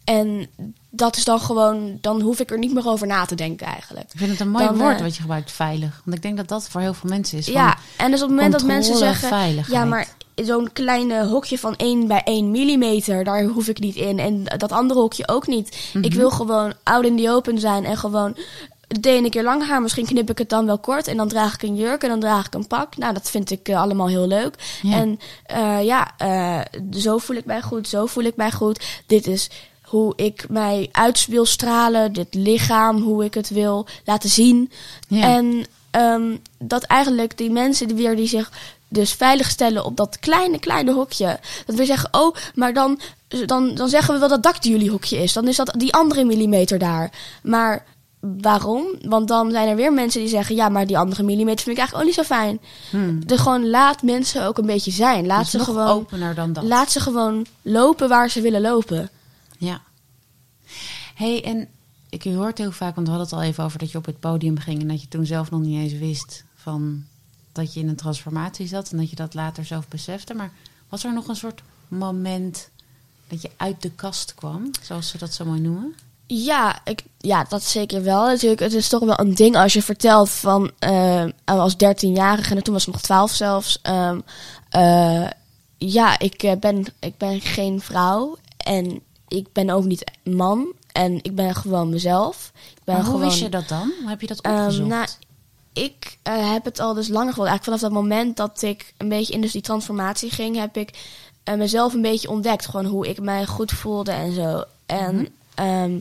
En 0.05 0.49
dat 0.90 1.16
is 1.16 1.25
dan 1.25 1.40
gewoon, 1.40 1.99
dan 2.01 2.21
hoef 2.21 2.40
ik 2.40 2.51
er 2.51 2.59
niet 2.59 2.75
meer 2.75 2.88
over 2.88 3.07
na 3.07 3.25
te 3.25 3.35
denken 3.35 3.66
eigenlijk. 3.66 4.12
Ik 4.12 4.19
vind 4.19 4.31
het 4.31 4.40
een 4.40 4.51
mooi 4.51 4.64
Dan, 4.64 4.79
woord 4.79 4.97
eh, 4.97 5.03
wat 5.03 5.14
je 5.14 5.21
gebruikt, 5.21 5.53
veilig. 5.53 6.01
Want 6.05 6.16
ik 6.16 6.23
denk 6.23 6.37
dat 6.37 6.49
dat 6.49 6.69
voor 6.69 6.81
heel 6.81 6.95
veel 6.95 7.11
mensen 7.11 7.38
is. 7.38 7.45
van 7.45 7.55
Ja, 7.55 7.77
en 7.97 8.11
dus 8.11 8.23
op 8.23 8.29
het 8.29 8.37
moment 8.37 8.53
dat 8.53 8.64
mensen 8.64 8.97
zeggen, 8.97 9.29
veiligheid. 9.29 9.77
ja, 9.77 9.85
maar 9.85 10.09
zo'n 10.44 10.72
kleine 10.72 11.27
hokje 11.27 11.59
van 11.59 11.77
1 11.77 12.07
bij 12.07 12.22
1 12.25 12.51
millimeter, 12.51 13.25
daar 13.25 13.44
hoef 13.44 13.68
ik 13.68 13.79
niet 13.79 13.96
in. 13.96 14.18
En 14.18 14.44
dat 14.44 14.72
andere 14.72 15.01
hokje 15.01 15.29
ook 15.29 15.46
niet. 15.46 15.90
Mhm. 15.92 16.05
Ik 16.05 16.14
wil 16.14 16.31
gewoon 16.31 16.72
out 16.83 17.05
in 17.05 17.16
the 17.16 17.31
open 17.31 17.59
zijn 17.59 17.85
en 17.85 17.96
gewoon 17.96 18.37
de 18.88 19.11
ene 19.11 19.29
keer 19.29 19.42
lang 19.42 19.66
haar. 19.66 19.83
Misschien 19.83 20.07
knip 20.07 20.31
ik 20.31 20.38
het 20.38 20.49
dan 20.49 20.66
wel 20.66 20.79
kort 20.79 21.09
en 21.09 21.16
dan 21.16 21.29
draag 21.29 21.55
ik 21.55 21.62
een 21.62 21.77
jurk 21.77 22.03
en 22.03 22.09
dan 22.09 22.20
draag 22.20 22.46
ik 22.46 22.55
een 22.55 22.66
pak. 22.66 22.96
Nou, 22.96 23.12
dat 23.12 23.31
vind 23.31 23.51
ik 23.51 23.68
eh, 23.68 23.81
allemaal 23.81 24.09
heel 24.09 24.27
leuk. 24.27 24.79
Ja. 24.83 24.96
En 24.96 25.20
eh, 25.46 25.85
ja, 25.85 26.14
eh, 26.18 26.61
zo 26.90 27.18
voel 27.18 27.37
ik 27.37 27.44
mij 27.44 27.62
goed, 27.62 27.88
zo 27.88 28.07
voel 28.07 28.25
ik 28.25 28.37
mij 28.37 28.53
goed. 28.53 28.85
Dit 29.07 29.27
is 29.27 29.51
hoe 29.83 30.12
ik 30.16 30.49
mij 30.49 30.88
uit 30.92 31.27
wil 31.27 31.44
stralen, 31.44 32.12
dit 32.12 32.35
lichaam, 32.35 33.03
hoe 33.03 33.25
ik 33.25 33.35
het 33.35 33.49
wil 33.49 33.87
laten 34.05 34.31
zien. 34.31 34.70
Ja. 35.09 35.22
En 35.22 35.66
ehm, 35.90 36.37
dat 36.59 36.83
eigenlijk 36.83 37.38
die 37.38 37.51
mensen 37.51 37.87
die 37.87 37.96
weer 37.96 38.16
die 38.16 38.29
zich 38.29 38.51
dus 38.88 39.12
veilig 39.12 39.51
stellen 39.51 39.85
op 39.85 39.96
dat 39.96 40.18
kleine, 40.18 40.59
kleine 40.59 40.92
hokje. 40.92 41.38
Dat 41.66 41.77
we 41.77 41.85
zeggen, 41.85 42.09
oh, 42.12 42.35
maar 42.55 42.75
dan, 42.75 43.01
dan, 43.46 43.75
dan 43.75 43.88
zeggen 43.88 44.14
we 44.14 44.20
wel 44.20 44.29
dat 44.29 44.42
dat 44.42 44.64
jullie 44.64 44.90
hokje 44.90 45.22
is. 45.22 45.33
Dan 45.33 45.49
is 45.49 45.57
dat 45.57 45.75
die 45.77 45.94
andere 45.94 46.25
millimeter 46.25 46.79
daar. 46.79 47.11
Maar 47.42 47.85
waarom? 48.20 48.87
Want 49.03 49.29
dan 49.29 49.51
zijn 49.51 49.68
er 49.68 49.77
weer 49.77 49.92
mensen 49.92 50.20
die 50.20 50.29
zeggen, 50.29 50.55
ja, 50.57 50.68
maar 50.68 50.87
die 50.87 50.99
andere 50.99 51.22
millimeter 51.22 51.64
vind 51.64 51.77
ik 51.77 51.83
eigenlijk 51.83 52.09
ook 52.09 52.16
niet 52.16 52.27
zo 52.27 52.35
fijn. 52.35 52.61
Hmm. 52.90 53.27
Dus 53.27 53.40
gewoon 53.40 53.68
laat 53.68 54.03
mensen 54.03 54.46
ook 54.46 54.59
een 54.59 54.66
beetje 54.66 54.90
zijn. 54.90 55.27
Laat 55.27 55.40
Dus 55.40 55.51
ze 55.51 55.59
gewoon, 55.59 55.88
opener 55.88 56.35
dan 56.35 56.53
dat. 56.53 56.64
laat 56.64 56.90
ze 56.92 57.01
gewoon 57.01 57.46
lopen 57.62 58.09
waar 58.09 58.31
ze 58.31 58.40
willen 58.40 58.61
lopen. 58.61 59.11
Ja. 59.59 59.81
hey, 61.14 61.44
en 61.44 61.68
ik 62.09 62.22
hoort 62.22 62.59
heel 62.59 62.72
vaak, 62.72 62.94
want 62.94 63.07
we 63.07 63.12
hadden 63.14 63.31
het 63.31 63.42
al 63.44 63.51
even 63.51 63.64
over 63.64 63.79
dat 63.79 63.90
je 63.90 63.99
op 63.99 64.07
het 64.07 64.20
podium 64.20 64.59
ging 64.59 64.81
en 64.81 64.88
dat 64.88 65.01
je 65.01 65.09
toen 65.09 65.27
zelf 65.27 65.51
nog 65.51 65.61
niet 65.61 65.83
eens 65.83 65.99
wist 66.01 66.44
van 66.55 67.05
dat 67.57 67.75
je 67.75 67.81
in 67.81 67.88
een 67.88 67.97
transformatie 67.97 68.66
zat 68.66 68.90
en 68.90 68.97
dat 68.97 69.11
je 69.11 69.16
dat 69.16 69.35
later 69.35 69.64
zelf 69.64 69.88
besefte. 69.88 70.35
Maar 70.35 70.51
was 70.88 71.05
er 71.05 71.12
nog 71.12 71.29
een 71.29 71.37
soort 71.37 71.62
moment 71.88 72.69
dat 73.29 73.42
je 73.42 73.51
uit 73.57 73.83
de 73.83 73.90
kast 73.90 74.35
kwam, 74.35 74.71
zoals 74.83 75.09
ze 75.09 75.19
dat 75.19 75.35
zo 75.35 75.45
mooi 75.45 75.61
noemen? 75.61 75.95
Ja, 76.27 76.81
ik, 76.85 77.03
ja, 77.19 77.45
dat 77.49 77.62
zeker 77.62 78.03
wel. 78.03 78.27
Natuurlijk, 78.27 78.61
het 78.61 78.73
is 78.73 78.88
toch 78.88 79.05
wel 79.05 79.21
een 79.21 79.35
ding 79.35 79.57
als 79.57 79.73
je 79.73 79.83
vertelt 79.83 80.31
van 80.31 80.71
eh, 80.79 81.25
als 81.45 81.75
13-jarige 81.75 82.55
en 82.55 82.62
toen 82.62 82.75
was 82.75 82.87
ik 82.87 82.92
nog 82.92 83.03
12 83.03 83.31
zelfs. 83.33 83.79
ehm, 83.83 84.21
eh, 84.71 85.27
ja, 85.79 86.19
ik, 86.19 86.42
eh, 86.42 86.57
ben, 86.61 86.85
ik 87.01 87.16
ben 87.16 87.40
geen 87.40 87.81
vrouw 87.81 88.37
en 88.57 89.01
ik 89.29 89.53
ben 89.53 89.71
ook 89.71 89.85
niet 89.85 90.11
man 90.25 90.73
en 90.92 91.19
ik 91.23 91.35
ben 91.35 91.55
gewoon 91.55 91.88
mezelf. 91.90 92.53
Ik 92.77 92.85
ben 92.85 92.95
hoe 92.97 93.05
gewoon, 93.05 93.21
wist 93.21 93.38
je 93.38 93.49
dat 93.49 93.69
dan? 93.69 93.92
Hoe 94.01 94.09
heb 94.09 94.21
je 94.21 94.27
dat 94.27 94.40
Ehm, 94.40 94.55
opgezocht? 94.57 94.88
nou, 94.88 95.07
ik 95.77 96.19
eh, 96.23 96.53
heb 96.53 96.65
het 96.65 96.81
al 96.81 96.95
dus 96.95 97.09
langer 97.09 97.33
gewild. 97.33 97.49
Eigenlijk 97.49 97.65
vanaf 97.65 97.81
dat 97.81 98.03
moment 98.03 98.37
dat 98.37 98.62
ik 98.62 98.93
een 98.97 99.09
beetje 99.09 99.33
in 99.33 99.41
dus 99.41 99.53
die 99.53 99.62
transformatie 99.62 100.31
ging, 100.31 100.57
heb 100.57 100.77
ik 100.77 100.91
eh, 101.45 101.55
mezelf 101.55 101.95
een 101.95 102.03
beetje 102.03 102.31
ontdekt. 102.31 102.67
Gewoon 102.67 102.85
hoe 102.87 103.09
ik 103.09 103.21
mij 103.21 103.47
goed 103.47 103.73
voelde 103.73 104.11
en 104.12 104.33
zo. 104.35 104.62
En 104.87 105.15
Mhm. 105.15 105.27
ehm, 105.55 105.99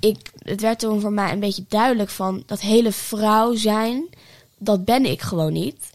ik, 0.00 0.30
het 0.42 0.60
werd 0.60 0.78
toen 0.78 1.00
voor 1.00 1.12
mij 1.12 1.32
een 1.32 1.40
beetje 1.40 1.64
duidelijk 1.68 2.10
van 2.10 2.42
dat 2.46 2.60
hele 2.60 2.92
vrouw 2.92 3.54
zijn, 3.54 4.04
dat 4.58 4.84
ben 4.84 5.04
ik 5.04 5.20
gewoon 5.22 5.52
niet. 5.52 5.90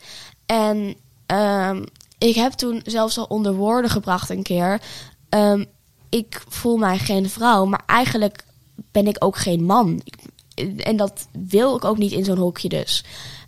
En 0.46 0.96
ehm, 1.26 1.84
ik 2.18 2.36
heb 2.36 2.52
toen 2.52 2.82
zelfs 2.86 3.18
al 3.18 3.26
onder 3.26 3.54
woorden 3.54 3.92
gebracht 3.92 4.30
een 4.30 4.44
keer. 4.44 4.82
ehm, 5.30 5.64
ik 6.10 6.44
voel 6.50 6.78
mij 6.78 6.98
geen 6.98 7.30
vrouw, 7.30 7.66
maar 7.66 7.84
eigenlijk 7.86 8.44
ben 8.92 9.08
ik 9.08 9.16
ook 9.20 9.38
geen 9.38 9.64
man. 9.64 10.02
Ik- 10.04 10.16
en 10.78 10.96
dat 10.98 11.28
wil 11.48 11.76
ik 11.76 11.86
ook 11.86 11.98
niet 11.98 12.12
in 12.12 12.24
zo'n 12.24 12.38
hokje 12.38 12.70
dus. 12.70 13.04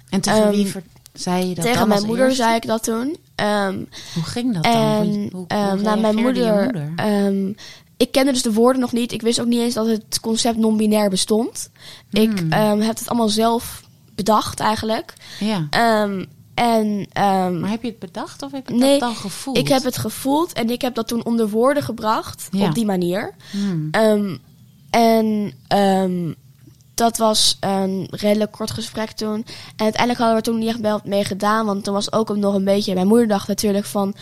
en 0.10 0.22
tegen 0.22 0.44
ehm, 0.44 0.52
wie 0.52 0.72
zei 1.14 1.46
je 1.48 1.56
dat 1.56 1.66
Tegen 1.66 1.88
mijn 1.88 2.06
moeder 2.06 2.32
zei 2.32 2.56
ik 2.56 2.66
dat 2.68 2.84
toen. 2.84 3.18
Ehm, 3.36 3.84
Hoe 4.14 4.24
ging 4.24 4.54
dat 4.54 4.64
dan? 4.64 4.74
en 4.74 5.06
hoe, 5.06 5.18
hoe, 5.20 5.30
hoe 5.32 5.48
ehm, 5.48 5.82
nou, 5.82 6.00
mijn 6.00 6.16
moeder. 6.16 6.72
ik 7.98 8.12
kende 8.12 8.32
dus 8.32 8.42
de 8.42 8.54
woorden 8.54 8.82
nog 8.82 8.92
niet. 8.92 9.12
Ik 9.12 9.22
wist 9.22 9.40
ook 9.40 9.48
niet 9.48 9.60
eens 9.60 9.74
dat 9.74 9.88
het 9.88 10.20
concept 10.20 10.58
non-binair 10.58 11.10
bestond. 11.10 11.70
Ik 12.12 12.40
Hmm. 12.40 12.82
heb 12.82 12.98
het 12.98 13.08
allemaal 13.08 13.30
zelf 13.30 13.84
bedacht 14.16 14.60
eigenlijk. 14.60 15.14
Ja. 15.40 15.68
En 16.56 17.08
Maar 17.60 17.70
heb 17.70 17.82
je 17.82 17.88
het 17.90 18.00
bedacht 18.00 18.42
of 18.42 18.52
heb 18.52 18.70
je 18.70 18.76
Nee, 18.76 18.90
dat 19.00 19.00
dan 19.00 19.16
gevoeld? 19.16 19.58
ik 19.58 19.68
heb 19.68 19.84
het 19.84 19.98
gevoeld 19.98 20.54
en 20.54 20.70
ik 20.70 20.82
heb 20.82 20.96
dat 20.96 21.08
toen 21.08 21.26
onder 21.26 21.50
woorden 21.50 21.84
gebracht 21.84 22.48
Ja. 22.52 22.68
op 22.68 22.76
die 22.76 22.86
manier. 22.86 23.34
Hmm. 23.52 23.90
En 24.90 25.54
ehm, 25.68 26.32
dat 26.96 27.18
was 27.18 27.58
een 27.60 28.08
redelijk 28.12 28.52
kort 28.52 28.72
gesprek 28.72 29.12
toen. 29.12 29.46
En 29.76 29.84
uiteindelijk 29.84 30.20
hadden 30.20 30.30
we 30.30 30.36
er 30.36 30.42
toen 30.42 30.60
niet 30.60 30.70
echt 30.70 31.06
mee 31.06 31.24
gedaan. 31.24 31.66
Want 31.66 31.84
toen 31.84 31.94
was 31.94 32.12
ook 32.12 32.36
nog 32.36 32.54
een 32.54 32.64
beetje... 32.64 32.94
Mijn 32.94 33.08
moeder 33.08 33.28
dacht 33.28 33.48
natuurlijk 33.48 33.86
van... 33.86 34.16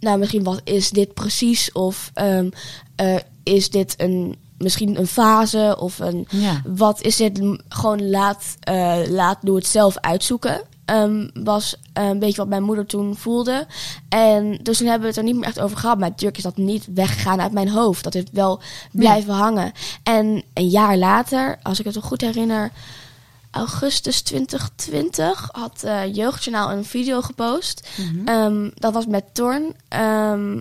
Nou, 0.00 0.18
misschien 0.18 0.42
wat 0.42 0.60
is 0.64 0.90
dit 0.90 1.14
precies? 1.14 1.72
Of 1.72 2.10
ehm, 2.14 2.50
eh, 2.96 3.16
is 3.42 3.70
dit 3.70 3.94
een, 3.96 4.36
misschien 4.58 4.98
een 4.98 5.06
fase? 5.06 5.76
Of 5.78 5.98
een... 5.98 6.26
Ja. 6.30 6.62
Wat 6.64 7.02
is 7.02 7.16
dit? 7.16 7.40
Gewoon 7.68 8.10
laat, 8.10 8.56
eh, 8.60 8.98
laat 9.08 9.38
doe 9.42 9.56
het 9.56 9.66
zelf 9.66 9.98
uitzoeken. 9.98 10.60
Ehm, 10.84 11.28
was 11.34 11.76
eh, 11.92 12.04
een 12.08 12.18
beetje 12.18 12.36
wat 12.36 12.48
mijn 12.48 12.62
moeder 12.62 12.86
toen 12.86 13.16
voelde. 13.16 13.66
En 14.08 14.58
dus 14.62 14.78
toen 14.78 14.86
hebben 14.86 15.02
we 15.02 15.08
het 15.08 15.16
er 15.16 15.24
niet 15.24 15.36
meer 15.36 15.48
echt 15.48 15.60
over 15.60 15.76
gehad. 15.76 15.98
Maar 15.98 16.08
natuurlijk 16.08 16.36
is 16.36 16.42
dat 16.42 16.56
niet 16.56 16.86
weggegaan 16.94 17.40
uit 17.40 17.52
mijn 17.52 17.68
hoofd. 17.68 18.04
Dat 18.04 18.14
is 18.14 18.22
wel 18.32 18.60
blijven 18.92 19.34
hangen. 19.34 19.72
En 20.02 20.44
een 20.54 20.68
jaar 20.68 20.96
later, 20.96 21.58
als 21.62 21.78
ik 21.78 21.84
het 21.84 21.96
goed 21.96 22.20
herinner, 22.20 22.72
augustus 23.50 24.22
2020 24.22 25.48
had 25.52 25.82
eh 25.82 26.14
Jeugdjournaal 26.14 26.70
een 26.70 26.84
video 26.84 27.20
gepost. 27.20 27.88
Mhm. 27.96 28.28
Ehm, 28.28 28.70
dat 28.74 28.92
was 28.92 29.06
met 29.06 29.24
Torn. 29.32 29.74
Ehm, 29.88 30.60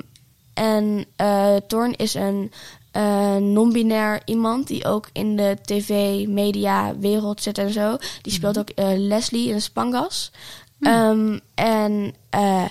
en 0.53 1.05
eh 1.15 1.55
Torn 1.67 1.95
is 1.95 2.13
een 2.13 2.51
eh, 2.93 3.35
non-binair 3.35 4.21
iemand 4.25 4.67
die 4.67 4.85
ook 4.85 5.09
in 5.11 5.35
de 5.35 5.57
tv-media-wereld 5.65 7.41
zit 7.41 7.57
en 7.57 7.71
zo. 7.71 7.97
Die 8.21 8.33
speelt 8.33 8.59
ook 8.59 8.69
eh, 8.69 8.87
Leslie 8.95 9.49
in 9.49 9.61
Spangas. 9.61 10.31
Ehm, 10.79 11.39
en 11.55 12.15
eh, 12.29 12.65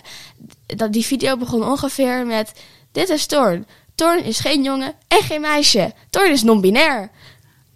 dat, 0.67 0.93
die 0.93 1.05
video 1.05 1.37
begon 1.37 1.65
ongeveer 1.65 2.27
met... 2.27 2.53
Dit 2.93 3.09
is 3.09 3.27
Torn. 3.27 3.67
Torn 3.95 4.25
is 4.25 4.41
geen 4.41 4.63
jongen 4.63 4.95
en 5.09 5.23
geen 5.23 5.41
meisje. 5.41 5.93
Torn 6.11 6.31
is 6.31 6.43
non-binair. 6.43 7.01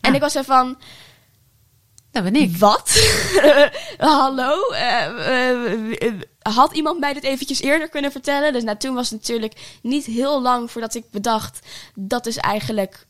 En 0.00 0.10
Ah. 0.10 0.14
ik 0.14 0.20
was 0.20 0.34
er 0.34 0.44
van... 0.44 0.76
Dat 2.22 2.32
ben 2.32 2.42
ik. 2.42 2.56
Wat? 2.56 3.16
Hallo? 3.98 4.68
Eh, 4.70 5.04
eh, 5.04 6.02
eh, 6.02 6.14
had 6.42 6.72
iemand 6.72 7.00
mij 7.00 7.12
dit 7.12 7.22
eventjes 7.22 7.60
eerder 7.60 7.88
kunnen 7.88 8.12
vertellen? 8.12 8.52
Dus 8.52 8.62
nou, 8.62 8.76
toen 8.76 8.94
was 8.94 9.10
het 9.10 9.18
natuurlijk 9.20 9.78
niet 9.82 10.04
heel 10.04 10.42
lang 10.42 10.70
voordat 10.70 10.94
ik 10.94 11.10
bedacht... 11.10 11.66
dat 11.94 12.26
is 12.26 12.36
eigenlijk 12.36 13.06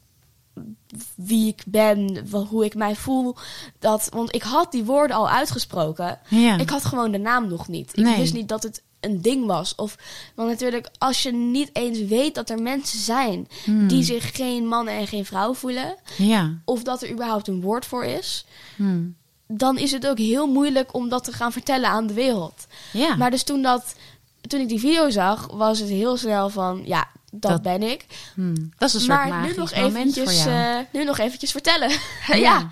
wie 1.15 1.49
ik 1.49 1.63
ben, 1.67 2.27
hoe 2.49 2.65
ik 2.65 2.75
mij 2.75 2.97
voel. 2.97 3.37
Dat, 3.79 4.09
want 4.13 4.35
ik 4.35 4.43
had 4.43 4.73
die 4.73 4.85
woorden 4.85 5.17
al 5.17 5.31
uitgesproken. 5.31 6.19
Ja. 6.29 6.59
Ik 6.59 6.71
had 6.71 6.85
gewoon 6.85 7.11
de 7.13 7.19
naam 7.19 7.49
nog 7.49 7.69
niet. 7.69 7.91
Ik 7.97 8.05
Nee. 8.05 8.17
wist 8.17 8.35
niet 8.35 8.49
dat 8.49 8.63
het 8.63 8.83
een 9.07 9.23
ding 9.23 9.47
was. 9.47 9.75
Of, 9.75 9.97
want 10.35 10.49
natuurlijk, 10.49 10.89
als 10.99 11.23
je 11.23 11.33
niet 11.33 11.71
eens 11.73 11.99
weet 11.99 12.35
dat 12.35 12.51
er 12.51 12.63
mensen 12.63 12.99
zijn... 12.99 13.49
Hmm. 13.65 13.89
die 13.89 14.03
zich 14.03 14.37
geen 14.37 14.67
man 14.67 14.89
en 14.89 15.07
geen 15.07 15.25
vrouw 15.25 15.55
voelen... 15.55 15.97
Ja. 16.17 16.59
of 16.65 16.83
dat 16.83 17.03
er 17.03 17.11
überhaupt 17.11 17.49
een 17.49 17.61
woord 17.61 17.87
voor 17.87 18.05
is 18.05 18.45
Hm. 18.77 19.05
dan 19.47 19.79
is 19.79 19.93
het 19.93 20.07
ook 20.07 20.19
heel 20.19 20.47
moeilijk 20.47 20.95
om 20.95 21.09
dat 21.09 21.25
te 21.25 21.33
gaan 21.33 21.53
vertellen 21.53 21.91
aan 21.91 22.07
de 22.07 22.15
wereld. 22.15 22.67
Ja. 22.93 23.17
Maar 23.17 23.31
dus 23.31 23.43
toen, 23.43 23.63
dat, 23.63 23.95
toen 24.41 24.61
ik 24.61 24.69
die 24.69 24.81
video 24.81 25.11
zag, 25.11 25.47
was 25.53 25.79
het 25.79 25.89
heel 25.89 26.17
snel 26.17 26.49
van, 26.49 26.83
ja, 26.85 27.09
dat, 27.31 27.51
Dat 27.51 27.63
ben 27.63 27.83
ik. 27.83 28.05
Hm. 28.35 28.55
Dat 28.79 28.89
is 28.89 28.95
een 28.95 29.01
soort 29.01 29.29
Maar 29.29 29.47
nu 29.47 29.55
nog, 29.55 29.73
eventjes, 29.73 30.47
eh, 30.47 30.77
nu 30.93 31.05
nog 31.05 31.19
eventjes 31.19 31.51
vertellen. 31.51 31.91
ja. 32.27 32.37
Ja. 32.37 32.71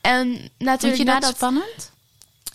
En 0.00 0.28
Vond 0.36 0.52
natuurlijk 0.58 0.98
je 0.98 1.04
dat 1.04 1.14
nadat... 1.14 1.34
spannend? 1.34 1.91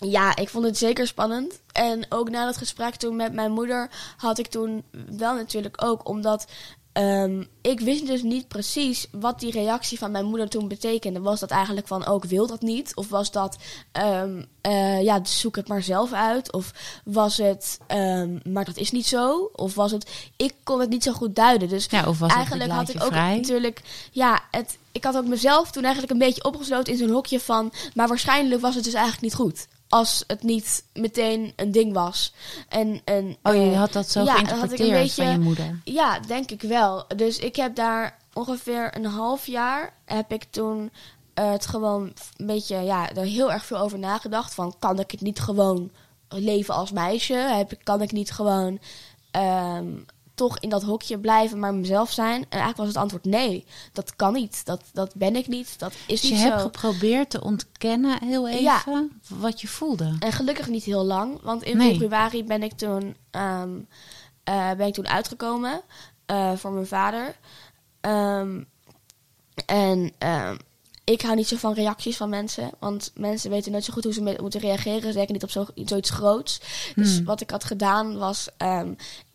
Ja, 0.00 0.36
ik 0.36 0.48
vond 0.48 0.64
het 0.64 0.78
zeker 0.78 1.06
spannend. 1.06 1.60
En 1.72 2.06
ook 2.08 2.30
na 2.30 2.44
dat 2.44 2.56
gesprek 2.56 2.94
toen 2.94 3.16
met 3.16 3.32
mijn 3.32 3.52
moeder 3.52 3.90
had 4.16 4.38
ik 4.38 4.46
toen 4.46 4.84
wel 5.18 5.34
natuurlijk 5.34 5.84
ook, 5.84 6.08
omdat 6.08 6.46
ehm, 6.92 7.44
ik 7.62 7.80
wist 7.80 8.06
dus 8.06 8.22
niet 8.22 8.48
precies 8.48 9.06
wat 9.12 9.40
die 9.40 9.50
reactie 9.50 9.98
van 9.98 10.10
mijn 10.10 10.24
moeder 10.24 10.48
toen 10.48 10.68
betekende. 10.68 11.20
Was 11.20 11.40
dat 11.40 11.50
eigenlijk 11.50 11.86
van, 11.86 12.06
ook 12.06 12.24
wil 12.24 12.46
dat 12.46 12.60
niet? 12.60 12.94
Of 12.94 13.08
was 13.08 13.30
dat, 13.30 13.56
ehm, 13.92 14.42
eh, 14.60 15.02
ja, 15.02 15.24
zoek 15.24 15.56
het 15.56 15.68
maar 15.68 15.82
zelf 15.82 16.12
uit? 16.12 16.52
Of 16.52 16.72
was 17.04 17.36
het, 17.36 17.78
ehm, 17.86 18.38
maar 18.44 18.64
dat 18.64 18.76
is 18.76 18.90
niet 18.90 19.06
zo? 19.06 19.50
Of 19.52 19.74
was 19.74 19.90
het, 19.90 20.10
ik 20.36 20.54
kon 20.62 20.80
het 20.80 20.88
niet 20.90 21.02
zo 21.02 21.12
goed 21.12 21.36
duiden. 21.36 21.68
Dus 21.68 21.86
Ja, 21.90 22.08
of 22.08 22.18
was 22.18 22.32
eigenlijk 22.32 22.70
had 22.70 22.88
ik 22.88 22.94
ik 22.94 23.02
ook 23.02 23.12
vrij? 23.12 23.36
natuurlijk, 23.36 23.82
ja, 24.12 24.40
het, 24.50 24.78
ik 24.92 25.04
had 25.04 25.16
ook 25.16 25.26
mezelf 25.26 25.70
toen 25.70 25.82
eigenlijk 25.82 26.12
een 26.12 26.18
beetje 26.18 26.44
opgesloten 26.44 26.92
in 26.92 26.98
zo'n 26.98 27.10
hokje 27.10 27.40
van, 27.40 27.72
maar 27.94 28.08
waarschijnlijk 28.08 28.60
was 28.60 28.74
het 28.74 28.84
dus 28.84 28.94
eigenlijk 28.94 29.22
niet 29.24 29.34
goed. 29.34 29.66
Als 29.88 30.24
het 30.26 30.42
niet 30.42 30.84
meteen 30.94 31.52
een 31.56 31.72
ding 31.72 31.92
was. 31.92 32.32
En, 32.68 33.00
en, 33.04 33.36
Oh, 33.42 33.54
je 33.54 33.70
eh, 33.70 33.78
had 33.78 33.92
dat 33.92 34.10
zo 34.10 34.22
ja, 34.24 34.32
ik 34.34 34.40
een 34.40 34.46
geïnterpreteerd 34.46 34.90
beetje- 35.02 35.22
van 35.22 35.32
je 35.32 35.38
moeder. 35.38 35.80
ja, 35.84 36.18
denk 36.20 36.50
ik 36.50 36.62
wel. 36.62 37.04
Dus 37.16 37.38
ik 37.38 37.56
heb 37.56 37.74
daar 37.74 38.18
ongeveer 38.32 38.96
een 38.96 39.04
half 39.04 39.46
jaar 39.46 39.92
heb 40.04 40.32
ik 40.32 40.44
toen 40.50 40.90
eh, 41.34 41.50
het 41.50 41.66
gewoon 41.66 42.12
een 42.36 42.46
beetje, 42.46 42.76
ja, 42.76 43.10
er 43.14 43.24
heel 43.24 43.52
erg 43.52 43.64
veel 43.64 43.78
over 43.78 43.98
nagedacht. 43.98 44.54
Van 44.54 44.74
kan 44.78 44.98
ik 45.00 45.10
het 45.10 45.20
niet 45.20 45.38
gewoon 45.40 45.90
leven 46.28 46.74
als 46.74 46.90
meisje? 46.92 47.34
Heb, 47.34 47.72
ik- 47.72 47.80
kan 47.84 48.02
ik 48.02 48.12
niet 48.12 48.30
gewoon 48.30 48.78
ehm, 49.30 49.86
toch 50.38 50.58
in 50.58 50.68
dat 50.68 50.82
hokje 50.82 51.18
blijven, 51.18 51.58
maar 51.58 51.74
mezelf 51.74 52.10
zijn? 52.12 52.34
En 52.40 52.46
eigenlijk 52.48 52.76
was 52.76 52.86
het 52.88 52.96
antwoord 52.96 53.24
nee. 53.24 53.64
Dat 53.92 54.16
kan 54.16 54.32
niet. 54.32 54.64
Dat, 54.64 54.82
dat 54.92 55.14
ben 55.14 55.36
ik 55.36 55.46
niet. 55.46 55.78
Dat 55.78 55.92
is 55.92 56.20
Dus 56.20 56.30
je 56.30 56.34
niet 56.34 56.44
hebt 56.44 56.60
zo. 56.60 56.64
geprobeerd 56.66 57.30
te 57.30 57.42
ontkennen 57.42 58.24
heel 58.24 58.48
even 58.48 58.62
Ja. 58.62 58.82
wat 59.28 59.60
je 59.60 59.68
voelde. 59.68 60.16
En 60.18 60.32
gelukkig 60.32 60.68
niet 60.68 60.84
heel 60.84 61.04
lang, 61.04 61.38
want 61.42 61.62
in 61.62 61.76
Nee. 61.76 61.92
februari 61.98 62.44
ben 62.44 62.62
ik 62.62 62.72
toen, 62.72 63.16
ehm, 63.30 63.70
eh, 64.44 64.70
ben 64.72 64.86
ik 64.86 64.94
toen 64.94 65.08
uitgekomen 65.08 65.80
eh, 66.26 66.52
voor 66.56 66.72
mijn 66.72 66.86
vader. 66.86 67.36
Ehm, 68.00 68.62
en 69.66 70.12
ehm, 70.18 70.56
ik 71.04 71.22
hou 71.22 71.36
niet 71.36 71.48
zo 71.48 71.56
van 71.56 71.72
reacties 71.72 72.16
van 72.16 72.28
mensen, 72.28 72.70
want 72.78 73.10
mensen 73.14 73.50
weten 73.50 73.72
nooit 73.72 73.84
zo 73.84 73.92
goed 73.92 74.04
hoe 74.04 74.12
ze 74.12 74.36
moeten 74.40 74.60
reageren, 74.60 75.12
zeker 75.12 75.32
niet 75.32 75.42
op 75.42 75.50
zo, 75.50 75.66
zoiets 75.84 76.10
groots. 76.10 76.60
Dus 76.94 77.16
Hmm. 77.16 77.24
wat 77.24 77.40
ik 77.40 77.50
had 77.50 77.64
gedaan 77.64 78.18
was, 78.18 78.48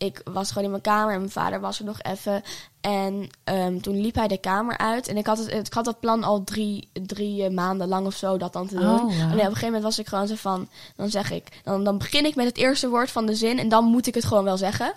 ik 0.04 0.22
was 0.24 0.47
gewoon 0.47 0.64
in 0.64 0.70
mijn 0.70 0.82
kamer 0.82 1.14
en 1.14 1.20
mijn 1.20 1.32
vader 1.32 1.60
was 1.60 1.80
er 1.80 1.86
nog 1.86 2.01
even. 2.01 2.43
En 2.82 3.30
ehm, 3.43 3.80
toen 3.80 4.01
liep 4.01 4.16
hij 4.16 4.28
de 4.28 4.38
kamer 4.38 4.78
uit. 4.78 5.08
En 5.08 5.18
ik 5.18 5.26
had, 5.26 5.38
het, 5.38 5.68
ik 5.68 5.74
had 5.74 5.86
dat 5.86 5.99
plan 5.99 6.24
al 6.24 6.43
drie, 6.43 6.89
drie 6.93 7.43
eh, 7.43 7.51
maanden 7.51 7.88
lang 7.88 8.06
of 8.06 8.16
zo 8.16 8.38
dat 8.38 8.54
dan 8.54 8.68
te 8.68 8.76
doen. 8.76 8.99
Oh, 8.99 9.01
wauw. 9.01 9.10
En 9.10 9.26
op 9.26 9.32
een 9.32 9.39
gegeven 9.39 9.66
moment 9.66 9.84
was 9.84 9.99
ik 9.99 10.08
gewoon 10.08 10.28
zo 10.28 10.36
van... 10.36 10.68
Dan 10.95 11.10
zeg 11.10 11.32
ik... 11.32 11.62
Dan, 11.64 11.84
dan 11.84 11.97
begin 11.97 12.26
ik 12.26 12.36
met 12.36 12.45
het 12.45 12.58
eerste 12.58 12.89
woord 12.89 13.12
van 13.12 13.26
de 13.26 13.36
zin. 13.36 13.60
En 13.60 13.70
dan 13.70 13.86
moet 13.86 14.08
ik 14.08 14.16
het 14.16 14.26
gewoon 14.26 14.43
wel 14.43 14.58
zeggen. 14.58 14.93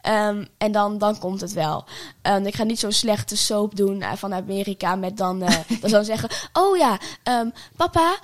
Ehm, 0.00 0.44
en 0.58 0.72
dan, 0.72 0.98
dan 0.98 1.18
komt 1.18 1.40
het 1.40 1.52
wel. 1.52 1.84
Ehm, 2.22 2.46
ik 2.46 2.54
ga 2.54 2.64
niet 2.64 2.78
zo'n 2.78 2.92
slechte 2.92 3.36
soap 3.36 3.76
doen 3.76 4.02
eh, 4.02 4.12
van 4.12 4.34
Amerika. 4.34 4.96
Met 4.96 5.16
dan, 5.16 5.42
eh 5.42 5.58
dan 5.80 5.90
zo 5.90 6.02
zeggen... 6.02 6.28
Oh 6.52 6.76
ja, 6.76 6.98
papa... 7.76 8.18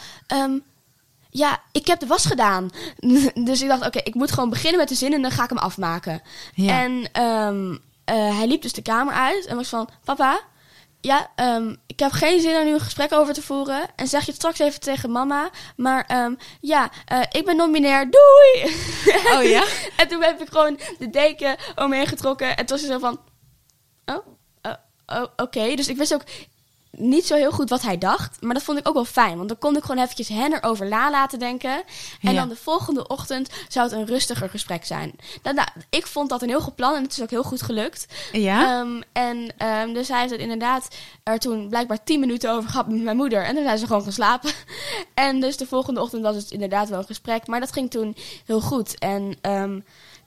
ja, 1.37 1.61
ik 1.73 1.87
heb 1.87 2.01
de 2.01 2.07
was 2.07 2.27
gedaan. 2.27 2.71
dus 3.49 3.63
ik 3.63 3.69
dacht, 3.69 3.87
oké, 3.87 3.99
ik 3.99 4.15
moet 4.15 4.33
gewoon 4.33 4.51
beginnen 4.51 4.79
met 4.79 4.89
de 4.89 4.95
zin 4.95 5.13
en 5.13 5.23
dan 5.23 5.31
ga 5.31 5.43
ik 5.43 5.49
hem 5.49 5.59
afmaken. 5.59 6.23
Ja. 6.55 6.83
En 6.83 7.09
ehm, 7.13 7.77
eh, 8.05 8.37
hij 8.37 8.47
liep 8.47 8.63
dus 8.63 8.73
de 8.73 8.83
kamer 8.83 9.15
uit 9.15 9.47
en 9.47 9.57
was 9.57 9.69
van, 9.69 9.89
papa, 10.05 10.41
ja, 11.01 11.31
ehm, 11.35 11.75
ik 11.87 11.99
heb 11.99 12.13
geen 12.13 12.41
zin 12.41 12.57
om 12.57 12.65
nu 12.65 12.73
een 12.73 12.81
gesprek 12.81 13.13
over 13.13 13.35
te 13.35 13.43
voeren. 13.43 13.87
En 13.97 14.09
zeg 14.09 14.21
je 14.21 14.27
het 14.27 14.37
straks 14.37 14.59
even 14.59 14.81
tegen 14.81 15.11
mama. 15.11 15.51
Maar 15.77 16.05
ehm, 16.07 16.35
ja, 16.61 16.91
eh, 17.05 17.21
ik 17.31 17.45
ben 17.45 17.57
non-binair, 17.57 18.11
doei! 18.11 18.75
Oh 19.37 19.43
ja? 19.43 19.65
en 19.97 20.09
toen 20.09 20.23
heb 20.23 20.41
ik 20.41 20.49
gewoon 20.49 20.79
de 20.99 21.11
deken 21.11 21.57
om 21.75 21.89
me 21.89 21.97
heen 21.97 22.07
getrokken. 22.07 22.57
En 22.57 22.67
toen 22.67 22.79
was 22.79 22.87
hij 22.87 22.93
zo 22.93 22.99
van, 22.99 23.21
oh, 24.05 24.27
oh, 24.63 24.75
oh, 25.07 25.27
oké. 25.37 25.75
Dus 25.75 25.89
ik 25.89 25.97
wist 25.97 26.15
ook 26.15 26.25
niet 26.99 27.27
zo 27.27 27.35
heel 27.35 27.51
goed 27.51 27.71
wat 27.71 27.83
hij 27.83 27.99
dacht. 27.99 28.37
Maar 28.43 28.55
dat 28.55 28.63
vond 28.63 28.79
ik 28.79 28.89
ook 28.89 28.95
wel 28.95 29.05
fijn. 29.05 29.37
Want 29.37 29.49
dan 29.49 29.59
kon 29.59 29.77
ik 29.77 29.83
gewoon 29.85 30.03
eventjes 30.03 30.29
hen 30.29 30.53
erover 30.53 30.89
na 30.89 31.11
laten 31.11 31.39
denken. 31.39 31.83
En 32.21 32.33
Ja. 32.33 32.41
dan 32.41 32.49
de 32.49 32.57
volgende 32.57 33.07
ochtend 33.07 33.51
zou 33.69 33.89
het 33.89 33.97
een 33.99 34.07
rustiger 34.07 34.49
gesprek 34.49 34.85
zijn. 34.85 35.13
Nou, 35.43 35.57
nou, 35.57 35.69
ik 35.91 36.07
vond 36.07 36.29
dat 36.31 36.43
een 36.43 36.49
heel 36.49 36.61
goed 36.61 36.75
plan. 36.75 36.95
En 36.95 37.03
het 37.03 37.13
is 37.13 37.23
ook 37.23 37.31
heel 37.31 37.43
goed 37.43 37.63
gelukt. 37.63 38.07
Ja? 38.33 38.81
Ehm, 38.81 39.01
en 39.13 39.49
ehm, 39.57 39.93
dus 39.93 40.09
hij 40.09 40.19
heeft 40.19 40.31
het 40.33 40.41
inderdaad 40.41 40.89
er 41.23 41.39
toen 41.39 41.69
blijkbaar 41.69 42.05
tien 42.05 42.21
minuten 42.21 42.51
over 42.51 42.71
gehad 42.71 42.89
met 42.89 43.03
mijn 43.03 43.17
moeder. 43.17 43.45
En 43.45 43.55
toen 43.55 43.65
zijn 43.65 43.79
ze 43.79 43.87
gewoon 43.87 44.03
gaan 44.03 44.13
slapen. 44.13 44.51
en 45.15 45.41
dus 45.41 45.57
de 45.57 45.67
volgende 45.67 46.01
ochtend 46.01 46.23
was 46.23 46.37
het 46.37 46.51
inderdaad 46.51 46.89
wel 46.89 46.99
een 46.99 47.05
gesprek. 47.05 47.47
Maar 47.47 47.61
dat 47.61 47.73
ging 47.73 47.91
toen 47.91 48.17
heel 48.47 48.61
goed. 48.61 48.99
En 48.99 49.37
ehm, 49.41 49.81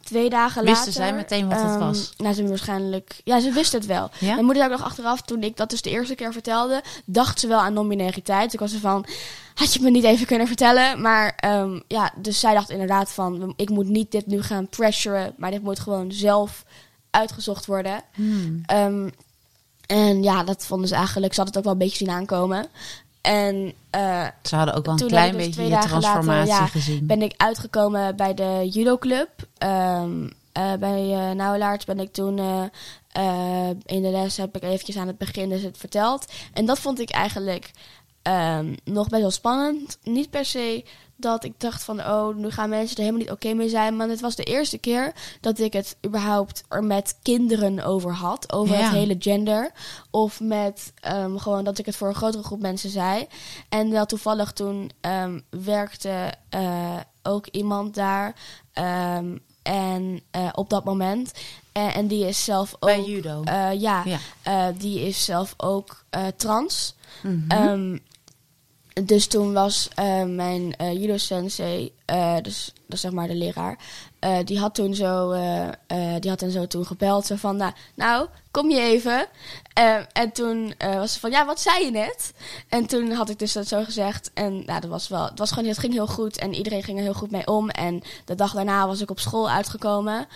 twee 0.09 0.29
dagen 0.29 0.63
Wisten 0.63 0.77
later... 0.77 0.93
zij 0.93 1.13
meteen 1.13 1.49
wat 1.49 1.61
het 1.61 1.65
ehm, 1.65 1.79
was? 1.79 2.13
Nou, 2.17 2.33
ze 2.33 2.47
waarschijnlijk... 2.47 3.21
Ja, 3.23 3.39
ze 3.39 3.51
wist 3.51 3.71
het 3.71 3.85
wel. 3.85 4.09
Ja? 4.19 4.33
Mijn 4.33 4.45
moeder 4.45 4.55
zei 4.55 4.73
ook 4.73 4.77
nog 4.79 4.87
achteraf, 4.87 5.21
toen 5.21 5.43
ik 5.43 5.57
dat 5.57 5.69
dus 5.69 5.81
de 5.81 5.89
eerste 5.89 6.15
keer 6.15 6.33
vertelde... 6.33 6.83
dacht 7.05 7.39
ze 7.39 7.47
wel 7.47 7.59
aan 7.59 7.73
non-binariteit. 7.73 8.53
Ik 8.53 8.59
was 8.59 8.73
er 8.73 8.79
van... 8.79 9.05
Had 9.53 9.73
je 9.73 9.81
me 9.81 9.89
niet 9.89 10.03
even 10.03 10.25
kunnen 10.25 10.47
vertellen? 10.47 11.01
Maar 11.01 11.33
ehm, 11.35 11.79
ja, 11.87 12.13
dus 12.15 12.39
zij 12.39 12.53
dacht 12.53 12.69
inderdaad 12.69 13.11
van... 13.11 13.53
Ik 13.55 13.69
moet 13.69 13.87
niet 13.87 14.11
dit 14.11 14.25
nu 14.25 14.41
gaan 14.41 14.67
pressuren. 14.67 15.33
Maar 15.37 15.51
dit 15.51 15.63
moet 15.63 15.79
gewoon 15.79 16.11
zelf 16.11 16.65
uitgezocht 17.09 17.65
worden. 17.65 18.01
Hmm. 18.13 18.61
Ehm, 18.65 19.09
en 19.85 20.23
ja, 20.23 20.43
dat 20.43 20.65
vonden 20.65 20.87
ze 20.87 20.95
eigenlijk... 20.95 21.33
Ze 21.33 21.41
hadden 21.41 21.59
het 21.59 21.67
ook 21.67 21.73
wel 21.73 21.81
een 21.81 21.89
beetje 21.89 22.05
zien 22.05 22.15
aankomen. 22.15 22.67
En 23.29 23.73
eh, 23.89 24.27
Ze 24.41 24.55
hadden 24.55 24.75
ook 24.75 24.85
wel 24.85 24.99
een 24.99 25.07
klein 25.07 25.37
dus 25.37 25.45
beetje 25.45 25.63
je 25.63 25.69
later, 25.69 25.89
transformatie 25.89 26.53
ja, 26.53 26.65
gezien. 26.67 27.07
ben 27.07 27.21
ik 27.21 27.33
uitgekomen 27.37 28.15
bij 28.15 28.33
de 28.33 28.67
judoclub. 28.71 29.29
Ehm 29.57 30.27
eh 30.51 30.73
bij 30.79 31.03
uh, 31.03 31.31
Nauwelaarts 31.31 31.85
ben 31.85 31.99
ik 31.99 32.11
toen 32.11 32.39
eh, 32.39 32.63
eh, 33.11 33.69
in 33.85 34.01
de 34.01 34.09
les 34.09 34.37
heb 34.37 34.55
ik 34.55 34.63
eventjes 34.63 34.97
aan 34.97 35.07
het 35.07 35.17
begin 35.17 35.49
dus 35.49 35.61
het 35.61 35.77
verteld. 35.77 36.31
En 36.53 36.65
dat 36.65 36.79
vond 36.79 36.99
ik 36.99 37.09
eigenlijk 37.09 37.71
ehm, 38.33 38.75
nog 38.83 39.07
best 39.09 39.21
wel 39.21 39.31
spannend. 39.31 39.97
Niet 40.03 40.29
per 40.29 40.45
se 40.45 40.83
dat 41.15 41.43
ik 41.43 41.53
dacht 41.57 41.83
van, 41.83 41.99
oh, 41.99 42.35
nu 42.35 42.51
gaan 42.51 42.69
mensen 42.69 42.95
er 42.97 43.03
helemaal 43.03 43.21
niet 43.21 43.31
oké 43.31 43.53
mee 43.53 43.69
zijn. 43.69 43.95
Maar 43.95 44.09
het 44.09 44.19
was 44.21 44.35
de 44.35 44.43
eerste 44.43 44.77
keer 44.77 45.13
dat 45.41 45.59
ik 45.59 45.73
het 45.73 45.97
überhaupt 46.05 46.63
er 46.69 46.83
met 46.83 47.17
kinderen 47.21 47.83
over 47.85 48.13
had. 48.13 48.51
Over 48.53 48.75
Ja. 48.77 48.81
het 48.83 48.91
hele 48.91 49.15
gender. 49.19 49.71
Of 50.11 50.39
met 50.39 50.93
ehm, 50.99 51.37
gewoon 51.37 51.63
dat 51.63 51.77
ik 51.77 51.85
het 51.85 51.95
voor 51.95 52.07
een 52.07 52.15
grotere 52.15 52.43
groep 52.43 52.59
mensen 52.61 52.89
zei. 52.89 53.27
En 53.69 53.89
wel 53.91 54.05
toevallig 54.05 54.51
toen 54.51 54.91
ehm, 55.01 55.39
werkte 55.49 56.33
eh, 56.49 56.97
ook 57.23 57.47
iemand 57.47 57.95
daar. 57.95 58.35
En 59.63 60.21
eh, 60.31 60.49
op 60.53 60.69
dat 60.69 60.83
moment. 60.83 61.31
En, 61.71 61.93
en 61.93 62.07
die 62.07 62.27
is 62.27 62.43
zelf 62.43 62.73
ook. 62.73 62.79
Bij 62.89 63.03
judo. 63.03 63.41
eh, 63.43 63.81
ja, 63.81 64.03
ja. 64.05 64.17
eh, 64.41 64.67
die 64.77 65.01
is 65.07 65.25
zelf 65.25 65.53
ook 65.57 66.03
eh, 66.09 66.21
trans. 66.35 66.95
Mhm. 67.23 67.97
Dus 68.93 69.27
toen 69.27 69.53
was 69.53 69.89
eh, 69.95 70.23
mijn 70.23 70.75
eh, 70.75 70.93
judo-sensei, 70.93 71.91
eh, 72.05 72.35
dus 72.41 72.65
dat 72.65 72.93
is 72.93 73.01
zeg 73.01 73.11
maar 73.11 73.27
de 73.27 73.35
leraar, 73.35 73.77
die 74.43 74.59
had 74.59 74.75
toen 74.75 74.95
zo, 74.95 75.33
die 76.19 76.29
had 76.29 76.41
hen 76.41 76.51
zo 76.51 76.67
toen 76.67 76.85
gebeld, 76.85 77.25
zo 77.25 77.35
van, 77.35 77.55
nou, 77.55 77.73
nou 77.95 78.27
kom 78.51 78.69
je 78.69 78.79
even? 78.79 79.27
Eh, 79.73 79.95
en 80.13 80.31
toen 80.31 80.73
was 80.77 81.13
ze 81.13 81.19
van, 81.19 81.31
ja, 81.31 81.45
wat 81.45 81.59
zei 81.59 81.85
je 81.85 81.91
net? 81.91 82.33
En 82.69 82.85
toen 82.85 83.11
had 83.11 83.29
ik 83.29 83.39
dus 83.39 83.53
dat 83.53 83.67
zo 83.67 83.83
gezegd 83.83 84.31
en 84.33 84.65
nou, 84.65 84.79
dat 84.79 84.89
was 84.89 85.07
wel, 85.07 85.25
het 85.25 85.39
was 85.39 85.51
gewoon, 85.51 85.69
het 85.69 85.77
ging 85.77 85.93
heel 85.93 86.07
goed 86.07 86.37
en 86.37 86.53
iedereen 86.53 86.83
ging 86.83 86.97
er 86.97 87.03
heel 87.03 87.13
goed 87.13 87.31
mee 87.31 87.47
om. 87.47 87.69
En 87.69 88.01
de 88.25 88.35
dag 88.35 88.53
daarna 88.53 88.87
was 88.87 89.01
ik 89.01 89.11
op 89.11 89.19
school 89.19 89.49
uitgekomen 89.49 90.27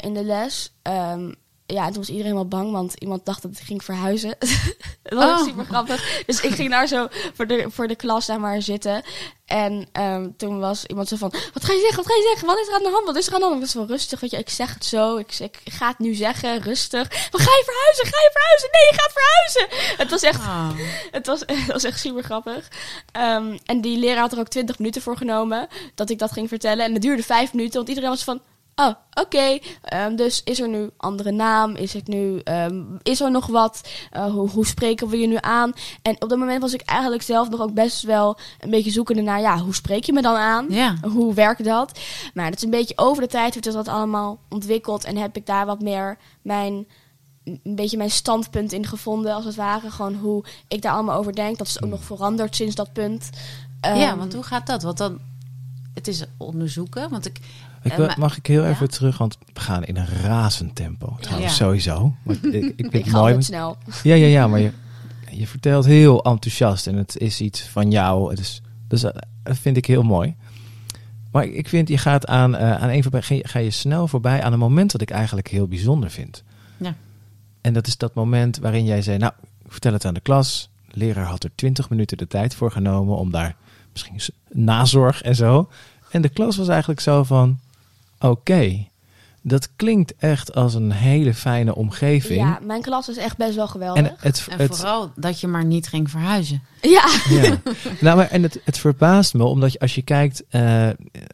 in 0.00 0.14
de 0.14 0.24
les. 0.24 0.72
Ehm, 0.82 1.32
ja, 1.74 1.84
en 1.84 1.88
toen 1.92 2.00
was 2.00 2.08
iedereen 2.10 2.34
wel 2.34 2.48
bang, 2.48 2.72
want 2.72 2.94
iemand 2.94 3.26
dacht 3.26 3.42
dat 3.42 3.50
ik 3.50 3.58
ging 3.58 3.84
verhuizen. 3.84 4.36
dat 5.02 5.18
was 5.18 5.40
Oh. 5.40 5.46
super 5.46 5.64
grappig. 5.64 6.22
Dus 6.26 6.40
ik 6.40 6.54
ging 6.54 6.70
daar 6.70 6.86
zo 6.86 7.06
voor 7.34 7.46
de, 7.46 7.66
voor 7.70 7.88
de 7.88 7.94
klas 7.96 8.26
daar 8.26 8.40
maar 8.40 8.62
zitten. 8.62 9.02
En 9.46 9.88
ehm, 9.92 10.28
toen 10.36 10.58
was 10.60 10.84
iemand 10.84 11.08
zo 11.08 11.16
van, 11.16 11.32
wat 11.52 11.64
ga 11.64 11.72
je 11.72 11.78
zeggen, 11.80 11.96
wat 11.96 12.06
ga 12.06 12.14
je 12.14 12.26
zeggen? 12.28 12.46
Wat 12.46 12.58
is 12.58 12.68
er 12.68 12.74
aan 12.74 12.82
de 12.82 12.90
hand? 12.90 13.06
Wat 13.06 13.16
is 13.16 13.26
er 13.26 13.32
aan 13.34 13.38
de 13.40 13.44
hand? 13.44 13.56
Ik 13.56 13.62
was 13.64 13.74
wel 13.74 13.86
rustig, 13.86 14.20
weet 14.20 14.30
je, 14.30 14.36
ik 14.38 14.48
zeg 14.48 14.74
het 14.74 14.84
zo. 14.84 15.16
Ik, 15.16 15.38
ik 15.38 15.60
ga 15.72 15.88
het 15.88 15.98
nu 15.98 16.14
zeggen, 16.14 16.62
rustig. 16.62 17.08
Maar 17.10 17.40
ga 17.40 17.50
je 17.50 17.62
verhuizen? 17.64 18.04
Ga 18.06 18.20
je 18.22 18.30
verhuizen? 18.32 18.68
Nee, 18.72 18.82
je 18.90 18.98
gaat 19.00 19.12
verhuizen! 19.12 19.96
Het 19.98 20.10
was 20.10 20.22
echt 20.22 20.40
Ah. 20.40 20.70
het 21.10 21.26
was, 21.26 21.40
het 21.66 21.72
was 21.72 21.84
echt 21.84 22.00
super 22.00 22.22
grappig. 22.22 22.68
Ehm, 23.12 23.58
en 23.64 23.80
die 23.80 23.98
leraar 23.98 24.20
had 24.20 24.32
er 24.32 24.38
ook 24.38 24.48
20 24.48 24.78
minuten 24.78 25.02
voor 25.02 25.16
genomen 25.16 25.68
dat 25.94 26.10
ik 26.10 26.18
dat 26.18 26.32
ging 26.32 26.48
vertellen. 26.48 26.84
En 26.84 26.92
het 26.92 27.02
duurde 27.02 27.22
vijf 27.22 27.52
minuten, 27.52 27.76
want 27.76 27.88
iedereen 27.88 28.10
was 28.10 28.24
van. 28.24 28.40
Oh, 28.80 28.94
oké. 29.12 29.58
Ehm, 29.82 30.16
dus 30.16 30.42
is 30.44 30.60
er 30.60 30.68
nu 30.68 30.90
andere 30.96 31.30
naam? 31.30 31.74
Is 31.74 31.92
het 31.92 32.06
nu, 32.06 32.38
ehm, 32.38 32.82
is 33.02 33.20
er 33.20 33.30
nog 33.30 33.46
wat? 33.46 33.88
Eh, 34.10 34.30
hoe, 34.30 34.50
hoe 34.50 34.66
spreken 34.66 35.08
we 35.08 35.18
je 35.18 35.26
nu 35.26 35.36
aan? 35.40 35.72
En 36.02 36.22
op 36.22 36.28
dat 36.28 36.38
moment 36.38 36.60
was 36.62 36.74
ik 36.74 36.80
eigenlijk 36.80 37.22
zelf 37.22 37.48
nog 37.48 37.60
ook 37.60 37.72
best 37.74 38.02
wel 38.02 38.38
een 38.60 38.70
beetje 38.70 38.90
zoekende 38.90 39.22
naar, 39.22 39.40
ja, 39.40 39.58
hoe 39.58 39.74
spreek 39.74 40.04
je 40.04 40.12
me 40.12 40.22
dan 40.22 40.36
aan? 40.36 40.66
Ja. 40.68 40.94
Hoe 41.02 41.34
werkt 41.34 41.64
dat? 41.64 41.98
Maar 42.34 42.44
dat 42.44 42.56
is 42.56 42.62
een 42.64 42.70
beetje 42.70 42.98
over 42.98 43.22
de 43.22 43.28
tijd 43.28 43.54
heeft 43.54 43.72
dat 43.72 43.88
allemaal 43.88 44.38
ontwikkeld 44.48 45.04
en 45.04 45.16
heb 45.16 45.36
ik 45.36 45.46
daar 45.46 45.66
wat 45.66 45.80
meer 45.80 46.18
mijn 46.42 46.86
een 47.44 47.74
beetje 47.74 47.96
mijn 47.96 48.10
standpunt 48.10 48.72
in 48.72 48.86
gevonden, 48.86 49.34
als 49.34 49.44
het 49.44 49.54
ware. 49.54 49.90
Gewoon 49.90 50.14
hoe 50.14 50.44
ik 50.68 50.82
daar 50.82 50.92
allemaal 50.92 51.18
over 51.18 51.34
denk. 51.34 51.58
Dat 51.58 51.66
is 51.66 51.82
ook 51.82 51.90
nog 51.90 52.02
veranderd 52.02 52.56
sinds 52.56 52.74
dat 52.74 52.92
punt. 52.92 53.30
ja, 53.80 54.08
Ehm, 54.08 54.18
want 54.18 54.34
hoe 54.34 54.42
gaat 54.42 54.66
dat? 54.66 54.82
Want 54.82 54.98
dan, 54.98 55.18
het 55.94 56.08
is 56.08 56.24
onderzoeken. 56.36 57.10
Want 57.10 57.26
ik, 57.26 57.40
Ik, 57.92 57.98
Eh, 57.98 58.06
wil- 58.06 58.14
mag 58.18 58.36
ik 58.36 58.46
heel 58.46 58.62
Ja? 58.62 58.68
even 58.70 58.90
terug, 58.90 59.18
want 59.18 59.38
we 59.52 59.60
gaan 59.60 59.84
in 59.84 59.96
een 59.96 60.06
razend 60.06 60.74
tempo. 60.74 61.16
Trouwens, 61.20 61.58
Ja. 61.58 61.64
sowieso. 61.64 62.14
Ik, 62.26 62.34
ik 62.42 62.42
vind 62.52 62.78
ik 62.94 63.04
het 63.04 63.08
ga 63.08 63.18
mooi. 63.20 63.42
snel. 63.42 63.76
Ja, 64.02 64.14
ja, 64.14 64.26
ja, 64.26 64.46
maar 64.46 64.60
je, 64.60 64.72
je 65.30 65.46
vertelt 65.46 65.84
heel 65.84 66.24
enthousiast 66.24 66.86
en 66.86 66.94
het 66.96 67.16
is 67.18 67.40
iets 67.40 67.62
van 67.68 67.90
jou. 67.90 68.34
Dus, 68.34 68.62
dus 68.88 69.00
dat 69.00 69.14
vind 69.44 69.76
ik 69.76 69.86
heel 69.86 70.02
mooi. 70.02 70.34
Maar 71.32 71.44
ik- 71.44 71.68
vind, 71.68 71.88
je 71.88 71.98
gaat 71.98 72.26
aan, 72.26 72.56
eh, 72.56 72.82
aan 72.82 72.88
een 72.88 73.02
voorbij, 73.02 73.22
ga 73.22 73.34
je, 73.34 73.48
ga 73.48 73.58
je 73.58 73.70
snel 73.70 74.08
voorbij 74.08 74.42
aan 74.42 74.52
een 74.52 74.58
moment 74.58 74.92
dat 74.92 75.00
ik 75.00 75.10
eigenlijk 75.10 75.48
heel 75.48 75.68
bijzonder 75.68 76.10
vind. 76.10 76.42
Ja. 76.76 76.94
En 77.60 77.72
dat 77.72 77.86
is 77.86 77.96
dat 77.96 78.14
moment 78.14 78.58
waarin 78.58 78.84
jij 78.84 79.02
zei, 79.02 79.18
nou, 79.18 79.32
vertel 79.66 79.92
het 79.92 80.04
aan 80.04 80.14
de 80.14 80.20
klas. 80.20 80.70
De 80.88 80.98
leraar 80.98 81.24
had 81.26 81.44
er 81.44 81.50
twintig 81.54 81.90
minuten 81.90 82.16
de 82.16 82.26
tijd 82.26 82.54
voor 82.54 82.70
genomen 82.70 83.16
om 83.16 83.30
daar 83.30 83.56
misschien 83.92 84.20
nazorg 84.50 85.22
en 85.22 85.34
zo. 85.36 85.68
En 86.10 86.22
de 86.22 86.28
klas 86.28 86.56
was 86.56 86.68
eigenlijk 86.68 87.00
zo 87.00 87.22
van, 87.22 87.58
oké, 88.18 88.88
dat 89.42 89.68
klinkt 89.76 90.14
echt 90.16 90.54
als 90.54 90.74
een 90.74 90.92
hele 90.92 91.34
fijne 91.34 91.74
omgeving. 91.74 92.40
Ja, 92.40 92.58
mijn 92.62 92.82
klas 92.82 93.08
is 93.08 93.16
echt 93.16 93.36
best 93.36 93.54
wel 93.54 93.68
geweldig. 93.68 94.02
en 94.02 94.16
het, 94.18 94.46
en 94.50 94.58
het, 94.58 94.76
vooral 94.76 95.12
dat 95.16 95.40
je 95.40 95.46
maar 95.46 95.64
niet 95.64 95.88
ging 95.88 96.10
verhuizen. 96.10 96.62
ja. 96.80 97.08
ja. 97.28 97.60
nou, 98.00 98.16
maar, 98.16 98.30
en 98.30 98.42
het, 98.42 98.60
het 98.64 98.78
verbaast 98.78 99.34
me, 99.34 99.44
omdat 99.44 99.72
je, 99.72 99.78
als 99.78 99.94
je 99.94 100.02
kijkt, 100.02 100.44
eh, 100.48 100.88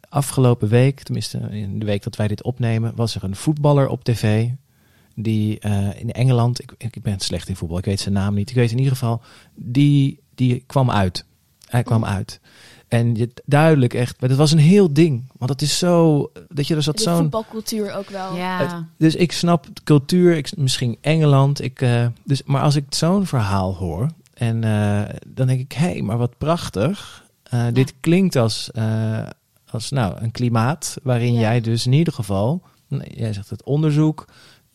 afgelopen 0.09 0.67
week, 0.67 1.01
tenminste 1.01 1.37
in 1.37 1.79
de 1.79 1.85
week 1.85 2.03
dat 2.03 2.15
wij 2.15 2.27
dit 2.27 2.43
opnemen, 2.43 2.95
was 2.95 3.15
er 3.15 3.23
een 3.23 3.35
voetballer 3.35 3.87
op 3.87 4.03
tv. 4.03 4.49
Die 5.15 5.59
eh, 5.59 5.99
in 5.99 6.11
Engeland, 6.11 6.61
ik, 6.61 6.73
ik 6.77 7.01
ben 7.01 7.19
slecht 7.19 7.49
in 7.49 7.55
voetbal, 7.55 7.77
ik 7.77 7.85
weet 7.85 7.99
zijn 7.99 8.13
naam 8.13 8.33
niet. 8.33 8.49
Ik 8.49 8.55
weet 8.55 8.71
in 8.71 8.77
ieder 8.77 8.93
geval, 8.93 9.21
die, 9.55 10.19
die 10.35 10.63
kwam 10.65 10.91
uit. 10.91 11.25
Hij 11.65 11.83
kwam 11.83 12.05
uit. 12.05 12.39
En 12.87 13.15
je, 13.15 13.29
duidelijk 13.45 13.93
echt, 13.93 14.19
maar 14.19 14.29
dat 14.29 14.37
was 14.37 14.51
een 14.51 14.57
heel 14.57 14.93
ding. 14.93 15.31
Want 15.37 15.51
het 15.51 15.61
is 15.61 15.77
zo, 15.77 16.31
dat 16.49 16.67
je 16.67 16.75
er 16.75 16.83
zat 16.83 16.97
De 16.97 17.03
zo'n 17.03 17.17
voetbalcultuur 17.17 17.93
ook 17.93 18.09
wel. 18.09 18.35
Ja, 18.35 18.87
dus 18.97 19.15
ik 19.15 19.31
snap 19.31 19.65
cultuur, 19.83 20.35
ik, 20.37 20.57
misschien 20.57 20.97
Engeland. 21.01 21.61
Ik, 21.61 21.81
eh, 21.81 22.05
dus, 22.23 22.43
maar 22.43 22.61
als 22.61 22.75
ik 22.75 22.85
zo'n 22.89 23.25
verhaal 23.25 23.75
hoor, 23.75 24.09
en 24.33 24.63
eh, 24.63 25.15
dan 25.27 25.47
denk 25.47 25.59
ik, 25.59 25.71
hé, 25.71 25.85
hey, 25.91 26.01
maar 26.01 26.17
wat 26.17 26.37
prachtig. 26.37 27.23
Eh, 27.43 27.65
Dit 27.73 27.93
klinkt 27.99 28.35
als, 28.35 28.71
eh, 28.71 29.27
als 29.69 29.89
nou, 29.91 30.15
een 30.21 30.31
klimaat 30.31 30.97
waarin 31.03 31.33
Ja. 31.33 31.39
jij 31.39 31.61
dus 31.61 31.85
in 31.85 31.93
ieder 31.93 32.13
geval, 32.13 32.61
nee, 32.87 33.11
jij 33.15 33.33
zegt 33.33 33.49
het 33.49 33.63
onderzoek, 33.63 34.25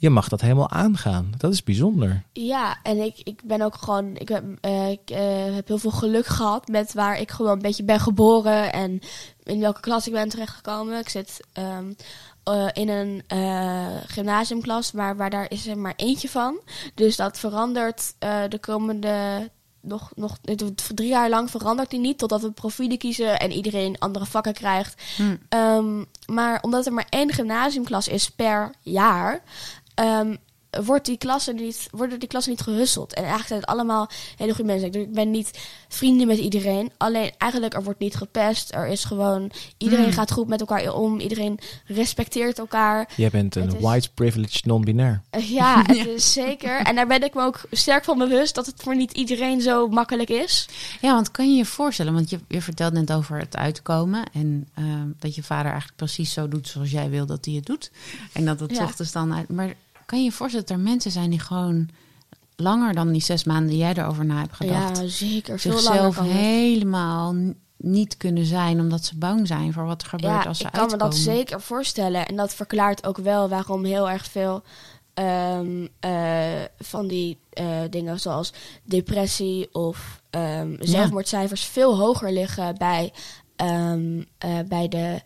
je 0.01 0.11
mag 0.11 0.29
dat 0.29 0.41
helemaal 0.41 0.71
aangaan. 0.71 1.33
Dat 1.37 1.53
is 1.53 1.63
bijzonder. 1.63 2.23
Ja, 2.33 2.79
en 2.83 2.99
ik, 2.99 3.21
ik 3.23 3.43
ben 3.45 3.63
ook 3.63 3.75
gewoon, 3.75 4.17
ik, 4.17 4.29
heb, 4.29 4.45
eh, 4.61 4.91
ik 4.91 5.11
eh, 5.11 5.55
heb 5.55 5.69
heel 5.69 5.79
veel 5.79 5.91
geluk 5.91 6.27
gehad 6.27 6.69
met 6.69 6.93
waar 6.93 7.21
ik 7.21 7.31
gewoon 7.31 7.53
een 7.53 7.63
beetje 7.63 7.85
ben 7.85 8.01
geboren 8.01 8.73
en 8.73 9.01
in 9.43 9.61
welke 9.61 9.81
klas 9.81 10.07
ik 10.07 10.13
ben 10.13 10.29
terechtgekomen. 10.29 10.99
Ik 10.99 11.09
zit 11.09 11.47
ehm, 11.53 11.93
eh, 12.43 12.67
in 12.73 12.89
een 12.89 13.23
eh, 13.27 13.97
gymnasiumklas, 14.07 14.93
maar 14.93 15.17
waar 15.17 15.31
daar 15.31 15.51
is 15.51 15.67
er 15.67 15.79
maar 15.79 15.95
eentje 15.97 16.29
van. 16.29 16.61
Dus 16.95 17.17
dat 17.17 17.39
verandert 17.39 18.15
eh, 18.19 18.43
de 18.49 18.59
komende, 18.59 19.51
nog, 19.81 20.11
nog 20.15 20.39
drie 20.95 21.09
jaar 21.09 21.29
lang 21.29 21.51
verandert 21.51 21.91
die 21.91 22.01
niet, 22.01 22.19
totdat 22.19 22.41
we 22.41 22.51
profielen 22.51 22.99
kiezen 22.99 23.41
en 23.41 23.53
iedereen 23.53 23.99
andere 23.99 24.27
vakken 24.27 24.53
krijgt. 24.53 25.03
Hm. 25.17 25.37
Ehm, 25.49 26.05
maar 26.27 26.63
omdat 26.63 26.87
er 26.87 26.93
maar 26.93 27.07
één 27.09 27.33
gymnasiumklas 27.33 28.09
is 28.09 28.31
per 28.31 28.75
jaar, 28.81 29.43
Um, 29.99 30.39
wordt 30.85 31.07
die 31.07 31.19
klasse 31.19 31.53
niet, 31.53 31.89
worden 31.91 32.19
die 32.21 32.29
klassen 32.29 32.53
niet 32.53 32.61
gehusteld. 32.61 33.11
En 33.15 33.19
eigenlijk 33.25 33.49
zijn 33.49 33.61
het 33.61 33.69
allemaal 33.69 34.11
hele 34.37 34.55
goede 34.55 34.71
mensen. 34.73 34.93
Ik 35.01 35.13
ben 35.13 35.31
niet 35.31 35.59
vrienden 35.89 36.27
met 36.27 36.39
iedereen. 36.39 36.91
Alleen 36.97 37.31
eigenlijk, 37.39 37.75
er 37.75 37.83
wordt 37.83 37.99
niet 38.01 38.15
gepest. 38.17 38.75
Er 38.75 38.87
is 38.87 39.05
gewoon, 39.05 39.51
iedereen 39.79 40.05
Hmm. 40.05 40.13
gaat 40.15 40.31
goed 40.33 40.49
met 40.49 40.61
elkaar 40.61 40.93
om. 40.95 41.21
Iedereen 41.21 41.59
respecteert 41.87 42.59
elkaar. 42.59 43.09
Jij 43.17 43.31
bent 43.31 43.57
een 43.57 43.75
is- 43.77 43.81
white 43.83 44.11
privileged 44.15 44.65
non-binair. 44.65 45.21
Eh, 45.31 45.51
ja, 45.51 45.83
het 45.87 46.07
is 46.17 46.33
zeker. 46.33 46.77
En 46.81 46.95
daar 46.95 47.07
ben 47.07 47.23
ik 47.23 47.35
me 47.35 47.43
ook 47.43 47.61
sterk 47.71 48.05
van 48.05 48.19
bewust 48.19 48.55
dat 48.55 48.67
het 48.67 48.83
voor 48.83 48.97
niet 48.97 49.13
iedereen 49.13 49.61
zo 49.61 49.89
makkelijk 49.89 50.29
is. 50.31 50.69
Ja, 51.01 51.13
want 51.15 51.31
kan 51.31 51.51
je 51.51 51.57
je 51.57 51.65
voorstellen, 51.65 52.13
want 52.15 52.31
je, 52.31 52.39
je 52.49 52.63
vertelt 52.63 52.93
net 52.93 53.13
over 53.13 53.39
het 53.39 53.57
uitkomen 53.57 54.25
en 54.33 54.69
eh, 54.75 54.85
dat 55.19 55.35
je 55.35 55.43
vader 55.43 55.67
eigenlijk 55.71 55.97
precies 55.97 56.33
zo 56.33 56.49
doet 56.49 56.69
zoals 56.69 56.91
jij 56.91 57.11
wil 57.11 57.27
dat 57.27 57.45
hij 57.45 57.55
het 57.55 57.67
doet. 57.67 57.91
En 58.33 58.45
dat 58.45 58.61
het 58.61 58.77
Ja. 58.77 58.85
ochtends 58.85 59.13
dan 59.13 59.35
uit. 59.35 59.49
Maar 59.49 59.75
kan 60.11 60.19
je 60.19 60.25
je 60.25 60.33
voorstellen 60.33 60.67
dat 60.67 60.77
er 60.77 60.83
mensen 60.83 61.11
zijn 61.11 61.31
die 61.31 61.39
gewoon 61.41 61.89
langer 62.57 62.95
dan 62.95 63.13
die 63.13 63.23
zes 63.23 63.45
maanden 63.45 63.69
die 63.69 63.79
jij 63.79 63.95
erover 63.95 64.25
na 64.25 64.39
hebt 64.39 64.55
gedacht, 64.57 64.99
Ja, 64.99 65.07
zeker. 65.07 65.59
Veel 65.59 65.71
langer 65.73 65.87
zichzelf 65.93 66.15
kan 66.15 66.25
het. 66.25 66.37
helemaal 66.37 67.35
niet 67.77 68.17
kunnen 68.17 68.45
zijn 68.45 68.81
omdat 68.81 69.05
ze 69.05 69.19
bang 69.19 69.47
zijn 69.47 69.73
voor 69.73 69.85
wat 69.85 70.03
er 70.03 70.09
gebeurt 70.09 70.43
Ja, 70.43 70.49
als 70.49 70.59
ze 70.59 70.65
ik 70.65 70.71
kan 70.71 70.81
uitkomen. 70.81 71.07
me 71.07 71.11
dat 71.13 71.21
zeker 71.23 71.61
voorstellen. 71.61 72.27
En 72.27 72.37
dat 72.37 72.55
verklaart 72.55 73.07
ook 73.07 73.17
wel 73.17 73.49
waarom 73.49 73.85
heel 73.85 74.11
erg 74.11 74.27
veel 74.27 74.63
ehm, 75.15 75.87
eh, 76.01 76.63
van 76.79 77.07
die 77.07 77.39
eh, 77.51 77.67
dingen 77.91 78.21
zoals 78.21 78.53
depressie 78.85 79.75
of 79.75 80.23
ehm, 80.31 80.77
zelfmoordcijfers 80.79 81.65
veel 81.65 81.99
hoger 81.99 82.33
liggen 82.33 82.75
bij, 82.79 83.13
ehm, 83.57 84.23
eh, 84.39 84.59
bij 84.69 84.89
de 84.89 85.21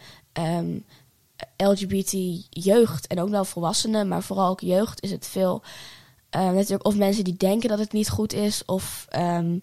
LGBT-jeugd. 1.57 3.07
En 3.07 3.21
ook 3.21 3.29
wel 3.29 3.45
volwassenen, 3.45 4.09
maar 4.09 4.23
vooral 4.23 4.49
ook 4.51 4.61
jeugd 4.61 5.03
is 5.03 5.11
het 5.11 5.27
veel. 5.27 5.63
eh, 6.31 6.51
natuurlijk 6.51 6.87
of 6.87 6.97
mensen 6.97 7.25
die 7.25 7.37
denken 7.37 7.69
dat 7.69 7.79
het 7.79 7.93
niet 7.93 8.09
goed 8.11 8.33
is, 8.33 8.63
of 8.65 9.07
ehm, 9.09 9.59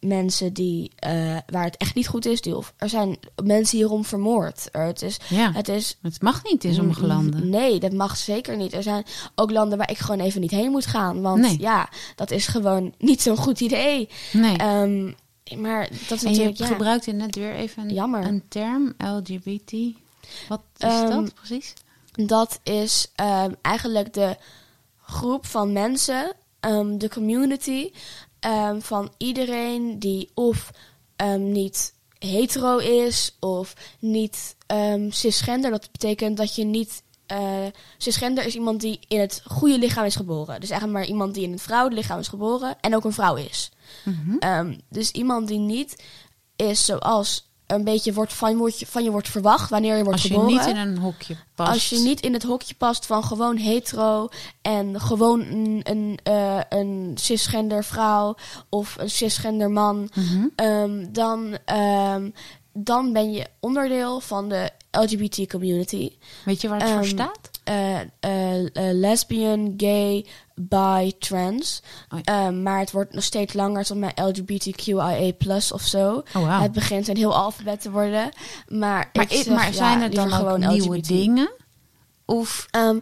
mensen 0.00 0.52
die, 0.52 0.90
eh, 0.96 1.36
waar 1.46 1.64
het 1.64 1.76
echt 1.76 1.94
niet 1.94 2.08
goed 2.08 2.26
is. 2.26 2.40
Die, 2.40 2.56
of, 2.56 2.74
er 2.76 2.88
zijn 2.88 3.16
mensen 3.44 3.78
hierom 3.78 4.04
vermoord. 4.04 4.68
Er, 4.72 4.86
het 4.86 5.02
is 5.02 5.16
Ja, 5.28 5.52
het 5.52 5.68
is. 5.68 5.98
het 6.02 6.22
mag 6.22 6.42
niet 6.44 6.64
in 6.64 6.74
sommige 6.74 7.06
landen. 7.06 7.48
Nee, 7.48 7.80
dat 7.80 7.92
mag 7.92 8.16
zeker 8.16 8.56
niet. 8.56 8.72
Er 8.72 8.82
zijn 8.82 9.04
ook 9.34 9.50
landen 9.50 9.78
waar 9.78 9.90
ik 9.90 9.98
gewoon 9.98 10.20
even 10.20 10.40
niet 10.40 10.50
heen 10.50 10.70
moet 10.70 10.86
gaan. 10.86 11.20
Want 11.22 11.40
Nee. 11.40 11.56
ja, 11.60 11.88
dat 12.16 12.30
is 12.30 12.46
gewoon 12.46 12.94
niet 12.98 13.22
zo'n 13.22 13.36
goed 13.36 13.60
idee. 13.60 14.08
Nee. 14.32 14.56
Ehm, 14.56 15.12
maar 15.60 15.88
dat 16.08 16.18
is 16.18 16.24
en 16.24 16.34
je. 16.34 16.50
Ja, 16.54 16.66
gebruikte 16.66 17.12
net 17.12 17.34
weer 17.36 17.54
even 17.54 17.82
een, 17.88 17.94
Jammer. 17.94 18.24
een 18.26 18.42
term, 18.48 18.94
LGBT. 18.98 19.72
Wat 20.48 20.60
is 20.76 20.84
Ehm, 20.88 21.08
dat 21.10 21.34
precies? 21.34 21.72
dat 22.12 22.60
is 22.62 23.10
ehm, 23.14 23.52
eigenlijk 23.62 24.12
de 24.12 24.36
groep 25.02 25.46
van 25.46 25.72
mensen, 25.72 26.32
ehm, 26.60 26.98
de 26.98 27.08
community, 27.08 27.90
van 28.78 29.12
iedereen 29.16 29.98
die 29.98 30.30
of 30.34 30.70
niet 31.38 31.94
hetero 32.18 32.76
is 32.78 33.36
of 33.40 33.74
niet 33.98 34.56
cisgender. 35.08 35.70
Dat 35.70 35.88
betekent 35.92 36.36
dat 36.36 36.54
je 36.54 36.64
niet. 36.64 37.02
eh, 37.26 37.66
cisgender 37.98 38.46
is 38.46 38.54
iemand 38.54 38.80
die 38.80 39.00
in 39.08 39.20
het 39.20 39.42
goede 39.44 39.78
lichaam 39.78 40.04
is 40.04 40.16
geboren. 40.16 40.60
Dus 40.60 40.70
eigenlijk 40.70 41.00
maar 41.00 41.08
iemand 41.08 41.34
die 41.34 41.42
in 41.44 41.52
het 41.52 41.62
vrouwenlichaam 41.62 42.18
is 42.18 42.28
geboren 42.28 42.76
en 42.80 42.94
ook 42.96 43.04
een 43.04 43.12
vrouw 43.12 43.34
is. 43.36 43.70
Mhm. 44.04 44.74
Dus 44.88 45.10
iemand 45.10 45.48
die 45.48 45.58
niet 45.58 46.02
is 46.56 46.84
zoals 46.84 47.50
een 47.66 47.84
beetje 47.84 48.12
wordt 48.12 48.32
van, 48.32 48.56
wordt 48.56 48.78
je, 48.78 48.86
van 48.86 49.04
je 49.04 49.10
wordt 49.10 49.28
verwacht 49.28 49.70
wanneer 49.70 49.96
je 49.96 50.04
wordt 50.04 50.12
Als 50.22 50.28
je 50.28 50.34
geboren. 50.34 50.56
niet 50.56 50.66
in 50.66 50.76
een 50.76 50.98
hokje 50.98 51.36
past. 51.54 51.72
Als 51.72 51.88
je 51.88 51.98
niet 51.98 52.20
in 52.20 52.32
het 52.32 52.42
hokje 52.42 52.74
past 52.74 53.06
van 53.06 53.24
gewoon 53.24 53.56
hetero 53.56 54.28
en 54.62 55.00
gewoon 55.00 55.40
een, 55.40 55.80
een, 55.82 56.18
eh, 56.22 56.60
een 56.68 57.12
cisgender 57.14 57.84
vrouw 57.84 58.34
of 58.68 58.96
een 58.98 59.10
cisgender 59.10 59.70
man, 59.70 60.08
Mhm. 60.14 60.46
ehm, 60.56 61.06
dan, 61.12 61.58
ehm, 61.64 62.30
dan 62.72 63.12
ben 63.12 63.32
je 63.32 63.46
onderdeel 63.60 64.20
van 64.20 64.48
de 64.48 64.70
LGBT 64.90 65.46
community. 65.48 66.10
Weet 66.44 66.60
je 66.60 66.68
waar 66.68 66.80
het 66.80 66.88
voor 66.90 66.98
Ehm, 66.98 67.08
staat? 67.08 67.50
Eh, 67.64 68.00
eh, 68.00 68.60
eh, 68.60 68.66
lesbian, 68.74 69.74
gay, 69.76 70.26
bi, 70.54 71.18
trans. 71.18 71.82
Oh 72.08 72.18
ja. 72.22 72.44
Ehm, 72.46 72.62
maar 72.62 72.78
het 72.78 72.90
wordt 72.92 73.14
nog 73.14 73.24
steeds 73.24 73.52
langer 73.52 73.84
tot 73.84 73.96
met 73.96 74.18
LGBTQIA 74.18 75.32
plus 75.32 75.72
of 75.72 75.82
zo. 75.82 76.22
Oh. 76.34 76.60
Het 76.60 76.72
begint 76.72 77.08
een 77.08 77.16
heel 77.16 77.34
alfabet 77.34 77.80
te 77.80 77.90
worden. 77.90 78.28
Maar, 78.68 79.10
Maar, 79.12 79.24
ik 79.24 79.32
i- 79.32 79.36
zeg, 79.42 79.54
maar 79.54 79.66
ja, 79.66 79.72
zijn 79.72 80.00
er 80.02 80.10
dan 80.14 80.26
ook 80.26 80.32
gewoon 80.34 80.60
nieuwe 80.60 80.96
LGBT. 80.96 81.06
dingen? 81.08 81.50
Of 82.24 82.66
Ehm, 82.70 82.98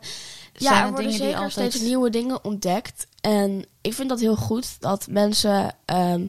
zijn 0.53 0.75
ja, 0.75 0.81
er 0.81 0.85
er 0.87 0.91
worden 0.93 0.97
dingen 1.11 1.11
die 1.11 1.19
zeker 1.31 1.43
altijd... 1.45 1.73
steeds 1.73 1.85
nieuwe 1.85 2.11
dingen 2.11 2.45
ontdekt. 2.45 3.07
En 3.21 3.65
ik 3.81 3.95
vind 3.95 4.09
dat 4.09 4.21
heel 4.21 4.37
goed 4.37 4.77
dat 4.81 5.07
mensen 5.11 5.75
ehm, 5.85 6.27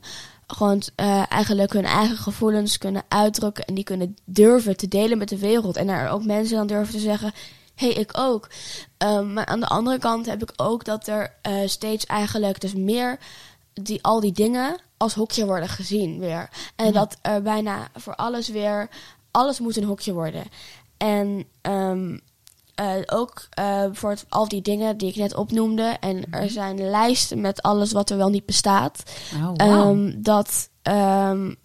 gewoon 0.47 0.81
eigenlijk 1.29 1.73
hun 1.73 1.85
eigen 1.85 2.17
gevoelens 2.17 2.77
kunnen 2.77 3.03
uitdrukken. 3.07 3.65
En 3.65 3.73
die 3.73 3.83
kunnen 3.83 4.15
durven 4.25 4.77
te 4.77 4.87
delen 4.87 5.17
met 5.17 5.29
de 5.29 5.37
wereld. 5.37 5.77
En 5.77 5.89
er 5.89 6.09
ook 6.09 6.25
mensen 6.25 6.57
dan 6.57 6.67
durven 6.67 6.93
te 6.93 6.99
zeggen: 6.99 7.31
hey, 7.75 7.89
ik 7.89 8.11
ook. 8.17 8.49
Ehm, 8.97 9.33
maar 9.33 9.45
aan 9.45 9.59
de 9.59 9.67
andere 9.67 9.97
kant 9.97 10.25
heb 10.25 10.41
ik 10.41 10.53
ook 10.55 10.85
dat 10.85 11.07
er 11.07 11.33
eh, 11.41 11.53
steeds 11.65 12.05
eigenlijk 12.05 12.59
dus 12.61 12.73
meer 12.73 13.19
die, 13.73 14.03
al 14.03 14.19
die 14.19 14.31
dingen 14.31 14.77
als 14.97 15.13
hokje 15.13 15.45
worden 15.45 15.69
gezien 15.69 16.19
weer. 16.19 16.49
En 16.75 16.85
Mhm. 16.85 16.93
dat 16.93 17.17
er 17.21 17.41
bijna 17.41 17.87
voor 17.95 18.15
alles 18.15 18.47
weer, 18.47 18.89
alles 19.31 19.59
moet 19.59 19.77
een 19.77 19.83
hokje 19.83 20.13
worden. 20.13 20.43
En 20.97 21.45
ehm, 21.61 22.17
eh, 22.75 22.93
ook 23.05 23.47
eh 23.49 23.83
voor 23.91 24.09
het- 24.09 24.25
al 24.29 24.47
die 24.47 24.61
dingen 24.61 24.97
die 24.97 25.09
ik 25.09 25.15
net 25.15 25.35
opnoemde. 25.35 25.97
En 25.99 26.15
Mhm. 26.17 26.33
er 26.33 26.49
zijn 26.49 26.89
lijsten 26.89 27.41
met 27.41 27.61
alles 27.61 27.91
wat 27.91 28.09
er 28.09 28.17
wel 28.17 28.29
niet 28.29 28.45
bestaat. 28.45 29.03
Oh, 29.35 29.51
wauw. 29.55 29.91
Ehm, 29.91 30.21
dat, 30.21 30.69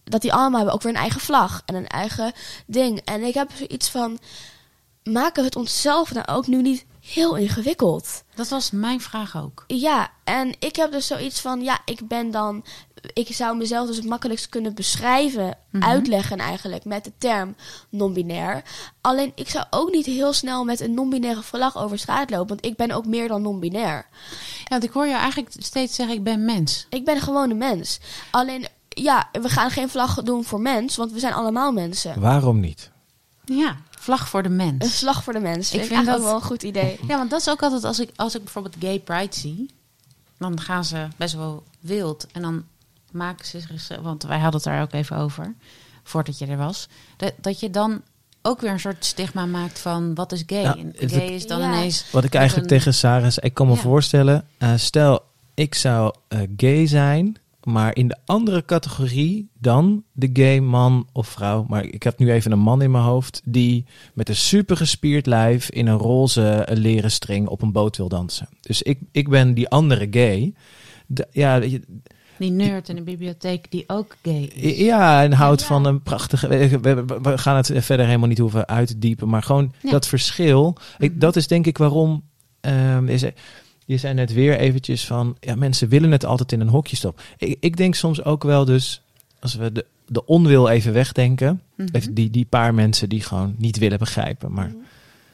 dat 0.05 0.21
die 0.21 0.33
allemaal 0.33 0.57
hebben 0.57 0.75
ook 0.75 0.83
weer 0.83 0.93
een 0.93 0.99
eigen 1.01 1.21
vlag 1.21 1.63
en 1.67 1.75
een 1.75 1.87
eigen 1.87 2.33
ding. 2.67 3.01
En 3.05 3.23
ik 3.23 3.35
heb 3.35 3.51
zoiets 3.55 3.89
van, 3.91 4.19
maken 5.13 5.41
we 5.43 5.49
het 5.49 5.57
onszelf 5.57 6.13
nou 6.13 6.27
ook 6.27 6.47
nu 6.47 6.63
niet 6.63 6.87
heel 7.01 7.37
ingewikkeld? 7.37 8.23
dat 8.35 8.49
was 8.49 8.71
mijn 8.71 9.01
vraag 9.01 9.37
ook. 9.37 9.65
Ja, 9.67 10.11
en 10.25 10.55
ik 10.59 10.77
heb 10.77 10.93
dus 10.93 11.07
zoiets 11.07 11.41
van, 11.41 11.61
ja, 11.63 11.79
ik 11.85 12.09
ben 12.09 12.31
dan, 12.31 12.65
ik 13.13 13.35
zou 13.35 13.57
mezelf 13.57 13.87
dus 13.87 13.97
het 13.97 14.05
makkelijkst 14.05 14.49
kunnen 14.49 14.75
beschrijven, 14.75 15.57
Mhm. 15.71 15.85
uitleggen 15.85 16.39
eigenlijk 16.39 16.85
met 16.85 17.05
de 17.05 17.13
term 17.19 17.57
non-binair. 17.89 18.63
Alleen 19.01 19.33
ik 19.35 19.49
zou 19.49 19.65
ook 19.71 19.91
niet 19.91 20.07
heel 20.07 20.33
snel 20.33 20.65
met 20.65 20.81
een 20.81 20.95
non-binaire 20.95 21.43
vlag 21.43 21.77
over 21.77 21.99
straat 21.99 22.31
lopen, 22.31 22.49
want 22.49 22.65
ik 22.65 22.77
ben 22.77 22.91
ook 22.91 23.07
meer 23.07 23.29
dan 23.29 23.43
non-binair. 23.43 24.07
Ja, 24.59 24.69
want 24.69 24.85
ik 24.85 24.91
hoor 24.91 25.07
je 25.07 25.15
eigenlijk 25.15 25.55
steeds 25.59 25.95
zeggen, 25.95 26.17
ik 26.17 26.23
ben 26.25 26.45
mens. 26.45 26.87
Ik 26.91 27.05
ben 27.05 27.21
gewoon 27.21 27.51
een 27.51 27.59
mens. 27.59 27.99
Alleen, 28.31 28.67
ja, 28.89 29.29
we 29.33 29.49
gaan 29.49 29.71
geen 29.71 29.89
vlag 29.89 30.23
doen 30.23 30.45
voor 30.45 30.61
mens, 30.61 30.97
want 30.97 31.13
we 31.13 31.19
zijn 31.19 31.33
allemaal 31.33 31.73
mensen. 31.73 32.21
Waarom 32.21 32.61
niet? 32.61 32.91
Ja, 33.45 33.77
vlag 34.09 34.29
voor 34.29 34.43
de 34.43 34.49
Een 34.49 34.57
mens. 34.57 34.99
vlag 34.99 35.25
voor 35.25 35.33
de 35.33 35.41
mens. 35.41 35.59
Ik 35.67 35.81
Vind 35.81 35.83
ik 35.83 35.89
vind 35.89 35.93
eigenlijk 35.97 36.07
dat- 36.09 36.19
ook 36.19 36.27
wel 36.27 36.35
een 36.41 36.47
goed 36.59 36.63
idee. 36.63 36.99
Ja, 37.09 37.17
want 37.17 37.31
dat 37.31 37.41
is 37.41 37.49
ook 37.49 37.63
altijd 37.63 37.85
als 37.85 38.01
ik, 38.01 38.11
als 38.17 38.35
ik 38.35 38.43
bijvoorbeeld 38.45 38.77
gay 38.81 38.99
pride 38.99 39.35
zie, 39.37 39.71
dan 40.39 40.61
gaan 40.61 40.85
ze 40.85 41.07
best 41.17 41.35
wel 41.35 41.63
wild. 41.81 42.27
En 42.33 42.43
dan 42.43 42.65
maken 43.11 43.47
ze 43.47 43.61
zich, 43.61 43.99
want 44.03 44.23
wij 44.23 44.39
hadden 44.39 44.61
het 44.61 44.65
daar 44.73 44.83
ook 44.83 44.93
even 44.93 45.17
over, 45.17 45.55
voordat 46.03 46.39
je 46.39 46.47
er 46.47 46.57
was, 46.57 46.89
dat, 47.17 47.33
dat 47.41 47.61
je 47.61 47.71
dan 47.71 48.03
ook 48.43 48.61
weer 48.61 48.71
een 48.71 48.81
soort 48.81 49.05
stigma 49.05 49.47
maakt 49.47 49.79
van 49.79 50.15
wat 50.15 50.33
is 50.33 50.43
gay? 50.47 50.65
En 50.65 50.93
gay 50.97 51.27
is 51.27 51.47
dan 51.47 51.61
Ja. 51.61 51.67
ineens... 51.67 52.11
Wat 52.11 52.25
ik 52.25 52.35
eigenlijk 52.35 52.71
een- 52.71 52.79
tegen 52.79 52.95
Sarah 52.95 53.31
zei, 53.31 53.47
ik 53.47 53.55
kan 53.55 53.67
me 53.67 53.75
Ja. 53.75 53.81
voorstellen, 53.81 54.47
eh, 54.59 54.73
stel 54.77 55.23
ik 55.55 55.75
zou 55.75 56.15
eh, 56.29 56.41
gay 56.57 56.87
zijn, 56.87 57.37
maar 57.63 57.97
in 57.97 58.09
de 58.09 58.17
andere 58.25 58.65
categorie 58.65 59.49
dan 59.61 60.03
de 60.13 60.31
gay 60.33 60.61
man 60.61 61.09
of 61.13 61.29
vrouw. 61.29 61.65
Maar 61.69 61.85
ik 61.85 62.03
heb 62.03 62.19
nu 62.19 62.33
even 62.33 62.53
een 62.53 62.59
man 62.59 62.83
in 62.83 62.91
mijn 62.91 63.05
hoofd 63.05 63.41
die 63.45 63.85
met 64.15 64.29
een 64.29 64.37
super 64.37 64.77
gespierd 64.77 65.27
lijf 65.27 65.71
in 65.71 65.87
een 65.87 65.97
roze 65.99 66.67
leren 66.73 67.11
string 67.11 67.49
op 67.49 67.63
een 67.63 67.73
boot 67.73 67.97
wil 67.97 68.09
dansen. 68.09 68.49
Dus 68.61 68.83
ik, 68.83 68.99
ik 69.13 69.29
ben 69.29 69.55
die 69.55 69.69
andere 69.69 70.07
gay. 70.11 70.55
De- 71.07 71.29
ja, 71.33 71.61
Die 72.39 72.51
nerd 72.51 72.89
in 72.89 72.97
de 72.97 73.03
bibliotheek 73.03 73.71
die 73.71 73.85
ook 73.87 74.17
gay 74.23 74.43
is. 74.55 74.77
ja, 74.79 75.23
en 75.23 75.33
houdt 75.33 75.61
Ja. 75.61 75.67
van 75.67 75.85
een 75.87 76.03
prachtige. 76.03 76.49
We, 76.49 77.39
gaan 77.39 77.57
het 77.57 77.71
verder 77.75 78.07
helemaal 78.07 78.29
niet 78.29 78.39
hoeven 78.39 78.69
uit 78.69 78.89
te 78.89 78.99
diepen, 78.99 79.29
maar 79.29 79.43
gewoon 79.43 79.73
Ja. 79.83 79.91
dat 79.91 80.07
verschil. 80.07 80.77
Ik, 80.99 81.11
Mhm. 81.11 81.19
dat 81.19 81.37
is 81.37 81.47
denk 81.47 81.67
ik 81.67 81.79
waarom. 81.79 82.23
ehm, 82.61 83.09
is, 83.09 83.25
je 83.89 83.97
zei 83.97 84.15
net 84.15 84.33
weer 84.33 84.59
eventjes 84.59 85.07
van. 85.07 85.37
Ja, 85.41 85.55
mensen 85.55 85.89
willen 85.89 86.13
het 86.13 86.25
altijd 86.25 86.53
in 86.53 86.61
een 86.61 86.69
hokje 86.69 86.97
stoppen. 86.97 87.25
Ik, 87.39 87.57
ik 87.61 87.77
denk 87.77 87.95
soms 87.95 88.25
ook 88.25 88.43
wel 88.43 88.65
dus. 88.65 89.03
Als 89.41 89.55
we 89.55 89.73
de, 89.73 89.85
de 90.07 90.25
onwil 90.27 90.69
even 90.69 90.93
wegdenken. 90.93 91.63
Mhm. 91.75 92.13
Die, 92.13 92.31
die 92.31 92.45
paar 92.45 92.75
mensen 92.75 93.09
die 93.09 93.23
gewoon 93.23 93.55
niet 93.59 93.79
willen 93.79 93.99
begrijpen. 93.99 94.53
Maar 94.53 94.73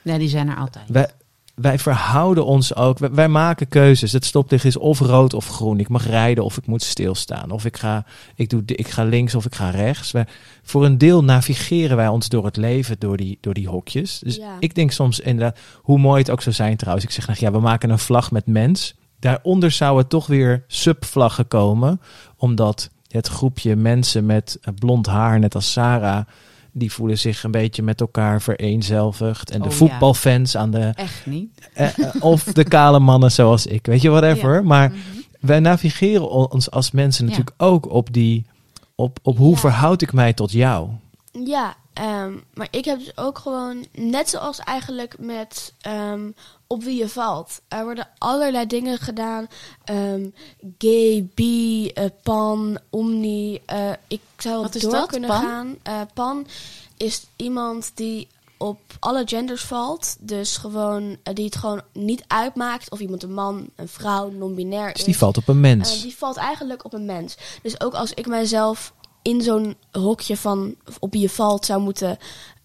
Ja, 0.03 0.19
die 0.19 0.29
zijn 0.29 0.49
er 0.49 0.57
altijd. 0.57 0.89
wij, 0.89 1.09
wij 1.55 1.79
verhouden 1.79 2.45
ons 2.45 2.75
ook. 2.75 2.99
Wij, 2.99 3.11
wij 3.11 3.29
maken 3.29 3.69
keuzes. 3.69 4.13
Het 4.13 4.25
stoplicht 4.25 4.65
is 4.65 4.77
of 4.77 5.01
rood 5.01 5.35
of 5.35 5.49
groen. 5.49 5.81
Ik 5.81 5.89
mag 5.89 6.07
rijden 6.07 6.45
of 6.45 6.57
ik 6.57 6.67
moet 6.67 6.83
stilstaan. 6.83 7.51
Of 7.51 7.65
ik 7.65 7.77
ga, 7.77 8.05
ik 8.35 8.49
doe, 8.51 8.63
ik 8.67 8.89
ga 8.89 9.05
links 9.05 9.35
of 9.35 9.45
ik 9.45 9.55
ga 9.55 9.71
rechts. 9.71 10.11
Wij, 10.11 10.27
voor 10.63 10.85
een 10.85 10.99
deel 10.99 11.25
navigeren 11.25 11.97
wij 11.97 12.09
ons 12.09 12.29
door 12.29 12.45
het 12.45 12.57
leven, 12.57 12.97
door 12.99 13.17
die, 13.17 13.39
door 13.41 13.55
die 13.55 13.69
hokjes. 13.69 14.19
Dus 14.19 14.37
Ja. 14.37 14.57
ik 14.59 14.75
denk 14.75 14.91
soms 14.91 15.21
inderdaad, 15.21 15.59
hoe 15.83 15.99
mooi 15.99 16.19
het 16.21 16.31
ook 16.31 16.43
zou 16.43 16.55
zijn 16.55 16.77
trouwens. 16.77 17.07
Ik 17.07 17.13
zeg, 17.13 17.27
nou, 17.27 17.39
ja, 17.41 17.53
we 17.53 17.61
maken 17.61 17.91
een 17.91 17.99
vlag 17.99 18.31
met 18.31 18.47
mens. 18.47 18.95
Daaronder 19.19 19.71
zouden 19.71 20.09
toch 20.09 20.27
weer 20.27 20.65
subvlaggen 20.67 21.49
komen. 21.49 22.01
Omdat 22.37 22.91
het 23.09 23.27
groepje 23.29 23.77
mensen 23.77 24.27
met 24.27 24.59
blond 24.79 25.07
haar, 25.07 25.39
net 25.39 25.55
als 25.55 25.73
Sarah... 25.73 26.27
die 26.75 26.93
voelen 26.93 27.19
zich 27.19 27.43
een 27.45 27.51
beetje 27.51 27.83
met 27.83 28.01
elkaar 28.01 28.43
vereenzelvigd. 28.43 29.51
En 29.51 29.59
de 29.59 29.65
Oh, 29.65 29.71
ja. 29.71 29.77
voetbalfans 29.77 30.57
aan 30.57 30.71
de... 30.71 30.93
Echt 30.95 31.27
niet. 31.27 31.69
eh, 31.75 31.99
eh, 31.99 32.15
of 32.21 32.43
de 32.45 32.65
kale 32.65 32.99
mannen 32.99 33.33
zoals 33.33 33.67
ik. 33.67 33.87
Weet 33.87 34.03
je, 34.03 34.11
whatever. 34.11 34.55
Ja. 34.55 34.63
Maar 34.63 34.89
Mhm. 34.91 34.99
wij 35.41 35.61
navigeren 35.61 36.51
ons 36.51 36.71
als 36.71 36.91
mensen 36.91 37.25
natuurlijk 37.25 37.55
ook 37.57 37.91
op 37.91 38.13
die... 38.13 38.47
Op, 38.95 39.19
op 39.23 39.37
hoe 39.37 39.57
verhoud 39.57 40.03
ik 40.03 40.13
mij 40.13 40.33
tot 40.33 40.53
jou? 40.53 40.89
Ja, 41.45 41.75
ehm, 41.95 42.37
maar 42.55 42.69
ik 42.71 42.85
heb 42.85 42.99
dus 42.99 43.17
ook 43.17 43.39
gewoon, 43.39 43.87
net 43.93 44.29
zoals 44.31 44.59
eigenlijk 44.59 45.19
met 45.19 45.73
ehm, 45.81 46.31
op 46.67 46.83
wie 46.83 46.97
je 46.99 47.09
valt. 47.09 47.61
Er 47.69 47.85
worden 47.85 48.09
allerlei 48.19 48.67
dingen 48.67 48.99
gedaan. 48.99 49.49
ehm, 49.85 50.29
gay, 50.79 51.29
bi, 51.35 51.89
eh, 51.89 52.05
pan, 52.23 52.79
omni. 52.91 53.61
eh, 53.67 53.91
ik 54.09 54.21
zou 54.39 54.63
Wat 54.63 54.73
door 54.81 54.91
dat, 54.91 55.07
kunnen 55.09 55.29
pan? 55.29 55.41
gaan. 55.43 55.77
Eh, 55.83 56.01
pan 56.15 56.47
is 56.97 57.27
iemand 57.37 57.91
die 57.95 58.29
op 58.57 58.81
alle 59.01 59.23
genders 59.27 59.63
valt. 59.65 60.17
Dus 60.21 60.57
gewoon, 60.57 61.17
die 61.33 61.45
het 61.45 61.57
gewoon 61.57 61.83
niet 61.93 62.25
uitmaakt 62.27 62.91
of 62.91 63.01
iemand 63.01 63.23
een 63.23 63.35
man, 63.35 63.69
een 63.77 63.89
vrouw, 63.89 64.31
non-binair 64.31 64.89
Dus 64.93 64.99
is. 65.01 65.05
die 65.05 65.19
valt 65.19 65.37
op 65.37 65.49
een 65.49 65.61
mens. 65.61 66.03
Die 66.03 66.17
valt 66.17 66.37
eigenlijk 66.37 66.85
op 66.85 66.93
een 66.93 67.05
mens. 67.05 67.37
Dus 67.63 67.81
ook 67.81 67.95
als 67.95 68.13
ik 68.15 68.27
mijzelf 68.27 68.93
in 69.25 69.43
zo'n 69.43 69.77
hokje 69.91 70.37
van 70.37 70.75
op 70.99 71.13
wie 71.13 71.21
je 71.21 71.29
valt 71.31 71.65
zou 71.67 71.81
moeten 71.81 72.19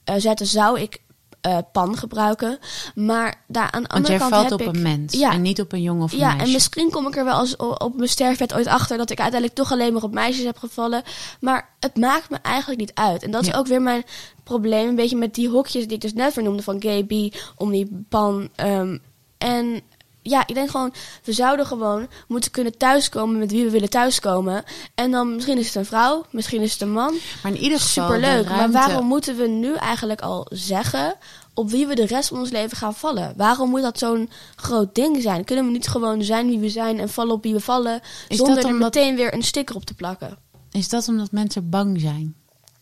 eh, 0.04 0.16
zetten, 0.18 0.46
zou 0.46 0.80
ik 0.80 1.02
eh, 1.42 1.58
pan 1.72 1.98
gebruiken. 1.98 2.60
Maar 2.96 3.44
daar 3.48 3.72
aan 3.72 3.84
de 3.84 3.90
andere 3.90 4.10
jij 4.14 4.20
kant 4.22 4.34
valt 4.34 4.50
heb 4.50 4.54
op 4.54 4.68
ik, 4.68 4.76
een 4.76 4.82
mens 4.82 5.14
Ja. 5.14 5.32
en 5.32 5.42
niet 5.42 5.62
op 5.62 5.72
een 5.72 5.82
jongen 5.82 6.04
of 6.04 6.12
een 6.12 6.18
ja, 6.18 6.28
meisje. 6.30 6.46
en 6.46 6.52
misschien 6.52 6.90
kom 6.90 7.08
ik 7.08 7.16
er 7.16 7.24
wel 7.26 7.34
als, 7.34 7.56
op 7.56 7.96
mijn 7.96 8.10
sterfbed 8.10 8.54
ooit 8.54 8.68
achter 8.68 8.98
dat 8.98 9.10
ik 9.10 9.20
uiteindelijk 9.20 9.60
toch 9.60 9.72
alleen 9.72 9.94
maar 9.94 10.04
op 10.04 10.14
meisjes 10.14 10.46
heb 10.46 10.58
gevallen. 10.58 11.04
Maar 11.40 11.70
het 11.80 11.96
maakt 11.98 12.30
me 12.30 12.38
eigenlijk 12.42 12.80
niet 12.80 12.94
uit. 12.94 13.24
En 13.24 13.32
dat 13.32 13.46
Ja. 13.46 13.52
is 13.52 13.58
ook 13.58 13.68
weer 13.68 13.82
mijn 13.82 14.04
probleem, 14.44 14.88
een 14.88 14.96
beetje 14.96 15.18
met 15.18 15.36
die 15.36 15.50
hokjes 15.50 15.84
die 15.84 15.96
ik 15.96 16.02
dus 16.02 16.14
net 16.14 16.34
vernoemde 16.34 16.64
van 16.64 16.82
gay, 16.82 17.06
bi, 17.06 17.34
omni, 17.56 18.06
pan. 18.10 18.50
ehm, 18.56 18.98
en 19.38 19.82
ja, 20.22 20.48
ik 20.48 20.54
denk 20.56 20.70
gewoon, 20.70 20.94
we 21.24 21.34
zouden 21.34 21.66
gewoon 21.66 22.08
moeten 22.28 22.52
kunnen 22.52 22.78
thuiskomen 22.78 23.38
met 23.40 23.52
wie 23.52 23.64
we 23.64 23.70
willen 23.70 23.90
thuiskomen. 23.90 24.64
En 24.96 25.12
dan 25.12 25.36
misschien 25.36 25.58
is 25.58 25.66
het 25.68 25.76
een 25.76 25.86
vrouw, 25.86 26.26
misschien 26.32 26.62
is 26.62 26.72
het 26.72 26.82
een 26.82 26.92
man. 26.92 27.14
maar 27.44 27.52
in 27.52 27.58
ieder 27.58 27.80
geval 27.80 28.06
Superleuk. 28.06 28.50
Maar 28.50 28.72
waarom 28.72 29.06
moeten 29.06 29.36
we 29.38 29.48
nu 29.48 29.76
eigenlijk 29.76 30.22
al 30.22 30.48
zeggen 30.50 31.16
op 31.54 31.70
wie 31.70 31.88
we 31.88 31.96
de 31.96 32.06
rest 32.06 32.30
van 32.30 32.40
ons 32.40 32.50
leven 32.50 32.78
gaan 32.78 32.94
vallen? 32.96 33.34
Waarom 33.38 33.70
moet 33.70 33.82
dat 33.82 33.98
zo'n 34.00 34.30
groot 34.56 34.96
ding 34.96 35.22
zijn? 35.22 35.44
Kunnen 35.44 35.66
we 35.66 35.72
niet 35.72 35.88
gewoon 35.88 36.24
zijn 36.24 36.48
wie 36.48 36.60
we 36.60 36.70
zijn 36.70 37.00
en 37.00 37.10
vallen 37.10 37.34
op 37.34 37.44
wie 37.44 37.54
we 37.54 37.60
vallen, 37.60 38.02
Is 38.28 38.38
zonder 38.38 38.58
er 38.58 38.66
omdat- 38.66 38.80
meteen 38.94 39.16
weer 39.16 39.34
een 39.34 39.44
sticker 39.44 39.76
op 39.76 39.86
te 39.86 39.94
plakken? 39.94 40.38
Is 40.72 40.90
dat 40.90 41.08
omdat 41.08 41.32
mensen 41.32 41.70
bang 41.70 42.00
zijn? 42.02 42.36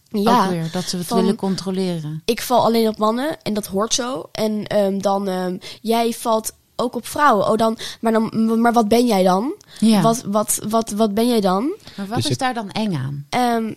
Ja, 0.10 0.44
Ook 0.44 0.50
weer, 0.50 0.70
dat 0.72 0.84
ze 0.84 0.98
het 0.98 1.08
van- 1.08 1.20
willen 1.22 1.36
controleren. 1.36 2.22
ik 2.26 2.42
val 2.42 2.64
alleen 2.64 2.88
op 2.88 2.98
mannen 2.98 3.42
en 3.44 3.54
dat 3.54 3.66
hoort 3.68 3.94
zo. 3.94 4.30
En 4.32 4.68
ehm, 4.68 4.98
dan, 5.00 5.28
ehm, 5.28 5.58
jij 5.82 6.12
valt 6.14 6.52
ook 6.78 6.95
op 6.95 7.07
vrouwen. 7.07 7.49
Oh, 7.49 7.57
dan, 7.57 7.78
maar, 8.01 8.11
dan, 8.11 8.61
maar 8.61 8.73
wat 8.73 8.88
ben 8.88 9.05
jij 9.05 9.23
dan? 9.23 9.53
Ja. 9.80 10.01
Wat, 10.01 10.23
wat, 10.25 10.59
wat, 10.69 10.89
wat 10.89 11.13
ben 11.13 11.28
jij 11.28 11.41
dan? 11.41 11.73
maar 11.95 12.07
wat 12.07 12.15
Dus 12.15 12.28
is 12.28 12.38
daar 12.38 12.53
dan 12.53 12.71
eng 12.71 12.95
aan? 12.95 13.25
Ehm, 13.30 13.73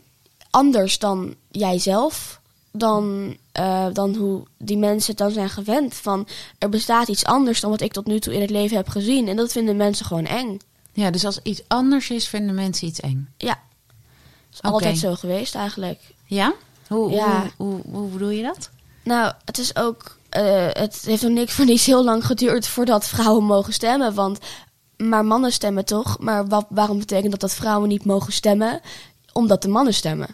anders 0.50 0.98
dan 0.98 1.34
jijzelf. 1.50 2.40
Dan, 2.72 3.36
eh, 3.52 3.86
dan 3.92 4.14
hoe 4.14 4.42
die 4.58 4.78
mensen 4.78 5.10
het 5.10 5.18
dan 5.18 5.30
zijn 5.30 5.50
gewend. 5.50 5.94
Van 5.94 6.26
er 6.58 6.68
bestaat 6.68 7.08
iets 7.08 7.24
anders 7.24 7.60
dan 7.60 7.70
wat 7.70 7.80
ik 7.80 7.92
tot 7.92 8.06
nu 8.06 8.20
toe 8.20 8.34
in 8.34 8.40
het 8.40 8.50
leven 8.50 8.76
heb 8.76 8.88
gezien. 8.88 9.28
En 9.28 9.36
dat 9.36 9.52
vinden 9.52 9.76
mensen 9.76 10.06
gewoon 10.06 10.26
eng. 10.26 10.58
Ja, 10.92 11.10
dus 11.10 11.24
als 11.24 11.40
iets 11.42 11.62
anders 11.68 12.10
is, 12.10 12.28
vinden 12.28 12.54
mensen 12.54 12.88
iets 12.88 13.00
eng. 13.00 13.28
Ja. 13.36 13.58
is 14.52 14.58
Oké. 14.58 14.68
altijd 14.68 14.98
zo 14.98 15.14
geweest 15.14 15.54
eigenlijk. 15.54 16.00
Ja? 16.24 16.52
Hoe, 16.88 17.10
Ja. 17.10 17.46
Hoe, 17.56 17.80
hoe, 17.86 17.94
hoe 17.98 18.08
bedoel 18.08 18.30
je 18.30 18.42
dat? 18.42 18.70
Nou, 19.02 19.32
het 19.44 19.58
is 19.58 19.76
ook. 19.76 20.18
Eh, 20.30 20.66
het 20.72 21.02
heeft 21.04 21.22
nog 21.22 21.32
niks 21.32 21.52
voor 21.54 21.64
niets 21.64 21.86
heel 21.86 22.04
lang 22.04 22.26
geduurd 22.26 22.66
voordat 22.66 23.08
vrouwen 23.08 23.44
mogen 23.44 23.72
stemmen. 23.72 24.14
Want. 24.14 24.38
Maar 24.96 25.24
mannen 25.24 25.52
stemmen 25.52 25.84
toch? 25.84 26.18
Maar 26.18 26.46
wat, 26.46 26.66
waarom 26.68 26.98
betekent 26.98 27.30
dat 27.30 27.40
dat 27.40 27.54
vrouwen 27.54 27.88
niet 27.88 28.04
mogen 28.04 28.32
stemmen? 28.32 28.80
Omdat 29.32 29.62
de 29.62 29.68
mannen 29.68 29.94
stemmen. 29.94 30.28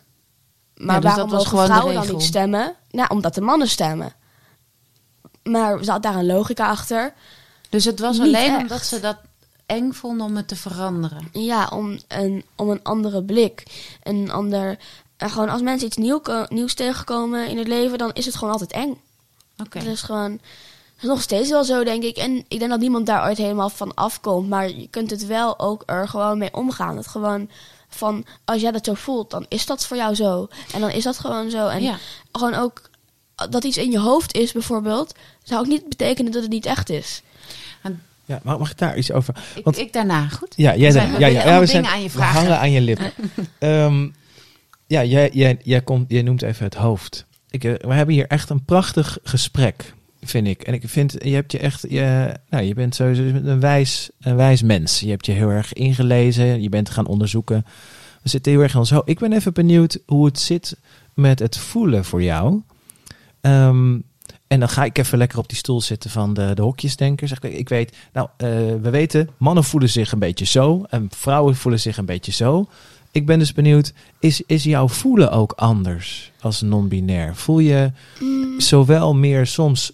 Maar 0.75 0.95
Ja, 0.95 1.01
dus 1.01 1.11
waarom 1.11 1.31
dat 1.31 1.43
was 1.43 1.53
mogen 1.53 1.67
vrouwen 1.67 1.95
dan 1.95 2.09
niet 2.09 2.23
stemmen? 2.23 2.75
Nou, 2.91 3.09
omdat 3.09 3.35
de 3.35 3.41
mannen 3.41 3.69
stemmen. 3.69 4.13
Maar 5.43 5.85
zat 5.85 6.03
daar 6.03 6.15
een 6.15 6.27
logica 6.27 6.69
achter? 6.69 7.15
Dus 7.69 7.85
het 7.85 8.01
was 8.01 8.19
Niet 8.19 8.27
alleen 8.27 8.51
echt. 8.53 8.63
omdat 8.63 8.85
ze 8.85 9.01
dat 9.01 9.17
eng 9.67 9.93
vonden 9.93 10.27
om 10.27 10.37
het 10.37 10.49
te 10.49 10.57
veranderen. 10.57 11.29
Ja, 11.33 11.69
om 11.73 11.99
een, 12.09 12.45
om 12.57 12.71
een 12.71 12.83
andere 12.83 13.25
blik. 13.25 13.63
Een 14.03 14.31
ander. 14.31 14.79
en 15.17 15.31
gewoon 15.31 15.49
als 15.49 15.63
mensen 15.63 15.87
iets 15.87 15.97
nieuw, 15.97 16.23
nieuws 16.49 16.75
tegenkomen 16.75 17.49
in 17.49 17.59
het 17.59 17.69
leven, 17.69 17.99
dan 17.99 18.11
is 18.13 18.27
het 18.27 18.35
gewoon 18.35 18.53
altijd 18.53 18.73
eng. 18.73 19.01
Oké. 19.59 19.79
Het 19.79 19.87
is 19.87 20.03
gewoon 20.03 20.31
het 20.95 21.05
is 21.05 21.11
nog 21.11 21.23
steeds 21.23 21.51
wel 21.51 21.65
zo, 21.65 21.85
denk 21.85 22.03
ik. 22.03 22.17
En 22.17 22.45
ik 22.49 22.59
denk 22.59 22.71
dat 22.71 22.81
niemand 22.81 23.07
daar 23.07 23.25
ooit 23.25 23.39
helemaal 23.39 23.69
van 23.69 23.95
afkomt. 23.95 24.49
Maar 24.49 24.69
je 24.69 24.89
kunt 24.91 25.11
het 25.11 25.27
wel 25.27 25.59
ook 25.59 25.83
er 25.87 26.09
gewoon 26.09 26.39
mee 26.39 26.55
omgaan. 26.55 26.97
Het 26.97 27.07
gewoon 27.07 27.51
van, 27.89 28.25
als 28.45 28.61
jij 28.61 28.71
dat 28.71 28.85
zo 28.85 28.95
voelt, 28.95 29.31
dan 29.31 29.47
is 29.49 29.67
dat 29.67 29.87
voor 29.87 29.97
jou 29.97 30.15
zo. 30.15 30.49
En 30.75 30.81
dan 30.81 30.91
is 30.91 31.05
dat 31.05 31.19
gewoon 31.19 31.51
zo. 31.51 31.67
En 31.67 31.83
ja. 31.83 31.97
gewoon 32.33 32.55
ook 32.55 32.91
dat 33.51 33.65
iets 33.65 33.77
in 33.77 33.91
je 33.91 33.99
hoofd 33.99 34.35
is, 34.35 34.53
bijvoorbeeld, 34.53 35.15
zou 35.43 35.61
ook 35.61 35.67
niet 35.67 35.89
betekenen 35.89 36.33
dat 36.33 36.43
het 36.43 36.51
niet 36.51 36.67
echt 36.67 36.91
is. 36.91 37.23
Ja, 38.27 38.41
mag, 38.43 38.59
mag 38.59 38.71
ik 38.71 38.79
daar 38.79 38.97
iets 38.97 39.13
over? 39.13 39.35
Ik, 39.55 39.65
Want- 39.65 39.79
ik 39.79 39.93
daarna, 39.93 40.29
goed? 40.29 40.53
Ja, 40.57 40.77
jij 40.77 40.93
ja, 40.93 41.03
ja, 41.27 41.61
we, 41.61 41.67
zijn, 41.67 41.83
dingen 41.83 41.97
aan 41.97 42.03
je 42.03 42.09
we 42.09 42.13
vragen. 42.13 42.41
hangen 42.41 42.59
aan 42.59 42.71
je 42.71 42.81
lippen. 42.81 43.13
Ehm, 43.59 44.09
ja, 44.87 45.05
jij, 45.05 45.31
jij, 45.33 45.59
jij, 45.63 45.81
komt, 45.83 46.11
jij 46.11 46.23
noemt 46.23 46.43
even 46.43 46.65
het 46.65 46.75
hoofd. 46.75 47.27
Ik, 47.57 47.65
eh, 47.65 47.89
we 47.89 47.95
hebben 47.95 48.15
hier 48.15 48.27
echt 48.27 48.51
een 48.51 48.65
prachtig 48.65 49.19
gesprek, 49.23 49.95
vind 50.23 50.47
ik. 50.47 50.63
En 50.63 50.75
ik 50.75 50.89
vind, 50.89 51.17
je 51.19 51.35
hebt 51.35 51.53
je 51.53 51.59
echt, 51.59 51.85
je, 51.89 52.35
nou, 52.49 52.65
je 52.65 52.75
bent 52.75 52.95
sowieso 52.95 53.23
een 53.23 53.61
wijs, 53.61 54.11
een 54.21 54.37
wijs 54.37 54.63
mens. 54.63 55.01
Je 55.01 55.11
hebt 55.11 55.27
je 55.27 55.33
heel 55.33 55.49
erg 55.49 55.73
ingelezen, 55.73 56.63
je 56.63 56.69
bent 56.69 56.91
gaan 56.91 57.07
onderzoeken. 57.07 57.67
We 58.23 58.29
zitten 58.29 58.53
heel 58.53 58.63
erg 58.63 58.77
ons 58.77 58.91
hoofd. 58.91 59.09
Ik 59.09 59.19
ben 59.19 59.33
even 59.33 59.53
benieuwd 59.53 59.99
hoe 60.07 60.25
het 60.25 60.39
zit 60.39 60.77
met 61.15 61.39
het 61.39 61.57
voelen 61.59 62.05
voor 62.05 62.23
jou. 62.23 62.63
Ehm, 63.41 63.99
en 64.47 64.61
dan 64.61 64.69
ga 64.69 64.85
ik 64.85 64.99
even 64.99 65.19
lekker 65.19 65.39
op 65.39 65.49
die 65.49 65.59
stoel 65.59 65.81
zitten 65.81 66.11
van 66.11 66.35
de, 66.35 66.55
de 66.55 66.63
hokjesdenker. 66.63 67.29
Zeg 67.29 67.43
ik, 67.43 67.53
ik 67.53 67.69
weet, 67.69 67.97
nou, 68.13 68.29
eh, 68.37 68.49
we 68.81 68.91
weten, 68.91 69.31
mannen 69.37 69.65
voelen 69.65 69.91
zich 69.91 70.13
een 70.13 70.19
beetje 70.19 70.45
zo 70.45 70.85
en 70.89 71.09
vrouwen 71.11 71.57
voelen 71.57 71.81
zich 71.81 71.97
een 71.97 72.07
beetje 72.07 72.33
zo. 72.33 72.69
Ik 73.17 73.27
ben 73.27 73.39
dus 73.39 73.53
benieuwd, 73.53 73.93
is, 74.19 74.43
is 74.47 74.65
jouw 74.65 74.89
voelen 74.89 75.31
ook 75.31 75.53
anders 75.53 76.33
als 76.41 76.61
non-binair? 76.61 77.37
Voel 77.37 77.59
je 77.59 77.93
Mm, 78.21 78.61
zowel 78.61 79.15
meer 79.15 79.47
soms 79.47 79.93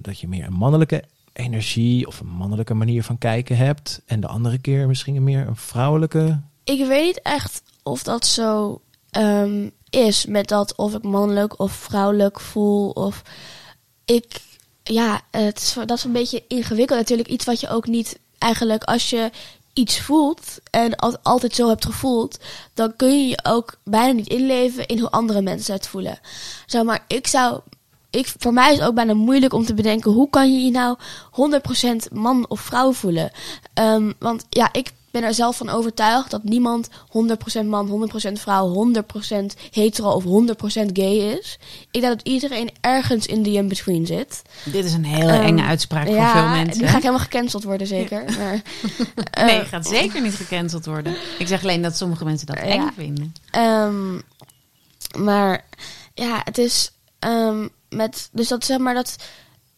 dat 0.00 0.20
je 0.20 0.28
meer 0.28 0.46
een 0.46 0.52
mannelijke 0.52 1.04
energie 1.32 2.06
of 2.06 2.20
een 2.20 2.26
mannelijke 2.28 2.74
manier 2.74 3.02
van 3.02 3.18
kijken 3.18 3.56
hebt 3.56 4.00
en 4.06 4.20
de 4.20 4.26
andere 4.26 4.58
keer 4.58 4.86
misschien 4.86 5.16
een 5.16 5.24
meer 5.24 5.46
een 5.46 5.56
vrouwelijke? 5.56 6.40
ik 6.64 6.86
weet 6.86 7.04
niet 7.04 7.20
echt 7.22 7.62
of 7.82 8.02
dat 8.02 8.26
zo 8.26 8.80
ehm, 9.10 9.68
is 9.90 10.26
met 10.26 10.48
dat 10.48 10.76
of 10.76 10.94
ik 10.94 11.02
mannelijk 11.02 11.58
of 11.58 11.72
vrouwelijk 11.72 12.40
voel 12.40 12.90
of 12.90 13.22
ik 14.04 14.40
ja 14.82 15.20
het 15.30 15.58
is, 15.58 15.76
dat 15.86 15.98
is 15.98 16.04
een 16.04 16.12
beetje 16.12 16.44
ingewikkeld 16.48 16.98
natuurlijk 16.98 17.28
iets 17.28 17.44
wat 17.44 17.60
je 17.60 17.68
ook 17.68 17.86
niet 17.86 18.18
eigenlijk 18.38 18.84
als 18.84 19.10
je 19.10 19.30
iets 19.72 20.00
voelt 20.00 20.58
en 20.70 20.96
al- 20.96 21.18
altijd 21.22 21.54
zo 21.54 21.68
hebt 21.68 21.84
gevoeld 21.84 22.38
dan 22.74 22.96
kun 22.96 23.22
je 23.22 23.28
je 23.28 23.38
ook 23.42 23.74
bijna 23.84 24.12
niet 24.12 24.28
inleven 24.28 24.86
in 24.86 24.98
hoe 24.98 25.10
andere 25.10 25.40
mensen 25.40 25.74
het 25.74 25.88
voelen 25.88 26.18
zeg 26.66 26.82
maar 26.82 27.04
ik 27.06 27.26
zou 27.26 27.60
ik, 28.12 28.32
voor 28.38 28.52
mij 28.52 28.72
is 28.72 28.78
het 28.78 28.86
ook 28.88 28.94
bijna 28.94 29.14
moeilijk 29.14 29.52
om 29.52 29.64
te 29.64 29.74
bedenken 29.74 30.10
hoe 30.12 30.30
kan 30.30 30.52
je 30.52 30.64
je 30.64 30.70
nou 30.70 30.96
100% 32.10 32.12
man 32.12 32.44
of 32.48 32.60
vrouw 32.60 32.92
voelen. 32.92 33.30
Ehm, 33.74 34.12
want 34.18 34.44
ja, 34.48 34.68
ik 34.72 34.92
ben 35.12 35.22
er 35.22 35.34
zelf 35.34 35.56
van 35.56 35.68
overtuigd 35.68 36.30
dat 36.30 36.44
niemand 36.44 36.88
100% 37.62 37.64
man, 37.66 38.10
100% 38.28 38.32
vrouw, 38.32 38.92
100% 38.92 39.44
hetero 39.70 40.10
of 40.10 40.24
100% 40.24 40.26
gay 40.92 41.14
is. 41.38 41.58
Ik 41.90 42.00
denk 42.00 42.16
dat 42.16 42.20
iedereen 42.28 42.70
ergens 42.80 43.26
in 43.26 43.42
die 43.42 43.56
in-between 43.56 44.06
zit. 44.06 44.42
Dit 44.64 44.84
is 44.84 44.92
een 44.92 45.04
hele 45.04 45.32
Ehm, 45.32 45.42
enge 45.42 45.62
uitspraak 45.62 46.06
voor 46.06 46.14
veel 46.26 46.48
mensen. 46.48 46.82
nu 46.82 46.88
ga 46.88 46.96
ik 46.96 47.02
helemaal 47.02 47.24
gecanceld 47.24 47.64
worden 47.64 47.86
zeker. 47.86 48.24
Maar, 48.38 48.62
eh, 49.30 49.44
nee, 49.44 49.56
je 49.56 49.64
gaat 49.64 49.86
zeker 49.86 50.20
niet 50.22 50.34
gecanceld 50.34 50.86
worden. 50.86 51.14
Ik 51.38 51.46
zeg 51.46 51.62
alleen 51.62 51.82
dat 51.82 51.96
sommige 51.96 52.24
mensen 52.24 52.46
dat 52.46 52.56
Ja. 52.56 52.62
eng 52.62 52.90
vinden. 52.96 53.34
Ehm, 53.50 54.14
maar 55.24 55.64
ja, 56.14 56.40
het 56.44 56.58
is 56.58 56.92
ehm, 57.18 57.68
met. 57.88 58.28
Dus 58.32 58.48
dat 58.48 58.64
zeg 58.64 58.78
maar 58.78 58.94
dat. 58.94 59.16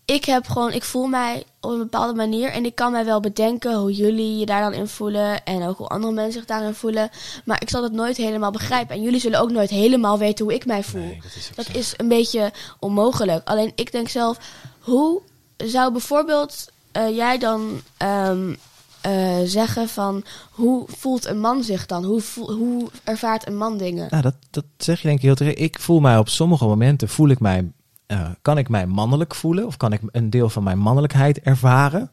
Ik 0.05 0.25
heb 0.25 0.47
gewoon. 0.47 0.73
Ik 0.73 0.85
voel 0.85 1.07
mij 1.07 1.45
op 1.61 1.71
een 1.71 1.79
bepaalde 1.79 2.15
manier. 2.15 2.51
En 2.51 2.65
ik 2.65 2.75
kan 2.75 2.93
mij 2.93 3.05
wel 3.05 3.21
bedenken 3.21 3.75
hoe 3.75 3.93
jullie 3.93 4.39
je 4.39 4.47
daar 4.47 4.63
dan 4.63 4.73
in 4.81 4.87
voelen. 4.89 5.45
En 5.45 5.63
ook 5.63 5.79
hoe 5.79 5.87
andere 5.87 6.13
mensen 6.13 6.33
zich 6.33 6.45
daarin 6.45 6.75
voelen. 6.75 7.11
Maar 7.45 7.63
ik 7.63 7.71
zal 7.71 7.83
het 7.83 7.93
nooit 7.93 8.17
helemaal 8.17 8.51
begrijpen. 8.51 8.97
En 8.97 9.03
jullie 9.03 9.21
zullen 9.21 9.41
ook 9.41 9.51
nooit 9.51 9.71
helemaal 9.71 10.19
weten 10.19 10.45
hoe 10.45 10.55
ik 10.55 10.67
mij 10.67 10.83
voel. 10.85 11.17
dat 11.23 11.35
is 11.37 11.51
Dat 11.55 11.69
is 11.75 11.95
een 11.97 12.09
beetje 12.09 12.53
onmogelijk. 12.79 13.49
Alleen 13.49 13.73
ik 13.75 13.93
denk 13.93 14.09
zelf, 14.09 14.39
hoe 14.81 15.21
zou 15.57 15.93
bijvoorbeeld 15.93 16.67
eh, 16.93 17.17
jij 17.17 17.39
dan 17.39 17.81
ehm, 17.97 18.55
eh, 19.01 19.37
zeggen 19.45 19.89
van 19.89 20.25
hoe 20.51 20.85
voelt 20.97 21.27
een 21.27 21.41
man 21.41 21.63
zich 21.63 21.87
dan? 21.87 22.05
Hoe, 22.05 22.21
voel- 22.21 22.53
hoe 22.53 22.89
ervaart 23.05 23.47
een 23.47 23.57
man 23.57 23.79
dingen? 23.79 24.07
Nou, 24.11 24.23
dat, 24.23 24.35
dat 24.51 24.65
zeg 24.79 25.01
je 25.01 25.07
denk 25.07 25.19
ik 25.19 25.25
heel 25.25 25.35
terecht. 25.35 25.59
Ik 25.59 25.79
voel 25.81 26.01
mij 26.01 26.19
op 26.19 26.29
sommige 26.29 26.65
momenten, 26.65 27.09
voel 27.09 27.29
ik 27.29 27.41
mij, 27.41 27.73
eh, 28.07 28.29
kan 28.43 28.59
ik 28.59 28.69
mij 28.69 28.87
mannelijk 28.87 29.35
voelen? 29.35 29.67
Of 29.67 29.77
kan 29.77 29.93
ik 29.93 30.01
een 30.13 30.31
deel 30.31 30.49
van 30.49 30.63
mijn 30.63 30.79
mannelijkheid 30.79 31.41
ervaren? 31.41 32.11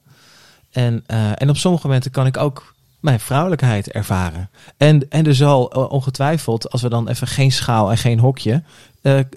En, 0.71 1.03
eh, 1.05 1.41
en 1.41 1.49
op 1.49 1.57
sommige 1.57 1.87
momenten 1.87 2.11
kan 2.11 2.25
ik 2.25 2.37
ook 2.37 2.75
mijn 2.99 3.19
vrouwelijkheid 3.19 3.91
ervaren. 3.91 4.49
En, 4.77 5.09
en 5.09 5.25
er 5.25 5.35
zal 5.35 5.71
eh, 5.71 5.91
ongetwijfeld, 5.91 6.71
als 6.71 6.81
we 6.81 6.89
dan 6.89 7.07
even 7.07 7.27
geen 7.27 7.51
schaal 7.51 7.91
en 7.91 7.97
geen 7.97 8.19
hokje, 8.19 8.63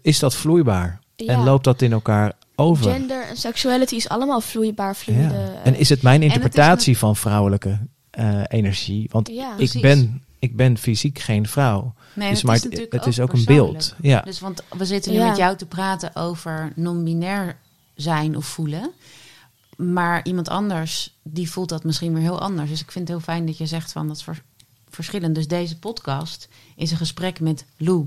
is 0.03 0.19
dat 0.19 0.35
vloeibaar. 0.35 1.01
Ja. 1.17 1.33
En 1.33 1.45
loopt 1.45 1.65
dat 1.65 1.83
in 1.83 1.93
elkaar 1.93 2.33
over. 2.55 2.93
Gender 2.93 3.29
en 3.29 3.37
sexuality 3.37 3.95
is 3.95 4.09
allemaal 4.09 4.41
vloeibaar, 4.41 4.97
Ja. 5.07 5.31
En 5.65 5.75
is 5.77 5.89
het 5.89 6.03
mijn 6.03 6.23
het 6.23 6.33
interpretatie 6.33 6.99
van 6.99 7.17
vrouwelijke 7.17 7.79
energie? 8.49 9.09
Want 9.13 9.29
ja. 9.29 9.55
ik 9.57 9.79
ben, 9.81 10.24
ik 10.45 10.57
ben 10.57 10.79
fysiek 10.79 11.19
geen 11.19 11.47
vrouw. 11.49 11.95
Nee, 12.15 12.29
dus, 12.29 12.37
het 12.39 12.47
maar 12.47 12.57
is 12.57 12.63
het, 12.63 12.71
natuurlijk 12.73 13.05
het 13.05 13.13
is 13.13 13.21
ook 13.21 13.33
een 13.33 13.45
beeld. 13.45 13.95
Ja. 14.01 14.21
Dus 14.21 14.41
want 14.41 14.63
we 14.79 14.85
zitten 14.85 15.13
nu 15.13 15.19
Ja. 15.19 15.29
met 15.29 15.37
jou 15.37 15.57
te 15.57 15.67
praten 15.67 16.17
over 16.17 16.73
non-binair 16.77 17.57
zijn 17.95 18.37
of 18.37 18.47
voelen. 18.47 18.91
Maar 19.77 20.25
iemand 20.27 20.49
anders, 20.49 21.17
die 21.23 21.51
voelt 21.51 21.69
dat 21.69 21.85
misschien 21.85 22.13
weer 22.13 22.23
heel 22.23 22.41
anders. 22.41 22.71
Dus 22.71 22.81
ik 22.81 22.91
vind 22.91 23.09
het 23.09 23.17
heel 23.17 23.27
fijn 23.35 23.47
dat 23.47 23.59
je 23.59 23.67
zegt 23.67 23.93
van 23.93 24.07
dat 24.09 24.17
is 24.17 24.23
vers- 24.23 24.41
verschillend. 24.89 25.35
Dus 25.35 25.49
deze 25.49 25.79
podcast 25.79 26.49
is 26.77 26.91
een 26.91 26.97
gesprek 26.97 27.41
met 27.41 27.65
Lou. 27.77 28.07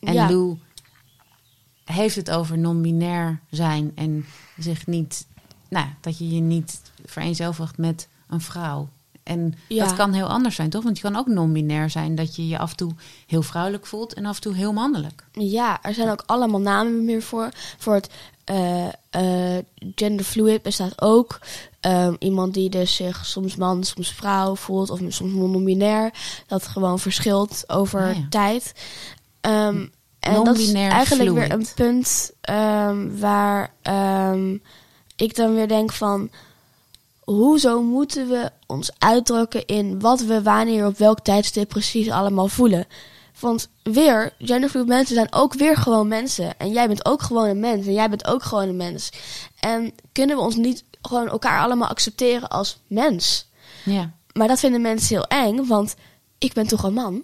En 0.00 0.12
Ja. 0.12 0.28
Lou 0.30 0.58
heeft 1.84 2.16
het 2.16 2.30
over 2.30 2.58
non-binair 2.58 3.40
zijn 3.50 3.92
en 3.94 4.26
zich 4.58 4.86
niet, 4.86 5.26
nou, 5.68 5.86
dat 6.00 6.18
je 6.18 6.34
je 6.34 6.40
niet 6.40 6.80
vereenzelvigt 7.04 7.78
met 7.78 8.08
een 8.28 8.40
vrouw. 8.40 8.88
En 9.26 9.54
Ja. 9.68 9.84
dat 9.84 9.94
kan 9.96 10.12
heel 10.12 10.26
anders 10.26 10.54
zijn, 10.54 10.70
toch? 10.70 10.82
Want 10.82 10.96
je 10.96 11.02
kan 11.02 11.16
ook 11.16 11.26
non-binair 11.26 11.90
zijn 11.90 12.14
dat 12.14 12.36
je 12.36 12.48
je 12.48 12.58
af 12.58 12.70
en 12.70 12.76
toe 12.76 12.92
heel 13.26 13.42
vrouwelijk 13.42 13.86
voelt 13.86 14.14
en 14.14 14.26
af 14.26 14.34
en 14.36 14.40
toe 14.42 14.54
heel 14.54 14.72
mannelijk. 14.72 15.24
Ja, 15.32 15.78
er 15.82 15.94
zijn 15.94 16.10
ook 16.10 16.22
allemaal 16.26 16.60
namen 16.60 17.04
meer 17.04 17.22
voor. 17.22 17.48
Voor 17.78 17.94
het 17.94 18.10
eh, 18.44 18.86
eh, 19.10 19.64
genderfluid 19.94 20.62
bestaat 20.62 21.02
ook. 21.02 21.38
Ehm, 21.80 22.14
iemand 22.18 22.54
die 22.54 22.70
dus 22.70 22.94
zich 22.94 23.26
soms 23.26 23.56
man, 23.56 23.84
soms 23.84 24.12
vrouw 24.12 24.54
voelt. 24.56 24.90
Of 24.90 24.98
soms 25.08 25.32
non-binair. 25.32 26.10
Dat 26.46 26.66
gewoon 26.66 26.98
verschilt 26.98 27.64
over 27.66 28.02
Ah, 28.08 28.16
ja. 28.16 28.26
tijd. 28.30 28.72
Ehm, 29.40 29.86
en 30.20 30.44
dat 30.44 30.58
is 30.58 30.72
eigenlijk 30.72 31.32
weer 31.32 31.52
een 31.52 31.66
punt 31.74 32.32
ehm, 32.40 33.18
waar 33.18 33.72
ik 35.16 35.34
dan 35.36 35.54
weer 35.54 35.68
denk 35.68 35.92
van... 35.92 36.30
Hoezo 37.26 37.82
moeten 37.82 38.28
we 38.28 38.50
ons 38.66 38.90
uitdrukken 38.98 39.66
in 39.66 40.00
wat 40.00 40.20
we 40.20 40.42
wanneer 40.42 40.86
op 40.86 40.98
welk 40.98 41.20
tijdstip 41.20 41.68
precies 41.68 42.10
allemaal 42.10 42.48
voelen? 42.48 42.86
Want 43.40 43.68
weer, 43.82 44.32
genderfluid 44.38 44.86
mensen 44.86 45.14
zijn 45.14 45.32
ook 45.32 45.54
weer 45.54 45.76
gewoon 45.76 46.08
mensen. 46.08 46.58
En 46.58 46.72
jij 46.72 46.86
bent 46.88 47.04
ook 47.04 47.22
gewoon 47.22 47.48
een 47.48 47.60
mens. 47.60 47.86
En 47.86 47.92
jij 47.92 48.08
bent 48.08 48.26
ook 48.26 48.42
gewoon 48.42 48.68
een 48.68 48.76
mens. 48.76 49.10
En 49.60 49.92
kunnen 50.12 50.36
we 50.36 50.42
ons 50.42 50.56
niet 50.56 50.84
gewoon 51.02 51.28
elkaar 51.28 51.62
allemaal 51.62 51.88
accepteren 51.88 52.48
als 52.48 52.78
mens? 52.86 53.46
Ja. 53.84 54.12
Maar 54.32 54.48
dat 54.48 54.58
vinden 54.58 54.80
mensen 54.80 55.16
heel 55.16 55.26
eng, 55.26 55.66
want 55.66 55.94
ik 56.38 56.52
ben 56.52 56.66
toch 56.66 56.82
een 56.82 56.94
man. 56.94 57.22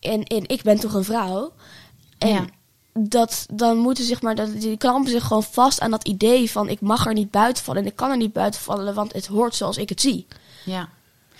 En, 0.00 0.22
en 0.22 0.48
ik 0.48 0.62
ben 0.62 0.78
toch 0.78 0.94
een 0.94 1.04
vrouw. 1.04 1.52
En 2.18 2.28
Ja. 2.28 2.44
Dat, 2.98 3.46
dan 3.52 3.76
moeten 3.78 4.04
zich 4.04 4.22
maar, 4.22 4.34
dat, 4.34 4.60
die 4.60 4.76
klampen 4.76 5.10
zich 5.10 5.24
gewoon 5.24 5.42
vast 5.42 5.80
aan 5.80 5.90
dat 5.90 6.08
idee 6.08 6.50
van 6.50 6.68
ik 6.68 6.80
mag 6.80 7.06
er 7.06 7.12
niet 7.14 7.30
buiten 7.30 7.64
vallen. 7.64 7.82
En 7.82 7.88
ik 7.88 7.96
kan 7.96 8.10
er 8.10 8.16
niet 8.16 8.32
buiten 8.32 8.60
vallen, 8.60 8.94
want 8.94 9.12
het 9.12 9.26
hoort 9.26 9.54
zoals 9.54 9.76
ik 9.76 9.88
het 9.88 10.00
zie. 10.00 10.26
Ja. 10.64 10.88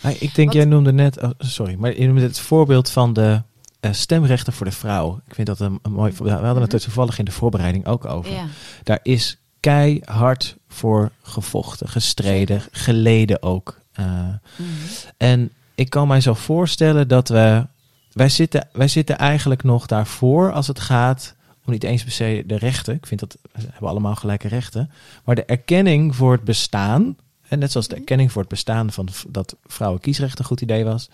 Ah, 0.00 0.10
ik 0.22 0.34
denk, 0.34 0.48
Wat- 0.48 0.56
jij 0.56 0.64
noemde 0.64 0.92
net, 0.92 1.22
oh, 1.22 1.30
sorry, 1.38 1.74
maar 1.78 2.00
je 2.00 2.06
noemde 2.06 2.22
het 2.22 2.38
voorbeeld 2.38 2.90
van 2.90 3.12
de 3.12 3.42
eh, 3.80 3.92
stemrechten 3.92 4.52
voor 4.52 4.66
de 4.66 4.72
vrouw. 4.72 5.20
Ik 5.26 5.34
vind 5.34 5.46
dat 5.46 5.60
een, 5.60 5.78
een 5.82 5.92
mooi 5.92 6.12
voorbeeld. 6.12 6.38
We 6.40 6.44
hadden 6.44 6.62
het 6.62 6.72
er 6.72 6.80
toevallig 6.80 7.18
in 7.18 7.24
de 7.24 7.30
voorbereiding 7.30 7.86
ook 7.86 8.04
over. 8.04 8.32
ja. 8.32 8.44
Daar 8.82 9.00
is 9.02 9.38
keihard 9.60 10.56
voor 10.68 11.10
gevochten, 11.22 11.88
gestreden, 11.88 12.62
geleden 12.70 13.42
ook. 13.42 13.80
Eh, 13.92 14.04
Mhm. 14.04 14.68
en 15.16 15.52
ik 15.74 15.90
kan 15.90 16.08
mij 16.08 16.20
zo 16.20 16.34
voorstellen 16.34 17.08
dat 17.08 17.28
we. 17.28 17.66
Wij 18.12 18.28
zitten, 18.28 18.68
wij 18.72 18.88
zitten 18.88 19.18
eigenlijk 19.18 19.62
nog 19.62 19.86
daarvoor 19.86 20.52
als 20.52 20.66
het 20.66 20.80
gaat 20.80 21.34
om 21.66 21.72
niet 21.72 21.84
eens 21.84 22.02
per 22.02 22.12
se 22.12 22.42
de 22.46 22.56
rechten. 22.58 22.94
Ik 22.94 23.06
vind 23.06 23.20
dat 23.20 23.36
we 23.52 23.60
hebben 23.70 23.88
allemaal 23.90 24.14
gelijke 24.14 24.48
rechten. 24.48 24.90
Maar 25.24 25.34
de 25.34 25.44
erkenning 25.44 26.16
voor 26.16 26.32
het 26.32 26.44
bestaan. 26.44 27.16
En 27.48 27.58
net 27.58 27.70
zoals 27.72 27.88
de 27.88 27.94
erkenning 27.96 28.32
voor 28.32 28.40
het 28.40 28.50
bestaan 28.50 28.92
van 28.92 29.08
dat 29.28 29.56
vrouwen 29.66 30.00
kiesrecht 30.00 30.38
een 30.38 30.44
goed 30.44 30.60
idee 30.60 30.84
was. 30.84 31.10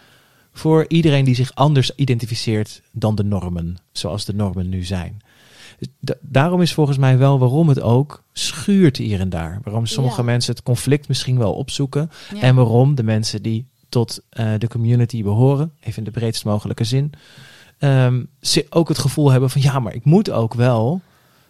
Voor 0.53 0.85
iedereen 0.89 1.25
die 1.25 1.35
zich 1.35 1.55
anders 1.55 1.95
identificeert 1.95 2.83
dan 2.93 3.15
de 3.15 3.25
normen. 3.25 3.77
Zoals 3.93 4.25
de 4.25 4.35
normen 4.35 4.69
nu 4.69 4.85
zijn. 4.85 5.23
Dus 5.79 5.89
da- 6.01 6.15
daarom 6.21 6.61
is 6.63 6.75
volgens 6.75 6.99
mij 6.99 7.19
wel 7.19 7.39
waarom 7.39 7.69
het 7.69 7.81
ook 7.81 8.23
schuurt 8.33 8.97
hier 8.97 9.21
en 9.21 9.29
daar. 9.29 9.61
Waarom 9.63 9.87
sommige 9.87 10.17
Ja. 10.17 10.23
mensen 10.23 10.55
het 10.55 10.63
conflict 10.63 11.09
misschien 11.09 11.39
wel 11.39 11.53
opzoeken. 11.55 12.11
Ja. 12.35 12.41
En 12.41 12.55
waarom 12.55 12.95
de 12.95 13.03
mensen 13.03 13.43
die 13.43 13.67
tot 13.89 14.21
eh, 14.29 14.53
de 14.59 14.69
community 14.69 15.23
behoren, 15.23 15.73
even 15.81 15.99
in 15.99 16.05
de 16.05 16.11
breedst 16.11 16.45
mogelijke 16.45 16.85
zin, 16.85 17.13
ehm, 17.83 18.23
ze 18.41 18.67
ook 18.71 18.89
het 18.89 18.99
gevoel 18.99 19.31
hebben 19.31 19.51
van 19.51 19.61
ja, 19.61 19.79
maar 19.79 19.95
ik 19.95 20.05
moet 20.05 20.31
ook 20.31 20.55
wel 20.55 21.01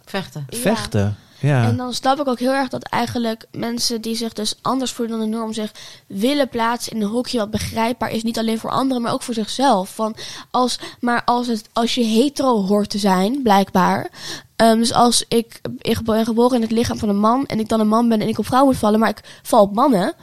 Vechten. 0.04 0.46
Ja. 0.48 0.58
vechten. 0.58 1.16
Ja. 1.40 1.64
En 1.64 1.76
dan 1.76 1.94
snap 1.94 2.20
ik 2.20 2.28
ook 2.28 2.38
heel 2.38 2.52
erg 2.52 2.68
dat 2.68 2.82
eigenlijk 2.82 3.46
mensen 3.50 4.00
die 4.00 4.16
zich 4.16 4.32
dus 4.32 4.54
anders 4.60 4.92
voelen 4.92 5.18
dan 5.18 5.30
de 5.30 5.36
norm 5.36 5.52
zich 5.52 5.72
willen 6.06 6.48
plaatsen 6.48 6.92
in 6.92 7.02
een 7.02 7.08
hokje 7.08 7.38
wat 7.38 7.50
begrijpbaar 7.50 8.10
is. 8.10 8.22
Niet 8.22 8.38
alleen 8.38 8.58
voor 8.58 8.70
anderen, 8.70 9.02
maar 9.02 9.12
ook 9.12 9.22
voor 9.22 9.34
zichzelf. 9.34 9.94
Van 9.94 10.16
als, 10.50 10.78
maar 11.00 11.22
als, 11.24 11.46
het, 11.46 11.68
als 11.72 11.94
je 11.94 12.04
hetero 12.04 12.62
hoort 12.66 12.90
te 12.90 12.98
zijn, 12.98 13.42
blijkbaar. 13.42 14.10
ehm, 14.56 14.76
dus 14.76 14.92
als 14.92 15.24
ik, 15.28 15.60
ik 15.78 16.02
ben 16.02 16.24
geboren 16.24 16.56
in 16.56 16.62
het 16.62 16.70
lichaam 16.70 16.98
van 16.98 17.08
een 17.08 17.20
man 17.20 17.46
en 17.46 17.60
ik 17.60 17.68
dan 17.68 17.80
een 17.80 17.88
man 17.88 18.08
ben 18.08 18.20
en 18.20 18.28
ik 18.28 18.38
op 18.38 18.46
vrouw 18.46 18.64
moet 18.64 18.76
vallen, 18.76 19.00
maar 19.00 19.08
ik 19.08 19.40
val 19.42 19.62
op 19.62 19.74
mannen. 19.74 20.14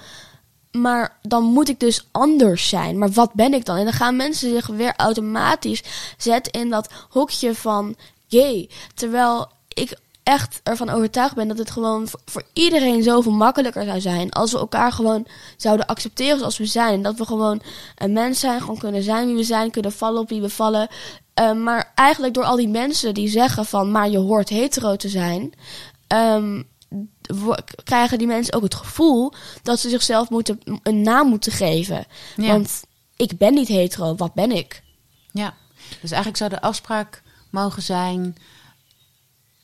Maar 0.72 1.18
dan 1.22 1.44
moet 1.44 1.70
ik 1.70 1.80
dus 1.80 2.08
anders 2.12 2.70
zijn. 2.70 2.98
Maar 2.98 3.12
wat 3.12 3.34
ben 3.34 3.54
ik 3.54 3.66
dan? 3.66 3.78
En 3.78 3.84
dan 3.84 3.94
gaan 3.94 4.16
mensen 4.16 4.50
zich 4.50 4.68
weer 4.68 4.94
automatisch 4.96 5.84
zetten 6.18 6.52
in 6.52 6.70
dat 6.70 6.90
hokje 7.10 7.56
van 7.56 7.96
gay. 8.28 8.70
Terwijl 8.96 9.48
ik 9.74 9.98
echt 10.24 10.60
ervan 10.64 10.90
overtuigd 10.90 11.36
ben 11.36 11.48
dat 11.48 11.58
het 11.58 11.72
gewoon 11.72 12.08
voor, 12.26 12.44
iedereen 12.54 13.04
zoveel 13.04 13.32
makkelijker 13.32 13.84
zou 13.84 14.02
zijn. 14.02 14.32
Als 14.32 14.52
we 14.52 14.58
elkaar 14.58 14.92
gewoon 14.92 15.26
zouden 15.58 15.86
accepteren 15.86 16.38
zoals 16.38 16.58
we 16.58 16.66
zijn. 16.66 16.94
En 16.94 17.02
dat 17.02 17.18
we 17.18 17.26
gewoon 17.26 17.62
een 17.96 18.14
mens 18.14 18.40
zijn, 18.40 18.60
gewoon 18.60 18.78
kunnen 18.78 19.04
zijn 19.04 19.28
wie 19.28 19.36
we 19.36 19.44
zijn, 19.44 19.72
kunnen 19.72 19.92
vallen 19.92 20.22
op 20.22 20.30
wie 20.30 20.42
we 20.42 20.50
vallen. 20.50 20.88
Eh, 21.34 21.54
maar 21.54 21.92
eigenlijk 21.96 22.34
door 22.34 22.44
al 22.44 22.56
die 22.56 22.68
mensen 22.68 23.14
die 23.14 23.30
zeggen 23.30 23.66
van, 23.66 23.92
maar 23.92 24.10
je 24.10 24.18
hoort 24.18 24.50
hetero 24.50 24.96
te 24.96 25.10
zijn. 25.10 25.54
ehm, 26.08 26.62
krijgen 27.84 28.18
die 28.18 28.28
mensen 28.28 28.54
ook 28.54 28.64
het 28.64 28.76
gevoel 28.76 29.34
dat 29.64 29.80
ze 29.80 29.90
zichzelf 29.90 30.30
moeten, 30.30 30.60
een 30.84 31.02
naam 31.02 31.28
moeten 31.28 31.52
geven. 31.52 32.06
Ja. 32.36 32.48
Want 32.48 32.82
ik 33.16 33.38
ben 33.38 33.54
niet 33.54 33.68
hetero, 33.68 34.16
wat 34.16 34.34
ben 34.34 34.52
ik? 34.52 34.84
Ja, 35.32 35.54
dus 36.02 36.12
eigenlijk 36.12 36.38
zou 36.38 36.50
de 36.50 36.62
afspraak 36.62 37.22
mogen 37.50 37.82
zijn 37.82 38.36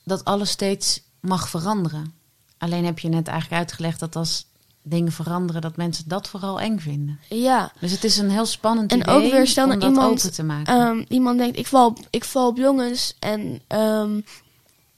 dat 0.04 0.24
alles 0.24 0.50
steeds 0.50 1.02
mag 1.20 1.48
veranderen. 1.48 2.14
Alleen 2.58 2.84
heb 2.84 2.98
je 2.98 3.08
net 3.08 3.28
eigenlijk 3.28 3.60
uitgelegd 3.60 4.00
dat 4.00 4.16
als 4.16 4.46
dingen 4.82 5.12
veranderen, 5.12 5.60
dat 5.62 5.76
mensen 5.76 6.08
dat 6.08 6.28
vooral 6.28 6.60
eng 6.60 6.78
vinden. 6.78 7.18
Ja. 7.28 7.72
Dus 7.80 7.90
het 7.90 8.04
is 8.04 8.16
een 8.16 8.30
heel 8.30 8.46
spannend 8.46 8.92
En 8.92 8.98
idee 9.00 9.14
ook 9.14 9.30
weer 9.30 9.46
stel 9.46 9.64
om 9.64 9.70
dat 9.70 9.82
iemand, 9.82 10.18
open 10.18 10.32
te 10.32 10.42
maken. 10.42 10.74
Ehm, 10.80 11.04
iemand 11.08 11.38
denkt, 11.38 11.58
ik 11.58 11.66
val, 11.66 11.86
op- 11.86 12.06
ik 12.10 12.24
val 12.24 12.48
op 12.48 12.56
jongens 12.56 13.14
en 13.18 13.60
ehm, 13.66 14.20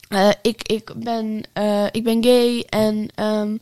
eh, 0.08 0.28
ik, 0.42 0.68
ik, 0.68 0.92
ben, 0.96 1.42
eh, 1.52 1.86
ik 1.90 2.04
ben 2.04 2.24
gay 2.24 2.64
en... 2.68 3.08
ehm, 3.14 3.56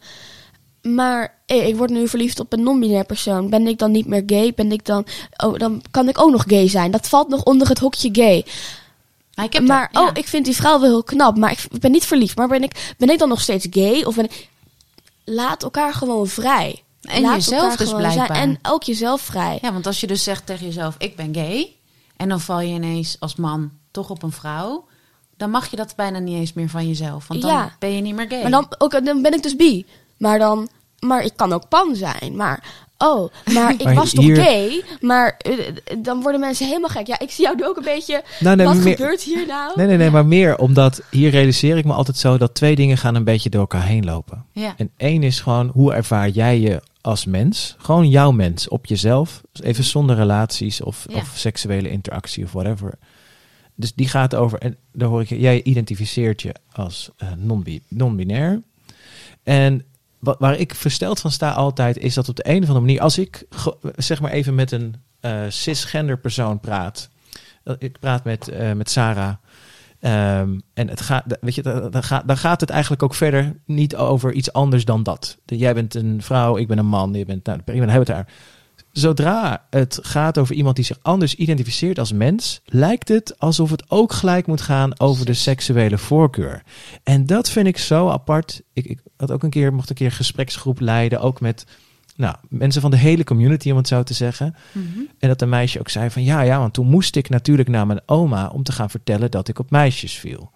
maar 0.94 1.34
eh, 1.47 1.66
ik 1.66 1.76
word 1.76 1.90
nu 1.90 2.09
verliefd 2.09 2.40
op 2.40 2.53
een 2.53 2.62
non-binair 2.62 3.05
persoon. 3.05 3.51
Ben 3.51 3.66
ik 3.66 3.78
dan 3.78 3.90
niet 3.90 4.07
meer 4.07 4.22
gay? 4.26 4.53
Ben 4.55 4.72
ik 4.72 4.84
dan... 4.84 5.07
Oh, 5.44 5.59
dan 5.59 5.82
kan 5.90 6.09
ik 6.09 6.20
ook 6.20 6.30
nog 6.30 6.44
gay 6.47 6.68
zijn. 6.68 6.90
Dat 6.90 7.09
valt 7.09 7.28
nog 7.28 7.42
onder 7.42 7.68
het 7.68 7.78
hokje 7.78 8.09
gay. 8.12 8.44
Maar, 9.34 9.44
ik 9.44 9.53
heb 9.53 9.66
maar 9.66 9.88
ja. 9.92 10.03
oh, 10.03 10.11
ik 10.12 10.26
vind 10.26 10.44
die 10.44 10.57
vrouw 10.57 10.80
wel 10.80 10.88
heel 10.88 11.03
knap. 11.03 11.36
Maar 11.36 11.51
ik 11.51 11.80
ben 11.80 11.90
niet 11.90 12.07
verliefd. 12.07 12.36
Maar 12.36 12.49
ben 12.49 12.62
ik, 12.62 12.94
ben 12.99 13.11
ik 13.11 13.18
dan 13.18 13.28
nog 13.28 13.40
steeds 13.40 13.66
gay? 13.70 14.05
Of 14.05 14.14
ben 14.14 14.24
ik... 14.24 14.49
Laat 15.24 15.62
elkaar 15.62 15.94
gewoon 15.94 16.26
vrij. 16.26 16.82
En 17.03 17.22
Laat 17.22 17.34
jezelf 17.34 17.76
dus 17.76 17.88
zijn. 17.88 18.01
blijkbaar. 18.01 18.30
En 18.30 18.59
ook 18.62 18.82
jezelf 18.82 19.20
vrij. 19.20 19.59
Ja, 19.62 19.72
want 19.72 19.86
als 19.86 20.01
je 20.01 20.07
dus 20.07 20.22
zegt 20.22 20.47
tegen 20.47 20.66
jezelf, 20.66 20.94
ik 20.99 21.16
ben 21.16 21.34
gay. 21.34 21.76
En 22.16 22.28
dan 22.28 22.40
val 22.40 22.61
je 22.61 22.74
ineens 22.74 23.16
als 23.20 23.36
man 23.36 23.70
toch 23.90 24.11
op 24.11 24.22
een 24.22 24.32
vrouw. 24.32 24.84
Dan 25.37 25.51
mag 25.51 25.70
je 25.70 25.76
dat 25.76 25.93
bijna 25.97 26.18
niet 26.18 26.37
eens 26.37 26.53
meer 26.53 26.68
van 26.68 26.87
jezelf. 26.89 27.26
Want 27.28 27.43
dan 27.43 27.51
Ja. 27.51 27.76
ben 27.78 27.95
je 27.95 28.01
niet 28.03 28.14
meer 28.14 28.26
gay. 28.28 28.43
Maar 28.43 28.51
dan, 28.51 28.66
ook, 28.78 29.05
dan 29.05 29.22
ben 29.22 29.32
ik 29.34 29.43
dus 29.43 29.57
bi. 29.57 29.87
Maar 30.18 30.39
dan, 30.39 30.68
maar 31.01 31.24
ik 31.24 31.32
kan 31.37 31.53
ook 31.53 31.68
pan 31.68 31.95
zijn. 31.97 32.37
Maar, 32.37 32.64
oh, 32.99 33.32
maar 33.53 33.72
ik 33.72 33.82
Maar 33.84 33.95
was 33.95 34.12
hier- 34.12 34.34
toch 34.34 34.45
gay? 34.45 34.84
Maar 35.01 35.37
eh, 35.39 35.53
dan 35.99 36.22
worden 36.22 36.41
mensen 36.41 36.66
helemaal 36.66 36.89
gek. 36.91 37.07
Ja, 37.07 37.18
ik 37.18 37.30
zie 37.30 37.45
jou 37.45 37.57
nu 37.57 37.66
ook 37.66 37.76
een 37.76 37.82
beetje. 37.84 38.22
Nou, 38.41 38.57
nee, 38.57 38.66
wat 38.66 38.76
meer- 38.76 38.97
gebeurt 38.97 39.22
hier 39.22 39.47
nou? 39.47 39.72
Nee, 39.74 39.87
nee, 39.87 39.97
nee, 39.97 40.11
maar 40.11 40.26
meer 40.26 40.59
omdat 40.59 41.03
hier 41.11 41.30
realiseer 41.30 41.76
ik 41.76 41.84
me 41.84 41.93
altijd 41.93 42.16
zo 42.16 42.39
dat 42.39 42.55
twee 42.55 42.74
dingen 42.76 42.99
gaan 42.99 43.14
een 43.14 43.24
beetje 43.24 43.51
door 43.51 43.61
elkaar 43.61 43.87
heen 43.87 44.05
lopen. 44.05 44.45
Ja. 44.53 44.74
En 44.76 44.91
één 44.97 45.22
is 45.22 45.41
gewoon 45.41 45.70
hoe 45.72 45.93
ervaar 45.93 46.28
jij 46.28 46.61
je 46.61 46.82
als 47.01 47.24
mens? 47.24 47.74
Gewoon 47.78 48.09
jouw 48.09 48.30
mens 48.30 48.68
op 48.68 48.87
jezelf. 48.87 49.41
Even 49.62 49.84
zonder 49.84 50.16
relaties 50.16 50.80
of, 50.82 51.05
Ja. 51.09 51.16
of 51.16 51.32
seksuele 51.34 51.91
interactie 51.91 52.45
of 52.45 52.53
whatever. 52.53 52.95
Dus 53.77 53.95
die 53.95 54.09
gaat 54.09 54.35
over, 54.35 54.59
en 54.59 54.77
daar 54.93 55.09
hoor 55.09 55.20
ik, 55.20 55.29
je, 55.29 55.39
jij 55.41 55.62
identificeert 55.62 56.43
je 56.43 56.55
als 56.72 57.11
eh, 57.16 57.29
non-bi- 57.37 57.83
non-binair. 57.89 58.62
en 59.43 59.85
wat, 60.18 60.39
waar 60.39 60.57
ik 60.59 60.74
versteld 60.74 61.20
van 61.20 61.31
sta 61.31 61.53
altijd, 61.53 61.99
is 61.99 62.14
dat 62.14 62.29
op 62.29 62.37
de 62.37 62.49
een 62.49 62.57
of 62.62 62.68
andere 62.68 62.81
manier, 62.87 63.01
als 63.01 63.18
ik 63.18 63.45
zeg 63.97 64.20
maar 64.20 64.31
even 64.31 64.55
met 64.55 64.72
een 64.72 64.95
eh, 65.20 65.41
cisgender 65.49 66.18
persoon 66.18 66.61
praat. 66.61 67.11
eh, 67.64 67.74
Ik 67.79 67.99
praat 68.01 68.24
met, 68.24 68.49
eh, 68.49 68.72
met 68.72 68.91
Sarah. 68.91 69.35
Ehm, 70.01 70.59
en 70.74 70.89
het 70.89 71.01
gaat, 71.01 71.39
weet 71.41 71.55
je, 71.55 71.62
dan, 71.62 72.03
gaat, 72.03 72.29
dan 72.29 72.37
gaat 72.37 72.61
het 72.61 72.70
eigenlijk 72.70 73.03
ook 73.03 73.14
verder 73.14 73.57
niet 73.64 73.97
over 73.97 74.33
iets 74.33 74.53
anders 74.53 74.85
dan 74.85 75.03
dat. 75.03 75.39
Jij 75.45 75.74
bent 75.74 75.95
een 75.95 76.22
vrouw, 76.22 76.57
ik 76.57 76.66
ben 76.68 76.79
een 76.79 76.87
man, 76.87 77.12
je 77.14 77.24
bent, 77.24 77.45
nou, 77.47 77.62
prima, 77.62 77.81
hebben 77.87 77.99
het 77.99 78.07
daar. 78.27 78.29
Zodra 78.97 79.66
het 79.70 79.99
gaat 80.03 80.38
over 80.38 80.55
iemand 80.55 80.76
die 80.76 80.84
zich 80.84 80.99
anders 81.03 81.34
identificeert 81.34 81.99
als 81.99 82.12
mens, 82.12 82.61
lijkt 82.64 83.09
het 83.09 83.38
alsof 83.38 83.70
het 83.70 83.90
ook 83.90 84.12
gelijk 84.12 84.47
moet 84.47 84.61
gaan 84.61 85.01
over 85.01 85.26
de 85.26 85.34
seksuele 85.34 85.99
voorkeur. 85.99 86.62
En 87.03 87.26
dat 87.26 87.51
vind 87.51 87.66
ik 87.66 87.78
zo 87.78 88.09
apart. 88.09 88.62
Ik, 88.72 88.84
ik 88.84 88.99
had 89.16 89.30
ook 89.30 89.42
een 89.42 89.51
keer, 89.51 89.74
mocht 89.74 89.90
een 89.90 89.97
keer 89.97 90.07
een 90.07 90.12
gespreksgroep 90.12 90.80
leiden, 90.80 91.20
ook 91.20 91.40
met 91.40 91.66
nou, 92.16 92.34
mensen 92.49 92.80
van 92.80 92.90
de 92.90 92.97
hele 92.97 93.24
community, 93.24 93.70
om 93.70 93.76
het 93.76 93.88
zo 93.88 94.03
te 94.03 94.14
zeggen. 94.14 94.55
Mhm. 94.72 94.84
En 95.18 95.28
dat 95.28 95.42
een 95.42 95.49
meisje 95.49 95.78
ook 95.78 95.88
zei 95.88 96.11
van 96.11 96.24
ja, 96.24 96.40
ja, 96.40 96.59
want 96.59 96.74
toen 96.74 96.86
moest 96.86 97.16
ik 97.16 97.28
natuurlijk 97.28 97.68
naar 97.68 97.86
mijn 97.86 98.01
oma 98.07 98.49
om 98.49 98.62
te 98.62 98.72
gaan 98.72 98.90
vertellen 98.90 99.30
dat 99.30 99.49
ik 99.49 99.59
op 99.59 99.70
meisjes 99.70 100.18
viel. 100.18 100.51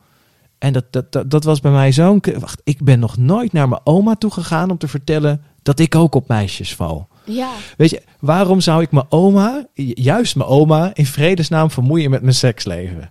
En 0.59 0.72
dat, 0.72 0.84
dat, 0.91 1.12
dat, 1.12 1.30
dat 1.30 1.45
was 1.45 1.61
bij 1.61 1.72
mij 1.72 1.93
zo'n... 1.93 2.22
Wacht, 2.38 2.61
ik 2.64 2.84
ben 2.84 2.99
nog 2.99 3.16
nooit 3.16 3.53
naar 3.53 3.68
mijn 3.68 3.80
oma 3.84 4.14
toe 4.14 4.30
gegaan 4.30 4.70
om 4.70 4.78
te 4.78 4.88
vertellen 4.88 5.43
dat 5.62 5.78
ik 5.78 5.95
ook 5.95 6.14
op 6.14 6.28
meisjes 6.28 6.74
val. 6.74 7.09
Ja, 7.35 7.51
Weet 7.76 7.91
je, 7.91 8.03
waarom 8.20 8.61
zou 8.61 8.83
ik 8.83 8.91
mijn 8.91 9.07
oma, 9.09 9.66
ju- 9.74 9.93
juist 9.95 10.37
mijn 10.37 10.49
oma, 10.49 10.91
in 10.95 11.07
vredesnaam 11.07 11.70
vermoeien 11.70 12.11
met 12.11 12.22
mijn 12.22 12.35
seksleven? 12.35 13.11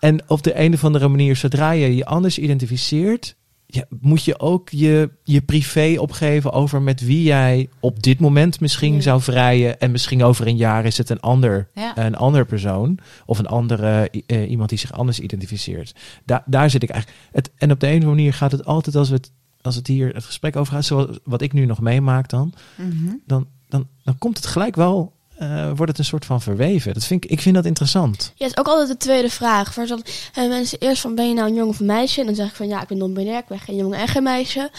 En 0.00 0.22
op 0.28 0.42
de 0.42 0.58
een 0.60 0.74
of 0.74 0.84
andere 0.84 1.08
manier, 1.08 1.36
zodra 1.36 1.70
je 1.70 1.96
je 1.96 2.04
anders 2.04 2.38
identificeert, 2.38 3.36
ja, 3.66 3.84
moet 4.00 4.24
je 4.24 4.38
ook 4.40 4.68
je, 4.70 5.10
je 5.24 5.40
privé 5.40 5.94
opgeven 5.98 6.52
over 6.52 6.82
met 6.82 7.00
wie 7.04 7.22
jij 7.22 7.68
op 7.80 8.02
dit 8.02 8.20
moment 8.20 8.60
misschien 8.60 8.94
Ja. 8.94 9.00
zou 9.00 9.20
vrijen. 9.22 9.78
En 9.80 9.90
misschien 9.90 10.22
over 10.24 10.46
een 10.46 10.56
jaar 10.56 10.84
is 10.84 10.98
het 10.98 11.10
een 11.10 11.20
ander, 11.20 11.68
Ja. 11.74 11.96
een 11.96 12.16
ander 12.16 12.46
persoon. 12.46 12.98
Of 13.26 13.38
een 13.38 13.46
andere 13.46 14.10
eh, 14.26 14.50
iemand 14.50 14.68
die 14.68 14.78
zich 14.78 14.92
anders 14.92 15.20
identificeert. 15.20 15.94
Da 16.24 16.42
daar 16.46 16.70
zit 16.70 16.82
ik 16.82 16.90
eigenlijk. 16.90 17.20
Het, 17.32 17.50
en 17.56 17.70
op 17.70 17.80
de 17.80 17.86
een 17.86 17.92
of 17.92 17.98
andere 17.98 18.16
manier 18.16 18.32
gaat 18.34 18.52
het 18.52 18.64
altijd 18.64 18.96
als 18.96 19.08
we 19.08 19.14
het, 19.14 19.32
als 19.60 19.74
het 19.76 19.86
hier 19.86 20.14
het 20.14 20.24
gesprek 20.24 20.56
over 20.56 20.72
gaat, 20.72 20.84
zoals 20.84 21.18
wat 21.24 21.42
ik 21.42 21.52
nu 21.52 21.66
nog 21.66 21.80
meemaak 21.80 22.28
dan 22.28 22.52
Mhm. 22.76 23.12
dan, 23.26 23.46
dan, 23.68 23.86
dan 24.04 24.18
komt 24.18 24.36
het 24.36 24.46
gelijk 24.46 24.76
wel 24.76 25.12
eh, 25.38 25.66
wordt 25.66 25.88
het 25.90 25.98
een 25.98 26.04
soort 26.04 26.24
van 26.24 26.40
verweven. 26.40 26.94
Dat 26.94 27.04
vind 27.04 27.24
ik, 27.24 27.30
ik 27.30 27.40
vind 27.40 27.54
dat 27.54 27.64
interessant. 27.64 28.32
Ja, 28.34 28.44
het 28.46 28.52
is 28.54 28.58
ook 28.60 28.68
altijd 28.68 28.88
de 28.88 28.96
tweede 28.96 29.30
vraag. 29.30 29.72
Voor 29.74 29.86
dan 29.86 30.02
hebben 30.32 30.52
mensen 30.52 30.78
eerst 30.78 31.00
van, 31.00 31.14
ben 31.14 31.28
je 31.28 31.34
nou 31.34 31.48
een 31.48 31.54
jongen 31.54 31.68
of 31.70 31.80
een 31.80 31.86
meisje? 31.86 32.20
En 32.20 32.26
dan 32.26 32.34
zeg 32.34 32.48
ik 32.48 32.54
van, 32.54 32.68
ja, 32.68 32.82
ik 32.82 32.88
ben 32.88 32.98
non-binair, 32.98 33.38
ik 33.38 33.46
ben 33.48 33.58
geen 33.58 33.76
jongen 33.76 33.98
en 33.98 34.08
geen 34.08 34.22
meisje. 34.22 34.70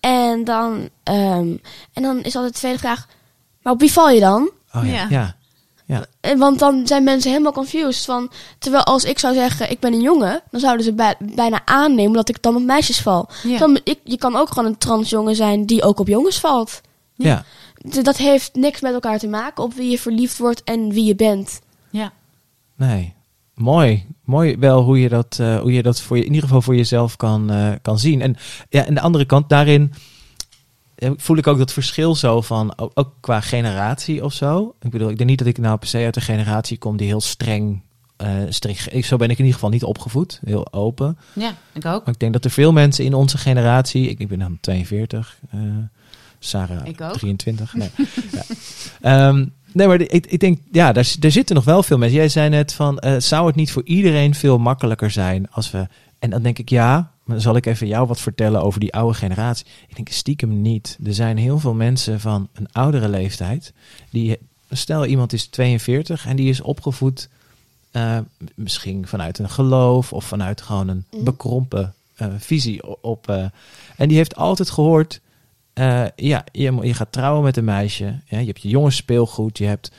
En 0.00 0.44
dan, 0.44 0.88
ehm, 1.02 1.56
en 1.92 2.02
dan 2.02 2.18
is 2.22 2.34
altijd 2.36 2.52
de 2.52 2.58
tweede 2.58 2.78
vraag, 2.78 3.06
maar 3.62 3.72
op 3.72 3.80
wie 3.80 3.92
val 3.92 4.10
je 4.10 4.20
dan? 4.20 4.50
Oh 4.72 4.86
ja, 4.86 5.06
Ja. 5.10 5.36
ja. 5.86 6.06
En 6.20 6.38
Want 6.38 6.58
dan 6.58 6.86
zijn 6.86 7.04
mensen 7.04 7.30
helemaal 7.30 7.52
confused. 7.52 8.04
Van, 8.04 8.30
terwijl 8.58 8.84
als 8.84 9.04
ik 9.04 9.18
zou 9.18 9.34
zeggen, 9.34 9.70
ik 9.70 9.80
ben 9.80 9.92
een 9.92 10.00
jongen, 10.00 10.42
dan 10.50 10.60
zouden 10.60 10.84
ze 10.84 10.92
bij- 10.92 11.16
bijna 11.18 11.60
aannemen 11.64 12.12
dat 12.12 12.28
ik 12.28 12.42
dan 12.42 12.56
op 12.56 12.62
meisjes 12.62 13.00
val. 13.00 13.28
Ja. 13.42 13.58
Dan, 13.58 13.80
ik, 13.84 13.98
je 14.04 14.16
kan 14.18 14.36
ook 14.36 14.48
gewoon 14.48 14.64
een 14.68 14.78
transjongen 14.78 15.36
zijn 15.36 15.66
die 15.66 15.82
ook 15.82 15.98
op 16.00 16.08
jongens 16.08 16.40
valt. 16.40 16.80
ja. 17.14 17.44
Dat 18.02 18.16
heeft 18.16 18.54
niks 18.54 18.80
met 18.80 18.92
elkaar 18.92 19.18
te 19.18 19.28
maken 19.28 19.64
op 19.64 19.74
wie 19.74 19.90
je 19.90 19.98
verliefd 19.98 20.38
wordt 20.38 20.64
en 20.64 20.88
wie 20.90 21.04
je 21.04 21.14
bent. 21.14 21.60
Ja. 21.90 22.12
Nee. 22.76 23.14
Mooi. 23.54 24.06
Mooi 24.24 24.56
wel 24.58 24.82
hoe 24.82 25.00
je 25.00 25.08
dat, 25.08 25.36
eh, 25.40 25.60
hoe 25.60 25.72
je 25.72 25.82
dat 25.82 26.00
voor 26.00 26.16
je, 26.16 26.22
in 26.22 26.28
ieder 26.28 26.46
geval 26.46 26.62
voor 26.62 26.76
jezelf 26.76 27.16
kan, 27.16 27.50
eh, 27.50 27.72
kan 27.82 27.98
zien. 27.98 28.20
En 28.20 28.36
ja, 28.68 28.86
aan 28.86 28.94
de 28.94 29.00
andere 29.00 29.24
kant, 29.24 29.48
daarin 29.48 29.92
eh, 30.94 31.10
voel 31.16 31.36
ik 31.36 31.46
ook 31.46 31.58
dat 31.58 31.72
verschil 31.72 32.14
zo 32.14 32.40
van, 32.40 32.72
ook, 32.94 33.12
qua 33.20 33.40
generatie 33.40 34.24
of 34.24 34.32
zo. 34.32 34.74
Ik 34.80 34.90
bedoel, 34.90 35.10
ik 35.10 35.16
denk 35.16 35.28
niet 35.30 35.38
dat 35.38 35.48
ik 35.48 35.58
nou 35.58 35.78
per 35.78 35.88
se 35.88 35.98
uit 35.98 36.16
een 36.16 36.22
generatie 36.22 36.78
kom 36.78 36.96
die 36.96 37.06
heel 37.06 37.20
streng, 37.20 37.82
eh 38.16 38.30
strikt, 38.48 38.94
ik- 38.94 39.04
zo 39.04 39.16
ben 39.16 39.26
ik 39.30 39.32
in 39.38 39.44
ieder 39.44 39.54
geval 39.54 39.70
niet 39.70 39.84
opgevoed. 39.84 40.40
Heel 40.44 40.72
open. 40.72 41.18
ja, 41.32 41.54
ik 41.72 41.84
ook. 41.84 42.04
Maar 42.04 42.14
ik 42.14 42.20
denk 42.20 42.32
dat 42.32 42.44
er 42.44 42.50
veel 42.50 42.72
mensen 42.72 43.04
in 43.04 43.14
onze 43.14 43.38
generatie, 43.38 44.08
ik, 44.08 44.18
ik 44.18 44.28
ben 44.28 44.38
dan 44.38 44.58
42, 44.60 45.38
eh 45.50 45.58
Sarah 46.38 46.86
Ik 46.86 47.00
ook. 47.00 47.12
23. 47.12 47.74
Nee, 47.74 47.90
ja. 48.32 48.42
Ehm, 49.00 49.46
nee 49.72 49.86
maar 49.86 50.00
ik, 50.00 50.26
ik 50.26 50.40
denk, 50.40 50.58
ja, 50.72 50.92
daar, 50.92 51.14
daar 51.18 51.30
zitten 51.30 51.54
nog 51.54 51.64
wel 51.64 51.82
veel 51.82 51.98
mensen. 51.98 52.18
Jij 52.18 52.28
zei 52.28 52.48
net 52.48 52.72
van, 52.72 52.98
eh, 52.98 53.14
zou 53.18 53.46
het 53.46 53.56
niet 53.56 53.72
voor 53.72 53.82
iedereen 53.84 54.34
veel 54.34 54.58
makkelijker 54.58 55.10
zijn 55.10 55.50
als 55.50 55.70
we... 55.70 55.86
En 56.18 56.30
dan 56.30 56.42
denk 56.42 56.58
ik, 56.58 56.68
ja, 56.68 56.92
maar 56.96 57.34
dan 57.36 57.40
zal 57.40 57.56
ik 57.56 57.66
even 57.66 57.86
jou 57.86 58.06
wat 58.06 58.20
vertellen 58.20 58.62
over 58.62 58.80
die 58.80 58.92
oude 58.94 59.14
generatie. 59.18 59.66
Ik 59.88 59.94
denk 59.96 60.08
stiekem 60.08 60.62
niet. 60.62 60.98
Er 61.04 61.14
zijn 61.14 61.36
heel 61.36 61.58
veel 61.58 61.74
mensen 61.74 62.20
van 62.20 62.48
een 62.52 62.68
oudere 62.72 63.08
leeftijd, 63.08 63.72
die, 64.10 64.38
stel 64.70 65.06
iemand 65.06 65.32
is 65.32 65.46
42 65.46 66.26
en 66.26 66.36
die 66.36 66.48
is 66.48 66.60
opgevoed 66.60 67.28
eh, 67.90 68.18
misschien 68.54 69.06
vanuit 69.06 69.38
een 69.38 69.50
geloof 69.50 70.12
of 70.12 70.24
vanuit 70.24 70.60
gewoon 70.62 70.88
een 70.88 71.04
Mhm. 71.10 71.24
bekrompen 71.24 71.94
eh, 72.16 72.26
visie 72.38 73.00
op. 73.02 73.28
en 73.96 74.08
die 74.08 74.16
heeft 74.16 74.36
altijd 74.36 74.70
gehoord: 74.70 75.20
eh, 75.78 76.04
ja, 76.16 76.44
je, 76.52 76.78
je 76.82 76.94
gaat 76.94 77.12
trouwen 77.12 77.44
met 77.44 77.56
een 77.56 77.64
meisje. 77.64 78.04
Ja, 78.26 78.38
je 78.38 78.46
hebt 78.46 78.62
je 78.62 78.68
jongens 78.68 78.96
speelgoed. 78.96 79.58
Je 79.58 79.64
hebt, 79.66 79.90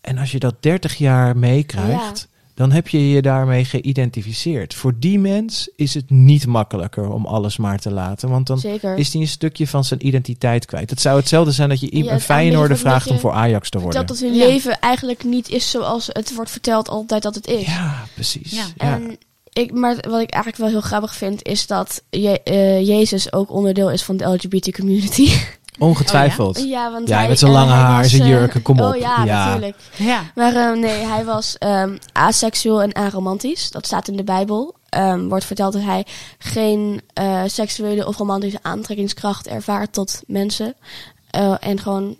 en 0.00 0.18
als 0.18 0.30
je 0.32 0.38
dat 0.38 0.54
30 0.60 0.96
jaar 0.96 1.36
meekrijgt, 1.36 2.28
dan 2.54 2.72
heb 2.72 2.88
je 2.88 3.10
je 3.10 3.22
daarmee 3.22 3.64
geïdentificeerd. 3.64 4.74
Voor 4.74 4.98
die 4.98 5.18
mens 5.18 5.70
is 5.76 5.94
het 5.94 6.10
niet 6.10 6.46
makkelijker 6.46 7.10
om 7.12 7.26
alles 7.26 7.56
maar 7.56 7.78
te 7.78 7.90
laten. 7.90 8.28
Want 8.28 8.46
dan 8.46 8.58
Zeker. 8.58 8.96
is 8.96 9.12
hij 9.12 9.20
een 9.22 9.28
stukje 9.28 9.66
van 9.66 9.84
zijn 9.84 10.06
identiteit 10.06 10.66
kwijt. 10.66 10.90
Het 10.90 11.00
zou 11.00 11.16
hetzelfde 11.18 11.52
zijn 11.52 11.68
dat 11.68 11.80
je 11.80 11.96
Ja, 11.96 12.02
het 12.02 12.10
een 12.10 12.20
Feyenoorder 12.20 12.60
aanbieden 12.60 12.78
vraagt 12.78 13.10
om 13.10 13.18
voor 13.18 13.32
Ajax 13.32 13.70
te 13.70 13.78
worden. 13.80 14.00
Dat 14.00 14.08
dat 14.08 14.18
hun 14.18 14.34
Ja. 14.34 14.46
leven 14.46 14.78
eigenlijk 14.80 15.24
niet 15.24 15.48
is 15.48 15.70
zoals 15.70 16.06
het 16.12 16.34
wordt 16.34 16.50
verteld 16.50 16.88
altijd 16.88 17.22
dat 17.22 17.34
het 17.34 17.46
is. 17.46 17.66
Ja, 17.66 18.04
precies. 18.14 18.50
Ja. 18.50 18.64
Ja. 18.76 18.94
En 18.94 19.18
ik, 19.52 19.72
maar 19.72 19.94
wat 19.94 20.20
ik 20.20 20.30
eigenlijk 20.30 20.56
wel 20.56 20.68
heel 20.68 20.80
grappig 20.80 21.14
vind, 21.14 21.42
is 21.44 21.66
dat 21.66 22.02
je, 22.10 22.42
eh, 22.42 22.86
Jezus 22.86 23.32
ook 23.32 23.50
onderdeel 23.50 23.90
is 23.90 24.02
van 24.02 24.16
de 24.16 24.24
LGBT 24.24 24.72
community. 24.72 25.30
Ongetwijfeld. 25.78 26.62
ja, 26.64 26.90
want 26.92 27.08
Ja, 27.08 27.18
hij, 27.18 27.28
met 27.28 27.38
zijn 27.38 27.50
eh, 27.50 27.56
lange 27.56 27.72
haar, 27.72 28.02
was, 28.02 28.10
zijn 28.10 28.22
eh, 28.22 28.28
jurken, 28.28 28.62
kom 28.62 28.80
op. 28.80 28.94
Oh 28.94 29.00
ja, 29.00 29.24
Ja. 29.24 29.44
natuurlijk. 29.44 29.76
Ja. 29.96 30.22
Maar 30.34 30.54
eh, 30.56 30.78
nee, 30.78 31.06
hij 31.06 31.24
was 31.24 31.58
ehm 31.58 31.96
aseksueel 32.12 32.82
en 32.82 32.92
aromantisch. 32.92 33.70
Dat 33.70 33.86
staat 33.86 34.08
in 34.08 34.16
de 34.16 34.24
Bijbel. 34.24 34.74
Ehm, 34.88 35.28
wordt 35.28 35.44
verteld 35.44 35.72
dat 35.72 35.82
hij 35.82 36.06
geen 36.38 37.00
eh, 37.12 37.42
seksuele 37.46 38.06
of 38.06 38.16
romantische 38.16 38.58
aantrekkingskracht 38.62 39.46
ervaart 39.46 39.92
tot 39.92 40.22
mensen. 40.26 40.74
Eh, 41.30 41.54
en 41.60 41.80
gewoon 41.80 42.16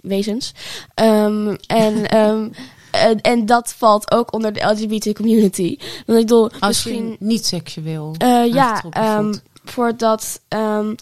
wezens. 0.00 0.52
Ehm, 0.94 1.54
en, 1.66 2.06
ehm, 2.18 2.48
en, 2.90 3.20
en 3.20 3.46
dat 3.46 3.74
valt 3.78 4.10
ook 4.12 4.32
onder 4.32 4.52
de 4.52 4.64
LGBT 4.66 5.14
community. 5.14 5.76
Want 6.06 6.18
ik 6.20 6.26
bedoel, 6.26 6.50
Als 6.60 6.84
misschien... 6.84 7.16
niet 7.18 7.46
seksueel 7.46 8.14
Eh, 8.18 8.52
ja, 8.52 8.82
voelt. 9.20 9.40
voordat 9.64 10.40
ehm, 10.48 10.94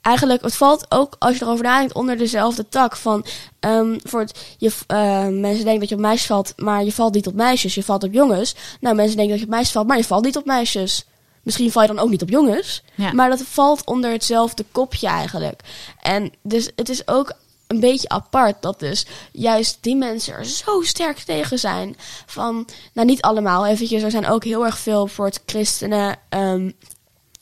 eigenlijk 0.00 0.42
het 0.42 0.56
valt 0.56 0.86
ook 0.88 1.16
als 1.18 1.36
je 1.38 1.44
erover 1.44 1.64
nadenkt 1.64 1.94
onder 1.94 2.16
dezelfde 2.16 2.68
tak 2.68 2.96
van 2.96 3.24
ehm, 3.60 3.98
voor 4.02 4.20
het 4.20 4.54
je 4.58 4.72
eh, 4.86 4.96
mensen 5.28 5.64
denken 5.64 5.80
dat 5.80 5.88
je 5.88 5.94
op 5.94 6.00
meisjes 6.00 6.26
valt, 6.26 6.52
maar 6.56 6.84
je 6.84 6.92
valt 6.92 7.14
niet 7.14 7.26
op 7.26 7.34
meisjes, 7.34 7.74
je 7.74 7.82
valt 7.82 8.02
op 8.04 8.12
jongens. 8.12 8.54
Nou, 8.80 8.94
mensen 8.94 9.16
denken 9.16 9.32
dat 9.32 9.40
je 9.40 9.46
op 9.48 9.54
meisjes 9.54 9.72
valt, 9.72 9.86
maar 9.86 9.96
je 9.96 10.04
valt 10.04 10.24
niet 10.24 10.36
op 10.36 10.44
meisjes. 10.44 11.06
Misschien 11.42 11.70
val 11.72 11.82
je 11.82 11.88
dan 11.88 11.98
ook 11.98 12.10
niet 12.10 12.22
op 12.22 12.28
jongens, 12.28 12.82
Ja. 12.94 13.12
maar 13.12 13.28
dat 13.28 13.42
valt 13.42 13.86
onder 13.86 14.10
hetzelfde 14.10 14.64
kopje 14.72 15.06
eigenlijk. 15.06 15.60
En 16.00 16.32
dus 16.42 16.70
het 16.76 16.88
is 16.88 17.08
ook 17.08 17.32
een 17.74 17.80
beetje 17.80 18.08
apart 18.08 18.62
dat 18.62 18.80
dus 18.80 19.06
juist 19.32 19.78
die 19.80 19.96
mensen 19.96 20.34
er 20.34 20.44
zo 20.44 20.82
sterk 20.82 21.18
tegen 21.18 21.58
zijn. 21.58 21.96
Van, 22.26 22.68
nou 22.92 23.06
niet 23.06 23.22
allemaal 23.22 23.66
eventjes, 23.66 24.02
er 24.02 24.10
zijn 24.10 24.26
ook 24.26 24.44
heel 24.44 24.64
erg 24.64 24.78
veel 24.78 25.06
voor 25.06 25.24
het 25.24 25.42
christenen 25.46 26.16
ehm, 26.28 26.70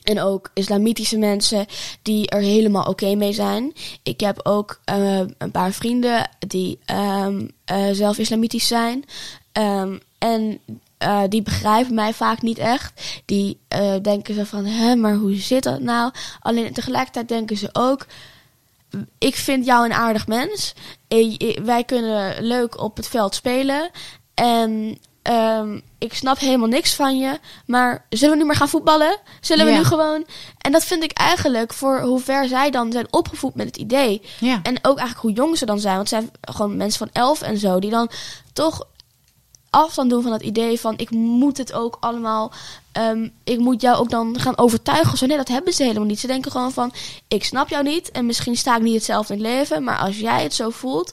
en 0.03 0.21
ook 0.21 0.49
islamitische 0.53 1.17
mensen 1.17 1.65
die 2.01 2.29
er 2.29 2.41
helemaal 2.41 2.85
oké 2.85 3.15
mee 3.15 3.33
zijn. 3.33 3.73
Ik 4.03 4.19
heb 4.19 4.39
ook 4.43 4.79
eh, 4.85 5.21
een 5.37 5.51
paar 5.51 5.71
vrienden 5.71 6.29
die 6.47 6.79
ehm, 6.85 7.47
eh, 7.65 7.85
zelf 7.91 8.17
islamitisch 8.17 8.67
zijn. 8.67 9.03
Ehm, 9.51 9.97
en 10.17 10.59
eh, 10.97 11.21
die 11.29 11.41
begrijpen 11.41 11.93
mij 11.93 12.13
vaak 12.13 12.41
niet 12.41 12.57
echt. 12.57 13.21
Die 13.25 13.57
denken 14.01 14.35
zo 14.35 14.43
van, 14.43 14.65
hè, 14.65 14.95
maar 14.95 15.15
hoe 15.15 15.35
zit 15.35 15.63
dat 15.63 15.79
nou? 15.79 16.11
Alleen 16.39 16.73
tegelijkertijd 16.73 17.27
denken 17.27 17.57
ze 17.57 17.69
ook, 17.73 18.05
ik 19.17 19.35
vind 19.35 19.65
jou 19.65 19.85
een 19.85 19.93
aardig 19.93 20.27
mens. 20.27 20.73
Eh, 21.07 21.35
eh, 21.37 21.57
Wij 21.63 21.83
kunnen 21.83 22.43
leuk 22.43 22.81
op 22.81 22.97
het 22.97 23.07
veld 23.07 23.35
spelen. 23.35 23.89
En 24.33 24.97
ehm, 25.21 25.79
ik 25.97 26.13
snap 26.13 26.39
helemaal 26.39 26.67
niks 26.67 26.93
van 26.95 27.17
je. 27.17 27.39
Maar 27.65 28.05
zullen 28.09 28.33
we 28.35 28.41
nu 28.41 28.47
maar 28.47 28.55
gaan 28.55 28.69
voetballen? 28.69 29.17
Zullen 29.41 29.65
we 29.65 29.71
Ja. 29.71 29.77
nu 29.77 29.83
gewoon... 29.83 30.25
En 30.57 30.71
dat 30.71 30.83
vind 30.85 31.03
ik 31.03 31.11
eigenlijk 31.11 31.73
voor 31.73 32.01
hoe 32.01 32.19
ver 32.19 32.47
zij 32.47 32.69
dan 32.71 32.91
zijn 32.91 33.07
opgevoed 33.09 33.55
met 33.55 33.65
het 33.65 33.77
idee. 33.77 34.21
Ja. 34.39 34.59
En 34.63 34.75
ook 34.81 34.97
eigenlijk 34.97 35.19
hoe 35.19 35.31
jong 35.45 35.57
ze 35.57 35.65
dan 35.65 35.79
zijn. 35.79 35.95
Want 35.95 36.09
het 36.09 36.19
zijn 36.19 36.31
gewoon 36.41 36.77
mensen 36.77 36.99
van 36.99 37.09
elf 37.23 37.41
en 37.41 37.57
zo. 37.57 37.79
Die 37.79 37.89
dan 37.89 38.09
toch 38.53 38.87
afstand 39.73 40.09
doen 40.09 40.23
van 40.23 40.31
het 40.31 40.41
idee 40.41 40.79
van... 40.79 40.93
ik 40.97 41.09
moet 41.09 41.57
het 41.57 41.73
ook 41.73 41.97
allemaal... 41.99 42.51
ehm, 42.91 43.27
ik 43.43 43.59
moet 43.59 43.81
jou 43.81 43.97
ook 43.97 44.09
dan 44.09 44.39
gaan 44.39 44.57
overtuigen. 44.57 45.11
of 45.11 45.17
Zo, 45.17 45.25
nee, 45.25 45.37
dat 45.37 45.47
hebben 45.47 45.73
ze 45.73 45.83
helemaal 45.83 46.07
niet. 46.07 46.19
Ze 46.19 46.27
denken 46.27 46.51
gewoon 46.51 46.71
van... 46.71 46.93
ik 47.27 47.43
snap 47.43 47.69
jou 47.69 47.83
niet. 47.83 48.11
En 48.11 48.25
misschien 48.25 48.57
sta 48.57 48.75
ik 48.75 48.81
niet 48.81 48.93
hetzelfde 48.93 49.33
in 49.33 49.39
het 49.39 49.49
leven. 49.49 49.83
Maar 49.83 49.97
als 49.97 50.19
jij 50.19 50.43
het 50.43 50.53
zo 50.53 50.69
voelt... 50.69 51.11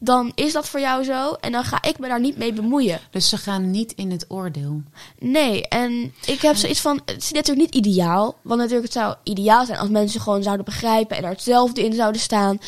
dan 0.00 0.32
is 0.34 0.52
dat 0.52 0.68
voor 0.68 0.80
jou 0.80 1.04
zo. 1.04 1.32
En 1.32 1.52
dan 1.52 1.64
ga 1.64 1.82
ik 1.82 1.98
me 1.98 2.08
daar 2.08 2.20
niet 2.20 2.36
mee 2.36 2.52
bemoeien. 2.52 3.00
Dus 3.10 3.28
ze 3.28 3.36
gaan 3.36 3.70
niet 3.70 3.92
in 3.92 4.10
het 4.10 4.24
oordeel. 4.28 4.82
Nee, 5.18 5.68
en 5.68 6.14
ik 6.26 6.40
heb 6.40 6.56
zoiets 6.56 6.80
van, 6.80 7.00
het 7.04 7.22
is 7.22 7.32
natuurlijk 7.32 7.72
niet 7.74 7.86
ideaal. 7.86 8.36
Want 8.42 8.58
natuurlijk, 8.60 8.84
het 8.92 9.02
zou 9.02 9.14
ideaal 9.22 9.66
zijn 9.66 9.78
als 9.78 9.88
mensen 9.88 10.20
gewoon 10.20 10.42
zouden 10.42 10.64
begrijpen 10.64 11.16
en 11.16 11.22
er 11.24 11.30
hetzelfde 11.30 11.84
in 11.84 11.92
zouden 11.94 12.20
staan. 12.20 12.58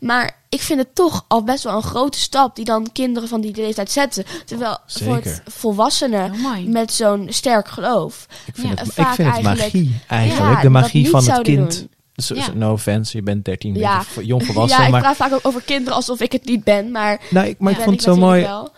Maar 0.00 0.38
ik 0.48 0.60
vind 0.60 0.78
het 0.78 0.94
toch 0.94 1.24
al 1.28 1.42
best 1.42 1.64
wel 1.64 1.76
een 1.76 1.82
grote 1.82 2.18
stap 2.18 2.56
die 2.56 2.64
dan 2.64 2.92
kinderen 2.92 3.28
van 3.28 3.40
die 3.40 3.56
leeftijd 3.56 3.90
zetten. 3.90 4.24
Terwijl 4.46 4.78
voor 4.86 5.14
het 5.14 5.42
volwassenen 5.46 6.32
met 6.66 6.92
zo'n 6.92 7.26
sterk 7.30 7.68
geloof. 7.68 8.26
Ik 8.46 8.54
vind 8.54 8.68
Ja, 8.68 8.74
het, 8.74 8.86
ik 8.86 8.92
vaak 8.92 9.14
vind 9.14 9.28
het 9.28 9.36
eigenlijk- 9.44 9.72
magie 9.72 10.00
eigenlijk. 10.06 10.54
Ja, 10.56 10.60
de 10.62 10.68
magie 10.68 11.10
van 11.10 11.24
het 11.28 11.42
kind. 11.42 11.78
doen. 11.78 11.90
So- 12.20 12.34
Ja. 12.34 12.52
No 12.54 12.72
offense, 12.72 13.16
je 13.16 13.22
bent 13.22 13.44
13, 13.44 13.74
Ja. 13.74 14.02
jong 14.22 14.44
volwassen. 14.46 14.78
ja, 14.78 14.84
ik 14.84 14.90
maar 14.90 15.00
praat 15.00 15.16
vaak 15.16 15.32
ook 15.32 15.46
over 15.46 15.62
kinderen 15.62 15.94
alsof 15.94 16.20
ik 16.20 16.32
het 16.32 16.44
niet 16.44 16.64
ben, 16.64 16.90
maar, 16.90 17.20
nou, 17.30 17.46
ik, 17.46 17.58
maar 17.58 17.72
ik 17.72 17.78
vond 17.78 17.90
het 17.90 18.02
zo 18.04 18.16
mooi. 18.16 18.42
wel. 18.42 18.72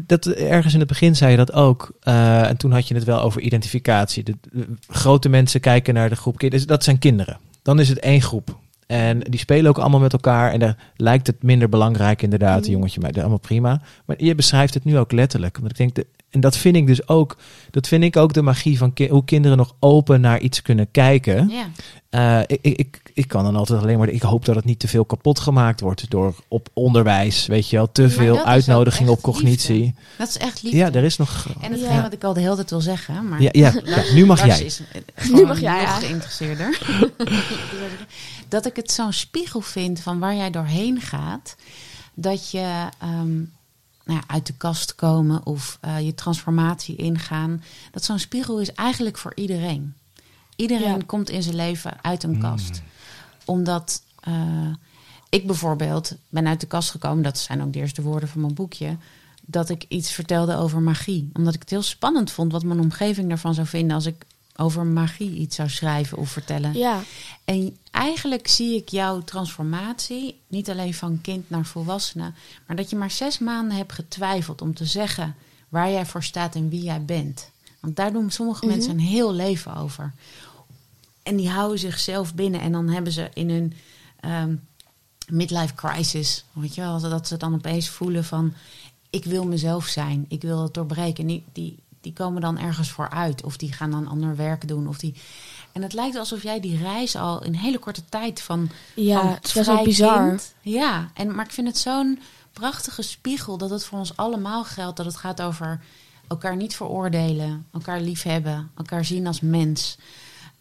Dat 0.00 0.26
ergens 0.26 0.72
in 0.72 0.78
het 0.78 0.88
begin 0.88 1.16
zei 1.16 1.30
je 1.30 1.36
dat 1.36 1.52
ook. 1.52 1.90
Eh, 2.00 2.48
en 2.48 2.56
toen 2.56 2.72
had 2.72 2.88
je 2.88 2.94
het 2.94 3.04
wel 3.04 3.20
over 3.20 3.40
identificatie. 3.40 4.22
De, 4.22 4.34
de 4.52 4.66
grote 4.88 5.28
mensen 5.28 5.60
kijken 5.60 5.94
naar 5.94 6.08
de 6.08 6.16
groep 6.16 6.38
kinderen. 6.38 6.66
Dat 6.66 6.84
zijn 6.84 6.98
kinderen. 6.98 7.38
Dan 7.62 7.80
is 7.80 7.88
het 7.88 7.98
één 7.98 8.22
groep. 8.22 8.56
En 8.86 9.20
die 9.20 9.40
spelen 9.40 9.70
ook 9.70 9.78
allemaal 9.78 10.00
met 10.00 10.12
elkaar. 10.12 10.52
En 10.52 10.58
daar 10.58 10.76
lijkt 10.96 11.26
het 11.26 11.42
minder 11.42 11.68
belangrijk 11.68 12.22
inderdaad. 12.22 12.60
Mhm. 12.62 12.70
Jongetje, 12.70 13.00
maar 13.00 13.12
allemaal 13.14 13.38
prima. 13.38 13.80
Maar 14.04 14.24
je 14.24 14.34
beschrijft 14.34 14.74
het 14.74 14.84
nu 14.84 14.98
ook 14.98 15.12
letterlijk. 15.12 15.58
Want 15.58 15.70
ik 15.70 15.76
denk, 15.76 15.94
de, 15.94 16.06
en 16.30 16.40
dat 16.40 16.56
vind 16.56 16.76
ik 16.76 16.86
dus 16.86 17.08
ook. 17.08 17.36
Dat 17.70 17.88
vind 17.88 18.04
ik 18.04 18.16
ook 18.16 18.32
de 18.32 18.42
magie 18.42 18.78
van 18.78 18.92
ki- 18.92 19.08
hoe 19.08 19.24
kinderen 19.24 19.56
nog 19.56 19.74
open 19.80 20.20
naar 20.20 20.40
iets 20.40 20.62
kunnen 20.62 20.90
kijken. 20.90 21.48
Ja. 21.48 21.66
Eh, 22.10 22.40
ik, 22.46 22.58
ik, 22.62 22.78
ik, 22.78 23.00
ik 23.14 23.28
kan 23.28 23.44
dan 23.44 23.56
altijd 23.56 23.80
alleen 23.82 23.98
maar. 23.98 24.08
Ik 24.08 24.22
hoop 24.22 24.44
dat 24.44 24.54
het 24.56 24.64
niet 24.64 24.78
te 24.78 24.88
veel 24.88 25.04
kapot 25.04 25.40
gemaakt 25.40 25.80
wordt 25.80 26.10
door 26.10 26.34
op 26.48 26.68
onderwijs. 26.72 27.46
Weet 27.46 27.68
je 27.70 27.76
wel, 27.76 27.92
te 27.92 28.00
Maar 28.02 28.10
veel 28.10 28.44
uitnodiging 28.44 29.08
op 29.08 29.22
cognitie. 29.22 29.78
liefde. 29.80 29.94
Dat 30.18 30.28
is 30.28 30.36
echt 30.38 30.62
lief. 30.62 30.72
Ja, 30.72 30.92
er 30.92 31.04
is 31.04 31.16
nog. 31.16 31.46
En 31.60 31.70
hetgeen 31.72 31.94
Ja. 31.94 32.02
wat 32.02 32.12
ik 32.12 32.24
al 32.24 32.32
de 32.32 32.40
hele 32.40 32.54
tijd 32.54 32.70
wil 32.70 32.80
zeggen. 32.80 33.28
Maar 33.28 33.42
Ja, 33.42 33.48
ja, 33.52 33.72
ja, 33.84 34.02
nu 34.14 34.26
mag 34.26 34.46
jij. 34.46 34.60
is 34.60 34.80
eh, 35.16 35.30
Nu 35.34 35.44
mag 35.46 35.60
jij, 35.60 35.72
nog 35.80 35.82
ja. 35.82 35.98
geïnteresseerder. 35.98 36.78
dat 38.48 38.66
ik 38.66 38.76
het 38.76 38.90
zo'n 38.92 39.12
spiegel 39.12 39.60
vind 39.60 40.00
van 40.00 40.18
waar 40.18 40.34
jij 40.34 40.50
doorheen 40.50 41.00
gaat. 41.00 41.56
Dat 42.14 42.50
je, 42.50 42.88
ehm, 43.00 43.38
nou 44.06 44.18
ja, 44.20 44.34
uit 44.34 44.46
de 44.46 44.52
kast 44.52 44.94
komen 44.94 45.46
of 45.46 45.78
eh, 45.80 46.00
je 46.00 46.14
transformatie 46.14 46.96
ingaan. 46.96 47.62
Dat 47.90 48.04
zo'n 48.04 48.18
spiegel 48.18 48.60
is 48.60 48.72
eigenlijk 48.72 49.18
voor 49.18 49.32
iedereen. 49.34 49.94
Iedereen 50.56 50.96
Ja. 50.96 51.02
komt 51.06 51.30
in 51.30 51.42
zijn 51.42 51.54
leven 51.56 52.02
uit 52.02 52.22
een 52.22 52.38
kast. 52.38 52.82
Omdat 53.44 54.02
eh, 54.20 54.68
ik 55.28 55.46
bijvoorbeeld 55.46 56.12
ben 56.28 56.46
uit 56.46 56.60
de 56.60 56.66
kast 56.66 56.90
gekomen, 56.90 57.22
dat 57.22 57.38
zijn 57.38 57.62
ook 57.62 57.72
de 57.72 57.78
eerste 57.78 58.02
woorden 58.02 58.28
van 58.28 58.40
mijn 58.40 58.54
boekje, 58.54 58.96
dat 59.42 59.68
ik 59.68 59.84
iets 59.88 60.10
vertelde 60.10 60.56
over 60.56 60.80
magie. 60.80 61.30
Omdat 61.32 61.54
ik 61.54 61.60
het 61.60 61.70
heel 61.70 61.82
spannend 61.82 62.30
vond 62.30 62.52
wat 62.52 62.62
mijn 62.64 62.80
omgeving 62.80 63.28
daarvan 63.28 63.54
zou 63.54 63.66
vinden 63.66 63.94
als 63.96 64.06
ik 64.06 64.24
over 64.56 64.86
magie 64.86 65.30
iets 65.30 65.56
zou 65.56 65.68
schrijven 65.68 66.18
of 66.18 66.30
vertellen. 66.30 66.72
Ja, 66.74 67.02
En 67.44 67.76
eigenlijk 67.90 68.48
zie 68.48 68.76
ik 68.76 68.88
jouw 68.88 69.22
transformatie, 69.24 70.40
niet 70.48 70.70
alleen 70.70 70.94
van 70.94 71.20
kind 71.20 71.50
naar 71.50 71.66
volwassene, 71.66 72.32
maar 72.66 72.76
dat 72.76 72.90
je 72.90 72.96
maar 72.96 73.10
zes 73.10 73.38
maanden 73.38 73.76
hebt 73.76 73.92
getwijfeld 73.92 74.62
om 74.62 74.74
te 74.74 74.84
zeggen 74.84 75.34
waar 75.68 75.90
jij 75.90 76.06
voor 76.06 76.22
staat 76.22 76.54
en 76.54 76.68
wie 76.68 76.82
jij 76.82 77.04
bent. 77.04 77.50
Want 77.80 77.96
daar 77.96 78.12
doen 78.12 78.30
sommige 78.30 78.66
mensen 78.66 78.90
een 78.90 79.00
heel 79.00 79.32
leven 79.32 79.76
over. 79.76 80.12
En 81.22 81.36
die 81.36 81.48
houden 81.48 81.78
zichzelf 81.78 82.34
binnen 82.34 82.60
en 82.60 82.72
dan 82.72 82.88
hebben 82.88 83.12
ze 83.12 83.30
in 83.34 83.50
hun 83.50 83.72
ehm, 84.20 84.54
midlife 85.28 85.74
crisis, 85.74 86.44
weet 86.52 86.74
je 86.74 86.80
wel, 86.80 87.00
dat 87.00 87.28
ze 87.28 87.36
dan 87.36 87.54
opeens 87.54 87.88
voelen 87.88 88.24
van 88.24 88.54
ik 89.10 89.24
wil 89.24 89.46
mezelf 89.46 89.86
zijn, 89.86 90.24
ik 90.28 90.42
wil 90.42 90.62
het 90.62 90.74
doorbreken. 90.74 91.22
En 91.22 91.26
die, 91.26 91.44
die, 91.52 91.76
die 92.06 92.14
komen 92.14 92.40
dan 92.40 92.58
ergens 92.58 92.90
voor 92.90 93.10
uit 93.10 93.44
of 93.44 93.56
die 93.56 93.72
gaan 93.72 93.90
dan 93.90 94.06
ander 94.08 94.36
werk 94.36 94.68
doen 94.68 94.88
of 94.88 94.98
die... 94.98 95.14
En 95.72 95.82
het 95.82 95.92
lijkt 95.92 96.16
alsof 96.16 96.42
jij 96.42 96.60
die 96.60 96.78
reis 96.78 97.16
al 97.16 97.42
in 97.44 97.54
hele 97.54 97.78
korte 97.78 98.02
tijd 98.08 98.40
van. 98.42 98.70
ja 98.94 99.20
van 99.20 99.28
het 99.32 99.56
is 99.56 99.82
bizar. 99.84 100.28
kind- 100.28 100.54
Ja, 100.60 101.10
en, 101.14 101.34
maar 101.34 101.44
ik 101.44 101.50
vind 101.50 101.66
het 101.66 101.78
zo'n 101.78 102.18
prachtige 102.52 103.02
spiegel 103.02 103.58
dat 103.58 103.70
het 103.70 103.84
voor 103.84 103.98
ons 103.98 104.16
allemaal 104.16 104.64
geldt. 104.64 104.96
Dat 104.96 105.06
het 105.06 105.16
gaat 105.16 105.42
over 105.42 105.80
elkaar 106.28 106.56
niet 106.56 106.76
veroordelen, 106.76 107.66
elkaar 107.72 108.00
liefhebben, 108.00 108.70
elkaar 108.76 109.04
zien 109.04 109.26
als 109.26 109.40
mens. 109.40 109.98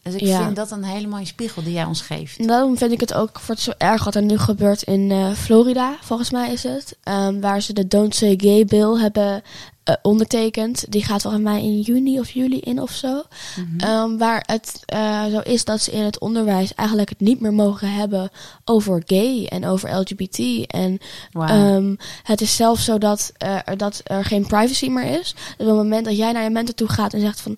Dus 0.02 0.14
ik 0.14 0.22
Ja. 0.22 0.43
vind 0.43 0.56
dat 0.56 0.72
een 0.72 0.84
hele 0.84 1.08
mooie 1.08 1.26
spiegel 1.26 1.64
die 1.64 1.74
jij 1.74 1.86
ons 1.86 2.02
geeft. 2.02 2.38
En 2.39 2.48
daarom 2.48 2.78
vind 2.78 2.91
ik 2.91 3.00
het 3.00 3.14
ook 3.14 3.39
voor 3.39 3.56
het 3.56 3.64
zo 3.64 3.72
erg 3.78 4.04
wat 4.04 4.16
er 4.16 4.22
nu 4.22 4.38
gebeurt 4.38 4.82
in 4.82 5.12
eh, 5.12 5.32
Florida, 5.32 5.96
volgens 6.02 6.32
mij 6.32 6.52
is 6.52 6.64
het. 6.64 6.98
Ehm, 7.04 7.39
waar 7.39 7.62
ze 7.62 7.74
de 7.74 7.88
Don't 7.88 8.16
Say 8.16 8.34
Gay 8.38 8.66
Bill 8.66 9.00
hebben 9.00 9.43
eh, 9.86 9.96
ondertekend. 10.02 10.86
Die 10.90 11.04
gaat 11.04 11.22
volgens 11.22 11.44
mij 11.44 11.62
in 11.62 11.80
juni 11.80 12.20
of 12.20 12.30
juli 12.30 12.60
in 12.60 12.82
of 12.82 12.92
zo. 12.92 13.24
Mhm. 13.56 13.80
Ehm, 13.80 14.18
waar 14.18 14.44
het 14.46 14.82
eh, 14.86 15.26
zo 15.26 15.40
is 15.40 15.66
dat 15.66 15.82
ze 15.82 15.92
in 15.92 16.04
het 16.04 16.20
onderwijs 16.20 16.74
eigenlijk 16.74 17.10
het 17.10 17.20
niet 17.20 17.40
meer 17.40 17.54
mogen 17.54 17.92
hebben 17.94 18.30
over 18.64 19.04
gay 19.06 19.46
en 19.46 19.66
over 19.66 20.00
LGBT. 20.00 20.66
En. 20.68 20.98
Ehm, 21.32 21.96
het 22.24 22.42
is 22.42 22.56
zelfs 22.56 22.86
zo 22.86 22.98
dat, 22.98 23.32
eh, 23.38 23.58
er, 23.66 23.78
dat 23.78 24.02
er 24.04 24.26
geen 24.26 24.48
privacy 24.48 24.90
meer 24.90 25.20
is. 25.20 25.36
Dus 25.58 25.68
op 25.68 25.74
het 25.74 25.84
moment 25.84 26.06
dat 26.06 26.18
jij 26.18 26.32
naar 26.32 26.44
je 26.44 26.50
mentor 26.50 26.76
toe 26.76 26.90
gaat 26.90 27.14
en 27.14 27.22
zegt 27.22 27.42
van... 27.42 27.58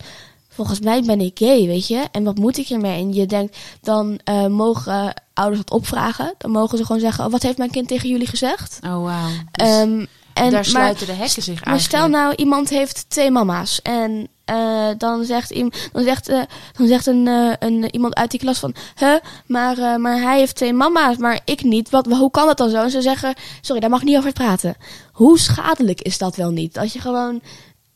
Volgens 0.50 0.80
mij 0.80 1.02
ben 1.02 1.22
ik 1.22 1.38
gay, 1.38 1.66
weet 1.66 1.88
je? 1.88 2.08
En 2.12 2.24
wat 2.24 2.38
moet 2.38 2.58
ik 2.58 2.68
hiermee? 2.68 3.00
En 3.00 3.14
je 3.14 3.26
denkt, 3.26 3.58
dan 3.82 4.20
mogen 4.50 5.14
ouders 5.34 5.62
dat 5.66 5.72
opvragen. 5.72 6.34
Dan 6.38 6.52
mogen 6.52 6.78
ze 6.78 6.86
gewoon 6.86 7.02
zeggen, 7.02 7.26
oh, 7.26 7.32
wat 7.32 7.44
heeft 7.44 7.58
mijn 7.58 7.72
kind 7.72 7.88
tegen 7.88 8.10
jullie 8.10 8.28
gezegd? 8.28 8.80
oh. 8.84 9.26
Dus 9.52 9.68
Ehm, 9.68 10.06
en, 10.38 10.52
daar 10.52 10.66
sluiten 10.66 11.08
de 11.08 11.14
hekken 11.14 11.44
zich 11.44 11.66
maar 11.66 11.80
stel 11.80 12.08
nou, 12.08 12.36
iemand 12.36 12.70
heeft 12.70 13.06
twee 13.08 13.32
mama's. 13.32 13.82
En 13.82 14.28
eh, 14.46 14.90
dan 14.98 15.26
zegt, 15.26 15.56
dan 15.92 16.04
zegt, 16.04 16.30
eh, 16.30 16.42
dan 16.78 16.88
zegt 16.88 17.06
een, 17.06 17.28
eh, 17.28 17.54
een, 17.60 17.94
iemand 17.94 18.16
uit 18.16 18.32
die 18.32 18.40
klas 18.40 18.60
van... 18.60 18.76
Huh, 19.00 19.16
maar, 19.46 20.00
maar 20.00 20.22
hij 20.22 20.38
heeft 20.38 20.56
twee 20.56 20.74
mama's, 20.74 21.18
maar 21.18 21.40
ik 21.46 21.64
niet. 21.64 21.90
Wat, 21.90 22.06
hoe 22.06 22.32
kan 22.32 22.46
dat 22.46 22.58
dan 22.58 22.70
zo? 22.70 22.84
En 22.84 22.92
ze 22.92 23.02
zeggen, 23.02 23.34
sorry, 23.62 23.82
daar 23.82 23.90
mag 23.90 24.00
ik 24.00 24.08
niet 24.08 24.18
over 24.18 24.34
praten. 24.34 24.76
Hoe 25.12 25.40
schadelijk 25.40 26.02
is 26.02 26.18
dat 26.18 26.36
wel 26.36 26.52
niet? 26.52 26.74
Dat 26.74 26.94
je 26.94 27.00
gewoon 27.00 27.42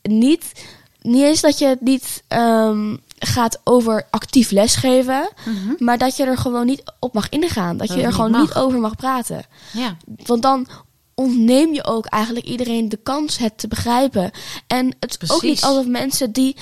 niet... 0.02 0.52
Niet 1.00 1.22
eens 1.22 1.40
dat 1.40 1.58
je 1.58 1.66
het 1.66 1.80
niet 1.80 2.22
ehm, 2.28 2.96
gaat 3.18 3.60
over 3.64 4.06
actief 4.10 4.50
lesgeven... 4.50 5.28
Mhm. 5.44 5.84
maar 5.84 5.98
dat 5.98 6.16
je 6.16 6.24
er 6.24 6.38
gewoon 6.38 6.66
niet 6.66 6.82
op 6.98 7.12
mag 7.14 7.28
ingaan. 7.28 7.76
Dat 7.76 7.88
Dat 7.88 7.96
je 7.96 8.02
er 8.02 8.12
gewoon 8.12 8.40
niet 8.40 8.54
over 8.54 8.78
mag 8.78 8.96
praten. 8.96 9.44
Ja, 9.72 9.96
Want 10.24 10.42
dan 10.42 10.66
ontneem 11.14 11.74
je 11.74 11.84
ook 11.84 12.06
eigenlijk 12.06 12.46
iedereen 12.46 12.88
de 12.88 12.96
kans 12.96 13.38
het 13.38 13.58
te 13.58 13.68
begrijpen. 13.68 14.30
En 14.66 14.96
het 15.00 15.18
is 15.20 15.32
ook 15.32 15.42
niet 15.42 15.62
alsof 15.62 15.86
mensen 15.86 16.32
die, 16.32 16.56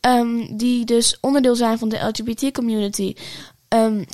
ehm, 0.00 0.56
die 0.56 0.84
dus 0.84 1.18
onderdeel 1.20 1.56
zijn 1.56 1.78
van 1.78 1.88
de 1.88 1.98
LGBT-community... 1.98 3.14
ehm, 3.68 4.04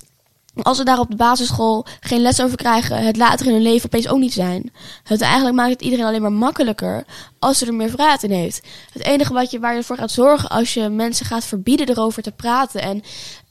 als 0.61 0.77
ze 0.77 0.83
daar 0.83 0.99
op 0.99 1.09
de 1.09 1.15
basisschool 1.15 1.85
geen 1.99 2.21
les 2.21 2.41
over 2.41 2.57
krijgen, 2.57 3.05
het 3.05 3.17
later 3.17 3.45
in 3.45 3.53
hun 3.53 3.61
leven 3.61 3.85
opeens 3.85 4.07
ook 4.07 4.19
niet 4.19 4.33
zijn. 4.33 4.71
Het 5.03 5.21
eigenlijk 5.21 5.55
maakt 5.55 5.71
het 5.71 5.81
iedereen 5.81 6.05
alleen 6.05 6.21
maar 6.21 6.31
makkelijker 6.31 7.05
als 7.39 7.57
ze 7.57 7.65
er 7.65 7.73
meer 7.73 7.89
vrijheid 7.89 8.23
in 8.23 8.31
heeft. 8.31 8.67
Het 8.93 9.03
enige 9.03 9.33
wat 9.33 9.51
je, 9.51 9.59
waar 9.59 9.75
je 9.75 9.83
voor 9.83 9.97
gaat 9.97 10.11
zorgen 10.11 10.49
als 10.49 10.73
je 10.73 10.89
mensen 10.89 11.25
gaat 11.25 11.45
verbieden 11.45 11.89
erover 11.89 12.23
te 12.23 12.31
praten 12.31 12.81
en 12.81 13.03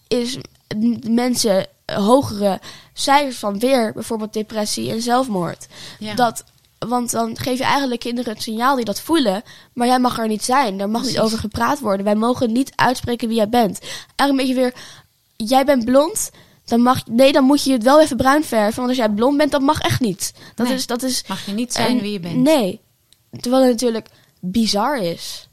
is 0.09 0.39
mensen 1.09 1.67
hogere 1.95 2.61
cijfers 2.93 3.37
van 3.39 3.59
weer, 3.59 3.93
bijvoorbeeld 3.93 4.33
depressie 4.33 4.91
en 4.91 5.03
zelfmoord. 5.03 5.67
ja. 5.99 6.15
Dat, 6.15 6.45
want 6.79 7.11
dan 7.11 7.39
geef 7.39 7.59
je 7.59 7.65
eigenlijk 7.65 8.01
kinderen 8.01 8.33
het 8.33 8.43
signaal 8.43 8.77
die 8.77 8.85
dat 8.85 9.01
voelen, 9.01 9.43
maar 9.73 9.87
jij 9.87 9.99
mag 10.01 10.19
er 10.19 10.29
niet 10.29 10.45
zijn. 10.45 10.79
Daar 10.79 10.89
mag 10.91 11.03
niet 11.03 11.19
over 11.21 11.39
gepraat 11.39 11.81
worden. 11.81 12.05
Wij 12.05 12.15
mogen 12.15 12.53
niet 12.53 12.73
uitspreken 12.75 13.29
wie 13.29 13.37
jij 13.37 13.49
bent. 13.49 13.79
Eigenlijk 13.81 14.29
een 14.31 14.37
beetje 14.37 14.55
weer, 14.55 14.75
jij 15.49 15.65
bent 15.65 15.85
blond, 15.85 16.31
dan 16.65 16.81
mag, 16.83 17.07
nee, 17.07 17.33
dan 17.33 17.45
moet 17.45 17.65
je 17.65 17.73
het 17.73 17.83
wel 17.83 18.01
even 18.01 18.17
bruin 18.17 18.45
verven. 18.45 18.77
Want 18.77 18.89
als 18.89 18.97
jij 18.99 19.09
blond 19.09 19.37
bent, 19.37 19.51
dat 19.51 19.61
mag 19.61 19.81
echt 19.81 20.01
niet. 20.01 20.33
Dat 20.55 20.67
Nee. 20.67 20.77
is, 20.77 20.87
dat 20.87 21.03
is 21.03 21.25
mag 21.29 21.47
je 21.47 21.53
niet 21.53 21.73
zijn 21.73 21.97
en- 21.97 22.01
wie 22.03 22.13
je 22.13 22.21
bent. 22.21 22.37
Nee. 22.37 22.81
Terwijl 23.41 23.63
het 23.63 23.71
natuurlijk 23.73 24.09
bizar 24.41 24.99
is. 24.99 25.49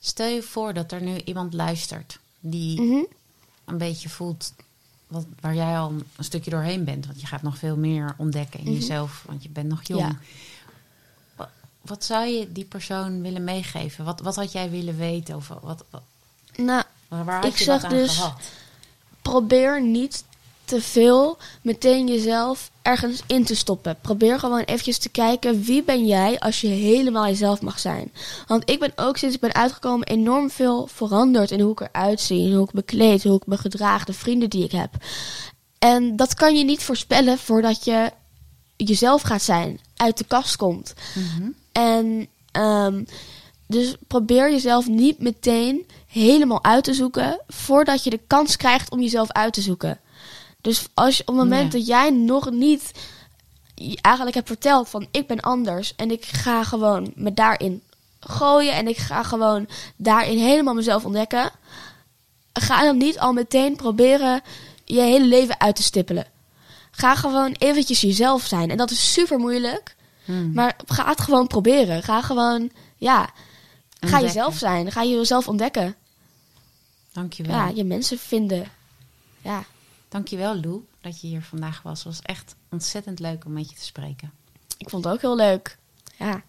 Stel 0.00 0.26
je 0.26 0.42
voor 0.42 0.74
dat 0.74 0.92
er 0.92 1.02
nu 1.02 1.20
iemand 1.24 1.54
luistert 1.54 2.18
die 2.40 2.80
Mhm. 2.80 3.02
een 3.64 3.78
beetje 3.78 4.08
voelt 4.08 4.52
wat, 5.14 5.26
waar 5.40 5.54
jij 5.54 5.78
al 5.78 5.90
een 6.16 6.24
stukje 6.24 6.50
doorheen 6.50 6.84
bent. 6.84 7.06
Want 7.06 7.20
je 7.20 7.26
gaat 7.26 7.42
nog 7.42 7.58
veel 7.58 7.76
meer 7.76 8.14
ontdekken 8.16 8.60
in 8.60 8.64
Mhm. 8.66 8.74
jezelf, 8.74 9.22
want 9.26 9.42
je 9.42 9.48
bent 9.48 9.68
nog 9.68 9.82
jong. 9.82 10.00
Ja. 10.02 10.16
Wat, 11.36 11.48
wat 11.80 12.04
zou 12.04 12.26
je 12.26 12.52
die 12.52 12.64
persoon 12.64 13.22
willen 13.22 13.44
meegeven? 13.44 14.04
Wat, 14.04 14.20
wat 14.20 14.36
had 14.36 14.52
jij 14.52 14.70
willen 14.70 14.96
weten? 14.96 15.36
Of 15.36 15.48
wat, 15.48 15.84
wat, 15.90 16.02
Nou, 16.56 16.82
waar 17.08 17.34
had 17.34 17.44
Ik 17.44 17.56
je 17.58 17.64
zeg 17.64 17.82
dus- 17.86 18.16
gehad? 18.16 18.40
probeer 19.22 19.82
niet 19.82 20.24
te 20.74 20.82
veel 20.82 21.36
meteen 21.62 22.06
jezelf 22.06 22.70
ergens 22.82 23.22
in 23.26 23.44
te 23.44 23.56
stoppen. 23.56 23.96
Probeer 24.00 24.38
gewoon 24.38 24.60
eventjes 24.60 24.98
te 24.98 25.08
kijken 25.08 25.62
wie 25.62 25.82
ben 25.82 26.06
jij 26.06 26.40
als 26.40 26.60
je 26.60 26.66
helemaal 26.66 27.26
jezelf 27.26 27.62
mag 27.62 27.78
zijn. 27.78 28.12
Want 28.46 28.70
ik 28.70 28.78
ben 28.78 28.92
ook 28.96 29.16
sinds 29.16 29.34
ik 29.34 29.40
ben 29.40 29.54
uitgekomen 29.54 30.06
enorm 30.06 30.50
veel 30.50 30.86
veranderd 30.86 31.50
in 31.50 31.60
hoe 31.60 31.72
ik 31.72 31.80
eruit 31.80 32.20
zie, 32.20 32.46
in 32.46 32.54
hoe 32.54 32.66
ik 32.66 32.72
me 32.72 32.82
kleed, 32.82 33.22
hoe 33.22 33.36
ik 33.36 33.46
me 33.46 33.56
gedraag, 33.56 34.04
de 34.04 34.12
vrienden 34.12 34.50
die 34.50 34.64
ik 34.64 34.72
heb. 34.72 34.90
En 35.78 36.16
dat 36.16 36.34
kan 36.34 36.56
je 36.56 36.64
niet 36.64 36.82
voorspellen 36.82 37.38
voordat 37.38 37.84
je 37.84 38.10
jezelf 38.76 39.22
gaat 39.22 39.42
zijn, 39.42 39.80
uit 39.96 40.18
de 40.18 40.24
kast 40.24 40.56
komt. 40.56 40.94
Mhm. 41.14 41.50
En 41.72 42.28
ehm, 42.52 43.04
dus 43.66 43.94
probeer 44.06 44.50
jezelf 44.50 44.88
niet 44.88 45.18
meteen 45.18 45.86
helemaal 46.06 46.64
uit 46.64 46.84
te 46.84 46.94
zoeken 46.94 47.40
voordat 47.48 48.04
je 48.04 48.10
de 48.10 48.20
kans 48.26 48.56
krijgt 48.56 48.90
om 48.90 49.00
jezelf 49.00 49.32
uit 49.32 49.52
te 49.52 49.60
zoeken. 49.60 49.98
Dus 50.64 50.86
als 50.94 51.20
op 51.20 51.26
het 51.26 51.36
moment 51.36 51.72
dat 51.72 51.86
jij 51.86 52.10
nog 52.10 52.50
niet 52.50 52.90
eigenlijk 54.00 54.36
hebt 54.36 54.48
verteld 54.48 54.88
van 54.88 55.06
ik 55.10 55.26
ben 55.26 55.40
anders 55.40 55.96
en 55.96 56.10
ik 56.10 56.24
ga 56.24 56.64
gewoon 56.64 57.12
me 57.14 57.32
daarin 57.32 57.82
gooien 58.20 58.72
en 58.72 58.88
ik 58.88 58.96
ga 58.96 59.22
gewoon 59.22 59.68
daarin 59.96 60.38
helemaal 60.38 60.74
mezelf 60.74 61.04
ontdekken, 61.04 61.50
ga 62.52 62.82
dan 62.82 62.96
niet 62.96 63.18
al 63.18 63.32
meteen 63.32 63.76
proberen 63.76 64.42
je 64.84 65.00
hele 65.00 65.26
leven 65.26 65.60
uit 65.60 65.76
te 65.76 65.82
stippelen. 65.82 66.26
Ga 66.90 67.14
gewoon 67.14 67.52
eventjes 67.58 68.00
jezelf 68.00 68.46
zijn. 68.46 68.70
En 68.70 68.76
dat 68.76 68.90
is 68.90 69.12
super 69.12 69.38
moeilijk. 69.38 69.96
Hmm. 70.24 70.52
Maar 70.52 70.76
ga 70.86 71.08
het 71.08 71.20
gewoon 71.20 71.46
proberen. 71.46 72.02
Ga 72.02 72.22
gewoon, 72.22 72.70
ja, 72.96 73.22
ga 73.22 73.30
Ontdekken. 74.00 74.26
jezelf 74.26 74.58
zijn. 74.58 74.92
Ga 74.92 75.04
jezelf 75.04 75.48
ontdekken. 75.48 75.94
Dankjewel. 77.12 77.54
Ja, 77.54 77.68
je 77.74 77.84
mensen 77.84 78.18
vinden. 78.18 78.70
Ja, 79.42 79.64
Dankjewel 80.14 80.60
Lou 80.60 80.84
dat 81.00 81.20
je 81.20 81.26
hier 81.26 81.42
vandaag 81.42 81.82
was. 81.82 82.04
Het 82.04 82.06
was 82.06 82.22
echt 82.22 82.56
ontzettend 82.70 83.18
leuk 83.18 83.44
om 83.44 83.52
met 83.52 83.70
je 83.70 83.76
te 83.76 83.84
spreken. 83.84 84.32
ik 84.78 84.90
vond 84.90 85.04
het 85.04 85.12
ook 85.12 85.20
heel 85.20 85.36
leuk. 85.36 85.78
Ja, 86.18 86.42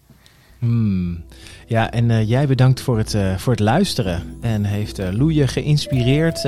Hmm. 0.66 1.22
Ja, 1.66 1.90
en 1.90 2.10
eh, 2.10 2.28
jij 2.28 2.46
bedankt 2.46 2.80
voor 2.80 2.98
het, 2.98 3.14
eh, 3.14 3.36
voor 3.36 3.52
het 3.52 3.60
luisteren. 3.60 4.22
En 4.40 4.64
heeft 4.64 4.98
eh 4.98 5.12
Lou 5.12 5.32
je 5.32 5.46
geïnspireerd? 5.46 6.42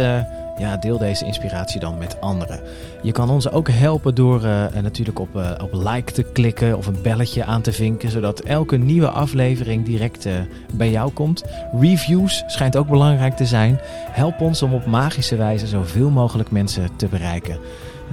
Ja, 0.59 0.77
deel 0.81 0.99
deze 0.99 1.25
inspiratie 1.25 1.81
dan 1.81 1.99
met 1.99 2.21
anderen. 2.21 2.61
Je 3.03 3.13
kan 3.13 3.31
ons 3.31 3.51
ook 3.51 3.69
helpen 3.69 4.15
door 4.15 4.41
natuurlijk 4.83 5.19
op, 5.19 5.29
op 5.63 5.73
like 5.73 6.13
te 6.13 6.23
klikken 6.23 6.77
of 6.77 6.87
een 6.87 7.03
belletje 7.03 7.45
aan 7.45 7.63
te 7.63 7.73
vinken, 7.73 8.11
zodat 8.11 8.41
elke 8.41 8.77
nieuwe 8.77 9.09
aflevering 9.09 9.85
direct 9.85 10.29
bij 10.73 10.91
jou 10.91 11.13
komt. 11.13 11.45
Reviews 11.81 12.45
schijnt 12.47 12.77
ook 12.77 12.89
belangrijk 12.89 13.37
te 13.37 13.47
zijn. 13.47 13.79
Help 14.11 14.41
ons 14.41 14.63
om 14.63 14.75
op 14.75 14.87
magische 14.87 15.37
wijze 15.37 15.67
zoveel 15.67 16.11
mogelijk 16.11 16.51
mensen 16.51 16.89
te 16.97 17.07
bereiken. 17.07 17.59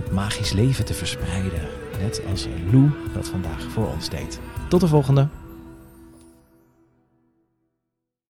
Het 0.03 0.11
magisch 0.11 0.53
leven 0.53 0.85
te 0.85 0.93
verspreiden. 0.93 1.59
Net 2.01 2.21
als 2.31 2.47
Lou 2.71 2.89
dat 3.13 3.27
vandaag 3.27 3.63
voor 3.71 3.87
ons 3.93 4.09
deed. 4.09 4.39
Tot 4.69 4.81
de 4.81 4.87
volgende. 4.87 5.27